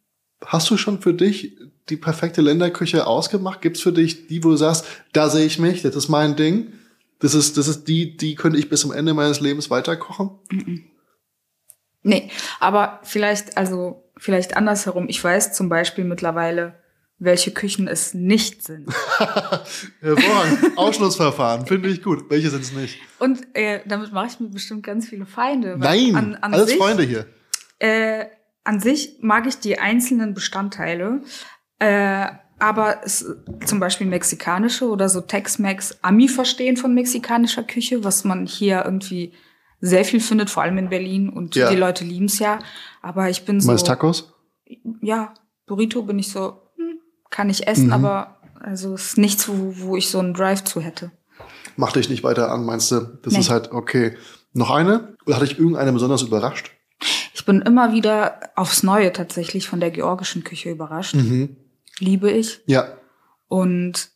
Hast 0.44 0.70
du 0.70 0.76
schon 0.76 1.00
für 1.00 1.14
dich 1.14 1.56
die 1.88 1.96
perfekte 1.96 2.42
Länderküche 2.42 3.06
ausgemacht? 3.06 3.60
Gibt's 3.62 3.80
für 3.80 3.92
dich 3.92 4.26
die, 4.28 4.42
wo 4.42 4.50
du 4.50 4.56
sagst, 4.56 4.86
da 5.12 5.28
sehe 5.28 5.46
ich 5.46 5.58
mich, 5.58 5.82
das 5.82 5.96
ist 5.96 6.08
mein 6.08 6.36
Ding? 6.36 6.72
Das 7.18 7.34
ist, 7.34 7.56
das 7.56 7.68
ist 7.68 7.88
die, 7.88 8.16
die 8.16 8.34
könnte 8.34 8.58
ich 8.58 8.68
bis 8.68 8.80
zum 8.80 8.92
Ende 8.92 9.14
meines 9.14 9.40
Lebens 9.40 9.70
weiterkochen? 9.70 10.30
Nee, 12.02 12.30
aber 12.60 13.00
vielleicht, 13.02 13.56
also 13.56 14.04
vielleicht 14.16 14.56
andersherum. 14.56 15.06
Ich 15.08 15.22
weiß 15.22 15.54
zum 15.54 15.68
Beispiel 15.68 16.04
mittlerweile, 16.04 16.74
welche 17.18 17.50
Küchen 17.50 17.88
es 17.88 18.12
nicht 18.14 18.62
sind. 18.62 18.88
Hervorragend. 20.00 20.76
Ausschlussverfahren, 20.76 21.66
finde 21.66 21.88
ich 21.88 22.02
gut. 22.02 22.28
Welche 22.30 22.50
sind 22.50 22.62
es 22.62 22.72
nicht? 22.72 22.98
Und 23.18 23.46
äh, 23.54 23.80
damit 23.86 24.12
mache 24.12 24.26
ich 24.26 24.40
mir 24.40 24.48
bestimmt 24.48 24.82
ganz 24.84 25.08
viele 25.08 25.24
Feinde. 25.26 25.76
Nein, 25.78 26.14
an, 26.14 26.34
an 26.36 26.52
alles 26.54 26.68
sich, 26.68 26.78
Freunde 26.78 27.04
hier. 27.04 27.26
Äh, 27.78 28.26
an 28.64 28.80
sich 28.80 29.18
mag 29.20 29.46
ich 29.46 29.58
die 29.58 29.78
einzelnen 29.78 30.34
Bestandteile, 30.34 31.22
äh, 31.78 32.26
aber 32.58 33.00
es, 33.04 33.24
zum 33.64 33.80
Beispiel 33.80 34.06
mexikanische 34.06 34.88
oder 34.88 35.08
so 35.08 35.20
Tex-Mex, 35.20 35.98
Ami-Verstehen 36.02 36.76
von 36.76 36.94
mexikanischer 36.94 37.62
Küche, 37.62 38.02
was 38.04 38.24
man 38.24 38.46
hier 38.46 38.82
irgendwie 38.84 39.32
sehr 39.80 40.04
viel 40.04 40.20
findet, 40.20 40.48
vor 40.50 40.62
allem 40.62 40.78
in 40.78 40.88
Berlin 40.88 41.28
und 41.28 41.54
Ja. 41.54 41.70
die 41.70 41.76
Leute 41.76 42.04
lieben 42.04 42.26
es 42.26 42.38
ja. 42.38 42.58
Aber 43.02 43.28
ich 43.28 43.44
bin 43.44 43.60
so, 43.60 43.68
meinst 43.68 43.86
Tacos? 43.86 44.32
ja, 45.02 45.34
Burrito 45.66 46.02
bin 46.02 46.18
ich 46.18 46.30
so, 46.30 46.62
kann 47.36 47.50
ich 47.50 47.66
essen, 47.66 47.88
Mhm. 47.88 47.92
aber 47.92 48.36
also 48.60 48.94
es 48.94 49.08
ist 49.08 49.18
nichts, 49.18 49.46
wo, 49.48 49.74
wo 49.76 49.96
ich 49.96 50.08
so 50.08 50.18
einen 50.18 50.32
Drive 50.32 50.64
zu 50.64 50.80
hätte. 50.80 51.10
Mach 51.76 51.92
dich 51.92 52.08
nicht 52.08 52.24
weiter 52.24 52.50
an, 52.50 52.64
meinst 52.64 52.90
du? 52.90 53.00
Das 53.22 53.34
Nee. 53.34 53.40
ist 53.40 53.50
halt 53.50 53.70
okay. 53.72 54.16
Noch 54.54 54.70
eine? 54.70 55.16
Oder 55.26 55.36
hat 55.36 55.42
dich 55.42 55.58
irgendeine 55.58 55.92
besonders 55.92 56.22
überrascht? 56.22 56.70
Ich 57.34 57.44
bin 57.44 57.60
immer 57.60 57.92
wieder 57.92 58.40
aufs 58.56 58.82
Neue 58.82 59.12
tatsächlich 59.12 59.68
von 59.68 59.80
der 59.80 59.90
georgischen 59.90 60.44
Küche 60.44 60.70
überrascht. 60.70 61.14
Mhm. 61.14 61.56
Liebe 61.98 62.30
ich. 62.30 62.60
Ja. 62.66 62.88
Und 63.48 64.08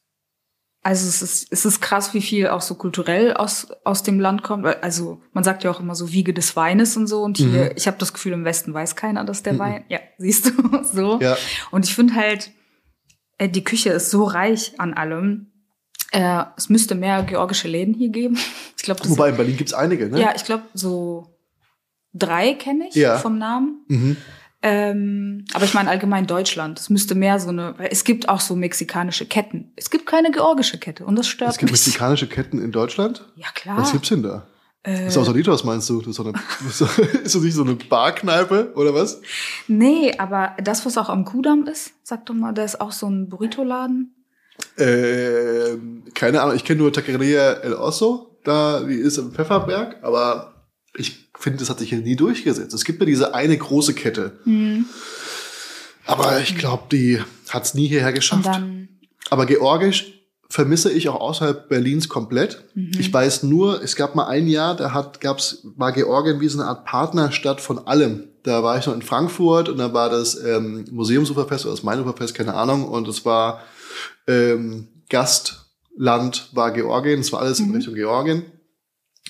also 0.82 1.06
es 1.06 1.20
ist, 1.20 1.48
es 1.52 1.66
ist 1.66 1.82
krass, 1.82 2.14
wie 2.14 2.22
viel 2.22 2.48
auch 2.48 2.62
so 2.62 2.74
kulturell 2.74 3.34
aus, 3.34 3.68
aus 3.84 4.02
dem 4.02 4.18
Land 4.18 4.42
kommt. 4.42 4.64
Also 4.82 5.20
man 5.34 5.44
sagt 5.44 5.62
ja 5.62 5.70
auch 5.70 5.80
immer 5.80 5.94
so 5.94 6.10
Wiege 6.10 6.32
des 6.32 6.56
Weines 6.56 6.96
und 6.96 7.06
so. 7.06 7.22
Und 7.22 7.36
hier, 7.36 7.64
Mhm. 7.66 7.70
ich 7.76 7.86
habe 7.86 7.98
das 7.98 8.14
Gefühl, 8.14 8.32
im 8.32 8.46
Westen 8.46 8.72
weiß 8.72 8.96
keiner, 8.96 9.24
dass 9.24 9.42
der 9.42 9.52
Mhm. 9.52 9.58
Wein. 9.58 9.84
Ja, 9.90 9.98
siehst 10.16 10.46
du 10.46 10.52
so. 10.90 11.20
Ja. 11.20 11.36
Und 11.70 11.84
ich 11.84 11.94
finde 11.94 12.14
halt, 12.14 12.50
die 13.48 13.64
Küche 13.64 13.90
ist 13.90 14.10
so 14.10 14.24
reich 14.24 14.74
an 14.78 14.94
allem. 14.94 15.46
Äh, 16.12 16.44
es 16.56 16.68
müsste 16.68 16.94
mehr 16.94 17.22
georgische 17.22 17.68
Läden 17.68 17.94
hier 17.94 18.10
geben. 18.10 18.38
Ich 18.80 18.84
glaube, 18.84 19.00
das 19.02 19.10
Wobei 19.10 19.28
in 19.28 19.36
Berlin 19.36 19.58
gibt's 19.58 19.74
einige, 19.74 20.08
ne? 20.08 20.18
ja, 20.18 20.32
ich 20.34 20.44
glaube 20.44 20.62
so 20.72 21.36
drei 22.14 22.54
kenne 22.54 22.88
ich 22.88 22.94
Ja. 22.94 23.18
vom 23.18 23.36
Namen. 23.36 23.84
Mhm. 23.88 24.16
Ähm, 24.62 25.44
aber 25.52 25.64
ich 25.66 25.74
meine 25.74 25.90
allgemein 25.90 26.26
Deutschland. 26.26 26.78
Es 26.80 26.88
müsste 26.90 27.14
mehr 27.14 27.38
so 27.40 27.48
eine, 27.50 27.74
weil 27.78 27.88
es 27.92 28.04
gibt 28.04 28.28
auch 28.30 28.40
so 28.40 28.56
mexikanische 28.56 29.26
Ketten. 29.26 29.72
Es 29.76 29.90
gibt 29.90 30.06
keine 30.06 30.30
georgische 30.30 30.78
Kette 30.78 31.04
und 31.04 31.16
das 31.16 31.26
stört 31.28 31.50
Es 31.52 31.58
gibt 31.58 31.70
mich. 31.72 31.80
mexikanische 31.80 32.26
Ketten 32.26 32.60
in 32.60 32.72
Deutschland? 32.72 33.26
Ja 33.36 33.48
klar. 33.54 33.76
Was 33.78 33.92
gibt's 33.92 34.08
denn 34.08 34.22
da? 34.22 34.46
Äh, 34.82 35.04
Das 35.04 35.14
Sausalitos 35.14 35.64
meinst 35.64 35.88
du? 35.90 35.98
Das 36.00 36.08
ist, 36.08 36.16
so 36.16 36.24
eine, 36.24 36.32
das 36.64 36.80
ist 37.22 37.34
das 37.34 37.42
nicht 37.42 37.54
so 37.54 37.62
eine 37.62 37.74
Barkneipe 37.74 38.72
oder 38.74 38.94
was? 38.94 39.20
nee, 39.68 40.12
aber 40.18 40.56
das, 40.62 40.84
was 40.86 40.96
auch 40.98 41.08
am 41.08 41.24
Kudamm 41.24 41.66
ist, 41.66 41.92
sag 42.02 42.26
doch 42.26 42.34
mal, 42.34 42.52
da 42.52 42.64
ist 42.64 42.80
auch 42.80 42.92
so 42.92 43.06
ein 43.08 43.28
Burrito-Laden. 43.28 44.14
Ähm, 44.78 46.04
keine 46.14 46.40
Ahnung, 46.42 46.56
ich 46.56 46.64
kenne 46.64 46.80
nur 46.80 46.92
Taqueria 46.92 47.52
El 47.54 47.74
Oso, 47.74 48.38
da, 48.44 48.80
die 48.80 48.94
ist 48.94 49.18
im 49.18 49.32
Pfefferberg, 49.32 49.96
aber 50.02 50.66
ich 50.96 51.30
finde, 51.38 51.58
das 51.60 51.70
hat 51.70 51.78
sich 51.78 51.90
hier 51.90 52.00
nie 52.00 52.16
durchgesetzt. 52.16 52.74
Es 52.74 52.84
gibt 52.84 53.00
ja 53.00 53.06
diese 53.06 53.34
eine 53.34 53.56
große 53.56 53.94
Kette, 53.94 54.38
Hm. 54.44 54.86
aber 56.06 56.40
ich 56.40 56.56
glaube, 56.56 56.84
die 56.92 57.20
hat 57.48 57.64
es 57.64 57.74
nie 57.74 57.86
hierher 57.88 58.12
geschafft. 58.12 58.48
Aber 59.30 59.46
Georgisch 59.46 60.19
vermisse 60.50 60.90
ich 60.92 61.08
auch 61.08 61.20
außerhalb 61.20 61.68
Berlins 61.68 62.08
komplett. 62.08 62.64
Mhm. 62.74 62.90
Ich 62.98 63.10
weiß 63.12 63.44
nur, 63.44 63.82
es 63.82 63.96
gab 63.96 64.14
mal 64.14 64.26
ein 64.26 64.46
Jahr, 64.48 64.76
da 64.76 64.92
hat, 64.92 65.20
gab's, 65.20 65.60
war 65.76 65.92
Georgien 65.92 66.40
wie 66.40 66.48
so 66.48 66.58
eine 66.60 66.68
Art 66.68 66.84
Partnerstadt 66.84 67.60
von 67.62 67.78
allem. 67.86 68.24
Da 68.42 68.62
war 68.62 68.76
ich 68.78 68.86
noch 68.86 68.94
in 68.94 69.02
Frankfurt 69.02 69.68
und 69.68 69.78
da 69.78 69.92
war 69.94 70.10
das 70.10 70.34
ähm, 70.42 70.84
Museumsuferfest 70.90 71.64
oder 71.66 71.74
das 71.74 71.84
Mainuferfest, 71.84 72.34
keine 72.34 72.54
Ahnung. 72.54 72.84
Und 72.88 73.06
es 73.08 73.24
war 73.24 73.60
ähm, 74.26 74.88
Gastland 75.08 76.48
war 76.52 76.72
Georgien, 76.72 77.20
es 77.20 77.32
war 77.32 77.40
alles 77.40 77.60
in 77.60 77.68
Mhm. 77.68 77.74
Richtung 77.76 77.94
Georgien. 77.94 78.42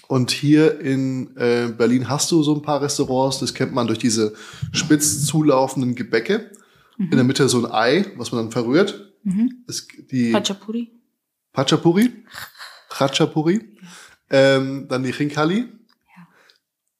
Und 0.08 0.30
hier 0.30 0.80
in 0.80 1.36
äh, 1.36 1.68
Berlin 1.76 2.08
hast 2.08 2.30
du 2.32 2.42
so 2.42 2.54
ein 2.54 2.62
paar 2.62 2.80
Restaurants, 2.82 3.38
das 3.40 3.54
kennt 3.54 3.72
man 3.74 3.86
durch 3.86 3.98
diese 3.98 4.32
spitz 4.72 5.24
zulaufenden 5.26 5.94
Gebäcke. 5.94 6.50
In 6.98 7.12
der 7.12 7.24
Mitte 7.24 7.48
so 7.48 7.64
ein 7.64 7.72
Ei, 7.72 8.04
was 8.16 8.30
man 8.30 8.42
dann 8.44 8.52
verrührt. 8.52 9.12
mhm. 9.22 9.64
Es, 9.66 9.88
die 10.10 10.34
Hachapuri. 10.34 10.90
Pachapuri, 11.52 12.24
Ratchapuri, 12.90 13.76
ähm, 14.30 14.86
dann 14.88 15.02
die 15.02 15.12
Chinkali, 15.12 15.68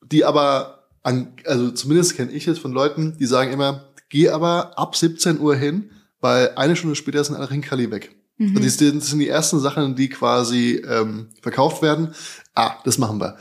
die 0.05 0.25
aber, 0.25 0.89
an, 1.03 1.35
also 1.47 1.71
zumindest 1.71 2.17
kenne 2.17 2.33
ich 2.33 2.47
es 2.49 2.59
von 2.59 2.73
Leuten, 2.73 3.17
die 3.19 3.27
sagen 3.27 3.53
immer, 3.53 3.89
geh 4.09 4.29
aber 4.31 4.79
ab 4.79 4.97
17 4.97 5.39
Uhr 5.39 5.55
hin, 5.57 5.91
weil 6.21 6.53
eine 6.57 6.77
Stunde 6.77 6.97
später 6.97 7.23
sind 7.23 7.37
alle 7.37 7.49
Chinkali 7.49 7.91
weg. 7.91 8.15
Mhm. 8.39 8.57
Also 8.57 8.63
das 8.69 8.77
sind- 9.09 9.19
die 9.21 9.29
ersten 9.29 9.61
Sachen, 9.61 9.95
die 9.95 10.09
quasi 10.09 10.83
ähm, 10.87 11.29
verkauft 11.43 11.83
werden. 11.83 12.15
Ah, 12.55 12.75
das 12.85 12.99
machen 12.99 13.21
wir. 13.21 13.39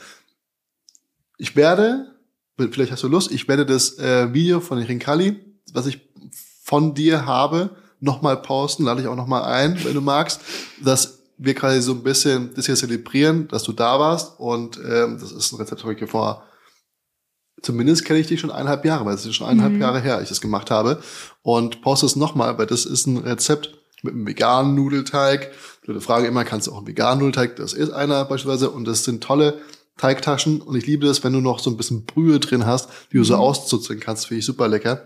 Ich 1.38 1.56
werde, 1.56 2.16
vielleicht 2.58 2.92
hast 2.92 3.04
du 3.04 3.08
Lust, 3.08 3.32
ich 3.32 3.48
werde 3.48 3.66
das 3.66 3.98
äh, 3.98 4.34
Video 4.34 4.60
von 4.60 4.78
Rinkali, 4.78 5.40
was 5.74 5.88
ich 5.88 6.02
von 6.64 6.94
dir 6.94 7.26
habe, 7.26 7.76
nochmal 8.00 8.38
posten, 8.38 8.84
lade 8.84 9.02
ich 9.02 9.08
auch 9.08 9.16
nochmal 9.16 9.44
ein, 9.44 9.84
wenn 9.84 9.94
du 9.94 10.02
magst, 10.02 10.42
dass 10.84 11.20
wir 11.38 11.56
quasi 11.56 11.82
so 11.82 11.94
ein 11.94 12.04
bisschen 12.04 12.52
das 12.56 12.66
hier 12.66 12.76
zelebrieren, 12.76 13.48
dass 13.48 13.64
du 13.64 13.72
da 13.72 14.00
warst 14.00 14.40
und 14.40 14.78
ähm, 14.78 15.18
das 15.20 15.32
ist 15.32 15.52
ein 15.52 15.58
Rezept, 15.58 15.84
das 15.84 15.92
ich 15.92 16.10
vor 16.10 16.44
zumindest 17.62 18.06
kenne 18.06 18.20
ich 18.20 18.28
dich 18.28 18.40
schon 18.40 18.52
eineinhalb 18.52 18.86
Jahre, 18.86 19.06
weil 19.06 19.16
es 19.16 19.26
ist 19.26 19.36
schon 19.36 19.48
eineinhalb 19.48 19.74
Mhm. 19.74 19.82
Jahre 19.82 20.00
her, 20.00 20.22
ich 20.22 20.30
das 20.30 20.42
gemacht 20.42 20.72
habe 20.72 21.02
und 21.42 21.82
poste 21.82 22.06
es 22.06 22.16
nochmal, 22.16 22.58
weil 22.58 22.66
das 22.68 22.86
ist 22.86 23.06
ein 23.08 23.18
Rezept, 23.18 23.76
mit 24.02 24.14
einem 24.14 24.26
veganen 24.26 24.76
Nudelteig. 24.76 25.52
Blöde 25.82 26.00
Frage 26.00 26.28
immer, 26.28 26.46
kannst 26.46 26.68
du 26.68 26.72
auch 26.72 26.78
einen 26.78 26.88
veganen 26.88 27.20
Nudelteig? 27.20 27.58
Das 27.58 27.74
ist 27.74 27.92
einer 27.92 28.24
beispielsweise 28.24 28.70
und 28.70 28.86
das 28.86 29.04
sind 29.04 29.22
tolle 29.22 29.60
Teigtaschen 29.98 30.62
und 30.62 30.78
ich 30.78 30.86
liebe 30.86 31.06
das, 31.06 31.22
wenn 31.26 31.34
du 31.34 31.42
noch 31.42 31.60
so 31.60 31.70
ein 31.70 31.76
bisschen 31.76 32.06
Brühe 32.06 32.40
drin 32.40 32.66
hast, 32.66 32.90
die 33.12 33.18
du 33.18 33.26
so 33.26 33.34
Mhm. 33.36 33.42
auszuzeln 33.42 34.00
kannst, 34.00 34.28
finde 34.28 34.40
ich 34.40 34.46
super 34.46 34.70
lecker. 34.70 35.04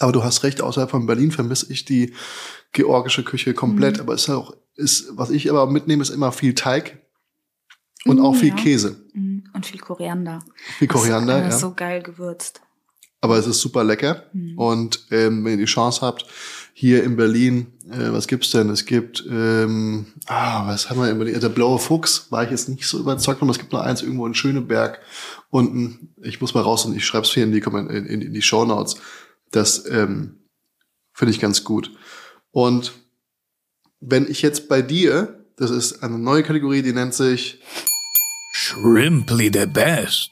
Aber 0.00 0.12
du 0.12 0.24
hast 0.24 0.42
recht, 0.42 0.60
außerhalb 0.62 0.90
von 0.90 1.06
Berlin 1.06 1.30
vermisse 1.30 1.72
ich 1.72 1.84
die 1.84 2.14
georgische 2.72 3.22
Küche 3.22 3.54
komplett. 3.54 3.96
Mhm. 3.96 4.00
Aber 4.00 4.14
es 4.14 4.22
ist 4.22 4.30
auch, 4.30 4.54
ist, 4.74 5.08
was 5.12 5.30
ich 5.30 5.50
aber 5.50 5.66
mitnehme, 5.70 6.02
ist 6.02 6.10
immer 6.10 6.32
viel 6.32 6.54
Teig 6.54 6.98
und 8.06 8.18
Mm, 8.18 8.24
auch 8.24 8.34
viel 8.34 8.48
ja. 8.48 8.54
Käse. 8.54 8.96
Mhm. 9.12 9.44
Und 9.52 9.66
viel 9.66 9.80
Koriander. 9.80 10.40
Viel 10.78 10.88
Koriander, 10.88 11.40
das, 11.42 11.50
ja. 11.50 11.56
äh, 11.56 11.60
So 11.60 11.74
geil 11.74 12.02
gewürzt. 12.02 12.62
Aber 13.20 13.36
es 13.36 13.46
ist 13.46 13.60
super 13.60 13.84
lecker. 13.84 14.24
Mhm. 14.32 14.58
Und 14.58 15.06
ähm, 15.10 15.44
wenn 15.44 15.52
ihr 15.52 15.58
die 15.58 15.64
Chance 15.66 16.00
habt, 16.00 16.24
hier 16.72 17.04
in 17.04 17.16
Berlin, 17.16 17.66
äh, 17.90 18.10
was 18.10 18.26
gibt's 18.26 18.50
denn? 18.52 18.70
Es 18.70 18.86
gibt, 18.86 19.22
ähm, 19.30 20.06
ah, 20.26 20.66
was 20.66 20.88
haben 20.88 20.98
wir 20.98 21.10
in 21.10 21.18
Berlin? 21.18 21.38
Der 21.38 21.50
Blaue 21.50 21.78
Fuchs 21.78 22.28
war 22.30 22.44
ich 22.44 22.50
jetzt 22.50 22.70
nicht 22.70 22.86
so 22.86 22.98
überzeugt 22.98 23.40
von. 23.40 23.50
Es 23.50 23.58
gibt 23.58 23.72
noch 23.72 23.80
eins 23.80 24.00
irgendwo 24.00 24.26
in 24.26 24.32
Schöneberg 24.32 25.00
unten. 25.50 26.14
Ich 26.22 26.40
muss 26.40 26.54
mal 26.54 26.62
raus 26.62 26.86
und 26.86 26.96
ich 26.96 27.04
schreibe 27.04 27.26
es 27.26 27.32
hier 27.34 27.44
in 27.44 27.52
die, 27.52 27.58
in, 27.58 27.88
in, 28.06 28.22
in 28.22 28.32
die 28.32 28.42
Show 28.42 28.64
Notes. 28.64 28.96
Das 29.50 29.86
ähm, 29.88 30.48
finde 31.12 31.32
ich 31.32 31.40
ganz 31.40 31.64
gut. 31.64 31.92
Und 32.50 32.92
wenn 34.00 34.28
ich 34.28 34.42
jetzt 34.42 34.68
bei 34.68 34.82
dir, 34.82 35.44
das 35.56 35.70
ist 35.70 36.02
eine 36.02 36.18
neue 36.18 36.42
Kategorie, 36.42 36.82
die 36.82 36.92
nennt 36.92 37.14
sich, 37.14 37.60
Shrimply 38.52 39.50
the 39.52 39.66
best. 39.66 40.30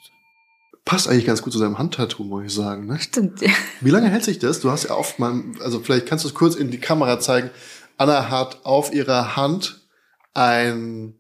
passt 0.85 1.09
eigentlich 1.09 1.27
ganz 1.27 1.43
gut 1.43 1.53
zu 1.53 1.59
deinem 1.59 1.79
Handtattoo, 1.79 2.25
muss 2.25 2.45
ich 2.45 2.55
sagen. 2.55 2.87
Ne? 2.87 2.99
Stimmt. 2.99 3.41
Ja. 3.41 3.51
Wie 3.81 3.91
lange 3.91 4.09
hält 4.09 4.25
sich 4.25 4.39
das? 4.39 4.61
Du 4.61 4.71
hast 4.71 4.85
ja 4.85 4.95
oft 4.95 5.19
mal, 5.19 5.43
also 5.61 5.81
vielleicht 5.81 6.07
kannst 6.07 6.25
du 6.25 6.29
es 6.29 6.35
kurz 6.35 6.55
in 6.55 6.71
die 6.71 6.81
Kamera 6.81 7.21
zeigen. 7.21 7.51
Anna 7.97 8.31
hat 8.31 8.65
auf 8.65 8.93
ihrer 8.93 9.37
Hand 9.37 9.89
ein, 10.35 11.15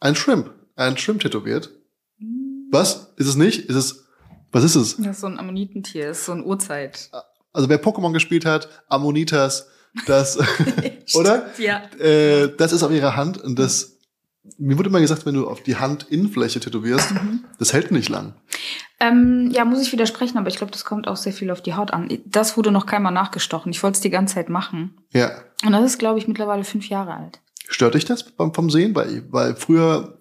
ein 0.00 0.14
Shrimp, 0.14 0.50
ein 0.76 0.96
Shrimp 0.96 1.20
tätowiert. 1.20 1.70
Was? 2.70 3.12
Ist 3.16 3.26
es 3.26 3.36
nicht? 3.36 3.66
Ist 3.68 3.76
es, 3.76 4.06
was 4.50 4.64
ist 4.64 4.76
es? 4.76 4.96
Das 4.96 5.06
ist 5.06 5.20
so 5.20 5.26
ein 5.26 5.38
Ammonitentier, 5.38 6.08
das 6.08 6.20
ist 6.20 6.26
so 6.26 6.32
ein 6.32 6.44
Urzeit. 6.44 7.10
Also 7.52 7.68
wer 7.68 7.82
Pokémon 7.82 8.12
gespielt 8.12 8.44
hat, 8.44 8.68
Ammonitas, 8.88 9.68
das, 10.06 10.38
oder? 11.14 11.46
Ja. 11.58 11.82
Äh, 11.98 12.54
das 12.56 12.72
ist 12.72 12.82
auf 12.82 12.90
ihrer 12.90 13.16
Hand 13.16 13.38
und 13.38 13.58
das, 13.58 13.98
mir 14.58 14.78
wurde 14.78 14.88
immer 14.88 15.00
gesagt, 15.00 15.26
wenn 15.26 15.34
du 15.34 15.48
auf 15.48 15.62
die 15.62 15.76
Handinnenfläche 15.76 16.60
tätowierst, 16.60 17.14
das 17.58 17.72
hält 17.72 17.90
nicht 17.90 18.08
lang. 18.08 18.34
Ähm, 19.00 19.50
ja, 19.52 19.64
muss 19.64 19.82
ich 19.82 19.92
widersprechen, 19.92 20.38
aber 20.38 20.48
ich 20.48 20.56
glaube, 20.56 20.70
das 20.70 20.84
kommt 20.84 21.08
auch 21.08 21.16
sehr 21.16 21.32
viel 21.32 21.50
auf 21.50 21.60
die 21.60 21.74
Haut 21.74 21.92
an. 21.92 22.08
Das 22.24 22.56
wurde 22.56 22.70
noch 22.70 22.86
keinmal 22.86 23.12
nachgestochen. 23.12 23.72
Ich 23.72 23.82
wollte 23.82 23.96
es 23.96 24.00
die 24.00 24.10
ganze 24.10 24.34
Zeit 24.34 24.48
machen. 24.48 24.96
Ja. 25.12 25.32
Und 25.64 25.72
das 25.72 25.84
ist, 25.84 25.98
glaube 25.98 26.18
ich, 26.18 26.28
mittlerweile 26.28 26.62
fünf 26.62 26.88
Jahre 26.88 27.14
alt. 27.14 27.40
Stört 27.68 27.94
dich 27.94 28.04
das 28.04 28.24
vom 28.36 28.70
Sehen? 28.70 28.94
Weil, 28.94 29.24
weil 29.30 29.56
früher, 29.56 30.18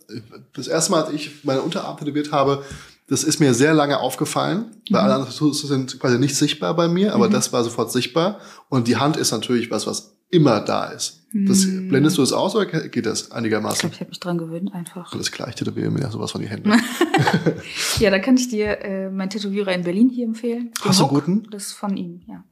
das 0.54 0.68
erste 0.68 0.92
Mal, 0.92 1.04
als 1.04 1.14
ich 1.14 1.44
meine 1.44 1.62
Unterarm 1.62 1.98
tätowiert 1.98 2.32
habe, 2.32 2.64
das 3.12 3.24
ist 3.26 3.40
mir 3.40 3.54
sehr 3.54 3.74
lange 3.74 4.00
aufgefallen. 4.00 4.72
Bei 4.90 4.98
Mhm. 5.00 5.04
allen 5.04 5.12
anderen 5.12 5.32
Tattoos 5.32 5.62
sind 5.62 6.00
quasi 6.00 6.18
nicht 6.18 6.36
sichtbar 6.36 6.74
bei 6.76 6.88
mir, 6.88 7.14
aber 7.14 7.28
Mhm. 7.28 7.34
das 7.34 7.52
war 7.54 7.64
sofort 7.64 7.92
sichtbar. 7.92 8.40
Und 8.70 8.88
die 8.88 8.96
Hand 8.98 9.18
ist 9.18 9.32
natürlich 9.32 9.70
was, 9.70 9.86
was 9.86 10.16
immer 10.30 10.62
da 10.62 10.86
ist. 10.86 11.28
Das, 11.34 11.66
Mhm. 11.66 11.90
blendest 11.90 12.18
du 12.18 12.22
es 12.24 12.32
aus 12.34 12.56
oder 12.56 12.66
geht 12.66 13.06
das 13.06 13.28
Ich 13.28 13.32
einigermaßen? 13.34 13.80
glaube, 13.82 13.94
ich 13.96 14.00
habe 14.00 14.10
mich 14.10 14.20
dran 14.22 14.38
gewöhnt 14.38 14.74
einfach. 14.74 15.12
Alles 15.14 15.30
klar, 15.32 15.50
ich 15.50 15.56
tätowiere 15.56 15.92
mir 15.92 16.02
ja 16.02 16.10
sowas 16.12 16.32
von 16.32 16.42
die 16.42 16.48
Hände. 16.48 16.72
Ja, 18.00 18.10
da 18.10 18.20
kann 18.20 18.36
ich 18.38 18.48
dir 18.50 18.80
äh, 18.82 19.10
meinen 19.10 19.30
Tätowierer 19.30 19.74
in 19.74 19.84
Berlin 19.84 20.10
hier 20.10 20.26
empfehlen. 20.26 20.72
Den 20.72 20.86
Hast 20.90 21.00
du 21.00 21.04
einen 21.06 21.14
guten? 21.14 21.48
Das 21.52 21.68
ist 21.68 21.74
von 21.74 21.96
ihm, 21.98 22.22
ja. 22.28 22.44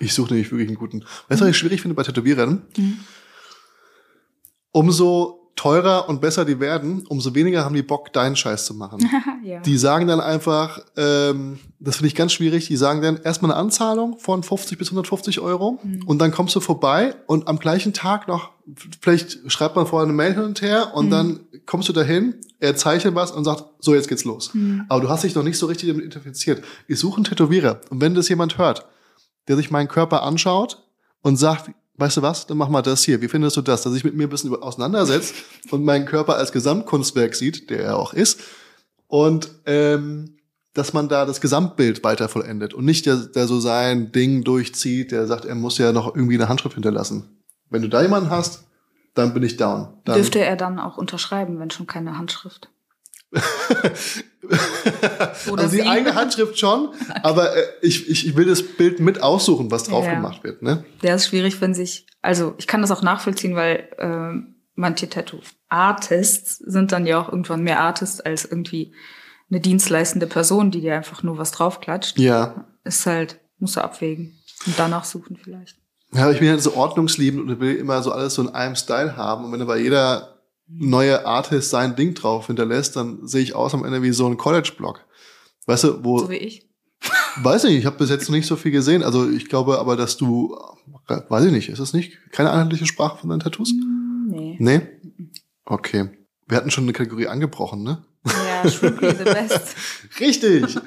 Ich 0.00 0.14
suche 0.14 0.32
nämlich 0.32 0.50
wirklich 0.50 0.68
einen 0.68 0.76
guten. 0.78 1.04
Weißt 1.28 1.40
du, 1.40 1.44
was 1.44 1.50
ich 1.50 1.56
schwierig 1.58 1.80
finde 1.82 1.94
bei 1.94 2.02
Tätowierern? 2.02 2.62
Mhm. 2.76 2.98
Umso 4.70 5.37
teurer 5.58 6.08
und 6.08 6.20
besser 6.20 6.44
die 6.44 6.60
werden, 6.60 7.04
umso 7.08 7.34
weniger 7.34 7.64
haben 7.64 7.74
die 7.74 7.82
Bock, 7.82 8.12
deinen 8.12 8.36
Scheiß 8.36 8.64
zu 8.64 8.74
machen. 8.74 9.00
ja. 9.44 9.60
Die 9.60 9.76
sagen 9.76 10.06
dann 10.06 10.20
einfach, 10.20 10.80
ähm, 10.96 11.58
das 11.80 11.96
finde 11.96 12.08
ich 12.08 12.14
ganz 12.14 12.32
schwierig, 12.32 12.68
die 12.68 12.76
sagen 12.76 13.02
dann 13.02 13.18
erstmal 13.22 13.50
eine 13.50 13.60
Anzahlung 13.60 14.18
von 14.18 14.42
50 14.42 14.78
bis 14.78 14.88
150 14.88 15.40
Euro 15.40 15.78
Mhm. 15.82 16.02
und 16.06 16.18
dann 16.20 16.30
kommst 16.30 16.54
du 16.54 16.60
vorbei 16.60 17.14
und 17.26 17.48
am 17.48 17.58
gleichen 17.58 17.92
Tag 17.92 18.28
noch, 18.28 18.50
vielleicht 19.00 19.50
schreibt 19.50 19.76
man 19.76 19.86
vorher 19.86 20.04
eine 20.06 20.12
Mail 20.16 20.34
hin 20.34 20.44
und 20.44 20.62
her 20.62 20.92
und 20.94 21.06
Mhm. 21.06 21.10
dann 21.10 21.40
kommst 21.66 21.88
du 21.88 21.92
dahin, 21.92 22.34
er 22.60 22.76
zeichnet 22.76 23.14
was 23.14 23.30
und 23.32 23.44
sagt, 23.44 23.64
so 23.80 23.94
jetzt 23.94 24.08
geht's 24.08 24.24
los. 24.24 24.54
Mhm. 24.54 24.84
Aber 24.88 25.00
du 25.00 25.08
hast 25.08 25.24
dich 25.24 25.34
noch 25.34 25.42
nicht 25.44 25.58
so 25.58 25.66
richtig 25.66 25.88
damit 25.90 26.04
identifiziert. 26.06 26.62
Ich 26.86 26.98
suche 26.98 27.16
einen 27.16 27.24
Tätowierer 27.24 27.80
und 27.90 28.00
wenn 28.00 28.14
das 28.14 28.28
jemand 28.28 28.58
hört, 28.58 28.86
der 29.48 29.56
sich 29.56 29.70
meinen 29.70 29.88
Körper 29.88 30.22
anschaut 30.22 30.82
und 31.22 31.36
sagt, 31.36 31.70
weißt 31.98 32.16
du 32.16 32.22
was, 32.22 32.46
dann 32.46 32.56
mach 32.56 32.68
mal 32.68 32.82
das 32.82 33.02
hier. 33.04 33.20
Wie 33.20 33.28
findest 33.28 33.56
du 33.56 33.62
das? 33.62 33.82
Dass 33.82 33.92
sich 33.92 34.04
mit 34.04 34.14
mir 34.14 34.24
ein 34.24 34.30
bisschen 34.30 34.54
auseinandersetzt 34.54 35.34
und 35.70 35.84
meinen 35.84 36.06
Körper 36.06 36.36
als 36.36 36.52
Gesamtkunstwerk 36.52 37.34
sieht, 37.34 37.70
der 37.70 37.80
er 37.80 37.96
auch 37.98 38.14
ist. 38.14 38.40
Und 39.06 39.50
ähm, 39.66 40.36
dass 40.74 40.92
man 40.92 41.08
da 41.08 41.26
das 41.26 41.40
Gesamtbild 41.40 42.04
weiter 42.04 42.28
vollendet 42.28 42.72
und 42.72 42.84
nicht 42.84 43.06
der, 43.06 43.16
der 43.16 43.46
so 43.46 43.58
sein 43.58 44.12
Ding 44.12 44.44
durchzieht, 44.44 45.10
der 45.10 45.26
sagt, 45.26 45.44
er 45.44 45.56
muss 45.56 45.78
ja 45.78 45.92
noch 45.92 46.14
irgendwie 46.14 46.36
eine 46.36 46.48
Handschrift 46.48 46.74
hinterlassen. 46.74 47.42
Wenn 47.68 47.82
du 47.82 47.88
da 47.88 48.00
jemanden 48.00 48.30
hast, 48.30 48.64
dann 49.14 49.34
bin 49.34 49.42
ich 49.42 49.56
down. 49.56 49.88
Dann, 50.04 50.16
Dürfte 50.16 50.38
er 50.38 50.56
dann 50.56 50.78
auch 50.78 50.96
unterschreiben, 50.96 51.58
wenn 51.58 51.70
schon 51.70 51.86
keine 51.86 52.16
Handschrift? 52.16 52.70
Oder 55.50 55.62
also 55.64 55.76
die 55.76 55.82
eigene 55.86 56.14
Handschrift 56.14 56.58
schon, 56.58 56.90
aber 57.22 57.54
äh, 57.56 57.62
ich, 57.82 58.08
ich, 58.08 58.26
ich 58.26 58.36
will 58.36 58.46
das 58.46 58.62
Bild 58.62 59.00
mit 59.00 59.22
aussuchen, 59.22 59.70
was 59.70 59.84
drauf 59.84 60.04
Ja. 60.06 60.14
gemacht 60.14 60.42
wird. 60.44 60.62
Ne? 60.62 60.84
Der 61.02 61.14
ist 61.16 61.26
schwierig, 61.28 61.60
wenn 61.60 61.74
sich, 61.74 62.06
also 62.22 62.54
ich 62.58 62.66
kann 62.66 62.80
das 62.80 62.90
auch 62.90 63.02
nachvollziehen, 63.02 63.54
weil 63.54 63.88
ähm, 63.98 64.56
manche 64.74 65.08
Tattoo-Artists 65.08 66.56
sind 66.58 66.92
dann 66.92 67.06
ja 67.06 67.20
auch 67.20 67.28
irgendwann 67.28 67.62
mehr 67.62 67.80
Artist 67.80 68.24
als 68.24 68.44
irgendwie 68.44 68.94
eine 69.50 69.60
dienstleistende 69.60 70.26
Person, 70.26 70.70
die 70.70 70.80
dir 70.80 70.94
einfach 70.94 71.22
nur 71.22 71.38
was 71.38 71.50
draufklatscht. 71.52 72.18
Ja. 72.18 72.66
Ist 72.84 73.06
halt, 73.06 73.40
musst 73.58 73.76
du 73.76 73.80
abwägen 73.82 74.38
und 74.66 74.78
danach 74.78 75.04
suchen 75.04 75.36
vielleicht. 75.42 75.76
Ja, 76.12 76.30
ich 76.30 76.38
bin 76.38 76.48
halt 76.48 76.62
so 76.62 76.74
ordnungsliebend 76.74 77.50
und 77.50 77.60
will 77.60 77.76
immer 77.76 78.02
so 78.02 78.12
alles 78.12 78.34
so 78.34 78.42
in 78.42 78.48
einem 78.48 78.76
Style 78.76 79.16
haben. 79.16 79.44
Und 79.44 79.52
wenn 79.52 79.66
bei 79.66 79.78
jeder 79.78 80.37
neue 80.68 81.26
Artist 81.26 81.70
sein 81.70 81.96
Ding 81.96 82.14
drauf 82.14 82.46
hinterlässt, 82.46 82.96
dann 82.96 83.26
sehe 83.26 83.42
ich 83.42 83.54
aus 83.54 83.74
am 83.74 83.84
Ende 83.84 84.02
wie 84.02 84.12
so 84.12 84.26
ein 84.26 84.36
College-Blog. 84.36 85.04
Weißt 85.66 85.84
du, 85.84 86.04
wo, 86.04 86.18
So 86.18 86.30
wie 86.30 86.36
ich. 86.36 86.68
weiß 87.42 87.64
ich 87.64 87.70
nicht, 87.70 87.78
ich 87.80 87.86
habe 87.86 87.98
bis 87.98 88.10
jetzt 88.10 88.28
noch 88.28 88.36
nicht 88.36 88.46
so 88.46 88.56
viel 88.56 88.72
gesehen. 88.72 89.02
Also 89.02 89.28
ich 89.30 89.48
glaube 89.48 89.78
aber, 89.78 89.96
dass 89.96 90.16
du, 90.16 90.56
weiß 91.06 91.44
ich 91.46 91.52
nicht, 91.52 91.68
ist 91.68 91.78
es 91.78 91.92
nicht 91.92 92.18
keine 92.32 92.50
einheitliche 92.52 92.86
Sprache 92.86 93.18
von 93.18 93.30
deinen 93.30 93.40
Tattoos? 93.40 93.70
Hm, 93.70 93.98
Nee. 94.30 94.56
Nee? 94.60 94.80
Okay. 95.64 96.10
Wir 96.46 96.56
hatten 96.58 96.70
schon 96.70 96.84
eine 96.84 96.92
Kategorie 96.92 97.28
angebrochen, 97.28 97.82
ne? 97.82 98.04
Ja, 98.26 98.68
Shrimply 98.68 99.10
the 99.16 99.24
best. 99.24 99.74
Richtig. 100.20 100.78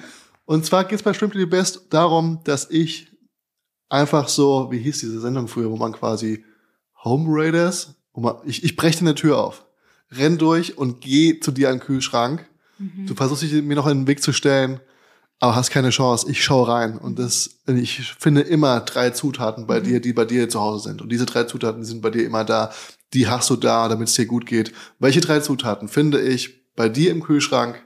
Und 0.46 0.66
zwar 0.66 0.84
geht's 0.86 1.02
bei 1.04 1.14
Shrimply 1.14 1.42
the 1.42 1.46
Best 1.48 1.88
darum, 1.90 2.40
dass 2.44 2.70
ich 2.70 3.08
einfach 3.90 4.28
so, 4.28 4.68
wie 4.72 4.80
hieß 4.80 5.00
diese 5.00 5.20
Sendung 5.22 5.48
früher, 5.48 5.72
wo 5.72 5.78
man 5.78 5.94
quasi 5.94 6.44
Home 7.04 7.26
Raiders, 7.30 7.96
wo 8.14 8.22
man, 8.22 8.36
ich, 8.46 8.64
ich 8.64 8.76
breche 8.76 9.00
eine 9.02 9.16
Tür 9.16 9.40
auf, 9.40 9.66
renn 10.12 10.38
durch 10.38 10.78
und 10.78 11.02
geh 11.02 11.40
zu 11.40 11.52
dir 11.52 11.70
an 11.70 11.76
den 11.78 11.82
Kühlschrank. 11.86 12.46
Mhm. 12.78 13.06
Du 13.08 13.16
versuchst 13.16 13.44
dich 13.44 13.54
mir 13.64 13.76
noch 13.76 13.88
in 13.88 14.02
den 14.02 14.08
Weg 14.08 14.22
zu 14.22 14.34
stellen, 14.34 14.80
aber 15.40 15.56
hast 15.56 15.72
keine 15.72 15.90
Chance. 15.90 16.28
Ich 16.30 16.44
schau 16.44 16.64
rein 16.64 16.98
und 16.98 17.18
das, 17.18 17.62
ich 17.68 18.14
finde 18.20 18.42
immer 18.42 18.82
drei 18.82 19.10
Zutaten 19.12 19.68
bei 19.68 19.80
Mhm. 19.80 19.84
dir, 19.86 20.00
die 20.02 20.14
bei 20.14 20.26
dir 20.26 20.50
zu 20.50 20.60
Hause 20.60 20.90
sind. 20.90 21.02
Und 21.02 21.10
diese 21.12 21.26
drei 21.26 21.46
Zutaten 21.46 21.84
sind 21.84 22.02
bei 22.02 22.10
dir 22.10 22.26
immer 22.26 22.44
da. 22.44 22.72
Die 23.14 23.28
hast 23.28 23.50
du 23.50 23.56
da, 23.56 23.88
damit 23.90 24.08
es 24.10 24.16
dir 24.16 24.26
gut 24.26 24.46
geht. 24.46 24.72
Welche 25.00 25.22
drei 25.22 25.40
Zutaten 25.40 25.88
finde 25.90 26.22
ich 26.22 26.74
bei 26.76 26.88
dir 26.90 27.12
im 27.12 27.22
Kühlschrank, 27.24 27.82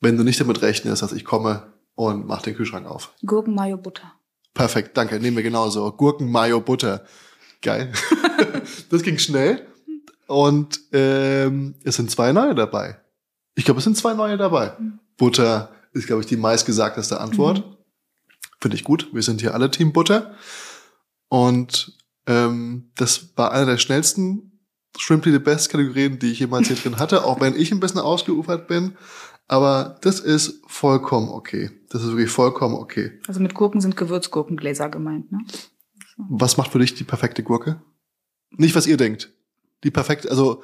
wenn 0.00 0.16
du 0.16 0.22
nicht 0.24 0.38
damit 0.40 0.62
rechnest, 0.62 1.02
dass 1.02 1.12
ich 1.12 1.24
komme 1.24 1.72
und 1.94 2.26
mach 2.26 2.42
den 2.42 2.54
Kühlschrank 2.54 2.86
auf? 2.86 3.12
Gurken, 3.24 3.54
Mayo, 3.54 3.76
Butter. 3.76 4.12
Perfekt, 4.54 4.96
danke. 4.96 5.18
Nehmen 5.18 5.36
wir 5.36 5.42
genauso. 5.42 5.90
Gurken, 5.92 6.30
Mayo, 6.30 6.60
Butter. 6.60 7.04
Geil. 7.62 7.92
das 8.90 9.02
ging 9.02 9.18
schnell. 9.18 9.66
Und 10.26 10.80
ähm, 10.92 11.74
es 11.84 11.96
sind 11.96 12.10
zwei 12.10 12.32
neue 12.32 12.54
dabei. 12.54 12.98
Ich 13.54 13.64
glaube, 13.64 13.78
es 13.78 13.84
sind 13.84 13.96
zwei 13.96 14.14
neue 14.14 14.36
dabei. 14.36 14.74
Mhm. 14.78 14.98
Butter 15.16 15.70
ist, 15.92 16.06
glaube 16.06 16.22
ich, 16.22 16.26
die 16.26 16.36
meistgesagteste 16.36 17.20
Antwort. 17.20 17.64
Finde 18.60 18.76
ich 18.76 18.84
gut. 18.84 19.08
Wir 19.12 19.22
sind 19.22 19.40
hier 19.40 19.54
alle 19.54 19.70
Team 19.70 19.92
Butter. 19.92 20.34
Und 21.28 21.96
ähm, 22.26 22.90
das 22.96 23.36
war 23.36 23.52
einer 23.52 23.66
der 23.66 23.78
schnellsten 23.78 24.60
Shrimply 24.98 25.32
the 25.32 25.38
Best 25.38 25.70
Kategorien, 25.70 26.18
die 26.18 26.32
ich 26.32 26.40
jemals 26.40 26.68
hier 26.68 26.76
drin 26.82 26.98
hatte, 26.98 27.24
auch 27.24 27.40
wenn 27.40 27.54
ich 27.54 27.72
ein 27.72 27.80
bisschen 27.80 28.00
ausgeufert 28.00 28.68
bin. 28.68 28.96
Aber 29.48 29.98
das 30.00 30.20
ist 30.20 30.62
vollkommen 30.66 31.28
okay. 31.28 31.70
Das 31.90 32.02
ist 32.02 32.08
wirklich 32.08 32.30
vollkommen 32.30 32.74
okay. 32.74 33.20
Also 33.28 33.40
mit 33.40 33.54
Gurken 33.54 33.80
sind 33.80 33.96
Gewürzgurkengläser 33.96 34.88
gemeint, 34.88 35.30
ne? 35.30 35.38
Was 36.16 36.56
macht 36.56 36.72
für 36.72 36.78
dich 36.78 36.94
die 36.94 37.04
perfekte 37.04 37.42
Gurke? 37.42 37.82
Nicht, 38.50 38.74
was 38.74 38.86
ihr 38.86 38.96
denkt. 38.96 39.32
Die 39.84 39.90
perfekte, 39.90 40.30
also 40.30 40.62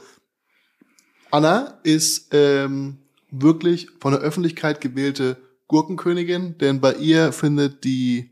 Anna 1.30 1.78
ist 1.82 2.28
ähm, 2.32 2.98
wirklich 3.30 3.89
von 4.01 4.12
der 4.12 4.20
Öffentlichkeit 4.20 4.80
gewählte 4.80 5.36
Gurkenkönigin, 5.68 6.59
denn 6.59 6.80
bei 6.80 6.94
ihr 6.94 7.32
findet 7.32 7.84
die 7.84 8.30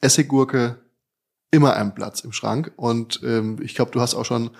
Essiggurke 0.00 0.82
immer 1.50 1.74
einen 1.74 1.94
Platz 1.94 2.20
im 2.20 2.32
Schrank. 2.32 2.72
Und 2.76 3.20
ähm, 3.22 3.58
ich 3.62 3.74
glaube, 3.74 3.92
du 3.92 4.00
hast 4.00 4.14
auch 4.14 4.24
schon 4.24 4.50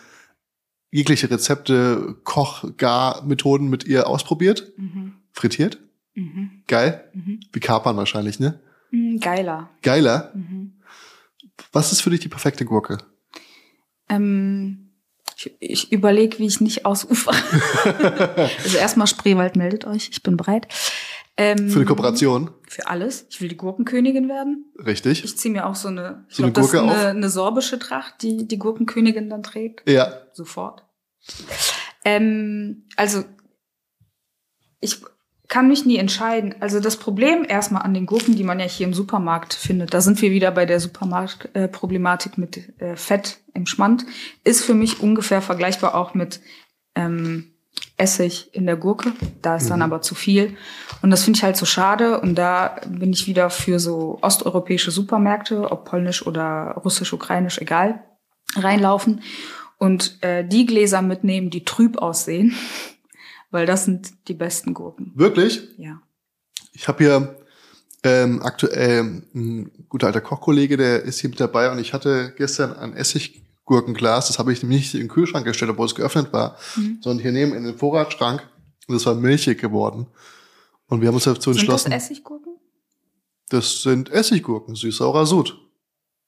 jegliche 0.90 1.30
Rezepte, 1.30 2.16
Koch, 2.24 2.64
Gar-Methoden 2.76 3.68
mit 3.68 3.84
ihr 3.84 4.06
ausprobiert. 4.06 4.72
Mhm. 4.76 5.14
Frittiert. 5.32 5.78
Mhm. 6.14 6.62
Geil. 6.68 7.10
Mhm. 7.14 7.40
Wie 7.52 7.60
Kapern 7.60 7.96
wahrscheinlich, 7.96 8.38
ne? 8.38 8.60
Mhm. 8.90 9.18
Geiler. 9.20 9.70
Geiler. 9.82 10.32
Mhm. 10.34 10.74
Was 11.72 11.92
ist 11.92 12.02
für 12.02 12.10
dich 12.10 12.20
die 12.20 12.28
perfekte 12.28 12.64
Gurke? 12.64 12.98
Ähm, 14.09 14.81
ich 15.47 15.56
ich 15.60 15.93
überlege, 15.93 16.39
wie 16.39 16.47
ich 16.47 16.60
nicht 16.60 16.86
ausufere. 16.86 17.36
also 18.62 18.78
erstmal 18.78 19.06
Spreewald 19.06 19.56
meldet 19.56 19.86
euch, 19.86 20.10
ich 20.10 20.23
bin 20.23 20.36
bereit. 20.36 20.69
Ähm, 21.36 21.70
Für 21.70 21.77
eine 21.77 21.86
Kooperation. 21.86 22.51
Für 22.69 22.89
alles. 22.89 23.27
Ich 23.31 23.40
will 23.40 23.48
die 23.48 23.56
Gurkenkönigin 23.56 24.28
werden. 24.28 24.66
Richtig. 24.85 25.24
Ich 25.24 25.36
ziehe 25.39 25.52
mir 25.52 25.66
auch 25.66 25.74
so 25.74 25.89
eine, 25.89 26.27
ich 26.28 26.36
So 26.36 26.43
eine 26.43 26.52
glaube, 26.52 26.52
das 26.52 26.66
ist 26.66 26.73
Gurke 26.73 26.93
eine, 26.93 27.01
auf? 27.01 27.06
eine 27.06 27.31
sorbische 27.31 27.78
Tracht, 27.78 28.23
die 28.23 28.47
die 28.47 28.59
Gurkenkönigin 28.59 29.31
dann 29.31 29.43
trägt. 29.43 29.89
Ja. 29.89 30.12
Sofort. 30.32 30.85
Ähm, 32.05 32.85
also, 32.97 33.24
ich 34.81 35.01
kann 35.53 35.69
mich 35.69 35.85
nie 35.85 35.99
entscheiden. 35.99 36.55
Also 36.61 36.81
das 36.81 36.97
Problem 36.97 37.45
erstmal 37.47 37.83
an 37.83 37.93
den 37.93 38.07
Gurken, 38.07 38.37
die 38.37 38.43
man 38.43 38.59
ja 38.59 38.65
hier 38.65 38.87
im 38.87 38.95
Supermarkt 38.95 39.53
findet, 39.53 39.93
da 39.93 40.01
sind 40.01 40.23
wir 40.23 40.31
wieder 40.31 40.51
bei 40.51 40.65
der 40.65 40.81
Supermarktproblematik 40.81 42.39
mit 42.39 42.81
äh, 42.81 42.97
Fett 42.97 43.37
im 43.53 43.66
Schmand, 43.66 44.07
ist 44.45 44.65
für 44.65 44.73
mich 44.73 45.01
ungefähr 45.01 45.43
vergleichbar 45.43 45.95
auch 45.95 46.15
mit 46.15 46.41
ähm, 46.95 47.53
Essig 47.99 48.49
in 48.55 48.65
der 48.65 48.77
Gurke. 48.77 49.12
Da 49.43 49.57
ist 49.57 49.69
dann 49.69 49.81
Mhm. 49.81 49.85
aber 49.85 50.01
zu 50.01 50.15
viel. 50.15 50.57
Und 51.03 51.11
das 51.11 51.24
finde 51.24 51.37
ich 51.37 51.45
halt 51.45 51.59
so 51.59 51.66
schade. 51.66 52.23
Und 52.23 52.37
da 52.37 52.81
bin 52.89 53.12
ich 53.12 53.27
wieder 53.27 53.51
für 53.51 53.79
so 53.79 54.19
osteuropäische 54.23 54.91
Supermärkte, 54.91 55.70
ob 55.70 55.85
polnisch 55.85 56.27
oder 56.27 56.81
russisch, 56.83 57.12
ukrainisch, 57.12 57.59
egal, 57.59 58.03
reinlaufen 58.57 59.20
und 59.77 60.16
äh, 60.23 60.49
die 60.49 60.65
Gläser 60.65 61.03
mitnehmen, 61.03 61.51
die 61.51 61.66
trüb 61.66 61.99
aussehen, 61.99 62.55
weil 63.53 63.66
das 63.66 63.85
sind 63.85 64.12
die 64.29 64.35
besten 64.35 64.74
Gurken. 64.74 65.12
Wirklich? 65.15 65.69
Ja. 65.79 66.03
Ich 66.73 66.89
habe 66.89 67.05
hier 67.05 67.37
ähm, 68.03 68.43
aktuell 68.43 69.23
ein 69.35 69.70
guter 69.89 70.09
alter 70.09 70.20
Kochkollege, 70.20 70.77
der 70.77 71.03
ist 71.03 71.20
hier 71.20 71.31
mit 71.31 71.39
dabei 71.39 71.70
und 71.70 71.79
ich 71.79 71.93
hatte 71.93 72.35
gestern 72.37 72.73
ein 72.73 72.95
Essiggurkenglas, 72.95 74.27
das 74.27 74.39
habe 74.41 74.53
ich 74.53 74.62
nicht 74.65 74.95
in 74.95 75.01
den 75.01 75.09
Kühlschrank 75.09 75.45
gestellt, 75.47 75.70
obwohl 75.70 75.87
es 75.87 75.95
geöffnet 75.95 76.33
war, 76.33 76.57
Mhm. 76.77 76.99
sondern 77.01 77.23
hier 77.23 77.33
neben 77.33 77.53
in 77.55 77.62
den 77.65 77.79
Vorratsschrank 77.79 78.43
und 78.89 78.97
es 78.97 79.07
war 79.07 79.15
milchig 79.15 79.61
geworden. 79.61 80.07
Und 80.89 81.01
wir 81.01 81.09
haben 81.09 81.15
uns 81.15 81.24
dazu 81.24 81.53
Sind 81.53 81.69
das 81.69 81.85
entschlossen, 81.85 81.93
Essiggurken? 81.93 82.55
das 83.51 83.83
sind 83.83 84.11
Essiggurken, 84.11 84.74
süß-saurer 84.74 85.27
Sud. 85.27 85.59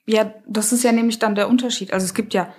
Ja, 0.06 0.32
das 0.46 0.72
ist 0.72 0.84
ja 0.84 0.92
nämlich 0.92 1.18
dann 1.18 1.34
der 1.34 1.48
Unterschied. 1.48 1.92
Also 1.92 2.04
es 2.04 2.12
gibt 2.14 2.34
ja 2.34 2.52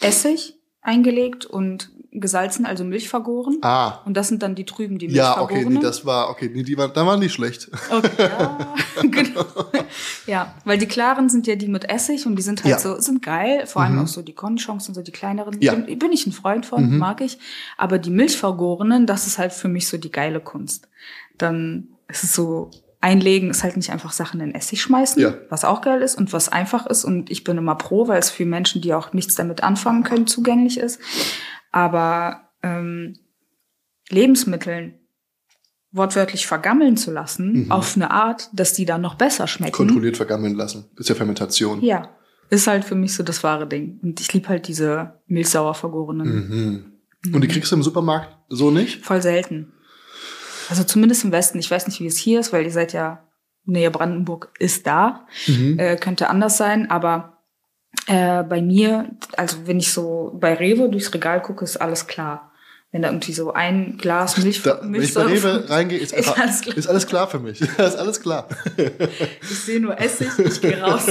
Essig 0.00 0.54
eingelegt 0.80 1.44
und 1.44 1.90
gesalzen, 2.12 2.66
also 2.66 2.82
Milch 2.84 3.08
vergoren. 3.08 3.58
Ah, 3.62 4.00
Und 4.04 4.16
das 4.16 4.26
sind 4.28 4.42
dann 4.42 4.54
die 4.56 4.64
trüben, 4.64 4.98
die 4.98 5.06
Milch 5.06 5.16
ja, 5.18 5.40
okay, 5.40 5.64
nee, 5.64 5.78
das 5.80 6.04
war, 6.04 6.28
okay, 6.30 6.50
nee, 6.52 6.64
die 6.64 6.76
waren, 6.76 6.92
da 6.92 7.06
waren 7.06 7.20
die 7.20 7.28
schlecht. 7.28 7.70
Okay, 7.90 8.10
ja, 8.18 8.74
genau. 9.02 9.44
Ja, 10.26 10.54
weil 10.64 10.78
die 10.78 10.86
klaren 10.86 11.28
sind 11.28 11.46
ja 11.46 11.54
die 11.54 11.68
mit 11.68 11.88
Essig 11.88 12.26
und 12.26 12.34
die 12.36 12.42
sind 12.42 12.64
halt 12.64 12.72
Ja. 12.72 12.78
so, 12.78 12.98
sind 13.00 13.22
geil. 13.22 13.64
Vor 13.66 13.82
allem 13.82 13.94
Mhm. 13.96 14.02
auch 14.02 14.06
so 14.08 14.22
die 14.22 14.34
Cornichons 14.34 14.88
und 14.88 14.94
so 14.94 15.02
die 15.02 15.12
kleineren. 15.12 15.60
Ja. 15.60 15.74
Bin, 15.74 15.98
bin 15.98 16.12
ich 16.12 16.26
ein 16.26 16.32
Freund 16.32 16.66
von, 16.66 16.90
Mhm. 16.90 16.98
mag 16.98 17.20
ich. 17.20 17.38
Aber 17.78 17.98
die 17.98 18.10
Milchvergorenen, 18.10 19.06
das 19.06 19.26
ist 19.28 19.38
halt 19.38 19.52
für 19.52 19.68
mich 19.68 19.86
so 19.88 19.96
die 19.96 20.10
geile 20.10 20.40
Kunst. 20.40 20.88
Dann 21.38 21.88
ist 22.08 22.24
es 22.24 22.34
so, 22.34 22.70
einlegen 23.00 23.50
ist 23.50 23.62
halt 23.62 23.76
nicht 23.76 23.90
einfach 23.90 24.12
Sachen 24.12 24.40
in 24.40 24.54
Essig 24.54 24.82
schmeißen, 24.82 25.22
Ja. 25.22 25.34
was 25.48 25.64
auch 25.64 25.80
geil 25.80 26.02
ist 26.02 26.18
und 26.18 26.32
was 26.32 26.48
einfach 26.48 26.86
ist. 26.86 27.04
Und 27.04 27.30
ich 27.30 27.44
bin 27.44 27.56
immer 27.56 27.76
pro, 27.76 28.08
weil 28.08 28.18
es 28.18 28.30
für 28.30 28.44
Menschen, 28.44 28.82
die 28.82 28.92
auch 28.94 29.12
nichts 29.12 29.36
damit 29.36 29.62
anfangen 29.62 30.02
können, 30.02 30.26
zugänglich 30.26 30.76
ist. 30.78 30.98
Aber 31.70 32.48
ähm, 32.62 33.18
Lebensmitteln 34.08 34.94
wortwörtlich 35.92 36.46
vergammeln 36.46 36.96
zu 36.96 37.10
lassen, 37.10 37.64
Mhm. 37.64 37.72
auf 37.72 37.96
eine 37.96 38.10
Art, 38.12 38.48
dass 38.52 38.72
die 38.74 38.84
dann 38.84 39.00
noch 39.00 39.16
besser 39.16 39.46
schmecken. 39.46 39.72
Kontrolliert 39.72 40.16
vergammeln 40.16 40.54
lassen. 40.54 40.84
Ist 40.96 41.08
ja 41.08 41.14
Fermentation. 41.16 41.82
Ja, 41.82 42.10
ist 42.48 42.66
halt 42.68 42.84
für 42.84 42.94
mich 42.94 43.14
so 43.14 43.22
das 43.22 43.42
wahre 43.42 43.66
Ding. 43.66 43.98
Und 44.02 44.20
ich 44.20 44.32
liebe 44.32 44.48
halt 44.48 44.68
diese 44.68 45.20
milchsauer 45.26 45.74
vergorenen. 45.74 46.92
Mhm. 47.24 47.34
Und 47.34 47.40
die 47.42 47.48
kriegst 47.48 47.70
du 47.72 47.76
im 47.76 47.82
Supermarkt 47.82 48.36
so 48.48 48.70
nicht? 48.70 49.04
Voll 49.04 49.20
selten. 49.20 49.72
Also 50.68 50.84
zumindest 50.84 51.24
im 51.24 51.32
Westen. 51.32 51.58
Ich 51.58 51.70
weiß 51.70 51.86
nicht, 51.88 51.98
wie 52.00 52.06
es 52.06 52.16
hier 52.18 52.38
ist, 52.40 52.52
weil 52.52 52.64
ihr 52.64 52.70
seid 52.70 52.92
ja 52.92 53.26
Nähe 53.64 53.90
Brandenburg 53.90 54.52
ist 54.58 54.86
da. 54.86 55.26
Mhm. 55.48 55.78
Äh, 55.78 55.96
könnte 55.96 56.30
anders 56.30 56.56
sein, 56.56 56.88
aber 56.90 57.39
äh, 58.06 58.42
bei 58.44 58.62
mir, 58.62 59.10
also 59.36 59.58
wenn 59.66 59.78
ich 59.78 59.92
so 59.92 60.36
bei 60.40 60.54
Rewe 60.54 60.88
durchs 60.88 61.12
Regal 61.14 61.42
gucke, 61.42 61.64
ist 61.64 61.76
alles 61.76 62.06
klar. 62.06 62.46
Wenn 62.92 63.02
da 63.02 63.08
irgendwie 63.08 63.32
so 63.32 63.52
ein 63.52 63.98
Glas 63.98 64.36
Milch, 64.38 64.62
Da, 64.62 64.80
wenn 64.82 65.00
ich 65.00 65.14
bei 65.14 65.22
Rewe 65.22 65.64
reingehe, 65.70 65.98
ist, 65.98 66.12
Ist 66.16 66.28
alles 66.36 66.60
klar. 66.62 66.76
ist 66.76 66.86
alles 66.88 67.06
klar 67.06 67.28
für 67.28 67.38
mich. 67.38 67.60
ist 67.78 67.78
alles 67.96 68.20
klar. 68.20 68.48
ich 68.76 69.58
sehe 69.60 69.78
nur 69.80 69.98
Essig, 70.00 70.28
ich 70.38 70.60
gehe 70.60 70.80
raus. 70.80 71.06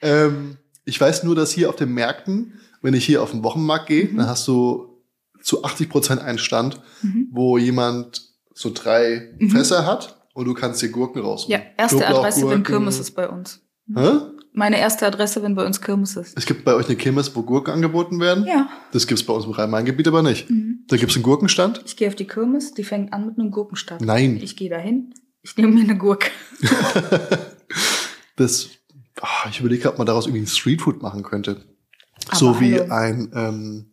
Ähm, 0.00 0.56
ich 0.84 1.00
weiß 1.00 1.24
nur, 1.24 1.34
dass 1.34 1.50
hier 1.50 1.68
auf 1.68 1.76
den 1.76 1.92
Märkten, 1.92 2.60
wenn 2.82 2.94
ich 2.94 3.04
hier 3.04 3.22
auf 3.22 3.30
den 3.32 3.42
Wochenmarkt 3.42 3.86
gehe, 3.86 4.04
Mhm. 4.06 4.18
dann 4.18 4.28
hast 4.28 4.46
du 4.46 5.02
zu 5.42 5.64
80 5.64 5.88
Prozent 5.88 6.20
einen 6.22 6.38
Stand, 6.38 6.80
Mhm. 7.02 7.28
wo 7.32 7.58
jemand 7.58 8.22
so 8.54 8.70
drei 8.72 9.32
Mhm. 9.38 9.50
Fässer 9.50 9.86
hat 9.86 10.16
und 10.34 10.44
du 10.46 10.54
kannst 10.54 10.80
dir 10.82 10.90
Gurken 10.90 11.22
ja, 11.22 11.28
rausholen. 11.28 11.62
erste 11.76 12.06
Adresse, 12.06 12.48
wenn. 12.48 12.62
Kirmes 12.62 12.98
ist 13.00 13.12
bei 13.12 13.28
uns. 13.28 13.60
Hä? 13.94 14.10
Meine 14.58 14.78
erste 14.80 15.06
Adresse, 15.06 15.42
wenn 15.42 15.54
bei 15.54 15.66
uns 15.66 15.82
Kirmes 15.82 16.16
ist. 16.16 16.36
Es 16.36 16.46
gibt 16.46 16.64
bei 16.64 16.74
euch 16.74 16.86
eine 16.86 16.96
Kirmes, 16.96 17.36
wo 17.36 17.42
Gurken 17.42 17.74
angeboten 17.74 18.18
werden. 18.20 18.46
Ja. 18.46 18.70
Das 18.90 19.06
gibt's 19.06 19.22
bei 19.22 19.34
uns 19.34 19.44
im 19.44 19.50
Rhein-Main-Gebiet 19.50 20.08
aber 20.08 20.22
nicht. 20.22 20.48
Mhm. 20.48 20.84
Da 20.88 20.96
gibt's 20.96 21.14
einen 21.14 21.24
Gurkenstand. 21.24 21.82
Ich 21.84 21.94
gehe 21.96 22.08
auf 22.08 22.14
die 22.14 22.26
Kirmes, 22.26 22.72
die 22.72 22.82
fängt 22.82 23.12
an 23.12 23.26
mit 23.26 23.38
einem 23.38 23.50
Gurkenstand. 23.50 24.00
Nein. 24.00 24.38
Ich 24.42 24.56
gehe 24.56 24.70
dahin, 24.70 25.12
ich 25.42 25.56
nehme 25.58 25.72
mir 25.72 25.82
eine 25.84 25.98
Gurke. 25.98 26.30
Das, 28.36 28.68
ah, 29.22 29.48
ich 29.50 29.60
überlege, 29.60 29.88
ob 29.88 29.96
man 29.98 30.06
daraus 30.06 30.26
irgendwie 30.26 30.42
ein 30.42 30.46
Streetfood 30.46 31.00
machen 31.02 31.22
könnte. 31.22 31.64
Aber 32.28 32.36
so 32.36 32.60
wie 32.60 32.74
hallo. 32.78 32.92
ein, 32.92 33.30
ähm, 33.34 33.92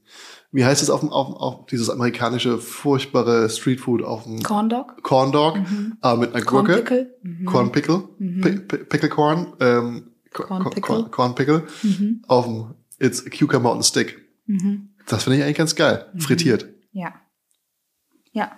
wie 0.51 0.65
heißt 0.65 0.81
es 0.83 0.89
auf, 0.89 0.99
dem- 0.99 1.09
auf, 1.09 1.27
auf 1.35 1.65
dieses 1.67 1.89
amerikanische 1.89 2.57
furchtbare 2.57 3.49
Streetfood 3.49 4.03
auf 4.03 4.23
dem 4.25 4.43
Corn 4.43 4.67
Dog. 4.69 5.01
Corn 5.01 5.31
Dog, 5.31 5.57
Mhm. 5.59 5.97
aber 6.01 6.19
mit 6.19 6.35
einer 6.35 6.43
Corn 6.43 6.65
Gurke. 6.65 6.81
Pickle. 6.81 7.15
Mhm. 7.23 7.45
Corn 7.45 7.71
Pickle, 7.71 8.03
Mhm. 8.19 8.41
Pi- 8.41 8.59
Pi- 8.59 8.77
Pickle 8.83 9.09
Corn, 9.09 9.53
ähm, 9.61 10.09
Corn 10.33 10.63
Co- 10.63 10.69
Pickle. 10.69 11.07
Corn, 11.11 11.35
Pickle 11.35 11.67
Mhm. 11.83 12.23
auf 12.27 12.45
dem 12.45 12.73
It's 12.99 13.23
Cucumber 13.25 13.71
on 13.71 13.79
a 13.79 13.83
Stick. 13.83 14.19
Mhm. 14.45 14.89
Das 15.07 15.23
finde 15.23 15.37
ich 15.37 15.43
eigentlich 15.43 15.57
ganz 15.57 15.75
geil. 15.75 16.09
Mhm. 16.13 16.19
Frittiert. 16.21 16.67
Ja. 16.91 17.13
Ja. 18.31 18.51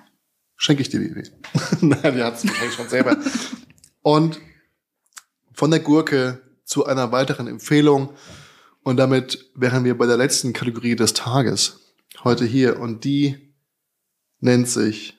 Schenke 0.58 0.82
ich 0.82 0.90
dir 0.90 1.00
die 1.00 1.08
Idee. 1.08 1.24
Nein, 1.82 2.16
die 2.16 2.24
hat 2.24 2.44
es 2.44 2.74
schon 2.76 2.88
selber. 2.88 3.18
Und 4.02 4.40
von 5.54 5.72
der 5.72 5.80
Gurke 5.80 6.42
zu 6.64 6.86
einer 6.86 7.12
weiteren 7.12 7.48
Empfehlung. 7.48 8.14
Und 8.84 8.98
damit 8.98 9.50
wären 9.56 9.84
wir 9.84 9.98
bei 9.98 10.06
der 10.06 10.18
letzten 10.18 10.54
Kategorie 10.54 10.96
des 10.96 11.14
Tages. 11.14 11.94
Heute 12.24 12.46
hier. 12.46 12.80
Und 12.80 13.04
die 13.04 13.54
nennt 14.40 14.70
sich 14.70 15.18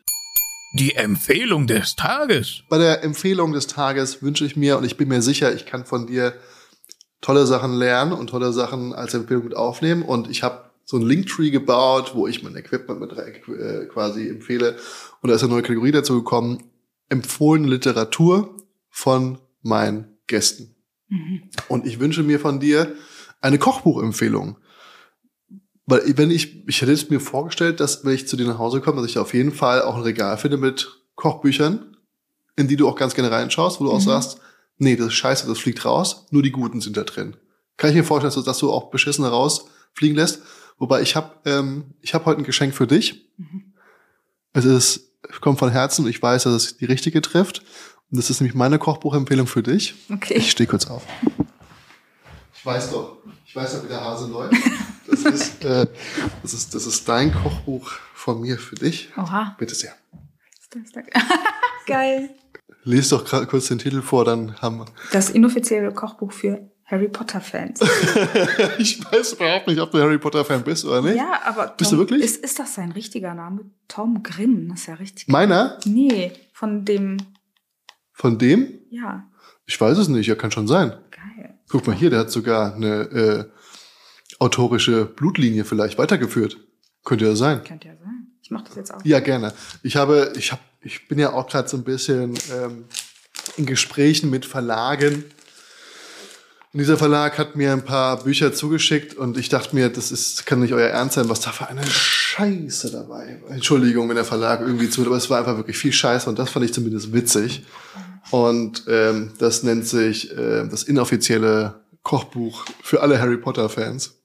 Die 0.79 0.95
Empfehlung 0.95 1.67
des 1.67 1.97
Tages. 1.97 2.63
Bei 2.69 2.77
der 2.77 3.03
Empfehlung 3.03 3.53
des 3.53 3.67
Tages 3.67 4.23
wünsche 4.23 4.45
ich 4.45 4.57
mir, 4.57 4.77
und 4.77 4.85
ich 4.85 4.99
bin 4.99 5.09
mir 5.09 5.23
sicher, 5.23 5.55
ich 5.55 5.65
kann 5.65 5.87
von 5.87 6.07
dir 6.07 6.35
tolle 7.23 7.47
Sachen 7.47 7.73
lernen 7.73 8.13
und 8.13 8.29
tolle 8.29 8.53
Sachen 8.53 8.93
als 8.93 9.15
Empfehlung 9.15 9.45
mit 9.45 9.57
aufnehmen. 9.57 10.03
Und 10.03 10.29
ich 10.29 10.43
habe 10.43 10.71
so 10.85 10.99
ein 10.99 11.03
Linktree 11.03 11.49
gebaut, 11.49 12.13
wo 12.15 12.27
ich 12.27 12.43
mein 12.43 12.55
Equipment 12.57 13.01
mit 13.01 13.13
äh, 13.13 13.87
quasi 13.87 14.29
empfehle. 14.29 14.77
Und 15.23 15.31
da 15.31 15.37
ist 15.37 15.43
eine 15.43 15.53
neue 15.53 15.63
Kategorie 15.63 15.93
dazu 15.93 16.17
gekommen. 16.17 16.63
Empfohlene 17.09 17.69
Literatur 17.69 18.55
von 18.91 19.39
meinen 19.63 20.19
Gästen. 20.27 20.77
Mhm. 21.09 21.45
Und 21.69 21.87
ich 21.87 22.01
wünsche 22.01 22.23
mir 22.23 22.39
von 22.39 22.61
dir 22.61 22.95
eine 23.41 23.59
Kochbuchempfehlung. 23.59 24.59
Weil 25.87 26.03
wenn 26.17 26.31
ich, 26.31 26.67
ich 26.69 26.83
hätte 26.83 26.93
es 26.93 27.09
mir 27.11 27.21
vorgestellt, 27.21 27.79
dass 27.81 28.05
wenn 28.05 28.13
ich 28.15 28.27
zu 28.27 28.37
dir 28.37 28.47
nach 28.47 28.59
Hause 28.59 28.81
komme, 28.81 29.01
dass 29.01 29.11
ich 29.11 29.19
auf 29.19 29.35
jeden 29.35 29.53
Fall 29.53 29.83
auch 29.83 29.95
ein 29.97 30.03
Regal 30.03 30.37
finde 30.37 30.57
mit 30.57 31.01
Kochbüchern, 31.15 31.97
in 32.57 32.67
die 32.69 32.77
du 32.77 32.89
auch 32.89 32.97
ganz 32.97 33.15
gerne 33.15 33.31
reinschaust, 33.31 33.81
wo 33.81 33.85
du 33.85 33.91
auch 33.93 34.01
Mhm. 34.01 34.05
sagst, 34.05 34.39
nee, 34.79 34.97
das 34.97 35.09
ist 35.09 35.15
scheiße, 35.15 35.47
das 35.47 35.59
fliegt 35.59 35.85
raus, 35.85 36.27
nur 36.31 36.43
die 36.43 36.51
Guten 36.51 36.81
sind 36.81 36.97
da 36.97 37.05
drin. 37.05 37.37
Kann 37.77 37.91
ich 37.91 37.97
mir 37.97 38.05
vorstellen, 38.05 38.29
dass 38.29 38.35
du, 38.35 38.43
dass 38.43 38.59
du 38.59 38.73
auch 38.73 38.91
beschissene 38.91 39.29
rausfliegen 39.29 40.17
lässt. 40.17 40.41
Wobei 40.79 41.03
ich 41.03 41.15
habe 41.15 41.35
ähm, 41.45 41.95
ich 42.01 42.15
hab 42.15 42.25
heute 42.27 42.41
ein 42.41 42.45
Geschenk 42.45 42.75
für 42.75 42.87
dich. 42.87 43.31
Mhm. 43.37 43.73
Es 44.55 44.65
ist, 44.65 45.13
kommt 45.41 45.59
von 45.59 45.71
Herzen 45.71 46.05
und 46.05 46.11
ich 46.11 46.21
weiß, 46.21 46.45
dass 46.45 46.53
es 46.55 46.77
die 46.79 46.85
richtige 46.87 47.21
trifft. 47.23 47.61
Und 48.11 48.19
das 48.19 48.31
ist 48.31 48.41
nämlich 48.41 48.55
meine 48.55 48.79
Kochbuchempfehlung 48.79 49.47
für 49.47 49.63
dich. 49.63 49.95
Okay. 50.13 50.35
Ich 50.35 50.51
stehe 50.51 50.67
kurz 50.67 50.87
auf. 50.87 51.03
Ich 52.57 52.65
weiß 52.65 52.91
doch, 52.93 53.19
weiß 53.57 53.77
doch, 53.77 53.85
wie 53.85 53.89
der 53.89 54.05
Hase 54.05 54.31
läuft. 54.31 54.55
Das 55.09 55.21
ist, 55.21 55.65
äh, 55.65 55.87
das 56.43 56.53
ist, 56.53 56.75
das 56.75 56.87
ist 56.87 57.09
dein 57.09 57.33
Kochbuch 57.33 57.91
von 58.15 58.41
mir 58.41 58.59
für 58.59 58.75
dich. 58.75 59.11
Oha. 59.17 59.57
Bitte 59.59 59.75
sehr. 59.75 59.95
Geil. 61.87 62.31
Lies 62.85 63.09
doch 63.09 63.25
gerade 63.25 63.47
kurz 63.47 63.69
den 63.69 63.79
Titel 63.79 64.03
vor, 64.03 64.25
dann 64.25 64.61
haben 64.61 64.79
wir. 64.79 64.87
Das 65.13 65.31
inoffizielle 65.31 65.93
Kochbuch 65.93 66.33
für 66.33 66.71
Harry 66.85 67.09
Potter-Fans. 67.09 67.81
ich 68.79 69.05
weiß 69.11 69.33
überhaupt 69.35 69.67
nicht, 69.67 69.81
ob 69.81 69.91
du 69.91 69.99
Harry 69.99 70.19
Potter-Fan 70.19 70.63
bist 70.63 70.85
oder 70.85 71.03
nicht. 71.03 71.17
Ja, 71.17 71.41
aber 71.45 71.67
Tom, 71.67 71.77
Bist 71.79 71.93
du 71.93 71.99
wirklich? 71.99 72.23
Ist, 72.23 72.45
ist 72.45 72.59
das 72.59 72.75
sein 72.75 72.93
richtiger 72.93 73.35
Name? 73.35 73.63
Tom 73.89 74.23
Grimm, 74.23 74.69
das 74.69 74.81
ist 74.81 74.87
ja 74.87 74.95
richtig. 74.95 75.27
Meiner? 75.29 75.79
Nee, 75.85 76.33
von 76.53 76.85
dem, 76.85 77.17
Von 78.13 78.39
dem? 78.39 78.81
ja, 78.91 79.25
Ich 79.67 79.81
weiß 79.81 79.99
es 79.99 80.09
nicht, 80.09 80.27
ja, 80.29 80.37
kann 80.37 80.53
schon 80.53 80.69
sein. 80.69 80.93
Guck 81.69 81.87
mal 81.87 81.97
hier, 81.97 82.11
der 82.11 82.21
hat 82.21 82.31
sogar 82.31 82.75
eine 82.75 83.01
äh, 83.11 83.45
autorische 84.39 85.05
Blutlinie 85.05 85.65
vielleicht 85.65 85.99
weitergeführt. 85.99 86.59
Könnte 87.05 87.25
ja 87.25 87.37
sein. 87.37 87.63
Könnte 87.65 87.89
ja 87.89 87.97
sein. 87.97 88.29
Ich 88.43 88.51
mach 88.51 88.63
das 88.63 88.77
jetzt 88.77 88.95
auch. 88.95 89.05
Ja, 89.05 89.21
gerne. 89.21 89.53
Ich 89.83 89.97
habe, 89.97 90.33
ich 90.37 90.53
habe, 90.53 90.63
ich 90.81 91.09
bin 91.09 91.19
ja 91.19 91.33
auch 91.33 91.49
gerade 91.49 91.69
so 91.69 91.77
ein 91.77 91.85
bisschen 91.85 92.35
ähm, 92.53 92.85
in 93.57 93.67
Gesprächen 93.67 94.31
mit 94.31 94.47
Verlagen. 94.47 95.25
Und 96.73 96.81
dieser 96.81 96.99
Verlag 96.99 97.39
hat 97.39 97.57
mir 97.57 97.73
ein 97.73 97.85
paar 97.85 98.23
Bücher 98.23 98.53
zugeschickt 98.53 99.15
und 99.15 99.39
ich 99.39 99.49
dachte 99.49 99.75
mir, 99.75 99.89
das 99.89 100.13
ist, 100.13 100.45
kann 100.47 100.61
nicht 100.61 100.75
euer 100.75 100.89
Ernst 100.89 101.15
sein, 101.15 101.29
was 101.29 101.41
da 101.41 101.51
für 101.51 101.69
eine 101.69 101.87
Scheiße 101.87 102.93
dabei. 102.93 103.41
war. 103.43 103.51
Entschuldigung, 103.51 104.09
wenn 104.09 104.17
der 104.17 104.27
Verlag 104.27 104.61
irgendwie 104.61 104.91
zuhört, 104.91 105.09
aber 105.09 105.17
es 105.17 105.31
war 105.31 105.39
einfach 105.39 105.57
wirklich 105.57 105.79
viel 105.79 105.93
Scheiße 105.93 106.29
und 106.29 106.39
das 106.39 106.51
fand 106.51 106.67
ich 106.67 106.75
zumindest 106.75 107.13
witzig. 107.13 107.65
Und 108.31 108.85
ähm, 108.89 109.33
das 109.39 109.63
nennt 109.63 109.87
sich 109.87 110.31
äh, 110.33 110.67
das 110.69 110.83
inoffizielle 110.83 111.85
Kochbuch 112.03 112.65
für 112.83 113.03
alle 113.03 113.21
Harry 113.21 113.37
Potter 113.37 113.69
Fans. 113.69 114.21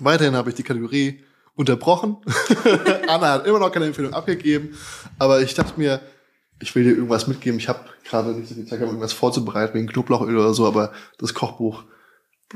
Weiterhin 0.00 0.34
habe 0.34 0.50
ich 0.50 0.56
die 0.56 0.62
Kategorie 0.62 1.24
unterbrochen. 1.54 2.18
Anna 3.08 3.32
hat 3.32 3.46
immer 3.46 3.58
noch 3.58 3.72
keine 3.72 3.86
Empfehlung 3.86 4.12
abgegeben, 4.12 4.76
aber 5.18 5.42
ich 5.42 5.54
dachte 5.54 5.74
mir, 5.76 6.00
ich 6.60 6.74
will 6.74 6.84
dir 6.84 6.90
irgendwas 6.90 7.26
mitgeben. 7.26 7.58
Ich 7.58 7.68
habe 7.68 7.80
gerade 8.04 8.30
nicht 8.30 8.48
so 8.48 8.54
viel 8.54 8.66
Zeit, 8.66 8.80
um 8.80 8.86
irgendwas 8.86 9.12
vorzubereiten, 9.12 9.74
wegen 9.74 9.88
Knoblauchöl 9.88 10.36
oder 10.36 10.54
so, 10.54 10.66
aber 10.66 10.92
das 11.18 11.34
Kochbuch, 11.34 11.84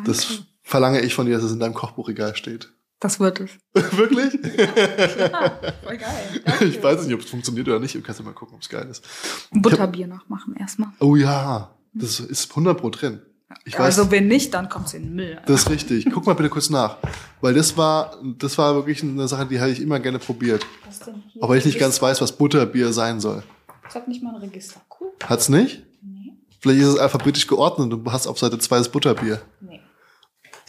das 0.04 0.28
Danke. 0.28 0.44
verlange 0.62 1.00
ich 1.00 1.14
von 1.14 1.26
dir, 1.26 1.34
dass 1.34 1.44
es 1.44 1.52
in 1.52 1.60
deinem 1.60 1.74
Kochbuchregal 1.74 2.36
steht. 2.36 2.70
Das 3.02 3.18
wird 3.18 3.40
es. 3.40 3.50
Wirklich? 3.98 4.34
Ja, 4.56 5.58
voll 5.82 5.96
geil. 5.96 6.40
Ich 6.60 6.80
weiß 6.80 7.04
nicht, 7.04 7.14
ob 7.14 7.20
es 7.20 7.30
funktioniert 7.30 7.66
oder 7.66 7.80
nicht. 7.80 7.96
Du 7.96 8.00
kannst 8.00 8.20
ja 8.20 8.24
mal 8.24 8.32
gucken, 8.32 8.54
ob 8.54 8.62
es 8.62 8.68
geil 8.68 8.86
ist. 8.88 9.04
Butterbier 9.50 10.06
nachmachen 10.06 10.54
erstmal. 10.54 10.90
Oh 11.00 11.16
ja, 11.16 11.74
das 11.92 12.20
ist 12.20 12.50
100 12.50 12.78
pro 12.80 12.90
drin. 12.90 13.20
Ich 13.64 13.74
weiß, 13.74 13.98
also 13.98 14.12
wenn 14.12 14.28
nicht, 14.28 14.54
dann 14.54 14.68
kommt's 14.68 14.94
in 14.94 15.02
den 15.02 15.14
Müll. 15.16 15.40
das 15.46 15.62
ist 15.62 15.70
richtig. 15.70 16.06
Guck 16.14 16.26
mal 16.26 16.34
bitte 16.34 16.48
kurz 16.48 16.70
nach. 16.70 16.98
Weil 17.40 17.54
das 17.54 17.76
war, 17.76 18.16
das 18.38 18.56
war 18.56 18.76
wirklich 18.76 19.02
eine 19.02 19.26
Sache, 19.26 19.46
die 19.46 19.58
hätte 19.60 19.72
ich 19.72 19.80
immer 19.80 19.98
gerne 19.98 20.20
probiert. 20.20 20.64
Was 20.86 21.00
denn 21.00 21.24
hier? 21.32 21.42
Weil 21.42 21.58
ich 21.58 21.64
nicht 21.64 21.80
ganz 21.80 22.00
weiß, 22.00 22.20
was 22.20 22.30
Butterbier 22.30 22.92
sein 22.92 23.18
soll. 23.18 23.42
Ich 23.88 23.96
hab 23.96 24.06
nicht 24.06 24.22
mal 24.22 24.36
ein 24.36 24.40
Register. 24.40 24.80
Cool. 25.00 25.08
Hat's 25.24 25.48
nicht? 25.48 25.82
Nee. 26.02 26.34
Vielleicht 26.60 26.80
ist 26.82 26.86
es 26.86 26.98
alphabetisch 26.98 27.48
geordnet 27.48 27.92
und 27.92 28.04
du 28.04 28.12
hast 28.12 28.28
auf 28.28 28.38
Seite 28.38 28.58
2 28.60 28.78
das 28.78 28.88
Butterbier. 28.88 29.42
Nee. 29.60 29.81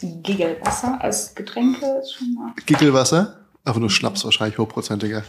Gigelwasser 0.00 1.00
als 1.02 1.34
Getränke 1.34 1.86
ist 2.02 2.14
schon 2.14 2.34
mal. 2.34 2.52
Gickelwasser? 2.66 3.46
Aber 3.64 3.80
nur 3.80 3.90
Schnaps 3.90 4.24
wahrscheinlich, 4.24 4.58
hochprozentiger. 4.58 5.24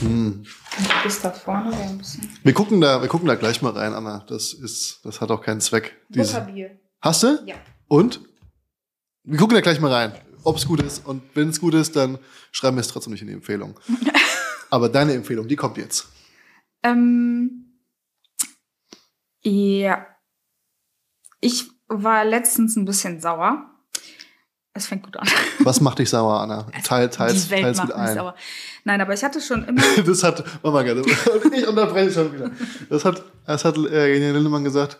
Hm. 0.00 0.44
Ein 0.78 0.86
Register 0.98 1.32
vorne 1.32 1.70
wäre 1.72 1.82
ein 1.82 1.98
bisschen. 1.98 2.28
Wir 2.42 2.52
gucken 2.54 2.80
da, 2.80 3.00
wir 3.00 3.08
gucken 3.08 3.26
da 3.28 3.34
gleich 3.34 3.62
mal 3.62 3.72
rein, 3.72 3.92
Anna. 3.94 4.24
Das 4.28 4.52
ist, 4.52 5.00
das 5.04 5.20
hat 5.20 5.30
auch 5.30 5.42
keinen 5.42 5.60
Zweck. 5.60 5.96
Diese- 6.08 6.34
Butterbier. 6.40 6.78
Hast 7.00 7.22
du? 7.22 7.42
Ja. 7.46 7.56
Und? 7.88 8.20
Wir 9.24 9.38
gucken 9.38 9.54
da 9.54 9.60
gleich 9.60 9.80
mal 9.80 9.92
rein, 9.92 10.12
ob 10.44 10.56
es 10.56 10.66
gut 10.66 10.80
ist. 10.80 11.04
Und 11.06 11.22
wenn 11.34 11.48
es 11.48 11.60
gut 11.60 11.74
ist, 11.74 11.96
dann 11.96 12.18
schreiben 12.52 12.76
wir 12.76 12.80
es 12.82 12.88
trotzdem 12.88 13.12
nicht 13.12 13.22
in 13.22 13.28
die 13.28 13.34
Empfehlung. 13.34 13.78
Aber 14.70 14.88
deine 14.88 15.14
Empfehlung, 15.14 15.48
die 15.48 15.56
kommt 15.56 15.76
jetzt. 15.78 16.08
Ähm, 16.82 17.80
ja. 19.42 20.06
Ich 21.40 21.70
war 21.88 22.24
letztens 22.24 22.76
ein 22.76 22.84
bisschen 22.84 23.20
sauer. 23.20 23.64
Es 24.72 24.86
fängt 24.86 25.04
gut 25.04 25.16
an. 25.16 25.26
Was 25.60 25.80
macht 25.80 25.98
dich 26.00 26.10
sauer, 26.10 26.38
Anna? 26.40 26.66
Teil, 26.84 27.08
teils, 27.08 27.44
Die 27.46 27.50
Welt 27.52 27.62
teils 27.62 27.76
macht 27.78 27.88
mit 27.88 27.96
mich 27.96 28.06
ein. 28.08 28.14
sauer. 28.14 28.34
Nein, 28.84 29.00
aber 29.00 29.14
ich 29.14 29.24
hatte 29.24 29.40
schon 29.40 29.64
immer. 29.68 29.82
Das 30.04 30.22
hat, 30.22 30.44
Mama 30.62 30.82
gerne. 30.82 31.00
Und 31.02 31.54
ich 31.54 31.66
unterbreche 31.66 32.12
schon 32.12 32.32
wieder. 32.34 32.50
Das 32.90 33.04
hat, 33.04 33.22
das 33.46 33.64
hat 33.64 33.76
äh, 33.78 34.12
Genia 34.12 34.32
Lindemann 34.32 34.64
gesagt. 34.64 34.98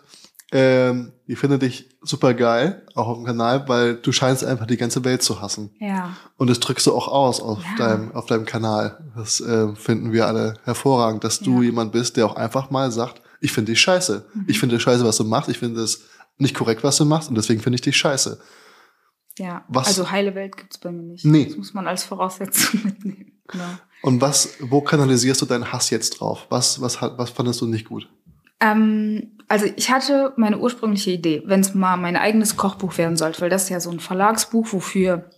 Ähm, 0.51 1.11
die 1.27 1.35
findet 1.35 1.61
dich 1.61 1.89
super 2.01 2.33
geil, 2.33 2.85
auch 2.95 3.07
auf 3.09 3.17
dem 3.17 3.25
Kanal, 3.25 3.67
weil 3.67 3.95
du 3.97 4.13
scheinst 4.13 4.45
einfach 4.45 4.65
die 4.65 4.77
ganze 4.77 5.03
Welt 5.03 5.21
zu 5.21 5.41
hassen. 5.41 5.75
ja. 5.79 6.11
Und 6.37 6.49
das 6.49 6.61
drückst 6.61 6.87
du 6.87 6.95
auch 6.95 7.09
aus 7.09 7.41
auf 7.41 7.59
Ja. 7.77 7.85
deinem, 7.89 8.11
auf 8.15 8.27
deinem 8.27 8.45
Kanal. 8.45 8.97
Das 9.17 9.41
äh, 9.41 9.75
finden 9.75 10.13
wir 10.13 10.25
alle 10.25 10.53
hervorragend, 10.63 11.23
dass 11.25 11.39
du 11.41 11.57
Ja. 11.57 11.63
jemand 11.65 11.91
bist, 11.91 12.15
der 12.15 12.25
auch 12.25 12.37
einfach 12.37 12.69
mal 12.71 12.91
sagt, 12.91 13.21
ich 13.41 13.51
finde 13.51 13.73
dich 13.73 13.81
scheiße. 13.81 14.25
Mhm. 14.33 14.45
Ich 14.47 14.57
finde 14.59 14.79
scheiße, 14.79 15.03
was 15.05 15.17
du 15.17 15.25
machst. 15.25 15.49
Ich 15.49 15.59
finde 15.59 15.81
es 15.81 16.03
nicht 16.37 16.55
korrekt, 16.55 16.83
was 16.83 16.97
du 16.97 17.05
machst. 17.05 17.29
Und 17.29 17.35
deswegen 17.35 17.61
finde 17.61 17.75
ich 17.75 17.81
dich 17.81 17.97
scheiße. 17.97 18.39
Ja. 19.39 19.63
Was- 19.67 19.87
Also 19.87 20.09
heile 20.11 20.33
Welt 20.35 20.57
gibt's 20.57 20.77
bei 20.77 20.91
mir 20.91 21.03
nicht. 21.03 21.25
Nee. 21.25 21.45
Das 21.45 21.57
muss 21.57 21.73
man 21.73 21.87
als 21.87 22.03
Voraussetzung 22.03 22.81
mitnehmen. 22.83 23.41
Genau. 23.47 23.63
Und 24.01 24.21
was, 24.21 24.55
wo 24.59 24.81
kanalisierst 24.81 25.41
du 25.41 25.45
deinen 25.45 25.71
Hass 25.71 25.89
jetzt 25.89 26.19
drauf? 26.19 26.45
Was, 26.49 26.81
was, 26.81 27.01
was 27.01 27.29
fandest 27.29 27.61
du 27.61 27.65
nicht 27.67 27.87
gut? 27.87 28.09
Ähm, 28.59 29.37
also 29.47 29.65
ich 29.75 29.91
hatte 29.91 30.33
meine 30.37 30.57
ursprüngliche 30.57 31.11
Idee, 31.11 31.43
wenn 31.45 31.61
es 31.61 31.73
mal 31.73 31.95
mein 31.97 32.15
eigenes 32.17 32.57
Kochbuch 32.57 32.97
werden 32.97 33.15
sollte, 33.17 33.41
weil 33.41 33.49
das 33.49 33.63
ist 33.63 33.69
ja 33.69 33.79
so 33.79 33.91
ein 33.91 33.99
Verlagsbuch, 33.99 34.67
wofür 34.73 35.29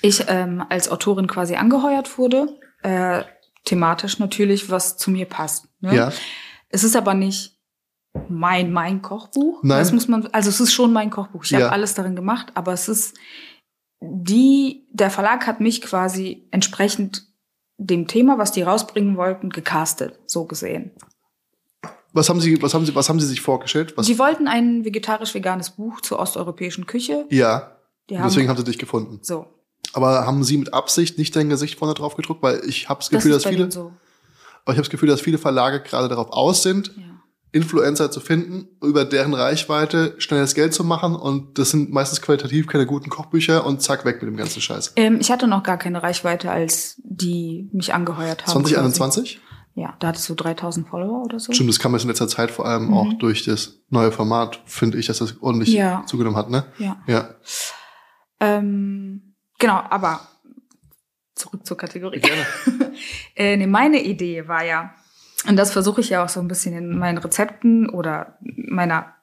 ich 0.00 0.24
ähm, 0.28 0.64
als 0.68 0.90
Autorin 0.90 1.26
quasi 1.26 1.54
angeheuert 1.54 2.18
wurde. 2.18 2.58
Äh, 2.82 3.22
thematisch 3.64 4.18
natürlich, 4.18 4.70
was 4.70 4.96
zu 4.96 5.10
mir 5.10 5.26
passt. 5.26 5.68
Ne? 5.80 5.94
Ja. 5.94 6.12
Es 6.70 6.82
ist 6.82 6.96
aber 6.96 7.14
nicht 7.14 7.60
mein, 8.28 8.72
mein 8.72 9.02
Kochbuch. 9.02 9.62
Nein. 9.62 9.78
Das 9.78 9.92
muss 9.92 10.08
man, 10.08 10.26
also 10.32 10.48
es 10.48 10.60
ist 10.60 10.72
schon 10.72 10.92
mein 10.92 11.10
Kochbuch. 11.10 11.44
Ich 11.44 11.50
Ja. 11.50 11.60
habe 11.60 11.72
alles 11.72 11.94
darin 11.94 12.16
gemacht, 12.16 12.48
aber 12.54 12.72
es 12.72 12.88
ist 12.88 13.16
die, 14.00 14.86
der 14.90 15.10
Verlag 15.10 15.46
hat 15.46 15.60
mich 15.60 15.80
quasi 15.80 16.46
entsprechend 16.50 17.26
dem 17.78 18.06
Thema, 18.08 18.38
was 18.38 18.52
die 18.52 18.62
rausbringen 18.62 19.16
wollten, 19.16 19.50
gecastet, 19.50 20.18
so 20.26 20.44
gesehen. 20.44 20.90
Was 22.12 22.28
haben 22.28 22.40
sie, 22.40 22.60
was 22.60 22.74
haben 22.74 22.84
sie, 22.84 22.94
was 22.94 23.08
haben 23.08 23.20
sie 23.20 23.26
sich 23.26 23.40
vorgestellt? 23.40 23.94
Was, 23.96 24.06
Sie 24.06 24.18
wollten 24.18 24.46
ein 24.46 24.84
vegetarisch-veganes 24.84 25.70
Buch 25.70 26.00
zur 26.02 26.18
osteuropäischen 26.18 26.86
Küche. 26.86 27.26
ja. 27.30 27.76
Haben, 28.10 28.24
deswegen 28.24 28.48
haben 28.50 28.58
sie 28.58 28.64
dich 28.64 28.78
gefunden. 28.78 29.20
so. 29.22 29.46
Aber 29.94 30.26
haben 30.26 30.42
sie 30.44 30.58
mit 30.58 30.74
Absicht 30.74 31.16
nicht 31.16 31.34
dein 31.34 31.48
Gesicht 31.48 31.78
vorne 31.78 31.94
drauf 31.94 32.14
gedruckt? 32.16 32.42
Weil 32.42 32.60
ich 32.66 32.88
habe 32.90 32.98
das 33.00 33.08
Gefühl, 33.08 33.30
dass 33.32 33.46
viele, 33.46 33.70
so. 33.70 33.84
aber 33.84 33.92
ich 34.66 34.70
habe 34.72 34.82
das 34.82 34.90
Gefühl, 34.90 35.08
dass 35.08 35.20
viele 35.22 35.38
Verlage 35.38 35.80
gerade 35.80 36.08
darauf 36.08 36.28
aus 36.30 36.62
sind, 36.62 36.88
Ja. 36.96 37.02
Influencer 37.52 38.10
zu 38.10 38.20
finden, 38.20 38.66
über 38.82 39.04
deren 39.04 39.34
Reichweite 39.34 40.14
schnelles 40.18 40.54
Geld 40.54 40.72
zu 40.72 40.84
machen 40.84 41.14
und 41.14 41.58
das 41.58 41.70
sind 41.70 41.90
meistens 41.92 42.22
qualitativ 42.22 42.66
keine 42.66 42.86
guten 42.86 43.10
Kochbücher 43.10 43.66
und 43.66 43.82
zack, 43.82 44.04
weg 44.06 44.22
mit 44.22 44.30
dem 44.30 44.36
ganzen 44.38 44.60
Scheiß. 44.62 44.94
Ähm, 44.96 45.18
ich 45.20 45.30
hatte 45.30 45.46
noch 45.46 45.62
gar 45.62 45.76
keine 45.76 46.02
Reichweite, 46.02 46.50
als 46.50 47.00
die 47.04 47.68
mich 47.72 47.92
angeheuert 47.92 48.42
haben. 48.46 48.52
2021? 48.64 49.34
quasi. 49.36 49.46
Ja, 49.74 49.96
da 50.00 50.08
hattest 50.08 50.28
du 50.28 50.34
3000 50.34 50.86
Follower 50.88 51.22
oder 51.24 51.38
so. 51.40 51.52
Stimmt, 51.52 51.70
das 51.70 51.78
kam 51.78 51.92
jetzt 51.92 52.02
in 52.02 52.08
letzter 52.08 52.28
Zeit 52.28 52.50
vor 52.50 52.66
allem 52.66 52.88
Mhm. 52.88 52.94
auch 52.94 53.12
durch 53.14 53.44
das 53.44 53.80
neue 53.88 54.12
Format, 54.12 54.60
finde 54.66 54.98
ich, 54.98 55.06
dass 55.06 55.18
das 55.18 55.40
ordentlich 55.40 55.70
Ja. 55.72 56.04
zugenommen 56.06 56.36
hat, 56.36 56.50
ne? 56.50 56.64
Ja. 56.78 56.96
Ja. 57.06 57.34
Ähm, 58.40 59.34
genau, 59.58 59.82
aber 59.88 60.20
zurück 61.34 61.66
zur 61.66 61.76
Kategorie. 61.76 62.20
Gerne. 62.20 62.44
äh, 63.36 63.56
nee, 63.56 63.66
meine 63.66 64.02
Idee 64.02 64.46
war 64.48 64.64
ja, 64.64 64.94
und 65.48 65.56
das 65.56 65.72
versuche 65.72 66.00
ich 66.00 66.10
ja 66.10 66.24
auch 66.24 66.28
so 66.28 66.40
ein 66.40 66.48
bisschen 66.48 66.74
in 66.76 66.98
meinen 66.98 67.18
Rezepten 67.18 67.88
oder 67.90 68.38
meiner 68.40 69.14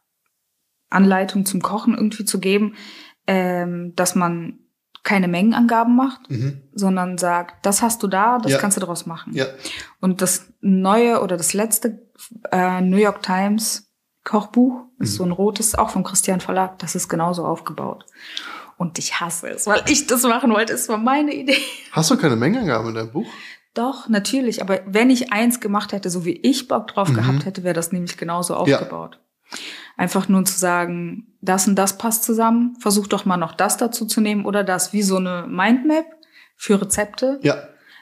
Anleitung 0.90 1.46
zum 1.46 1.62
Kochen 1.62 1.96
irgendwie 1.96 2.26
zu 2.26 2.40
geben, 2.40 2.76
ähm, 3.28 3.94
dass 3.96 4.16
man 4.16 4.60
keine 5.04 5.28
Mengenangaben 5.28 5.96
macht, 5.96 6.30
Mhm. 6.30 6.62
sondern 6.74 7.18
sagt, 7.18 7.66
das 7.66 7.82
hast 7.82 8.04
du 8.04 8.08
da, 8.08 8.38
das 8.40 8.54
Ja. 8.54 8.58
kannst 8.58 8.76
du 8.78 8.82
daraus 8.82 9.06
machen. 9.06 9.34
Ja. 9.34 9.46
Und 10.02 10.22
das 10.22 10.52
neue 10.62 11.22
oder 11.22 11.38
das 11.38 11.54
letzte 11.54 12.06
äh, 12.52 12.82
New 12.82 12.98
York 12.98 13.22
Times 13.24 13.86
Kochbuch 14.26 14.82
ist 15.00 15.14
Mhm. 15.14 15.16
so 15.18 15.24
ein 15.26 15.32
rotes, 15.32 15.76
auch 15.76 15.90
vom 15.92 16.04
Christian 16.04 16.42
Verlag, 16.42 16.78
das 16.80 16.96
ist 16.96 17.08
genauso 17.08 17.46
aufgebaut. 17.46 18.06
Und 18.78 18.98
ich 19.00 19.20
hasse 19.20 19.50
es, 19.50 19.68
weil 19.68 19.84
ich 19.88 20.08
das 20.08 20.24
machen 20.24 20.52
wollte. 20.52 20.74
Es 20.74 20.90
war 20.90 20.98
meine 20.98 21.34
Idee. 21.34 21.58
Hast 21.92 22.12
du 22.12 22.18
keine 22.18 22.36
Mengenangaben 22.36 22.90
in 22.90 22.96
deinem 22.96 23.12
Buch? 23.12 23.28
Doch, 23.74 24.10
natürlich. 24.10 24.62
Aber 24.62 24.80
wenn 24.86 25.10
ich 25.10 25.32
eins 25.32 25.60
gemacht 25.60 25.92
hätte, 25.94 26.10
so 26.10 26.26
wie 26.26 26.34
ich 26.38 26.68
Bock 26.68 26.88
drauf 26.88 27.10
Mhm. 27.10 27.16
gehabt 27.16 27.46
hätte, 27.46 27.64
wäre 27.64 27.74
das 27.76 27.92
nämlich 27.92 28.18
genauso 28.18 28.54
Ja. 28.54 28.60
aufgebaut. 28.60 29.20
Einfach 29.98 30.28
nur 30.30 30.46
zu 30.46 30.58
sagen, 30.58 31.36
das 31.42 31.68
und 31.68 31.76
das 31.76 31.98
passt 31.98 32.24
zusammen. 32.24 32.76
Versuch 32.80 33.08
doch 33.08 33.26
mal 33.26 33.38
noch 33.38 33.54
das 33.54 33.78
dazu 33.78 34.06
zu 34.06 34.22
nehmen 34.22 34.46
oder 34.46 34.64
das, 34.64 34.94
wie 34.94 35.02
so 35.04 35.18
eine 35.18 35.46
Mindmap 35.48 36.06
für 36.56 36.82
Rezepte, 36.82 37.40
Ja. 37.44 37.56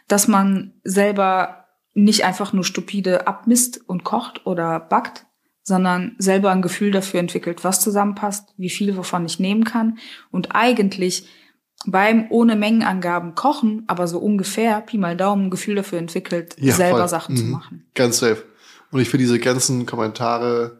dass 0.07 0.27
man 0.27 0.73
selber 0.83 1.65
nicht 1.93 2.23
einfach 2.25 2.53
nur 2.53 2.63
stupide 2.63 3.27
abmisst 3.27 3.81
und 3.89 4.03
kocht 4.03 4.45
oder 4.45 4.79
backt, 4.79 5.25
sondern 5.63 6.15
selber 6.17 6.51
ein 6.51 6.61
Gefühl 6.61 6.91
dafür 6.91 7.19
entwickelt, 7.19 7.63
was 7.63 7.81
zusammenpasst, 7.81 8.53
wie 8.57 8.69
viel 8.69 8.95
wovon 8.95 9.25
ich 9.25 9.39
nehmen 9.39 9.63
kann 9.63 9.97
und 10.31 10.55
eigentlich 10.55 11.27
beim 11.85 12.25
ohne 12.29 12.55
Mengenangaben 12.55 13.35
kochen, 13.35 13.83
aber 13.87 14.07
so 14.07 14.17
ungefähr 14.19 14.81
Pi 14.81 14.97
mal 14.97 15.15
Daumen 15.15 15.45
ein 15.45 15.49
Gefühl 15.51 15.75
dafür 15.75 15.99
entwickelt, 15.99 16.55
Ja, 16.59 16.73
selber 16.73 16.99
voll. 16.99 17.07
Sachen 17.07 17.37
zu 17.37 17.43
Mhm. 17.45 17.51
machen. 17.51 17.85
Ganz 17.93 18.17
safe. 18.19 18.43
Und 18.91 18.99
ich 19.01 19.09
finde 19.09 19.25
diese 19.25 19.39
ganzen 19.39 19.85
Kommentare 19.85 20.79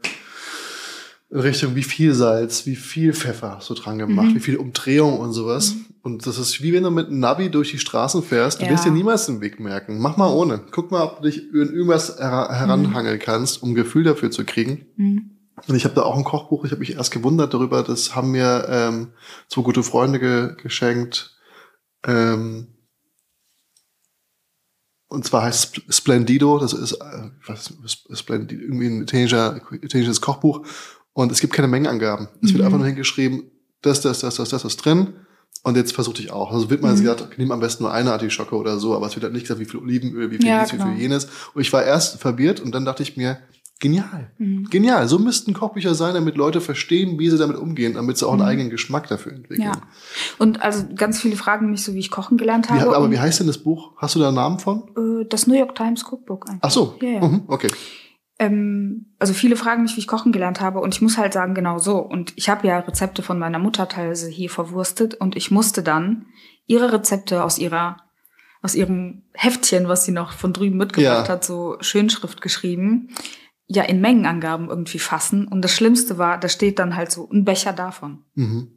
in 1.30 1.40
Richtung 1.40 1.76
wie 1.76 1.84
viel 1.84 2.14
Salz, 2.14 2.66
wie 2.66 2.76
viel 2.78 3.14
Pfeffer 3.14 3.58
hast 3.58 3.70
du 3.70 3.74
dran 3.74 3.98
gemacht, 3.98 4.28
Mhm. 4.30 4.36
wie 4.36 4.40
viel 4.40 4.56
Umdrehung 4.58 5.20
und 5.20 5.34
sowas. 5.34 5.76
Und 6.02 6.26
das 6.26 6.38
ist 6.38 6.62
wie 6.64 6.72
wenn 6.72 6.84
du 6.84 6.90
mit 6.90 7.08
einem 7.08 7.20
Navi 7.20 7.50
durch 7.52 7.72
die 7.72 7.80
Straßen 7.80 8.24
fährst. 8.24 8.62
Du 8.62 8.66
Ja. 8.66 8.72
wirst 8.72 8.86
dir 8.86 8.92
niemals 8.92 9.26
den 9.26 9.42
Weg 9.42 9.60
merken. 9.60 10.00
Mach 10.00 10.16
mal 10.16 10.30
ohne. 10.30 10.62
Guck 10.72 10.90
mal, 10.90 11.04
ob 11.04 11.18
du 11.18 11.24
dich 11.30 11.40
in 11.54 11.74
irgendwas 11.74 12.18
her 12.18 12.48
heranhangeln 12.50 13.20
kannst, 13.20 13.62
um 13.62 13.76
Gefühl 13.76 14.04
dafür 14.06 14.32
zu 14.32 14.46
kriegen. 14.46 14.86
Und 15.66 15.76
ich 15.76 15.86
habe 15.86 15.96
da 15.96 16.04
auch 16.04 16.16
ein 16.16 16.24
Kochbuch, 16.24 16.66
ich 16.66 16.72
habe 16.72 16.80
mich 16.80 16.94
erst 16.94 17.12
gewundert 17.12 17.54
darüber, 17.54 17.82
das 17.84 18.16
haben 18.16 18.32
mir 18.32 18.68
ähm, 18.70 19.14
zwei 19.50 19.64
gute 19.64 19.82
Freunde 19.84 20.20
ge 20.20 20.56
geschenkt. 20.62 21.36
Ähm, 22.06 22.76
und 25.10 25.26
zwar 25.26 25.44
heißt 25.44 25.82
es 25.88 25.98
Splendido, 25.98 26.60
das 26.60 26.74
ist 26.74 26.94
äh, 26.94 27.30
was, 27.48 27.74
Splendido, 28.14 28.62
irgendwie 28.62 28.88
ein 28.88 29.02
italienischer, 29.04 29.62
italienisches 29.72 30.22
Kochbuch. 30.22 30.66
Und 31.14 31.32
es 31.32 31.40
gibt 31.40 31.54
keine 31.54 31.68
Mengenangaben. 31.68 32.28
Es 32.44 32.50
wird 32.54 32.60
Mhm. 32.60 32.66
einfach 32.66 32.78
nur 32.78 32.88
hingeschrieben, 32.88 33.50
das, 33.82 34.02
das, 34.02 34.20
das, 34.20 34.36
das, 34.36 34.50
das 34.50 34.64
ist 34.66 34.78
drin. 34.78 35.14
Und 35.64 35.76
jetzt 35.76 35.94
versuche 35.94 36.22
ich 36.22 36.32
auch. 36.32 36.52
Also 36.52 36.70
wird 36.70 36.82
mal 36.84 36.94
Mhm. 36.94 37.00
gesagt, 37.00 37.22
okay, 37.22 37.36
nimm 37.38 37.52
am 37.52 37.60
besten 37.62 37.84
nur 37.84 37.92
eine 37.92 38.12
Artischocke 38.12 38.56
oder 38.56 38.78
so, 38.80 38.96
aber 38.96 39.08
es 39.08 39.16
wird 39.16 39.24
halt 39.24 39.34
nicht 39.34 39.44
gesagt, 39.44 39.60
wie 39.60 39.66
viel 39.66 39.80
Olivenöl, 39.80 40.30
wie 40.30 40.38
viel 40.38 40.46
Ja, 40.46 40.64
dies, 40.64 40.74
wie 40.74 40.78
genau. 40.78 40.92
viel 40.92 41.02
jenes. 41.02 41.28
Und 41.54 41.62
ich 41.62 41.74
war 41.74 41.84
erst 41.84 42.20
verwirrt 42.20 42.60
und 42.60 42.74
dann 42.74 42.86
dachte 42.86 43.02
ich 43.02 43.18
mir, 43.18 43.40
genial. 43.80 44.32
Mhm. 44.38 44.70
Genial. 44.70 45.08
So 45.08 45.20
müssten 45.20 45.54
Kochbücher 45.54 45.94
sein, 45.96 46.14
damit 46.16 46.36
Leute 46.36 46.62
verstehen, 46.62 47.20
wie 47.20 47.30
sie 47.30 47.38
damit 47.38 47.58
umgehen, 47.58 47.94
damit 47.94 48.18
sie 48.18 48.26
auch 48.28 48.32
einen 48.34 48.42
Mhm. 48.42 48.48
eigenen 48.48 48.70
Geschmack 48.70 49.08
dafür 49.08 49.34
entwickeln. 49.34 49.62
Ja. 49.68 49.82
Und 50.40 50.62
also 50.62 50.86
ganz 50.96 51.22
viele 51.22 51.36
fragen 51.36 51.70
mich 51.70 51.84
so, 51.84 51.94
wie 51.94 52.00
ich 52.00 52.10
kochen 52.12 52.38
gelernt 52.38 52.70
Wie, 52.70 52.74
habe. 52.80 52.96
aber 52.96 53.06
und, 53.06 53.12
wie 53.12 53.20
heißt 53.20 53.40
denn 53.40 53.48
das 53.48 53.60
Buch? 53.60 53.94
Hast 53.98 54.16
du 54.16 54.20
da 54.20 54.28
einen 54.28 54.36
Namen 54.36 54.60
von? 54.60 54.84
äh, 54.98 55.26
das 55.30 55.48
New 55.48 55.56
York 55.58 55.76
Times 55.76 56.04
Cookbook 56.12 56.48
eigentlich. 56.50 56.62
Ach 56.64 56.72
so. 56.72 56.96
Ja, 57.02 57.10
ja. 57.10 57.28
Mhm, 57.28 57.44
okay. 57.48 57.68
Ähm, 58.40 59.08
also 59.18 59.34
viele 59.34 59.56
fragen 59.56 59.82
mich, 59.82 59.96
wie 59.96 60.00
ich 60.00 60.08
kochen 60.08 60.32
gelernt 60.32 60.62
habe 60.62 60.80
und 60.80 60.94
ich 60.94 61.02
muss 61.02 61.18
halt 61.18 61.34
sagen, 61.34 61.56
genau 61.56 61.80
so. 61.80 61.98
Und 61.98 62.34
ich 62.36 62.50
habe 62.50 62.68
ja 62.68 62.80
Rezepte 62.80 63.24
von 63.24 63.40
meiner 63.40 63.58
Mutter 63.60 63.88
teilweise 63.88 64.30
hier 64.30 64.50
verwurstet 64.50 65.16
und 65.16 65.36
ich 65.36 65.50
musste 65.50 65.82
dann 65.82 66.28
ihre 66.68 66.92
Rezepte 66.94 67.44
aus 67.44 67.58
ihrer 67.58 67.98
aus 68.64 68.74
ihrem 68.74 69.22
Heftchen, 69.34 69.88
was 69.88 70.04
sie 70.04 70.12
noch 70.12 70.32
von 70.32 70.52
drüben 70.52 70.78
mitgebracht 70.78 71.28
Ja. 71.28 71.34
hat, 71.34 71.46
so 71.46 71.78
Schönschrift 71.80 72.42
geschrieben, 72.42 73.10
ja 73.68 73.84
in 73.84 74.02
Mengenangaben 74.02 74.70
irgendwie 74.70 75.00
fassen. 75.00 75.48
Und 75.48 75.62
das 75.62 75.72
Schlimmste 75.74 76.18
war, 76.18 76.40
da 76.40 76.48
steht 76.50 76.80
dann 76.80 76.96
halt 76.96 77.12
so 77.12 77.30
ein 77.32 77.44
Becher 77.46 77.74
davon. 77.74 78.24
Mhm. 78.36 78.72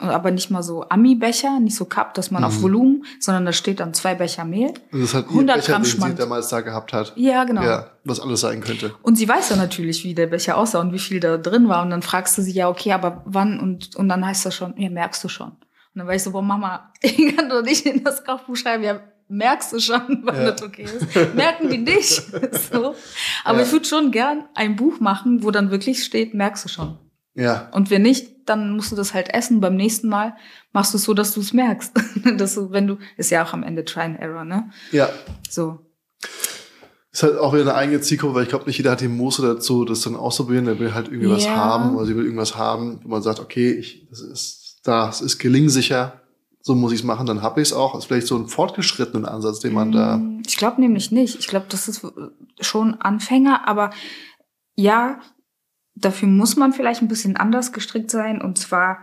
Aber 0.00 0.30
nicht 0.30 0.48
mal 0.48 0.62
so 0.62 0.88
Ami-Becher, 0.88 1.58
nicht 1.58 1.74
so 1.74 1.84
Cup, 1.84 2.14
dass 2.14 2.30
man 2.30 2.44
auf 2.44 2.58
Mhm. 2.58 2.62
Volumen, 2.62 3.04
sondern 3.18 3.44
da 3.44 3.52
steht 3.52 3.80
dann 3.80 3.94
zwei 3.94 4.14
Becher 4.14 4.44
Mehl. 4.44 4.72
Und 4.92 5.00
das 5.02 5.12
hat 5.12 5.24
ihr 5.24 5.30
100 5.30 5.56
Becher, 5.56 5.72
Gramm 5.72 5.82
den 5.82 5.90
sie 5.90 5.96
Schmand. 5.96 6.18
damals 6.20 6.48
da 6.50 6.60
gehabt 6.60 6.92
hat. 6.92 7.12
Ja, 7.16 7.42
genau. 7.42 7.62
Ja, 7.64 7.90
was 8.04 8.20
alles 8.20 8.40
sein 8.40 8.60
könnte. 8.60 8.94
Und 9.02 9.16
sie 9.16 9.28
weiß 9.28 9.50
ja 9.50 9.56
natürlich, 9.56 10.04
wie 10.04 10.14
der 10.14 10.28
Becher 10.28 10.56
aussah 10.56 10.80
und 10.80 10.92
wie 10.92 11.00
viel 11.00 11.18
da 11.18 11.36
drin 11.36 11.68
war. 11.68 11.82
Und 11.82 11.90
dann 11.90 12.02
fragst 12.02 12.38
du 12.38 12.42
sie 12.42 12.52
ja, 12.52 12.68
okay, 12.68 12.92
aber 12.92 13.22
wann? 13.26 13.58
Und, 13.58 13.96
und 13.96 14.08
dann 14.08 14.24
heißt 14.24 14.46
das 14.46 14.54
schon, 14.54 14.76
ja, 14.76 14.88
merkst 14.88 15.24
du 15.24 15.28
schon. 15.28 15.48
Und 15.48 15.58
dann 15.96 16.06
war 16.06 16.14
ich 16.14 16.22
so, 16.22 16.30
boah, 16.30 16.42
Mama, 16.42 16.92
ich 17.00 17.34
kann 17.34 17.48
doch 17.48 17.62
nicht 17.62 17.84
in 17.84 18.04
das 18.04 18.24
Kochbuch 18.24 18.54
schreiben, 18.54 18.84
ja, 18.84 19.00
merkst 19.28 19.72
du 19.72 19.80
schon, 19.80 20.20
wann 20.24 20.36
Ja. 20.36 20.50
das 20.52 20.62
okay 20.62 20.84
ist. 20.84 21.34
Merken 21.34 21.68
die 21.70 21.78
nicht. 21.78 22.10
so. 22.72 22.94
Aber 23.44 23.58
Ja. 23.58 23.64
ich 23.64 23.72
würde 23.72 23.84
schon 23.86 24.10
gern 24.10 24.44
ein 24.54 24.76
Buch 24.76 25.00
machen, 25.00 25.42
wo 25.42 25.50
dann 25.50 25.70
wirklich 25.70 26.04
steht, 26.04 26.34
merkst 26.34 26.64
du 26.64 26.68
schon. 26.68 26.98
Ja. 27.34 27.68
Und 27.72 27.90
wenn 27.90 28.02
nicht, 28.02 28.48
dann 28.48 28.74
musst 28.74 28.90
du 28.90 28.96
das 28.96 29.14
halt 29.14 29.32
essen. 29.32 29.60
Beim 29.60 29.76
nächsten 29.76 30.08
Mal 30.08 30.34
machst 30.72 30.92
du 30.92 30.96
es 30.98 31.04
so, 31.04 31.14
dass 31.14 31.32
du 31.34 31.40
es 31.40 31.52
merkst. 31.52 31.92
dass 32.36 32.54
du, 32.54 32.70
wenn 32.72 32.86
du, 32.86 32.98
ist 33.16 33.30
ja 33.30 33.44
auch 33.44 33.52
am 33.52 33.62
Ende 33.62 33.84
Try 33.84 34.00
and 34.00 34.18
Error, 34.18 34.44
ne? 34.44 34.70
Ja. 34.90 35.08
So. 35.48 35.78
Ist 37.12 37.22
halt 37.22 37.38
auch 37.38 37.52
wieder 37.52 37.62
eine 37.62 37.74
eigene 37.74 38.00
Zielgruppe, 38.00 38.34
weil 38.34 38.42
ich 38.44 38.48
glaube, 38.48 38.66
nicht 38.66 38.76
jeder 38.76 38.90
hat 38.92 39.00
die 39.00 39.08
Muße 39.08 39.42
dazu, 39.42 39.84
das 39.84 40.00
dann 40.02 40.14
auszuprobieren. 40.16 40.66
Der 40.66 40.78
will 40.78 40.94
halt 40.94 41.08
irgendwie 41.08 41.30
was 41.30 41.44
Ja. 41.44 41.54
haben 41.56 41.96
oder 41.96 42.06
sie 42.06 42.16
will 42.16 42.24
irgendwas 42.24 42.56
haben, 42.56 43.00
wo 43.02 43.08
man 43.08 43.22
sagt, 43.22 43.40
okay, 43.40 43.72
ich, 43.72 44.06
das 44.10 44.20
ist, 44.20 44.80
das 44.84 45.20
ist 45.20 45.38
gelingsicher, 45.38 46.17
so 46.68 46.74
muss 46.74 46.92
ich 46.92 47.00
es 47.00 47.04
machen, 47.04 47.26
dann 47.26 47.40
habe 47.42 47.62
ich 47.62 47.68
es 47.68 47.72
auch. 47.74 47.94
Das 47.94 48.04
ist 48.04 48.08
vielleicht 48.08 48.26
so 48.26 48.36
ein 48.36 48.46
fortgeschrittenen 48.46 49.24
Ansatz, 49.24 49.60
den 49.60 49.72
man 49.72 49.90
da. 49.90 50.18
Mm, 50.18 50.42
Ich 50.46 50.56
glaube 50.58 50.80
nämlich 50.82 51.10
nicht. 51.10 51.38
Ich 51.38 51.48
glaube, 51.48 51.64
das 51.70 51.88
ist 51.88 52.04
äh, 52.04 52.08
schon 52.60 52.94
Anfänger, 53.00 53.66
aber 53.66 53.90
ja, 54.76 55.18
dafür 55.94 56.28
muss 56.28 56.56
man 56.56 56.72
vielleicht 56.74 57.00
ein 57.02 57.08
bisschen 57.08 57.36
anders 57.38 57.72
gestrickt 57.72 58.10
sein. 58.10 58.40
Und 58.42 58.58
zwar 58.58 58.98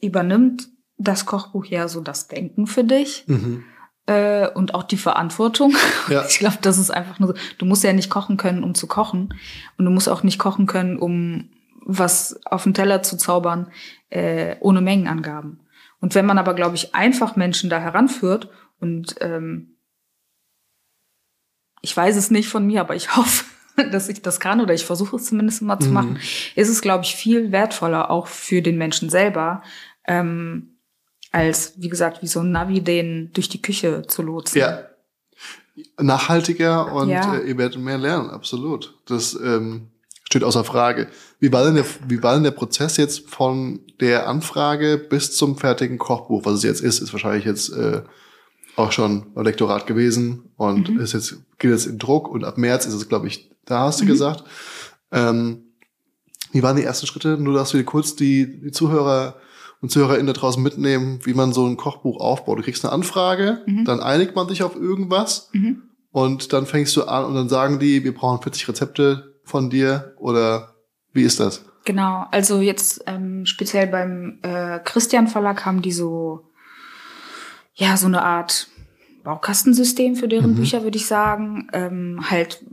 übernimmt 0.00 0.68
das 0.96 1.26
Kochbuch 1.26 1.64
ja 1.66 1.88
so 1.88 2.00
das 2.00 2.28
Denken 2.28 2.66
für 2.66 2.84
dich 2.84 3.24
Mhm. 3.26 3.64
äh, 4.06 4.48
und 4.48 4.74
auch 4.74 4.84
die 4.84 4.96
Verantwortung. 4.96 5.74
Ja. 6.08 6.24
Ich 6.28 6.38
glaube, 6.38 6.58
das 6.62 6.78
ist 6.78 6.90
einfach 6.90 7.18
nur 7.18 7.30
so. 7.30 7.34
Du 7.58 7.66
musst 7.66 7.82
ja 7.84 7.92
nicht 7.92 8.08
kochen 8.10 8.36
können, 8.36 8.62
um 8.64 8.74
zu 8.74 8.86
kochen. 8.86 9.34
Und 9.78 9.84
du 9.84 9.90
musst 9.90 10.08
auch 10.08 10.22
nicht 10.22 10.38
kochen 10.38 10.66
können, 10.66 10.96
um 10.98 11.50
was 11.84 12.38
auf 12.46 12.62
den 12.62 12.74
Teller 12.74 13.02
zu 13.02 13.16
zaubern, 13.16 13.70
äh, 14.10 14.54
ohne 14.60 14.80
Mengenangaben. 14.80 15.58
Und 16.02 16.14
wenn 16.14 16.26
man 16.26 16.36
aber, 16.36 16.52
glaube 16.52 16.74
ich, 16.76 16.94
einfach 16.94 17.36
Menschen 17.36 17.70
da 17.70 17.78
heranführt 17.80 18.50
und 18.80 19.14
ähm, 19.20 19.76
ich 21.80 21.96
weiß 21.96 22.16
es 22.16 22.30
nicht 22.30 22.48
von 22.48 22.66
mir, 22.66 22.80
aber 22.80 22.94
ich 22.94 23.08
hoffe, 23.16 23.44
dass 23.90 24.08
ich 24.08 24.20
das 24.20 24.40
kann 24.40 24.60
oder 24.60 24.74
ich 24.74 24.84
versuche 24.84 25.16
es 25.16 25.24
zumindest 25.26 25.62
mal 25.62 25.78
zu 25.80 25.88
Mhm. 25.88 25.94
machen, 25.94 26.18
ist 26.56 26.68
es, 26.68 26.82
glaube 26.82 27.04
ich, 27.04 27.14
viel 27.16 27.52
wertvoller 27.52 28.10
auch 28.10 28.26
für 28.26 28.60
den 28.62 28.76
Menschen 28.78 29.08
selber, 29.08 29.62
ähm, 30.06 30.76
als, 31.30 31.74
wie 31.80 31.88
gesagt, 31.88 32.20
wie 32.20 32.26
so 32.26 32.40
ein 32.40 32.50
Navi 32.52 32.82
den 32.82 33.32
durch 33.32 33.48
die 33.48 33.62
Küche 33.62 34.02
zu 34.06 34.20
lotsen. 34.22 34.60
Ja. 34.60 34.82
Nachhaltiger 35.98 36.92
und 36.92 37.08
Ja. 37.08 37.36
äh, 37.36 37.48
ihr 37.48 37.56
werdet 37.56 37.78
mehr 37.78 37.96
lernen, 37.96 38.28
absolut. 38.28 38.98
Das 39.06 39.34
ähm, 39.34 39.88
steht 40.24 40.44
außer 40.44 40.64
Frage. 40.64 41.08
Wie 41.42 41.52
war, 41.52 41.64
denn 41.64 41.74
der, 41.74 41.84
wie 42.06 42.22
war 42.22 42.34
denn 42.34 42.44
der 42.44 42.52
Prozess 42.52 42.96
jetzt 42.98 43.28
von 43.28 43.80
der 43.98 44.28
Anfrage 44.28 44.96
bis 44.96 45.34
zum 45.36 45.56
fertigen 45.58 45.98
Kochbuch? 45.98 46.44
Was 46.44 46.54
es 46.58 46.62
jetzt 46.62 46.80
ist, 46.82 47.00
ist 47.00 47.12
wahrscheinlich 47.12 47.44
jetzt 47.44 47.70
äh, 47.72 48.02
auch 48.76 48.92
schon 48.92 49.32
beim 49.34 49.44
Lektorat 49.44 49.88
gewesen 49.88 50.44
und 50.56 50.88
Mhm. 50.90 51.00
ist 51.00 51.14
jetzt, 51.14 51.34
geht 51.58 51.72
jetzt 51.72 51.86
in 51.86 51.98
Druck 51.98 52.28
und 52.28 52.44
ab 52.44 52.58
März 52.58 52.86
ist 52.86 52.94
es, 52.94 53.08
glaube 53.08 53.26
ich, 53.26 53.50
da 53.64 53.80
hast 53.80 53.98
du 54.00 54.04
Mhm. 54.04 54.08
gesagt. 54.08 54.44
Ähm, 55.10 55.64
wie 56.52 56.62
waren 56.62 56.76
die 56.76 56.84
ersten 56.84 57.08
Schritte? 57.08 57.36
Nur, 57.38 57.54
dass 57.54 57.74
wir 57.74 57.82
kurz 57.82 58.14
die, 58.14 58.60
die 58.60 58.70
Zuhörer 58.70 59.34
und 59.80 59.90
ZuhörerInnen 59.90 60.28
da 60.28 60.34
draußen 60.34 60.62
mitnehmen, 60.62 61.18
wie 61.24 61.34
man 61.34 61.52
so 61.52 61.66
ein 61.66 61.76
Kochbuch 61.76 62.20
aufbaut. 62.20 62.60
Du 62.60 62.62
kriegst 62.62 62.84
eine 62.84 62.92
Anfrage, 62.92 63.62
Mhm. 63.66 63.84
dann 63.84 63.98
einigt 63.98 64.36
man 64.36 64.48
sich 64.48 64.62
auf 64.62 64.76
irgendwas 64.76 65.48
Mhm. 65.52 65.82
und 66.12 66.52
dann 66.52 66.66
fängst 66.66 66.94
du 66.96 67.02
an 67.02 67.24
und 67.24 67.34
dann 67.34 67.48
sagen 67.48 67.80
die, 67.80 68.04
wir 68.04 68.14
brauchen 68.14 68.40
40 68.42 68.68
Rezepte 68.68 69.34
von 69.42 69.70
dir 69.70 70.14
oder 70.18 70.71
wie 71.12 71.22
ist 71.22 71.40
das? 71.40 71.64
Genau, 71.84 72.26
also 72.30 72.60
jetzt 72.60 73.02
ähm, 73.06 73.44
speziell 73.44 73.88
beim 73.88 74.38
äh, 74.42 74.78
Christian 74.84 75.26
Verlag 75.26 75.66
haben 75.66 75.82
die 75.82 75.92
so, 75.92 76.50
ja, 77.74 77.96
so 77.96 78.06
eine 78.06 78.22
Art 78.22 78.68
Baukastensystem 79.24 80.16
für 80.16 80.28
deren 80.28 80.52
Mhm. 80.52 80.56
Bücher, 80.56 80.82
würde 80.82 80.98
ich 80.98 81.06
sagen. 81.06 81.68
Ähm, 81.72 82.20
halt 82.28 82.64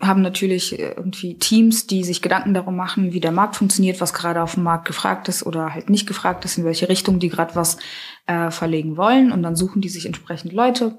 haben 0.00 0.22
natürlich 0.22 0.78
irgendwie 0.78 1.38
Teams, 1.38 1.86
die 1.86 2.04
sich 2.04 2.20
Gedanken 2.22 2.54
darum 2.54 2.76
machen, 2.76 3.12
wie 3.12 3.20
der 3.20 3.32
Markt 3.32 3.56
funktioniert, 3.56 4.00
was 4.00 4.12
gerade 4.12 4.42
auf 4.42 4.54
dem 4.54 4.64
Markt 4.64 4.86
gefragt 4.86 5.28
ist 5.28 5.44
oder 5.44 5.72
halt 5.72 5.88
nicht 5.88 6.06
gefragt 6.06 6.44
ist, 6.44 6.58
in 6.58 6.64
welche 6.64 6.88
Richtung 6.88 7.18
die 7.18 7.28
gerade 7.28 7.54
was 7.54 7.78
äh, 8.26 8.50
verlegen 8.50 8.96
wollen. 8.96 9.32
Und 9.32 9.42
dann 9.42 9.56
suchen 9.56 9.80
die 9.80 9.88
sich 9.88 10.06
entsprechend 10.06 10.52
Leute. 10.52 10.98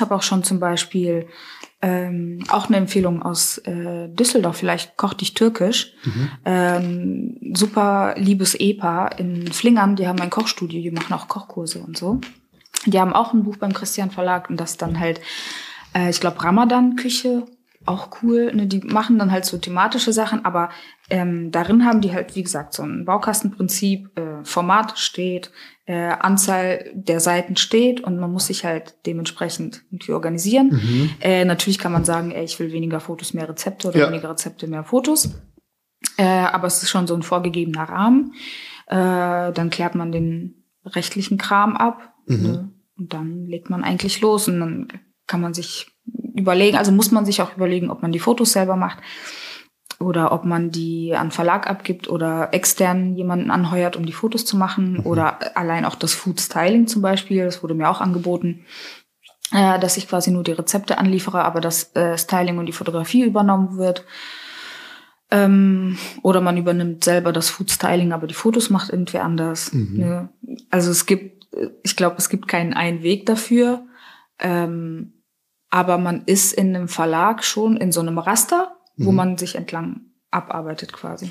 Habe 0.00 0.14
auch 0.14 0.22
schon 0.22 0.42
zum 0.42 0.58
Beispiel 0.58 1.28
ähm, 1.82 2.44
auch 2.48 2.68
eine 2.68 2.76
Empfehlung 2.76 3.22
aus 3.22 3.58
äh, 3.58 4.08
Düsseldorf, 4.08 4.56
vielleicht 4.56 4.96
koch 4.96 5.14
dich 5.14 5.34
türkisch. 5.34 5.94
Ähm, 6.44 7.36
super 7.54 8.14
liebes 8.16 8.54
Ehepaar 8.54 9.18
in 9.18 9.50
Flingern, 9.52 9.96
die 9.96 10.06
haben 10.06 10.20
ein 10.20 10.30
Kochstudio, 10.30 10.80
die 10.80 10.92
machen 10.92 11.12
auch 11.12 11.26
Kochkurse 11.26 11.80
und 11.80 11.98
so. 11.98 12.20
Die 12.86 13.00
haben 13.00 13.12
auch 13.12 13.32
ein 13.32 13.42
Buch 13.42 13.56
beim 13.56 13.72
Christian 13.72 14.10
Verlag 14.10 14.48
und 14.48 14.58
das 14.58 14.76
dann 14.76 14.98
halt, 14.98 15.20
äh, 15.94 16.08
ich 16.08 16.20
glaube, 16.20 16.42
Ramadan-Küche, 16.42 17.44
auch 17.84 18.08
cool. 18.22 18.52
Ne? 18.54 18.66
Die 18.66 18.78
machen 18.78 19.18
dann 19.18 19.32
halt 19.32 19.44
so 19.44 19.58
thematische 19.58 20.12
Sachen, 20.12 20.44
aber 20.44 20.70
ähm, 21.12 21.50
darin 21.50 21.84
haben 21.84 22.00
die 22.00 22.12
halt, 22.12 22.34
wie 22.36 22.42
gesagt, 22.42 22.72
so 22.72 22.82
ein 22.82 23.04
Baukastenprinzip, 23.04 24.18
äh, 24.18 24.44
Format 24.44 24.98
steht, 24.98 25.50
äh, 25.84 25.94
Anzahl 26.08 26.90
der 26.94 27.20
Seiten 27.20 27.56
steht 27.56 28.00
und 28.00 28.18
man 28.18 28.32
muss 28.32 28.46
sich 28.46 28.64
halt 28.64 28.94
dementsprechend 29.04 29.82
irgendwie 29.90 30.12
organisieren. 30.12 30.68
Mhm. 30.72 31.10
Äh, 31.20 31.44
natürlich 31.44 31.78
kann 31.78 31.92
man 31.92 32.04
sagen, 32.04 32.30
ey, 32.30 32.44
ich 32.44 32.58
will 32.58 32.72
weniger 32.72 32.98
Fotos, 33.00 33.34
mehr 33.34 33.48
Rezepte 33.48 33.88
oder 33.88 33.98
Ja. 33.98 34.08
weniger 34.08 34.30
Rezepte, 34.30 34.66
mehr 34.66 34.84
Fotos. 34.84 35.34
Äh, 36.16 36.24
aber 36.24 36.66
es 36.66 36.82
ist 36.82 36.90
schon 36.90 37.06
so 37.06 37.14
ein 37.14 37.22
vorgegebener 37.22 37.84
Rahmen. 37.84 38.32
Äh, 38.86 39.52
dann 39.52 39.70
klärt 39.70 39.94
man 39.94 40.12
den 40.12 40.64
rechtlichen 40.86 41.36
Kram 41.38 41.76
ab 41.76 42.14
Mhm. 42.26 42.42
ne? 42.42 42.72
und 42.96 43.12
dann 43.12 43.46
legt 43.46 43.68
man 43.70 43.84
eigentlich 43.84 44.20
los 44.20 44.48
und 44.48 44.60
dann 44.60 44.88
kann 45.26 45.40
man 45.40 45.54
sich 45.54 45.88
überlegen, 46.34 46.76
also 46.76 46.92
muss 46.92 47.10
man 47.10 47.24
sich 47.24 47.42
auch 47.42 47.56
überlegen, 47.56 47.90
ob 47.90 48.02
man 48.02 48.12
die 48.12 48.18
Fotos 48.18 48.52
selber 48.52 48.76
macht 48.76 48.98
oder 50.02 50.32
ob 50.32 50.44
man 50.44 50.70
die 50.70 51.14
an 51.16 51.30
Verlag 51.30 51.68
abgibt 51.68 52.08
oder 52.08 52.52
extern 52.52 53.14
jemanden 53.14 53.50
anheuert, 53.50 53.96
um 53.96 54.04
die 54.04 54.12
Fotos 54.12 54.44
zu 54.44 54.56
machen 54.56 55.00
oder 55.00 55.56
allein 55.56 55.84
auch 55.84 55.94
das 55.94 56.12
Food 56.14 56.40
Styling 56.40 56.86
zum 56.86 57.02
Beispiel, 57.02 57.44
das 57.44 57.62
wurde 57.62 57.74
mir 57.74 57.88
auch 57.88 58.00
angeboten, 58.00 58.64
äh, 59.52 59.78
dass 59.78 59.96
ich 59.96 60.08
quasi 60.08 60.30
nur 60.30 60.44
die 60.44 60.52
Rezepte 60.52 60.98
anliefere, 60.98 61.44
aber 61.44 61.60
das 61.60 61.94
äh, 61.94 62.18
Styling 62.18 62.58
und 62.58 62.66
die 62.66 62.72
Fotografie 62.72 63.24
übernommen 63.24 63.78
wird. 63.78 64.04
Ähm, 65.30 65.96
oder 66.22 66.40
man 66.42 66.58
übernimmt 66.58 67.04
selber 67.04 67.32
das 67.32 67.48
Food-Styling, 67.48 68.12
aber 68.12 68.26
die 68.26 68.34
Fotos 68.34 68.68
macht 68.68 68.90
irgendwer 68.90 69.24
anders. 69.24 69.72
Mhm. 69.72 69.96
Ne? 69.96 70.28
Also 70.70 70.90
es 70.90 71.06
gibt, 71.06 71.46
ich 71.82 71.96
glaube, 71.96 72.16
es 72.18 72.28
gibt 72.28 72.48
keinen 72.48 72.74
einen 72.74 73.02
Weg 73.02 73.24
dafür. 73.24 73.86
Ähm, 74.38 75.14
aber 75.72 75.96
man 75.96 76.24
ist 76.26 76.52
in 76.52 76.76
einem 76.76 76.86
Verlag 76.86 77.42
schon 77.42 77.78
in 77.78 77.92
so 77.92 78.00
einem 78.00 78.18
Raster, 78.18 78.76
wo 78.96 79.10
Mhm. 79.10 79.16
man 79.16 79.38
sich 79.38 79.54
entlang 79.56 80.00
abarbeitet 80.30 80.92
quasi. 80.92 81.30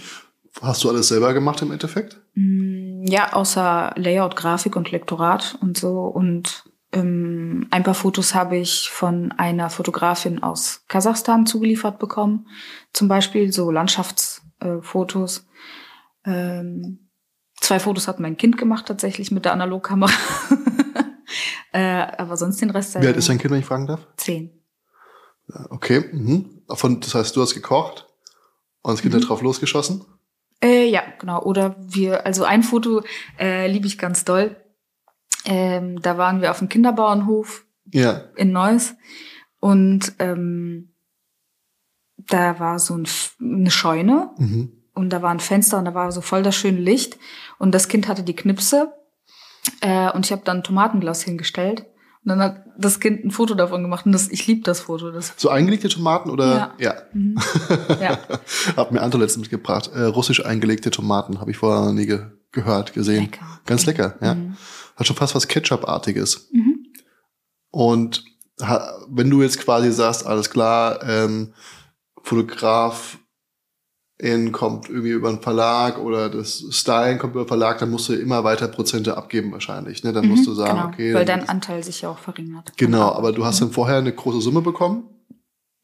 Hast 0.61 0.83
du 0.83 0.89
alles 0.89 1.07
selber 1.07 1.33
gemacht 1.33 1.61
im 1.61 1.71
Endeffekt? 1.71 2.19
Mm, 2.35 3.03
Ja, 3.07 3.33
außer 3.33 3.93
Layout, 3.95 4.35
Grafik 4.35 4.75
und 4.75 4.91
Lektorat 4.91 5.57
und 5.61 5.75
so. 5.77 6.01
Und 6.01 6.65
ähm, 6.91 7.67
ein 7.71 7.83
paar 7.83 7.93
Fotos 7.95 8.35
habe 8.35 8.57
ich 8.57 8.89
von 8.91 9.31
einer 9.31 9.69
Fotografin 9.71 10.43
aus 10.43 10.83
Kasachstan 10.87 11.45
zugeliefert 11.47 11.97
bekommen. 11.99 12.47
Zum 12.93 13.07
Beispiel 13.07 13.51
so 13.51 13.71
Landschaftsfotos. 13.71 15.47
ähm, 16.25 17.09
zwei 17.59 17.79
Fotos 17.79 18.07
hat 18.07 18.19
mein 18.19 18.37
Kind 18.37 18.57
gemacht 18.57 18.85
tatsächlich 18.87 19.31
mit 19.31 19.45
der 19.45 19.53
Analogkamera. 19.53 20.11
äh, 21.73 22.05
aber 22.17 22.37
sonst 22.37 22.61
den 22.61 22.69
Rest 22.69 22.99
Wie 23.01 23.07
alt 23.07 23.17
ist 23.17 23.29
dein 23.29 23.37
Kind, 23.37 23.51
wenn 23.51 23.59
ich 23.61 23.65
fragen 23.65 23.87
darf? 23.87 24.05
Zehn. 24.17 24.51
Okay. 25.69 26.03
Mhm. 26.11 26.60
Von, 26.75 26.99
das 26.99 27.15
heißt, 27.15 27.35
du 27.35 27.41
hast 27.41 27.53
gekocht 27.53 28.07
und 28.81 28.93
das 28.93 29.01
Kind 29.01 29.13
Mhm. 29.13 29.19
hat 29.21 29.29
drauf 29.29 29.41
losgeschossen? 29.41 30.05
Äh, 30.63 30.87
ja, 30.89 31.01
genau. 31.19 31.41
Oder 31.41 31.75
wir, 31.79 32.25
also 32.25 32.43
ein 32.43 32.63
Foto 32.63 33.01
äh, 33.39 33.67
liebe 33.67 33.87
ich 33.87 33.97
ganz 33.97 34.23
doll. 34.25 34.55
Ähm, 35.45 36.01
da 36.01 36.17
waren 36.17 36.41
wir 36.41 36.51
auf 36.51 36.59
dem 36.59 36.69
Kinderbauernhof 36.69 37.65
Ja. 37.91 38.25
in 38.35 38.51
Neuss 38.51 38.93
und 39.59 40.13
ähm, 40.19 40.93
da 42.17 42.59
war 42.59 42.77
so 42.79 42.95
ein, 42.95 43.07
eine 43.39 43.71
Scheune 43.71 44.29
Mhm. 44.37 44.71
und 44.93 45.09
da 45.09 45.21
war 45.23 45.31
ein 45.31 45.39
Fenster 45.39 45.79
und 45.79 45.85
da 45.85 45.93
war 45.95 46.11
so 46.11 46.21
voll 46.21 46.43
das 46.43 46.55
schöne 46.55 46.79
Licht 46.79 47.17
und 47.57 47.71
das 47.73 47.87
Kind 47.87 48.07
hatte 48.07 48.21
die 48.23 48.35
Knipse 48.35 48.93
äh, 49.81 50.11
und 50.11 50.25
ich 50.25 50.31
habe 50.31 50.43
dann 50.45 50.57
ein 50.57 50.63
Tomatenglas 50.63 51.23
hingestellt 51.23 51.85
und 52.23 52.29
dann 52.29 52.39
hat 52.39 52.65
das 52.77 52.99
Kind 52.99 53.25
ein 53.25 53.31
Foto 53.31 53.55
davon 53.55 53.81
gemacht 53.81 54.05
und 54.05 54.11
das, 54.11 54.29
ich 54.29 54.45
liebe 54.45 54.61
das 54.61 54.81
Foto. 54.81 55.11
Das, 55.11 55.33
So 55.37 55.49
eingelegte 55.49 55.89
Tomaten 55.89 56.29
oder? 56.29 56.75
Ja. 56.77 56.93
Mhm. 57.13 57.35
ja. 57.99 58.19
Hab 58.77 58.91
mir 58.91 59.01
Anton 59.01 59.21
letztens 59.21 59.41
mitgebracht. 59.43 59.89
Äh, 59.93 60.03
russisch 60.03 60.45
eingelegte 60.45 60.91
Tomaten 60.91 61.39
habe 61.39 61.51
ich 61.51 61.57
vorher 61.57 61.85
noch 61.85 61.93
nie 61.93 62.05
ge 62.05 62.25
gehört, 62.53 62.93
gesehen. 62.93 63.23
Lecker. 63.23 63.61
Ganz 63.65 63.85
lecker, 63.85 64.15
ja. 64.21 64.35
Mhm. 64.35 64.57
Hat 64.97 65.07
schon 65.07 65.15
fast 65.15 65.35
was 65.35 65.47
Ketchup-artiges. 65.47 66.49
Mhm. 66.51 66.85
Und 67.69 68.25
wenn 69.07 69.29
du 69.29 69.41
jetzt 69.41 69.59
quasi 69.59 69.91
sagst, 69.91 70.25
alles 70.25 70.49
klar, 70.49 70.99
ähm, 71.07 71.53
Fotograf 72.21 73.17
in 74.21 74.51
kommt 74.51 74.87
irgendwie 74.87 75.09
über 75.11 75.29
einen 75.29 75.41
Verlag 75.41 75.97
oder 75.97 76.29
das 76.29 76.63
Styling 76.69 77.17
kommt 77.17 77.31
über 77.33 77.41
einen 77.41 77.47
Verlag, 77.47 77.79
dann 77.79 77.89
musst 77.89 78.07
du 78.07 78.13
immer 78.13 78.43
weiter 78.43 78.67
Prozente 78.67 79.17
abgeben 79.17 79.51
wahrscheinlich. 79.51 80.03
Ne? 80.03 80.13
Dann 80.13 80.27
musst 80.27 80.45
du 80.45 80.51
Mhm, 80.51 80.55
sagen, 80.55 80.77
genau, 80.77 80.87
okay. 80.89 81.13
Weil 81.15 81.25
dein 81.25 81.49
Anteil 81.49 81.83
sich 81.83 82.01
ja 82.01 82.09
auch 82.09 82.19
verringert. 82.19 82.71
genau, 82.77 83.11
aber 83.13 83.31
du 83.31 83.43
hast 83.45 83.61
dann 83.61 83.71
vorher 83.71 83.97
eine 83.97 84.13
große 84.13 84.39
Summe 84.41 84.61
bekommen. 84.61 85.05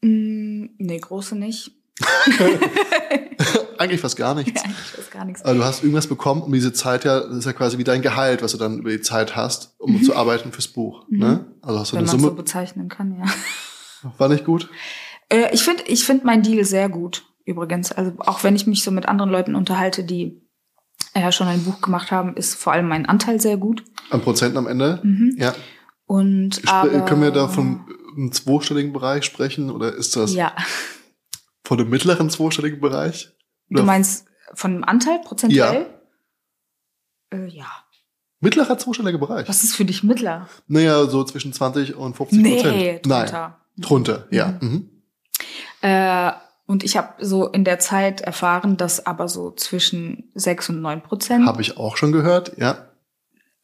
Mm, 0.02 0.66
nee, 0.78 0.98
große 0.98 1.34
nicht. 1.36 1.72
Eigentlich 3.78 4.00
fast 4.00 4.16
gar 4.16 4.34
nichts. 4.34 4.62
Ja, 4.62 4.70
ich 4.70 4.98
weiß 4.98 5.10
gar 5.10 5.24
nichts. 5.24 5.44
Aber 5.44 5.54
du 5.54 5.64
hast 5.64 5.82
irgendwas 5.82 6.06
bekommen, 6.06 6.42
um 6.42 6.52
diese 6.52 6.72
Zeit 6.72 7.04
ja, 7.04 7.20
das 7.20 7.38
ist 7.38 7.44
ja 7.44 7.52
quasi 7.52 7.78
wie 7.78 7.84
dein 7.84 8.02
Gehalt, 8.02 8.42
was 8.42 8.52
du 8.52 8.58
dann 8.58 8.78
über 8.78 8.90
die 8.90 9.00
Zeit 9.00 9.36
hast, 9.36 9.74
um 9.78 10.02
zu 10.02 10.14
arbeiten 10.16 10.52
fürs 10.52 10.68
Buch. 10.68 11.04
Mhm. 11.08 11.18
Ne? 11.18 11.46
Also 11.62 11.78
hast 11.80 11.90
du 11.92 11.96
Wenn 11.96 12.04
eine 12.04 12.06
man 12.12 12.20
so 12.20 12.26
Summe, 12.26 12.36
bezeichnen 12.36 12.88
kann, 12.88 13.16
ja. 13.18 13.24
war 14.18 14.28
nicht 14.28 14.44
gut? 14.44 14.68
Äh, 15.28 15.52
ich 15.52 15.62
finde 15.62 15.82
ich 15.86 16.04
find 16.04 16.24
meinen 16.24 16.42
Deal 16.42 16.64
sehr 16.64 16.88
gut, 16.88 17.24
übrigens. 17.48 17.90
Also 17.92 18.12
auch 18.18 18.44
wenn 18.44 18.54
ich 18.54 18.66
mich 18.66 18.84
so 18.84 18.90
mit 18.90 19.06
anderen 19.06 19.30
Leuten 19.30 19.54
unterhalte, 19.54 20.04
die 20.04 20.40
äh, 21.14 21.32
schon 21.32 21.48
ein 21.48 21.64
Buch 21.64 21.80
gemacht 21.80 22.10
haben, 22.12 22.36
ist 22.36 22.54
vor 22.54 22.72
allem 22.72 22.88
mein 22.88 23.06
Anteil 23.06 23.40
sehr 23.40 23.56
gut. 23.56 23.82
An 24.10 24.20
Prozenten 24.20 24.58
am 24.58 24.66
Ende? 24.66 25.00
Mhm. 25.02 25.34
Ja. 25.38 25.54
Und 26.06 26.62
aber, 26.66 27.00
Können 27.04 27.22
wir 27.22 27.30
da 27.30 27.48
von 27.48 27.84
einem 28.16 28.32
zweistelligen 28.32 28.92
Bereich 28.92 29.24
sprechen 29.24 29.70
oder 29.70 29.94
ist 29.94 30.16
das 30.16 30.32
Ja, 30.34 30.54
von 31.64 31.78
einem 31.78 31.90
mittleren 31.90 32.30
zweistelligen 32.30 32.80
Bereich? 32.80 33.30
du 33.68 33.74
Oder 33.76 33.84
meinst 33.84 34.26
von 34.54 34.72
dem 34.72 34.84
Anteil 34.84 35.18
prozentuell? 35.22 35.86
Äh, 37.30 37.46
ja. 37.48 37.66
mittlerer 38.40 38.78
zweistelliger 38.78 39.18
Bereich? 39.18 39.48
Was 39.48 39.64
ist 39.64 39.74
für 39.74 39.84
dich 39.84 40.02
mittler? 40.02 40.48
Naja, 40.66 41.04
so 41.06 41.24
zwischen 41.24 41.52
20 41.52 41.94
und 41.94 42.16
50 42.16 42.42
Prozent. 42.42 42.76
Nee, 42.76 43.00
Nein, 43.04 43.26
drunter. 43.26 43.60
drunter, 43.76 44.26
ja. 44.30 44.58
Mhm. 44.62 44.88
Äh, 45.82 46.32
und 46.68 46.84
ich 46.84 46.96
habe 46.96 47.14
so 47.18 47.48
in 47.48 47.64
der 47.64 47.78
Zeit 47.80 48.20
erfahren, 48.20 48.76
dass 48.76 49.04
aber 49.06 49.26
so 49.26 49.50
zwischen 49.50 50.30
6 50.34 50.68
und 50.68 50.80
9 50.82 51.02
Prozent 51.02 51.46
Habe 51.46 51.62
ich 51.62 51.76
auch 51.78 51.96
schon 51.96 52.12
gehört, 52.12 52.52
ja. 52.58 52.90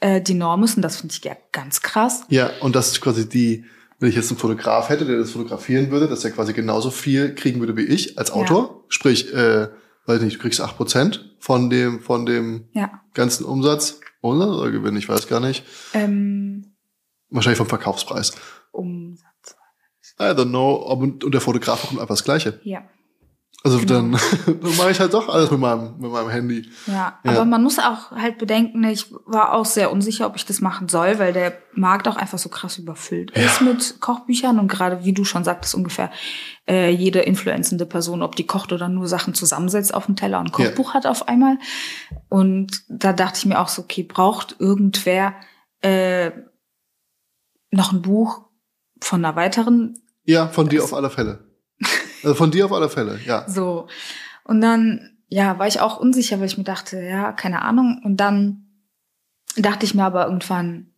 äh, 0.01 0.21
die 0.21 0.35
Norm 0.35 0.65
ist. 0.65 0.75
Und 0.77 0.83
das 0.83 0.97
finde 0.97 1.15
ich 1.17 1.23
ja 1.23 1.37
ganz 1.53 1.83
krass. 1.83 2.23
Ja, 2.29 2.51
und 2.61 2.75
das 2.75 2.89
ist 2.93 3.01
quasi 3.01 3.29
die, 3.29 3.65
wenn 4.01 4.09
ich 4.09 4.17
jetzt 4.17 4.31
einen 4.31 4.39
Fotograf 4.41 4.89
hätte, 4.89 5.05
der 5.05 5.19
das 5.19 5.31
fotografieren 5.33 5.91
würde, 5.91 6.09
dass 6.09 6.25
er 6.25 6.31
quasi 6.33 6.53
genauso 6.55 6.91
viel 6.91 7.35
kriegen 7.35 7.61
würde 7.61 7.77
wie 7.77 7.85
ich 7.85 8.19
als 8.19 8.31
Ja. 8.31 8.37
Autor. 8.37 8.85
Sprich, 8.89 9.33
äh, 9.33 9.69
weiß 10.07 10.23
nicht, 10.23 10.37
du 10.37 10.41
kriegst 10.41 10.61
8% 10.61 11.21
von 11.39 11.69
dem, 11.71 12.01
von 12.01 12.27
dem 12.27 12.69
Ja. 12.73 13.03
ganzen 13.15 13.45
Umsatz. 13.45 14.01
Umsatz 14.23 14.49
oder 14.59 14.71
Gewinn, 14.71 14.97
ich 14.97 15.09
weiß 15.09 15.29
gar 15.29 15.41
nicht. 15.41 15.63
Ähm, 15.93 16.73
Wahrscheinlich 17.29 17.59
vom 17.59 17.67
Verkaufspreis. 17.69 18.33
Umsatz. 18.73 19.57
I 20.19 20.25
don't 20.33 20.49
know. 20.49 20.75
Und 20.75 21.25
der 21.35 21.41
Fotograf 21.41 21.81
bekommt 21.83 22.01
einfach 22.01 22.15
das 22.15 22.25
Gleiche. 22.25 22.61
Ja. 22.65 22.83
Also 23.67 23.79
Genau. 23.79 23.95
dann, 23.95 24.11
dann 24.61 24.77
mache 24.77 24.91
ich 24.91 25.01
halt 25.01 25.15
doch 25.15 25.27
alles 25.31 25.51
mit 25.51 25.59
meinem, 25.59 25.99
mit 25.99 26.11
meinem 26.13 26.29
Handy. 26.29 26.69
Ja, 26.87 27.19
Ja. 27.25 27.31
aber 27.31 27.47
man 27.47 27.63
muss 27.63 27.79
auch 27.79 28.11
halt 28.11 28.37
bedenken, 28.37 28.85
ich 28.85 29.11
war 29.25 29.55
auch 29.55 29.65
sehr 29.65 29.91
unsicher, 29.91 30.27
ob 30.27 30.37
ich 30.37 30.45
das 30.45 30.61
machen 30.61 30.89
soll, 30.89 31.19
weil 31.19 31.33
der 31.33 31.57
Markt 31.73 32.07
auch 32.07 32.17
einfach 32.17 32.37
so 32.37 32.51
krass 32.51 32.77
überfüllt 32.77 33.31
ist 33.31 33.63
mit 33.63 34.01
Kochbüchern 34.01 34.59
und 34.61 34.69
gerade 34.69 35.05
wie 35.05 35.15
du 35.15 35.25
schon 35.25 35.45
sagtest, 35.45 35.75
ungefähr 35.75 36.11
äh, 36.69 36.91
jede 36.91 37.21
influenzende 37.21 37.87
Person, 37.87 38.21
ob 38.23 38.37
die 38.37 38.47
kocht 38.47 38.71
oder 38.73 38.89
nur 38.91 39.09
Sachen 39.09 39.33
zusammensetzt 39.33 39.95
auf 39.95 40.05
dem 40.07 40.17
Teller 40.17 40.41
und 40.41 40.55
ein 40.55 40.63
Ja. 40.63 40.69
Kochbuch 40.69 40.93
hat 40.93 41.07
auf 41.07 41.27
einmal. 41.27 41.57
Und 42.29 42.83
da 42.91 43.15
dachte 43.15 43.39
ich 43.39 43.47
mir 43.47 43.59
auch 43.59 43.69
so, 43.69 43.81
okay, 43.83 44.03
braucht 44.03 44.57
irgendwer 44.59 45.35
äh, 45.81 46.33
noch 47.71 47.93
ein 47.93 48.03
Buch 48.03 48.43
von 49.01 49.25
einer 49.25 49.37
weiteren 49.37 49.95
Ja, 50.25 50.49
von 50.49 50.69
dir 50.69 50.81
Das- 50.81 50.93
auf 50.93 50.95
alle 50.99 51.09
Fälle. 51.11 51.45
Also 52.25 52.35
von 52.35 52.51
dir 52.51 52.67
auf 52.67 52.73
alle 52.73 52.89
Fälle, 52.89 53.19
ja. 53.25 53.49
So. 53.49 53.87
Und 54.45 54.61
dann, 54.61 55.17
ja, 55.29 55.59
war 55.59 55.67
ich 55.67 55.81
auch 55.81 55.99
unsicher, 55.99 56.39
weil 56.39 56.47
ich 56.47 56.59
mir 56.59 56.65
dachte, 56.65 57.01
ja, 57.01 57.33
keine 57.33 57.63
Ahnung. 57.63 58.01
Und 58.05 58.19
dann 58.19 58.67
dachte 59.57 59.85
ich 59.87 59.95
mir 59.95 60.05
aber 60.05 60.27
irgendwann, 60.27 60.91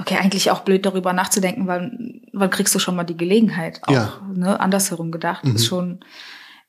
okay, 0.00 0.16
eigentlich 0.16 0.50
auch 0.50 0.60
blöd 0.60 0.84
darüber 0.84 1.12
nachzudenken, 1.12 1.66
weil 1.66 2.20
wann 2.32 2.50
kriegst 2.50 2.74
du 2.74 2.78
schon 2.78 2.96
mal 2.96 3.04
die 3.04 3.16
Gelegenheit? 3.16 3.80
Auch, 3.84 3.92
Ja. 3.92 4.20
ne, 4.34 4.58
andersherum 4.60 5.10
gedacht. 5.12 5.44
Mhm. 5.44 5.54
Ist 5.56 5.66
schon, 5.66 6.04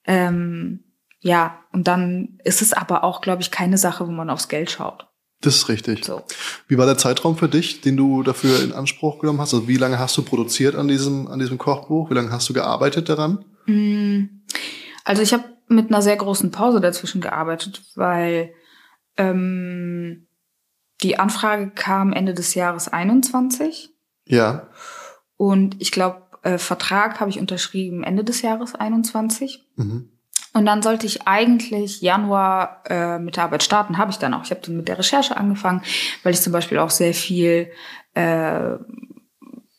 ähm, 0.05 0.83
ja, 1.19 1.59
und 1.71 1.87
dann 1.87 2.37
ist 2.43 2.61
es 2.61 2.73
aber 2.73 3.03
auch, 3.03 3.21
glaube 3.21 3.41
ich, 3.41 3.49
keine 3.51 3.77
Sache, 3.77 4.07
wo 4.07 4.11
man 4.11 4.29
aufs 4.29 4.47
Geld 4.47 4.69
schaut. 4.69 5.07
Das 5.45 5.55
ist 5.55 5.69
richtig. 5.69 6.03
So. 6.05 6.21
Wie 6.67 6.77
war 6.77 6.85
der 6.85 6.97
Zeitraum 6.97 7.37
für 7.37 7.47
dich, 7.47 7.81
den 7.81 7.95
du 7.97 8.23
dafür 8.23 8.61
in 8.63 8.73
Anspruch 8.73 9.19
genommen 9.19 9.39
hast? 9.39 9.53
Also 9.53 9.67
wie 9.67 9.77
lange 9.77 9.99
hast 9.99 10.17
du 10.17 10.23
produziert 10.23 10.75
an 10.75 10.87
diesem, 10.87 11.27
an 11.27 11.39
diesem 11.39 11.57
Kochbuch? 11.57 12.09
Wie 12.09 12.13
lange 12.15 12.31
hast 12.31 12.49
du 12.49 12.53
gearbeitet 12.53 13.07
daran? 13.09 13.45
Mm, 13.67 14.41
Also 15.03 15.21
ich 15.21 15.33
habe 15.33 15.43
mit 15.67 15.89
einer 15.89 16.01
sehr 16.01 16.15
großen 16.17 16.51
Pause 16.51 16.81
dazwischen 16.81 17.21
gearbeitet, 17.21 17.81
weil 17.95 18.53
ähm, 19.17 20.27
die 21.03 21.17
Anfrage 21.19 21.71
kam 21.71 22.13
Ende 22.13 22.33
des 22.33 22.53
Jahres 22.55 22.87
21 22.87 23.89
Ja. 24.25 24.67
und 25.37 25.75
ich 25.81 25.91
glaube, 25.91 26.21
äh, 26.43 26.57
Vertrag 26.57 27.19
habe 27.19 27.29
ich 27.29 27.39
unterschrieben 27.39 28.03
Ende 28.03 28.23
des 28.23 28.41
Jahres 28.41 28.75
21. 28.75 29.65
Mhm. 29.75 30.09
Und 30.55 30.65
dann 30.65 30.81
sollte 30.81 31.05
ich 31.05 31.27
eigentlich 31.27 32.01
Januar 32.01 32.81
äh, 32.87 33.19
mit 33.19 33.35
der 33.35 33.43
Arbeit 33.43 33.61
starten, 33.61 33.97
habe 33.97 34.11
ich 34.11 34.17
dann 34.19 34.33
auch. 34.33 34.43
Ich 34.45 34.51
habe 34.51 34.61
dann 34.61 34.77
mit 34.77 34.87
der 34.87 34.97
Recherche 34.97 35.35
angefangen, 35.35 35.81
weil 36.23 36.33
ich 36.33 36.39
zum 36.41 36.53
Beispiel 36.53 36.79
auch 36.79 36.89
sehr 36.91 37.13
viel, 37.13 37.69
äh, 38.13 38.77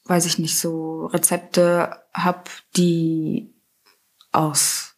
weiß 0.05 0.27
ich 0.27 0.39
nicht, 0.39 0.59
so 0.59 1.07
Rezepte 1.07 1.97
habe, 2.13 2.43
die 2.77 3.55
aus 4.33 4.97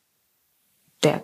der 1.04 1.22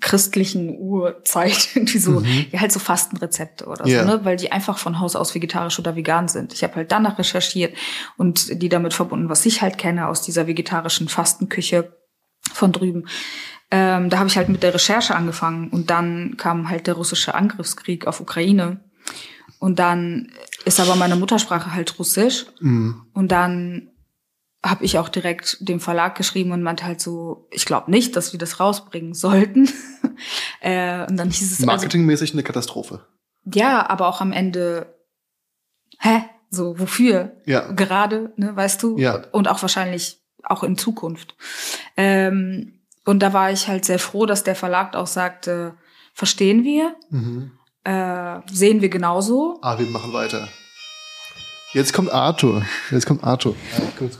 christlichen 0.00 0.76
Urzeit, 0.80 1.68
irgendwie 1.76 1.98
so, 1.98 2.10
Mhm. 2.18 2.46
ja, 2.50 2.60
halt 2.60 2.72
so 2.72 2.80
Fastenrezepte 2.80 3.66
oder 3.66 3.86
Ja. 3.86 4.00
so, 4.00 4.06
ne? 4.08 4.24
weil 4.24 4.36
die 4.36 4.50
einfach 4.50 4.78
von 4.78 4.98
Haus 4.98 5.14
aus 5.14 5.32
vegetarisch 5.32 5.78
oder 5.78 5.94
vegan 5.94 6.26
sind. 6.26 6.52
Ich 6.52 6.64
habe 6.64 6.74
halt 6.74 6.90
danach 6.90 7.20
recherchiert 7.20 7.76
und 8.16 8.60
die 8.60 8.68
damit 8.68 8.94
verbunden, 8.94 9.28
was 9.28 9.46
ich 9.46 9.62
halt 9.62 9.78
kenne 9.78 10.08
aus 10.08 10.22
dieser 10.22 10.48
vegetarischen 10.48 11.08
Fastenküche 11.08 11.96
von 12.52 12.72
drüben. 12.72 13.06
Ähm, 13.70 14.10
da 14.10 14.18
habe 14.18 14.28
ich 14.28 14.36
halt 14.36 14.48
mit 14.48 14.62
der 14.62 14.74
Recherche 14.74 15.14
angefangen 15.14 15.70
und 15.70 15.90
dann 15.90 16.36
kam 16.36 16.68
halt 16.68 16.86
der 16.86 16.94
russische 16.94 17.34
Angriffskrieg 17.34 18.06
auf 18.06 18.20
Ukraine. 18.20 18.80
Und 19.58 19.78
dann 19.78 20.30
ist 20.64 20.80
aber 20.80 20.96
meine 20.96 21.16
Muttersprache 21.16 21.72
halt 21.72 21.98
Russisch. 21.98 22.46
Mhm. 22.60 23.06
Und 23.12 23.32
dann 23.32 23.90
habe 24.64 24.84
ich 24.84 24.98
auch 24.98 25.08
direkt 25.08 25.58
dem 25.60 25.80
Verlag 25.80 26.16
geschrieben 26.16 26.52
und 26.52 26.62
meinte 26.62 26.84
halt 26.84 27.00
so, 27.00 27.48
ich 27.50 27.64
glaube 27.66 27.90
nicht, 27.90 28.16
dass 28.16 28.32
wir 28.32 28.38
das 28.38 28.60
rausbringen 28.60 29.14
sollten. 29.14 29.68
äh, 30.60 31.06
und 31.06 31.16
dann 31.16 31.30
hieß 31.30 31.52
es 31.52 31.58
also 31.58 31.66
Marketingmäßig 31.66 32.32
eine 32.32 32.42
Katastrophe. 32.42 33.06
ja, 33.44 33.88
aber 33.88 34.08
auch 34.08 34.20
am 34.20 34.32
Ende, 34.32 34.94
hä, 35.98 36.24
so 36.50 36.78
wofür? 36.78 37.36
Ja. 37.46 37.72
Gerade, 37.72 38.32
ne, 38.36 38.54
weißt 38.54 38.82
du? 38.82 38.98
Ja. 38.98 39.24
Und 39.32 39.48
auch 39.48 39.62
wahrscheinlich 39.62 40.22
auch 40.42 40.62
in 40.62 40.78
Zukunft. 40.78 41.36
Ähm, 41.96 42.75
und 43.06 43.20
da 43.20 43.32
war 43.32 43.50
ich 43.50 43.68
halt 43.68 43.84
sehr 43.86 43.98
froh, 43.98 44.26
dass 44.26 44.44
der 44.44 44.54
Verlag 44.54 44.94
auch 44.94 45.06
sagte, 45.06 45.74
verstehen 46.12 46.64
wir, 46.64 46.94
Mhm. 47.10 47.52
äh, 47.84 48.40
sehen 48.52 48.82
wir 48.82 48.88
genauso. 48.90 49.58
Ah, 49.62 49.78
wir 49.78 49.86
machen 49.86 50.12
weiter. 50.12 50.48
Jetzt 51.72 51.92
kommt 51.92 52.10
Arthur. 52.12 52.64
Jetzt 52.90 53.06
kommt 53.06 53.22
Arthur. 53.24 53.54
Ja, 53.78 53.84
gut. 53.98 54.12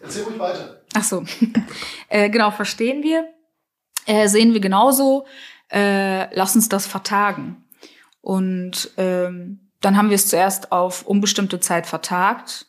Erzähl 0.00 0.22
ruhig 0.24 0.38
weiter. 0.38 0.80
Ach 0.94 1.02
so. 1.04 1.24
äh, 2.08 2.30
genau, 2.30 2.50
verstehen 2.50 3.02
wir. 3.02 3.26
Äh, 4.06 4.28
sehen 4.28 4.52
wir 4.52 4.60
genauso. 4.60 5.26
Äh, 5.72 6.32
lass 6.34 6.54
uns 6.54 6.68
das 6.68 6.86
vertagen. 6.86 7.64
Und 8.20 8.90
ähm, 8.96 9.70
dann 9.80 9.96
haben 9.96 10.08
wir 10.10 10.14
es 10.14 10.28
zuerst 10.28 10.70
auf 10.72 11.02
unbestimmte 11.06 11.58
Zeit 11.60 11.86
vertagt, 11.86 12.65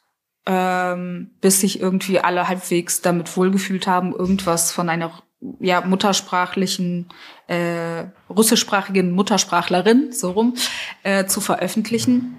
ähm, 0.48 1.32
bis 1.41 1.61
sich 1.61 1.82
irgendwie 1.82 2.19
alle 2.19 2.48
halbwegs 2.48 3.02
damit 3.02 3.36
wohlgefühlt 3.36 3.86
haben, 3.86 4.15
irgendwas 4.15 4.72
von 4.72 4.90
einer 4.90 5.11
ja, 5.60 5.82
muttersprachlichen, 5.82 7.10
äh, 7.48 8.06
russischsprachigen 8.30 9.11
Muttersprachlerin, 9.11 10.11
so 10.11 10.32
rum, 10.32 10.56
äh, 11.03 11.26
zu 11.26 11.41
veröffentlichen. 11.41 12.38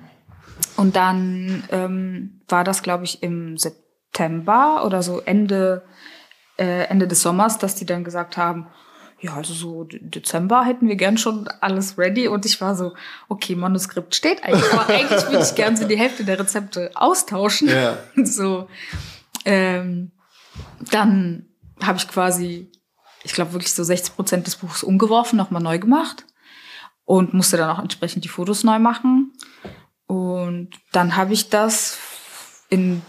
Und 0.76 0.96
dann 0.96 1.64
ähm, 1.70 2.40
war 2.48 2.64
das, 2.64 2.82
glaube 2.82 3.04
ich, 3.04 3.22
im 3.22 3.56
September 3.58 4.82
oder 4.86 5.02
so 5.02 5.20
Ende, 5.20 5.84
äh, 6.58 6.84
Ende 6.84 7.06
des 7.06 7.22
Sommers, 7.22 7.58
dass 7.58 7.74
die 7.74 7.86
dann 7.86 8.04
gesagt 8.04 8.36
haben, 8.36 8.68
ja, 9.20 9.34
also 9.34 9.52
so 9.54 9.84
De- 9.84 10.00
Dezember 10.02 10.64
hätten 10.64 10.86
wir 10.88 10.96
gern 10.96 11.18
schon 11.18 11.48
alles 11.60 11.98
ready. 11.98 12.28
Und 12.28 12.46
ich 12.46 12.60
war 12.60 12.76
so, 12.76 12.94
okay, 13.28 13.54
Manuskript 13.56 14.14
steht 14.14 14.42
eigentlich, 14.44 14.72
aber 14.72 14.88
eigentlich 14.88 15.24
würde 15.26 15.42
ich 15.44 15.54
gern 15.54 15.76
so 15.76 15.86
die 15.88 15.98
Hälfte 15.98 16.24
der 16.24 16.38
Rezepte 16.38 16.90
austauschen. 16.94 17.68
Ja. 17.68 17.98
So, 18.24 18.68
ähm, 19.44 20.12
dann 20.90 21.46
habe 21.82 21.98
ich 21.98 22.08
quasi, 22.08 22.70
ich 23.24 23.32
glaube 23.32 23.52
wirklich 23.52 23.72
so 23.72 23.82
60 23.84 24.14
Prozent 24.14 24.46
des 24.46 24.56
Buchs 24.56 24.82
umgeworfen, 24.82 25.36
nochmal 25.36 25.62
neu 25.62 25.78
gemacht 25.78 26.24
und 27.04 27.34
musste 27.34 27.56
dann 27.56 27.70
auch 27.70 27.78
entsprechend 27.78 28.24
die 28.24 28.28
Fotos 28.28 28.64
neu 28.64 28.78
machen. 28.78 29.32
Und 30.06 30.70
dann 30.92 31.16
habe 31.16 31.32
ich 31.34 31.48
das 31.50 31.98
in 32.70 33.02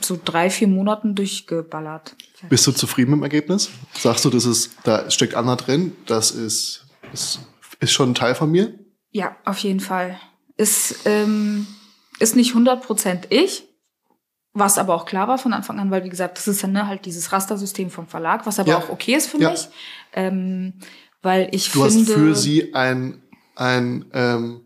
so 0.00 0.18
drei, 0.22 0.50
vier 0.50 0.68
Monaten 0.68 1.14
durchgeballert. 1.14 2.16
Bist 2.48 2.66
du 2.66 2.72
zufrieden 2.72 3.10
mit 3.12 3.18
dem 3.20 3.22
Ergebnis? 3.24 3.70
Sagst 3.94 4.24
du, 4.24 4.30
das 4.30 4.44
ist, 4.44 4.72
da 4.84 5.10
steckt 5.10 5.34
Anna 5.34 5.56
drin, 5.56 5.96
das 6.06 6.30
ist, 6.30 6.86
ist, 7.12 7.40
ist 7.80 7.92
schon 7.92 8.10
ein 8.10 8.14
Teil 8.14 8.34
von 8.34 8.50
mir? 8.50 8.78
Ja, 9.10 9.36
auf 9.44 9.58
jeden 9.58 9.80
Fall. 9.80 10.20
Ist, 10.56 11.00
ähm, 11.06 11.66
ist 12.18 12.36
nicht 12.36 12.54
100% 12.54 13.24
ich, 13.30 13.64
was 14.52 14.78
aber 14.78 14.94
auch 14.94 15.04
klar 15.06 15.28
war 15.28 15.38
von 15.38 15.52
Anfang 15.52 15.78
an, 15.78 15.90
weil 15.90 16.04
wie 16.04 16.08
gesagt, 16.08 16.38
das 16.38 16.48
ist 16.48 16.62
ja 16.62 16.68
ne, 16.68 16.86
halt 16.86 17.04
dieses 17.06 17.32
Rastersystem 17.32 17.90
vom 17.90 18.06
Verlag, 18.06 18.46
was 18.46 18.58
aber 18.58 18.70
Ja. 18.70 18.78
auch 18.78 18.88
okay 18.90 19.14
ist 19.14 19.28
für 19.28 19.38
Ja. 19.38 19.50
mich. 19.50 19.68
Ähm, 20.12 20.74
weil 21.22 21.48
ich 21.52 21.70
Du 21.72 21.82
finde. 21.82 22.00
hast 22.00 22.10
für 22.12 22.34
sie 22.34 22.74
ein, 22.74 23.22
ein 23.54 24.06
ähm, 24.12 24.62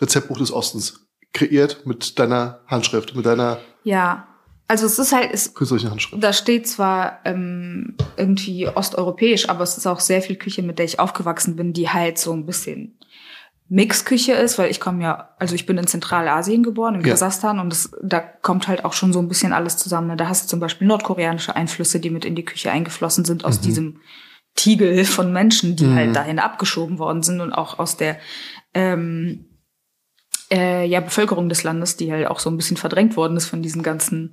Rezeptbuch 0.00 0.38
des 0.38 0.52
Ostens 0.52 1.06
kreiert 1.32 1.84
mit 1.86 2.18
deiner 2.18 2.60
Handschrift, 2.66 3.14
mit 3.14 3.26
deiner 3.26 3.58
Ja. 3.84 4.26
Also 4.70 4.86
es 4.86 4.98
ist 5.00 5.12
halt, 5.12 5.30
es, 5.32 5.52
künstlerischen 5.52 5.90
Handschrift. 5.90 6.22
da 6.22 6.32
steht 6.32 6.68
zwar 6.68 7.18
ähm, 7.24 7.96
irgendwie 8.16 8.68
osteuropäisch, 8.68 9.48
aber 9.48 9.62
es 9.64 9.76
ist 9.76 9.86
auch 9.86 9.98
sehr 10.00 10.22
viel 10.22 10.36
Küche, 10.36 10.62
mit 10.62 10.78
der 10.78 10.84
ich 10.86 11.00
aufgewachsen 11.00 11.56
bin, 11.56 11.72
die 11.72 11.88
halt 11.88 12.18
so 12.18 12.32
ein 12.32 12.46
bisschen 12.46 12.96
Mixküche 13.68 14.32
ist, 14.32 14.58
weil 14.58 14.70
ich 14.70 14.80
komme 14.80 15.02
ja, 15.02 15.30
also 15.38 15.54
ich 15.54 15.66
bin 15.66 15.76
in 15.78 15.86
Zentralasien 15.86 16.62
geboren, 16.62 16.94
in 16.96 17.00
Ja. 17.02 17.10
Kasachstan, 17.10 17.58
und 17.58 17.70
das, 17.72 17.90
da 18.02 18.20
kommt 18.20 18.68
halt 18.68 18.84
auch 18.84 18.92
schon 18.92 19.12
so 19.12 19.18
ein 19.20 19.28
bisschen 19.28 19.52
alles 19.52 19.76
zusammen. 19.76 20.16
Da 20.16 20.28
hast 20.28 20.44
du 20.44 20.48
zum 20.48 20.60
Beispiel 20.60 20.86
nordkoreanische 20.88 21.54
Einflüsse, 21.56 22.00
die 22.00 22.10
mit 22.10 22.24
in 22.24 22.34
die 22.36 22.44
Küche 22.44 22.70
eingeflossen 22.70 23.24
sind 23.24 23.44
aus 23.44 23.60
diesem 23.60 23.98
Tiegel 24.56 25.04
von 25.04 25.32
Menschen, 25.32 25.76
die 25.76 25.84
Mhm. 25.86 25.94
halt 25.94 26.16
dahin 26.16 26.38
abgeschoben 26.40 26.98
worden 26.98 27.22
sind 27.22 27.40
und 27.40 27.52
auch 27.52 27.78
aus 27.78 27.96
der 27.96 28.18
ähm, 28.74 29.46
äh, 30.52 30.84
ja, 30.84 31.00
Bevölkerung 31.00 31.48
des 31.48 31.62
Landes, 31.62 31.96
die 31.96 32.12
halt 32.12 32.26
auch 32.26 32.40
so 32.40 32.50
ein 32.50 32.56
bisschen 32.56 32.76
verdrängt 32.76 33.16
worden 33.16 33.36
ist 33.36 33.46
von 33.46 33.62
diesen 33.62 33.82
ganzen 33.82 34.32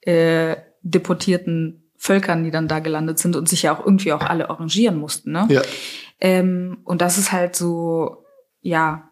äh, 0.00 0.56
deportierten 0.82 1.90
Völkern, 1.96 2.42
die 2.42 2.50
dann 2.50 2.68
da 2.68 2.80
gelandet 2.80 3.18
sind 3.18 3.36
und 3.36 3.48
sich 3.48 3.62
ja 3.62 3.74
auch 3.74 3.84
irgendwie 3.84 4.12
auch 4.12 4.22
alle 4.22 4.50
arrangieren 4.50 4.96
mussten. 4.96 5.32
Ne? 5.32 5.46
Ja. 5.48 5.62
Ähm, 6.20 6.78
und 6.84 7.00
das 7.00 7.16
ist 7.16 7.30
halt 7.30 7.54
so, 7.54 8.24
ja, 8.60 9.08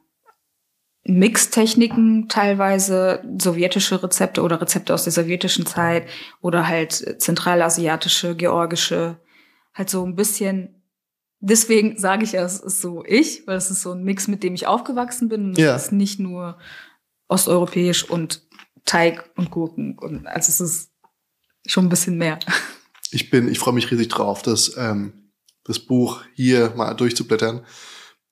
Mixtechniken 1.05 2.29
teilweise, 2.29 3.23
sowjetische 3.39 4.03
Rezepte 4.03 4.43
oder 4.43 4.61
Rezepte 4.61 4.93
aus 4.93 5.05
der 5.05 5.13
sowjetischen 5.13 5.67
Zeit 5.67 6.07
oder 6.41 6.69
halt 6.69 6.93
zentralasiatische, 7.23 8.37
georgische, 8.37 9.19
halt 9.73 9.89
so 9.89 10.05
ein 10.05 10.15
bisschen. 10.15 10.80
Deswegen 11.41 11.99
sage 11.99 12.25
ich 12.25 12.33
ja, 12.33 12.45
es 12.45 12.61
ist 12.61 12.81
so 12.81 13.03
ich, 13.05 13.47
weil 13.47 13.57
es 13.57 13.71
ist 13.71 13.81
so 13.81 13.93
ein 13.93 14.05
Mix, 14.05 14.29
mit 14.29 14.43
dem 14.43 14.55
ich 14.55 14.67
aufgewachsen 14.67 15.29
bin. 15.29 15.55
Ja. 15.55 15.75
Es 15.75 15.85
ist 15.85 15.93
nicht 15.93 16.21
nur 16.21 16.59
osteuropäisch 17.29 18.05
und 18.05 18.47
Teig 18.85 19.31
und 19.37 19.51
Gurken. 19.51 19.99
Und 19.99 20.27
also 20.27 20.51
es 20.51 20.61
ist 20.61 20.91
schon 21.67 21.87
ein 21.87 21.91
bisschen 21.91 22.19
mehr. 22.19 22.39
Ich 23.11 23.31
bin, 23.31 23.49
ich 23.49 23.59
freue 23.59 23.75
mich 23.75 23.91
riesig 23.91 24.09
drauf, 24.09 24.43
das, 24.43 24.77
ähm, 24.77 25.33
das 25.65 25.79
Buch 25.81 26.23
hier 26.35 26.75
mal 26.77 26.95
durchzublättern. 26.95 27.65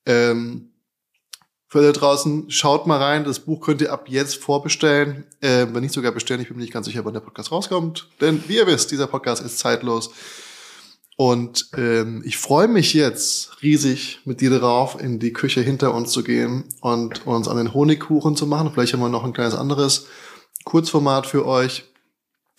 Ähm, 0.07 0.73
für 1.67 1.81
alle 1.81 1.93
draußen, 1.93 2.51
schaut 2.51 2.87
mal 2.87 2.97
rein. 2.97 3.25
Das 3.25 3.41
Buch 3.41 3.61
könnt 3.61 3.83
ihr 3.83 3.93
ab 3.93 4.09
jetzt 4.09 4.37
vorbestellen. 4.37 5.27
Äh, 5.41 5.67
wenn 5.71 5.83
nicht 5.83 5.93
sogar 5.93 6.13
bestellen, 6.13 6.41
ich 6.41 6.49
bin 6.49 6.57
mir 6.57 6.63
nicht 6.63 6.73
ganz 6.73 6.87
sicher, 6.87 7.05
wann 7.05 7.13
der 7.13 7.21
Podcast 7.21 7.53
rauskommt. 7.53 8.09
Denn 8.21 8.43
wie 8.49 8.57
ihr 8.57 8.67
wisst, 8.67 8.91
dieser 8.91 9.07
Podcast 9.07 9.43
ist 9.45 9.59
zeitlos. 9.59 10.11
Und 11.21 11.71
ähm, 11.77 12.23
ich 12.25 12.39
freue 12.39 12.69
mich 12.69 12.95
jetzt 12.95 13.61
riesig 13.61 14.21
mit 14.25 14.41
dir 14.41 14.51
darauf, 14.51 15.01
in 15.01 15.19
die 15.19 15.33
Küche 15.33 15.61
hinter 15.61 15.93
uns 15.93 16.13
zu 16.13 16.23
gehen 16.23 16.63
und 16.81 17.27
uns 17.27 17.49
an 17.49 17.57
den 17.57 17.75
Honigkuchen 17.75 18.37
zu 18.37 18.47
machen. 18.47 18.71
Vielleicht 18.73 18.93
haben 18.93 19.01
wir 19.01 19.09
noch 19.09 19.25
ein 19.25 19.33
kleines 19.33 19.57
anderes 19.57 20.07
Kurzformat 20.63 21.27
für 21.27 21.45
euch, 21.45 21.87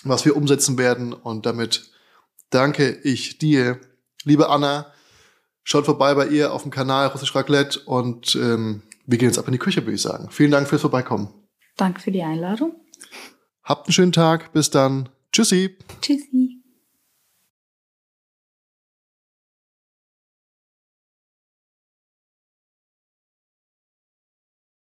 was 0.04 0.26
wir 0.26 0.36
umsetzen 0.36 0.78
werden. 0.78 1.14
Und 1.14 1.46
damit 1.46 1.92
danke 2.50 3.00
ich 3.04 3.38
dir, 3.38 3.80
liebe 4.26 4.50
Anna. 4.50 4.92
Schaut 5.64 5.86
vorbei 5.86 6.14
bei 6.14 6.28
ihr 6.28 6.52
auf 6.52 6.64
dem 6.64 6.72
Kanal 6.72 7.08
Russisch 7.08 7.34
Raclette 7.34 7.80
und 7.86 8.36
ähm, 8.36 8.82
wir 9.06 9.18
gehen 9.18 9.30
jetzt 9.30 9.40
ab 9.40 9.48
in 9.48 9.54
die 9.54 9.58
Küche, 9.58 9.84
würde 9.84 9.96
ich 9.96 10.02
sagen. 10.02 10.28
Vielen 10.32 10.52
Dank 10.52 10.68
fürs 10.68 10.82
Vorbeikommen. 10.82 11.30
Danke 11.78 12.02
für 12.02 12.12
die 12.12 12.24
Einladung. 12.24 12.76
Habt 13.64 13.88
einen 13.88 13.94
schönen 13.94 14.12
Tag. 14.12 14.52
Bis 14.52 14.70
dann. 14.70 15.08
Tschüssi. 15.32 15.78
Tschüssi. 16.02 16.59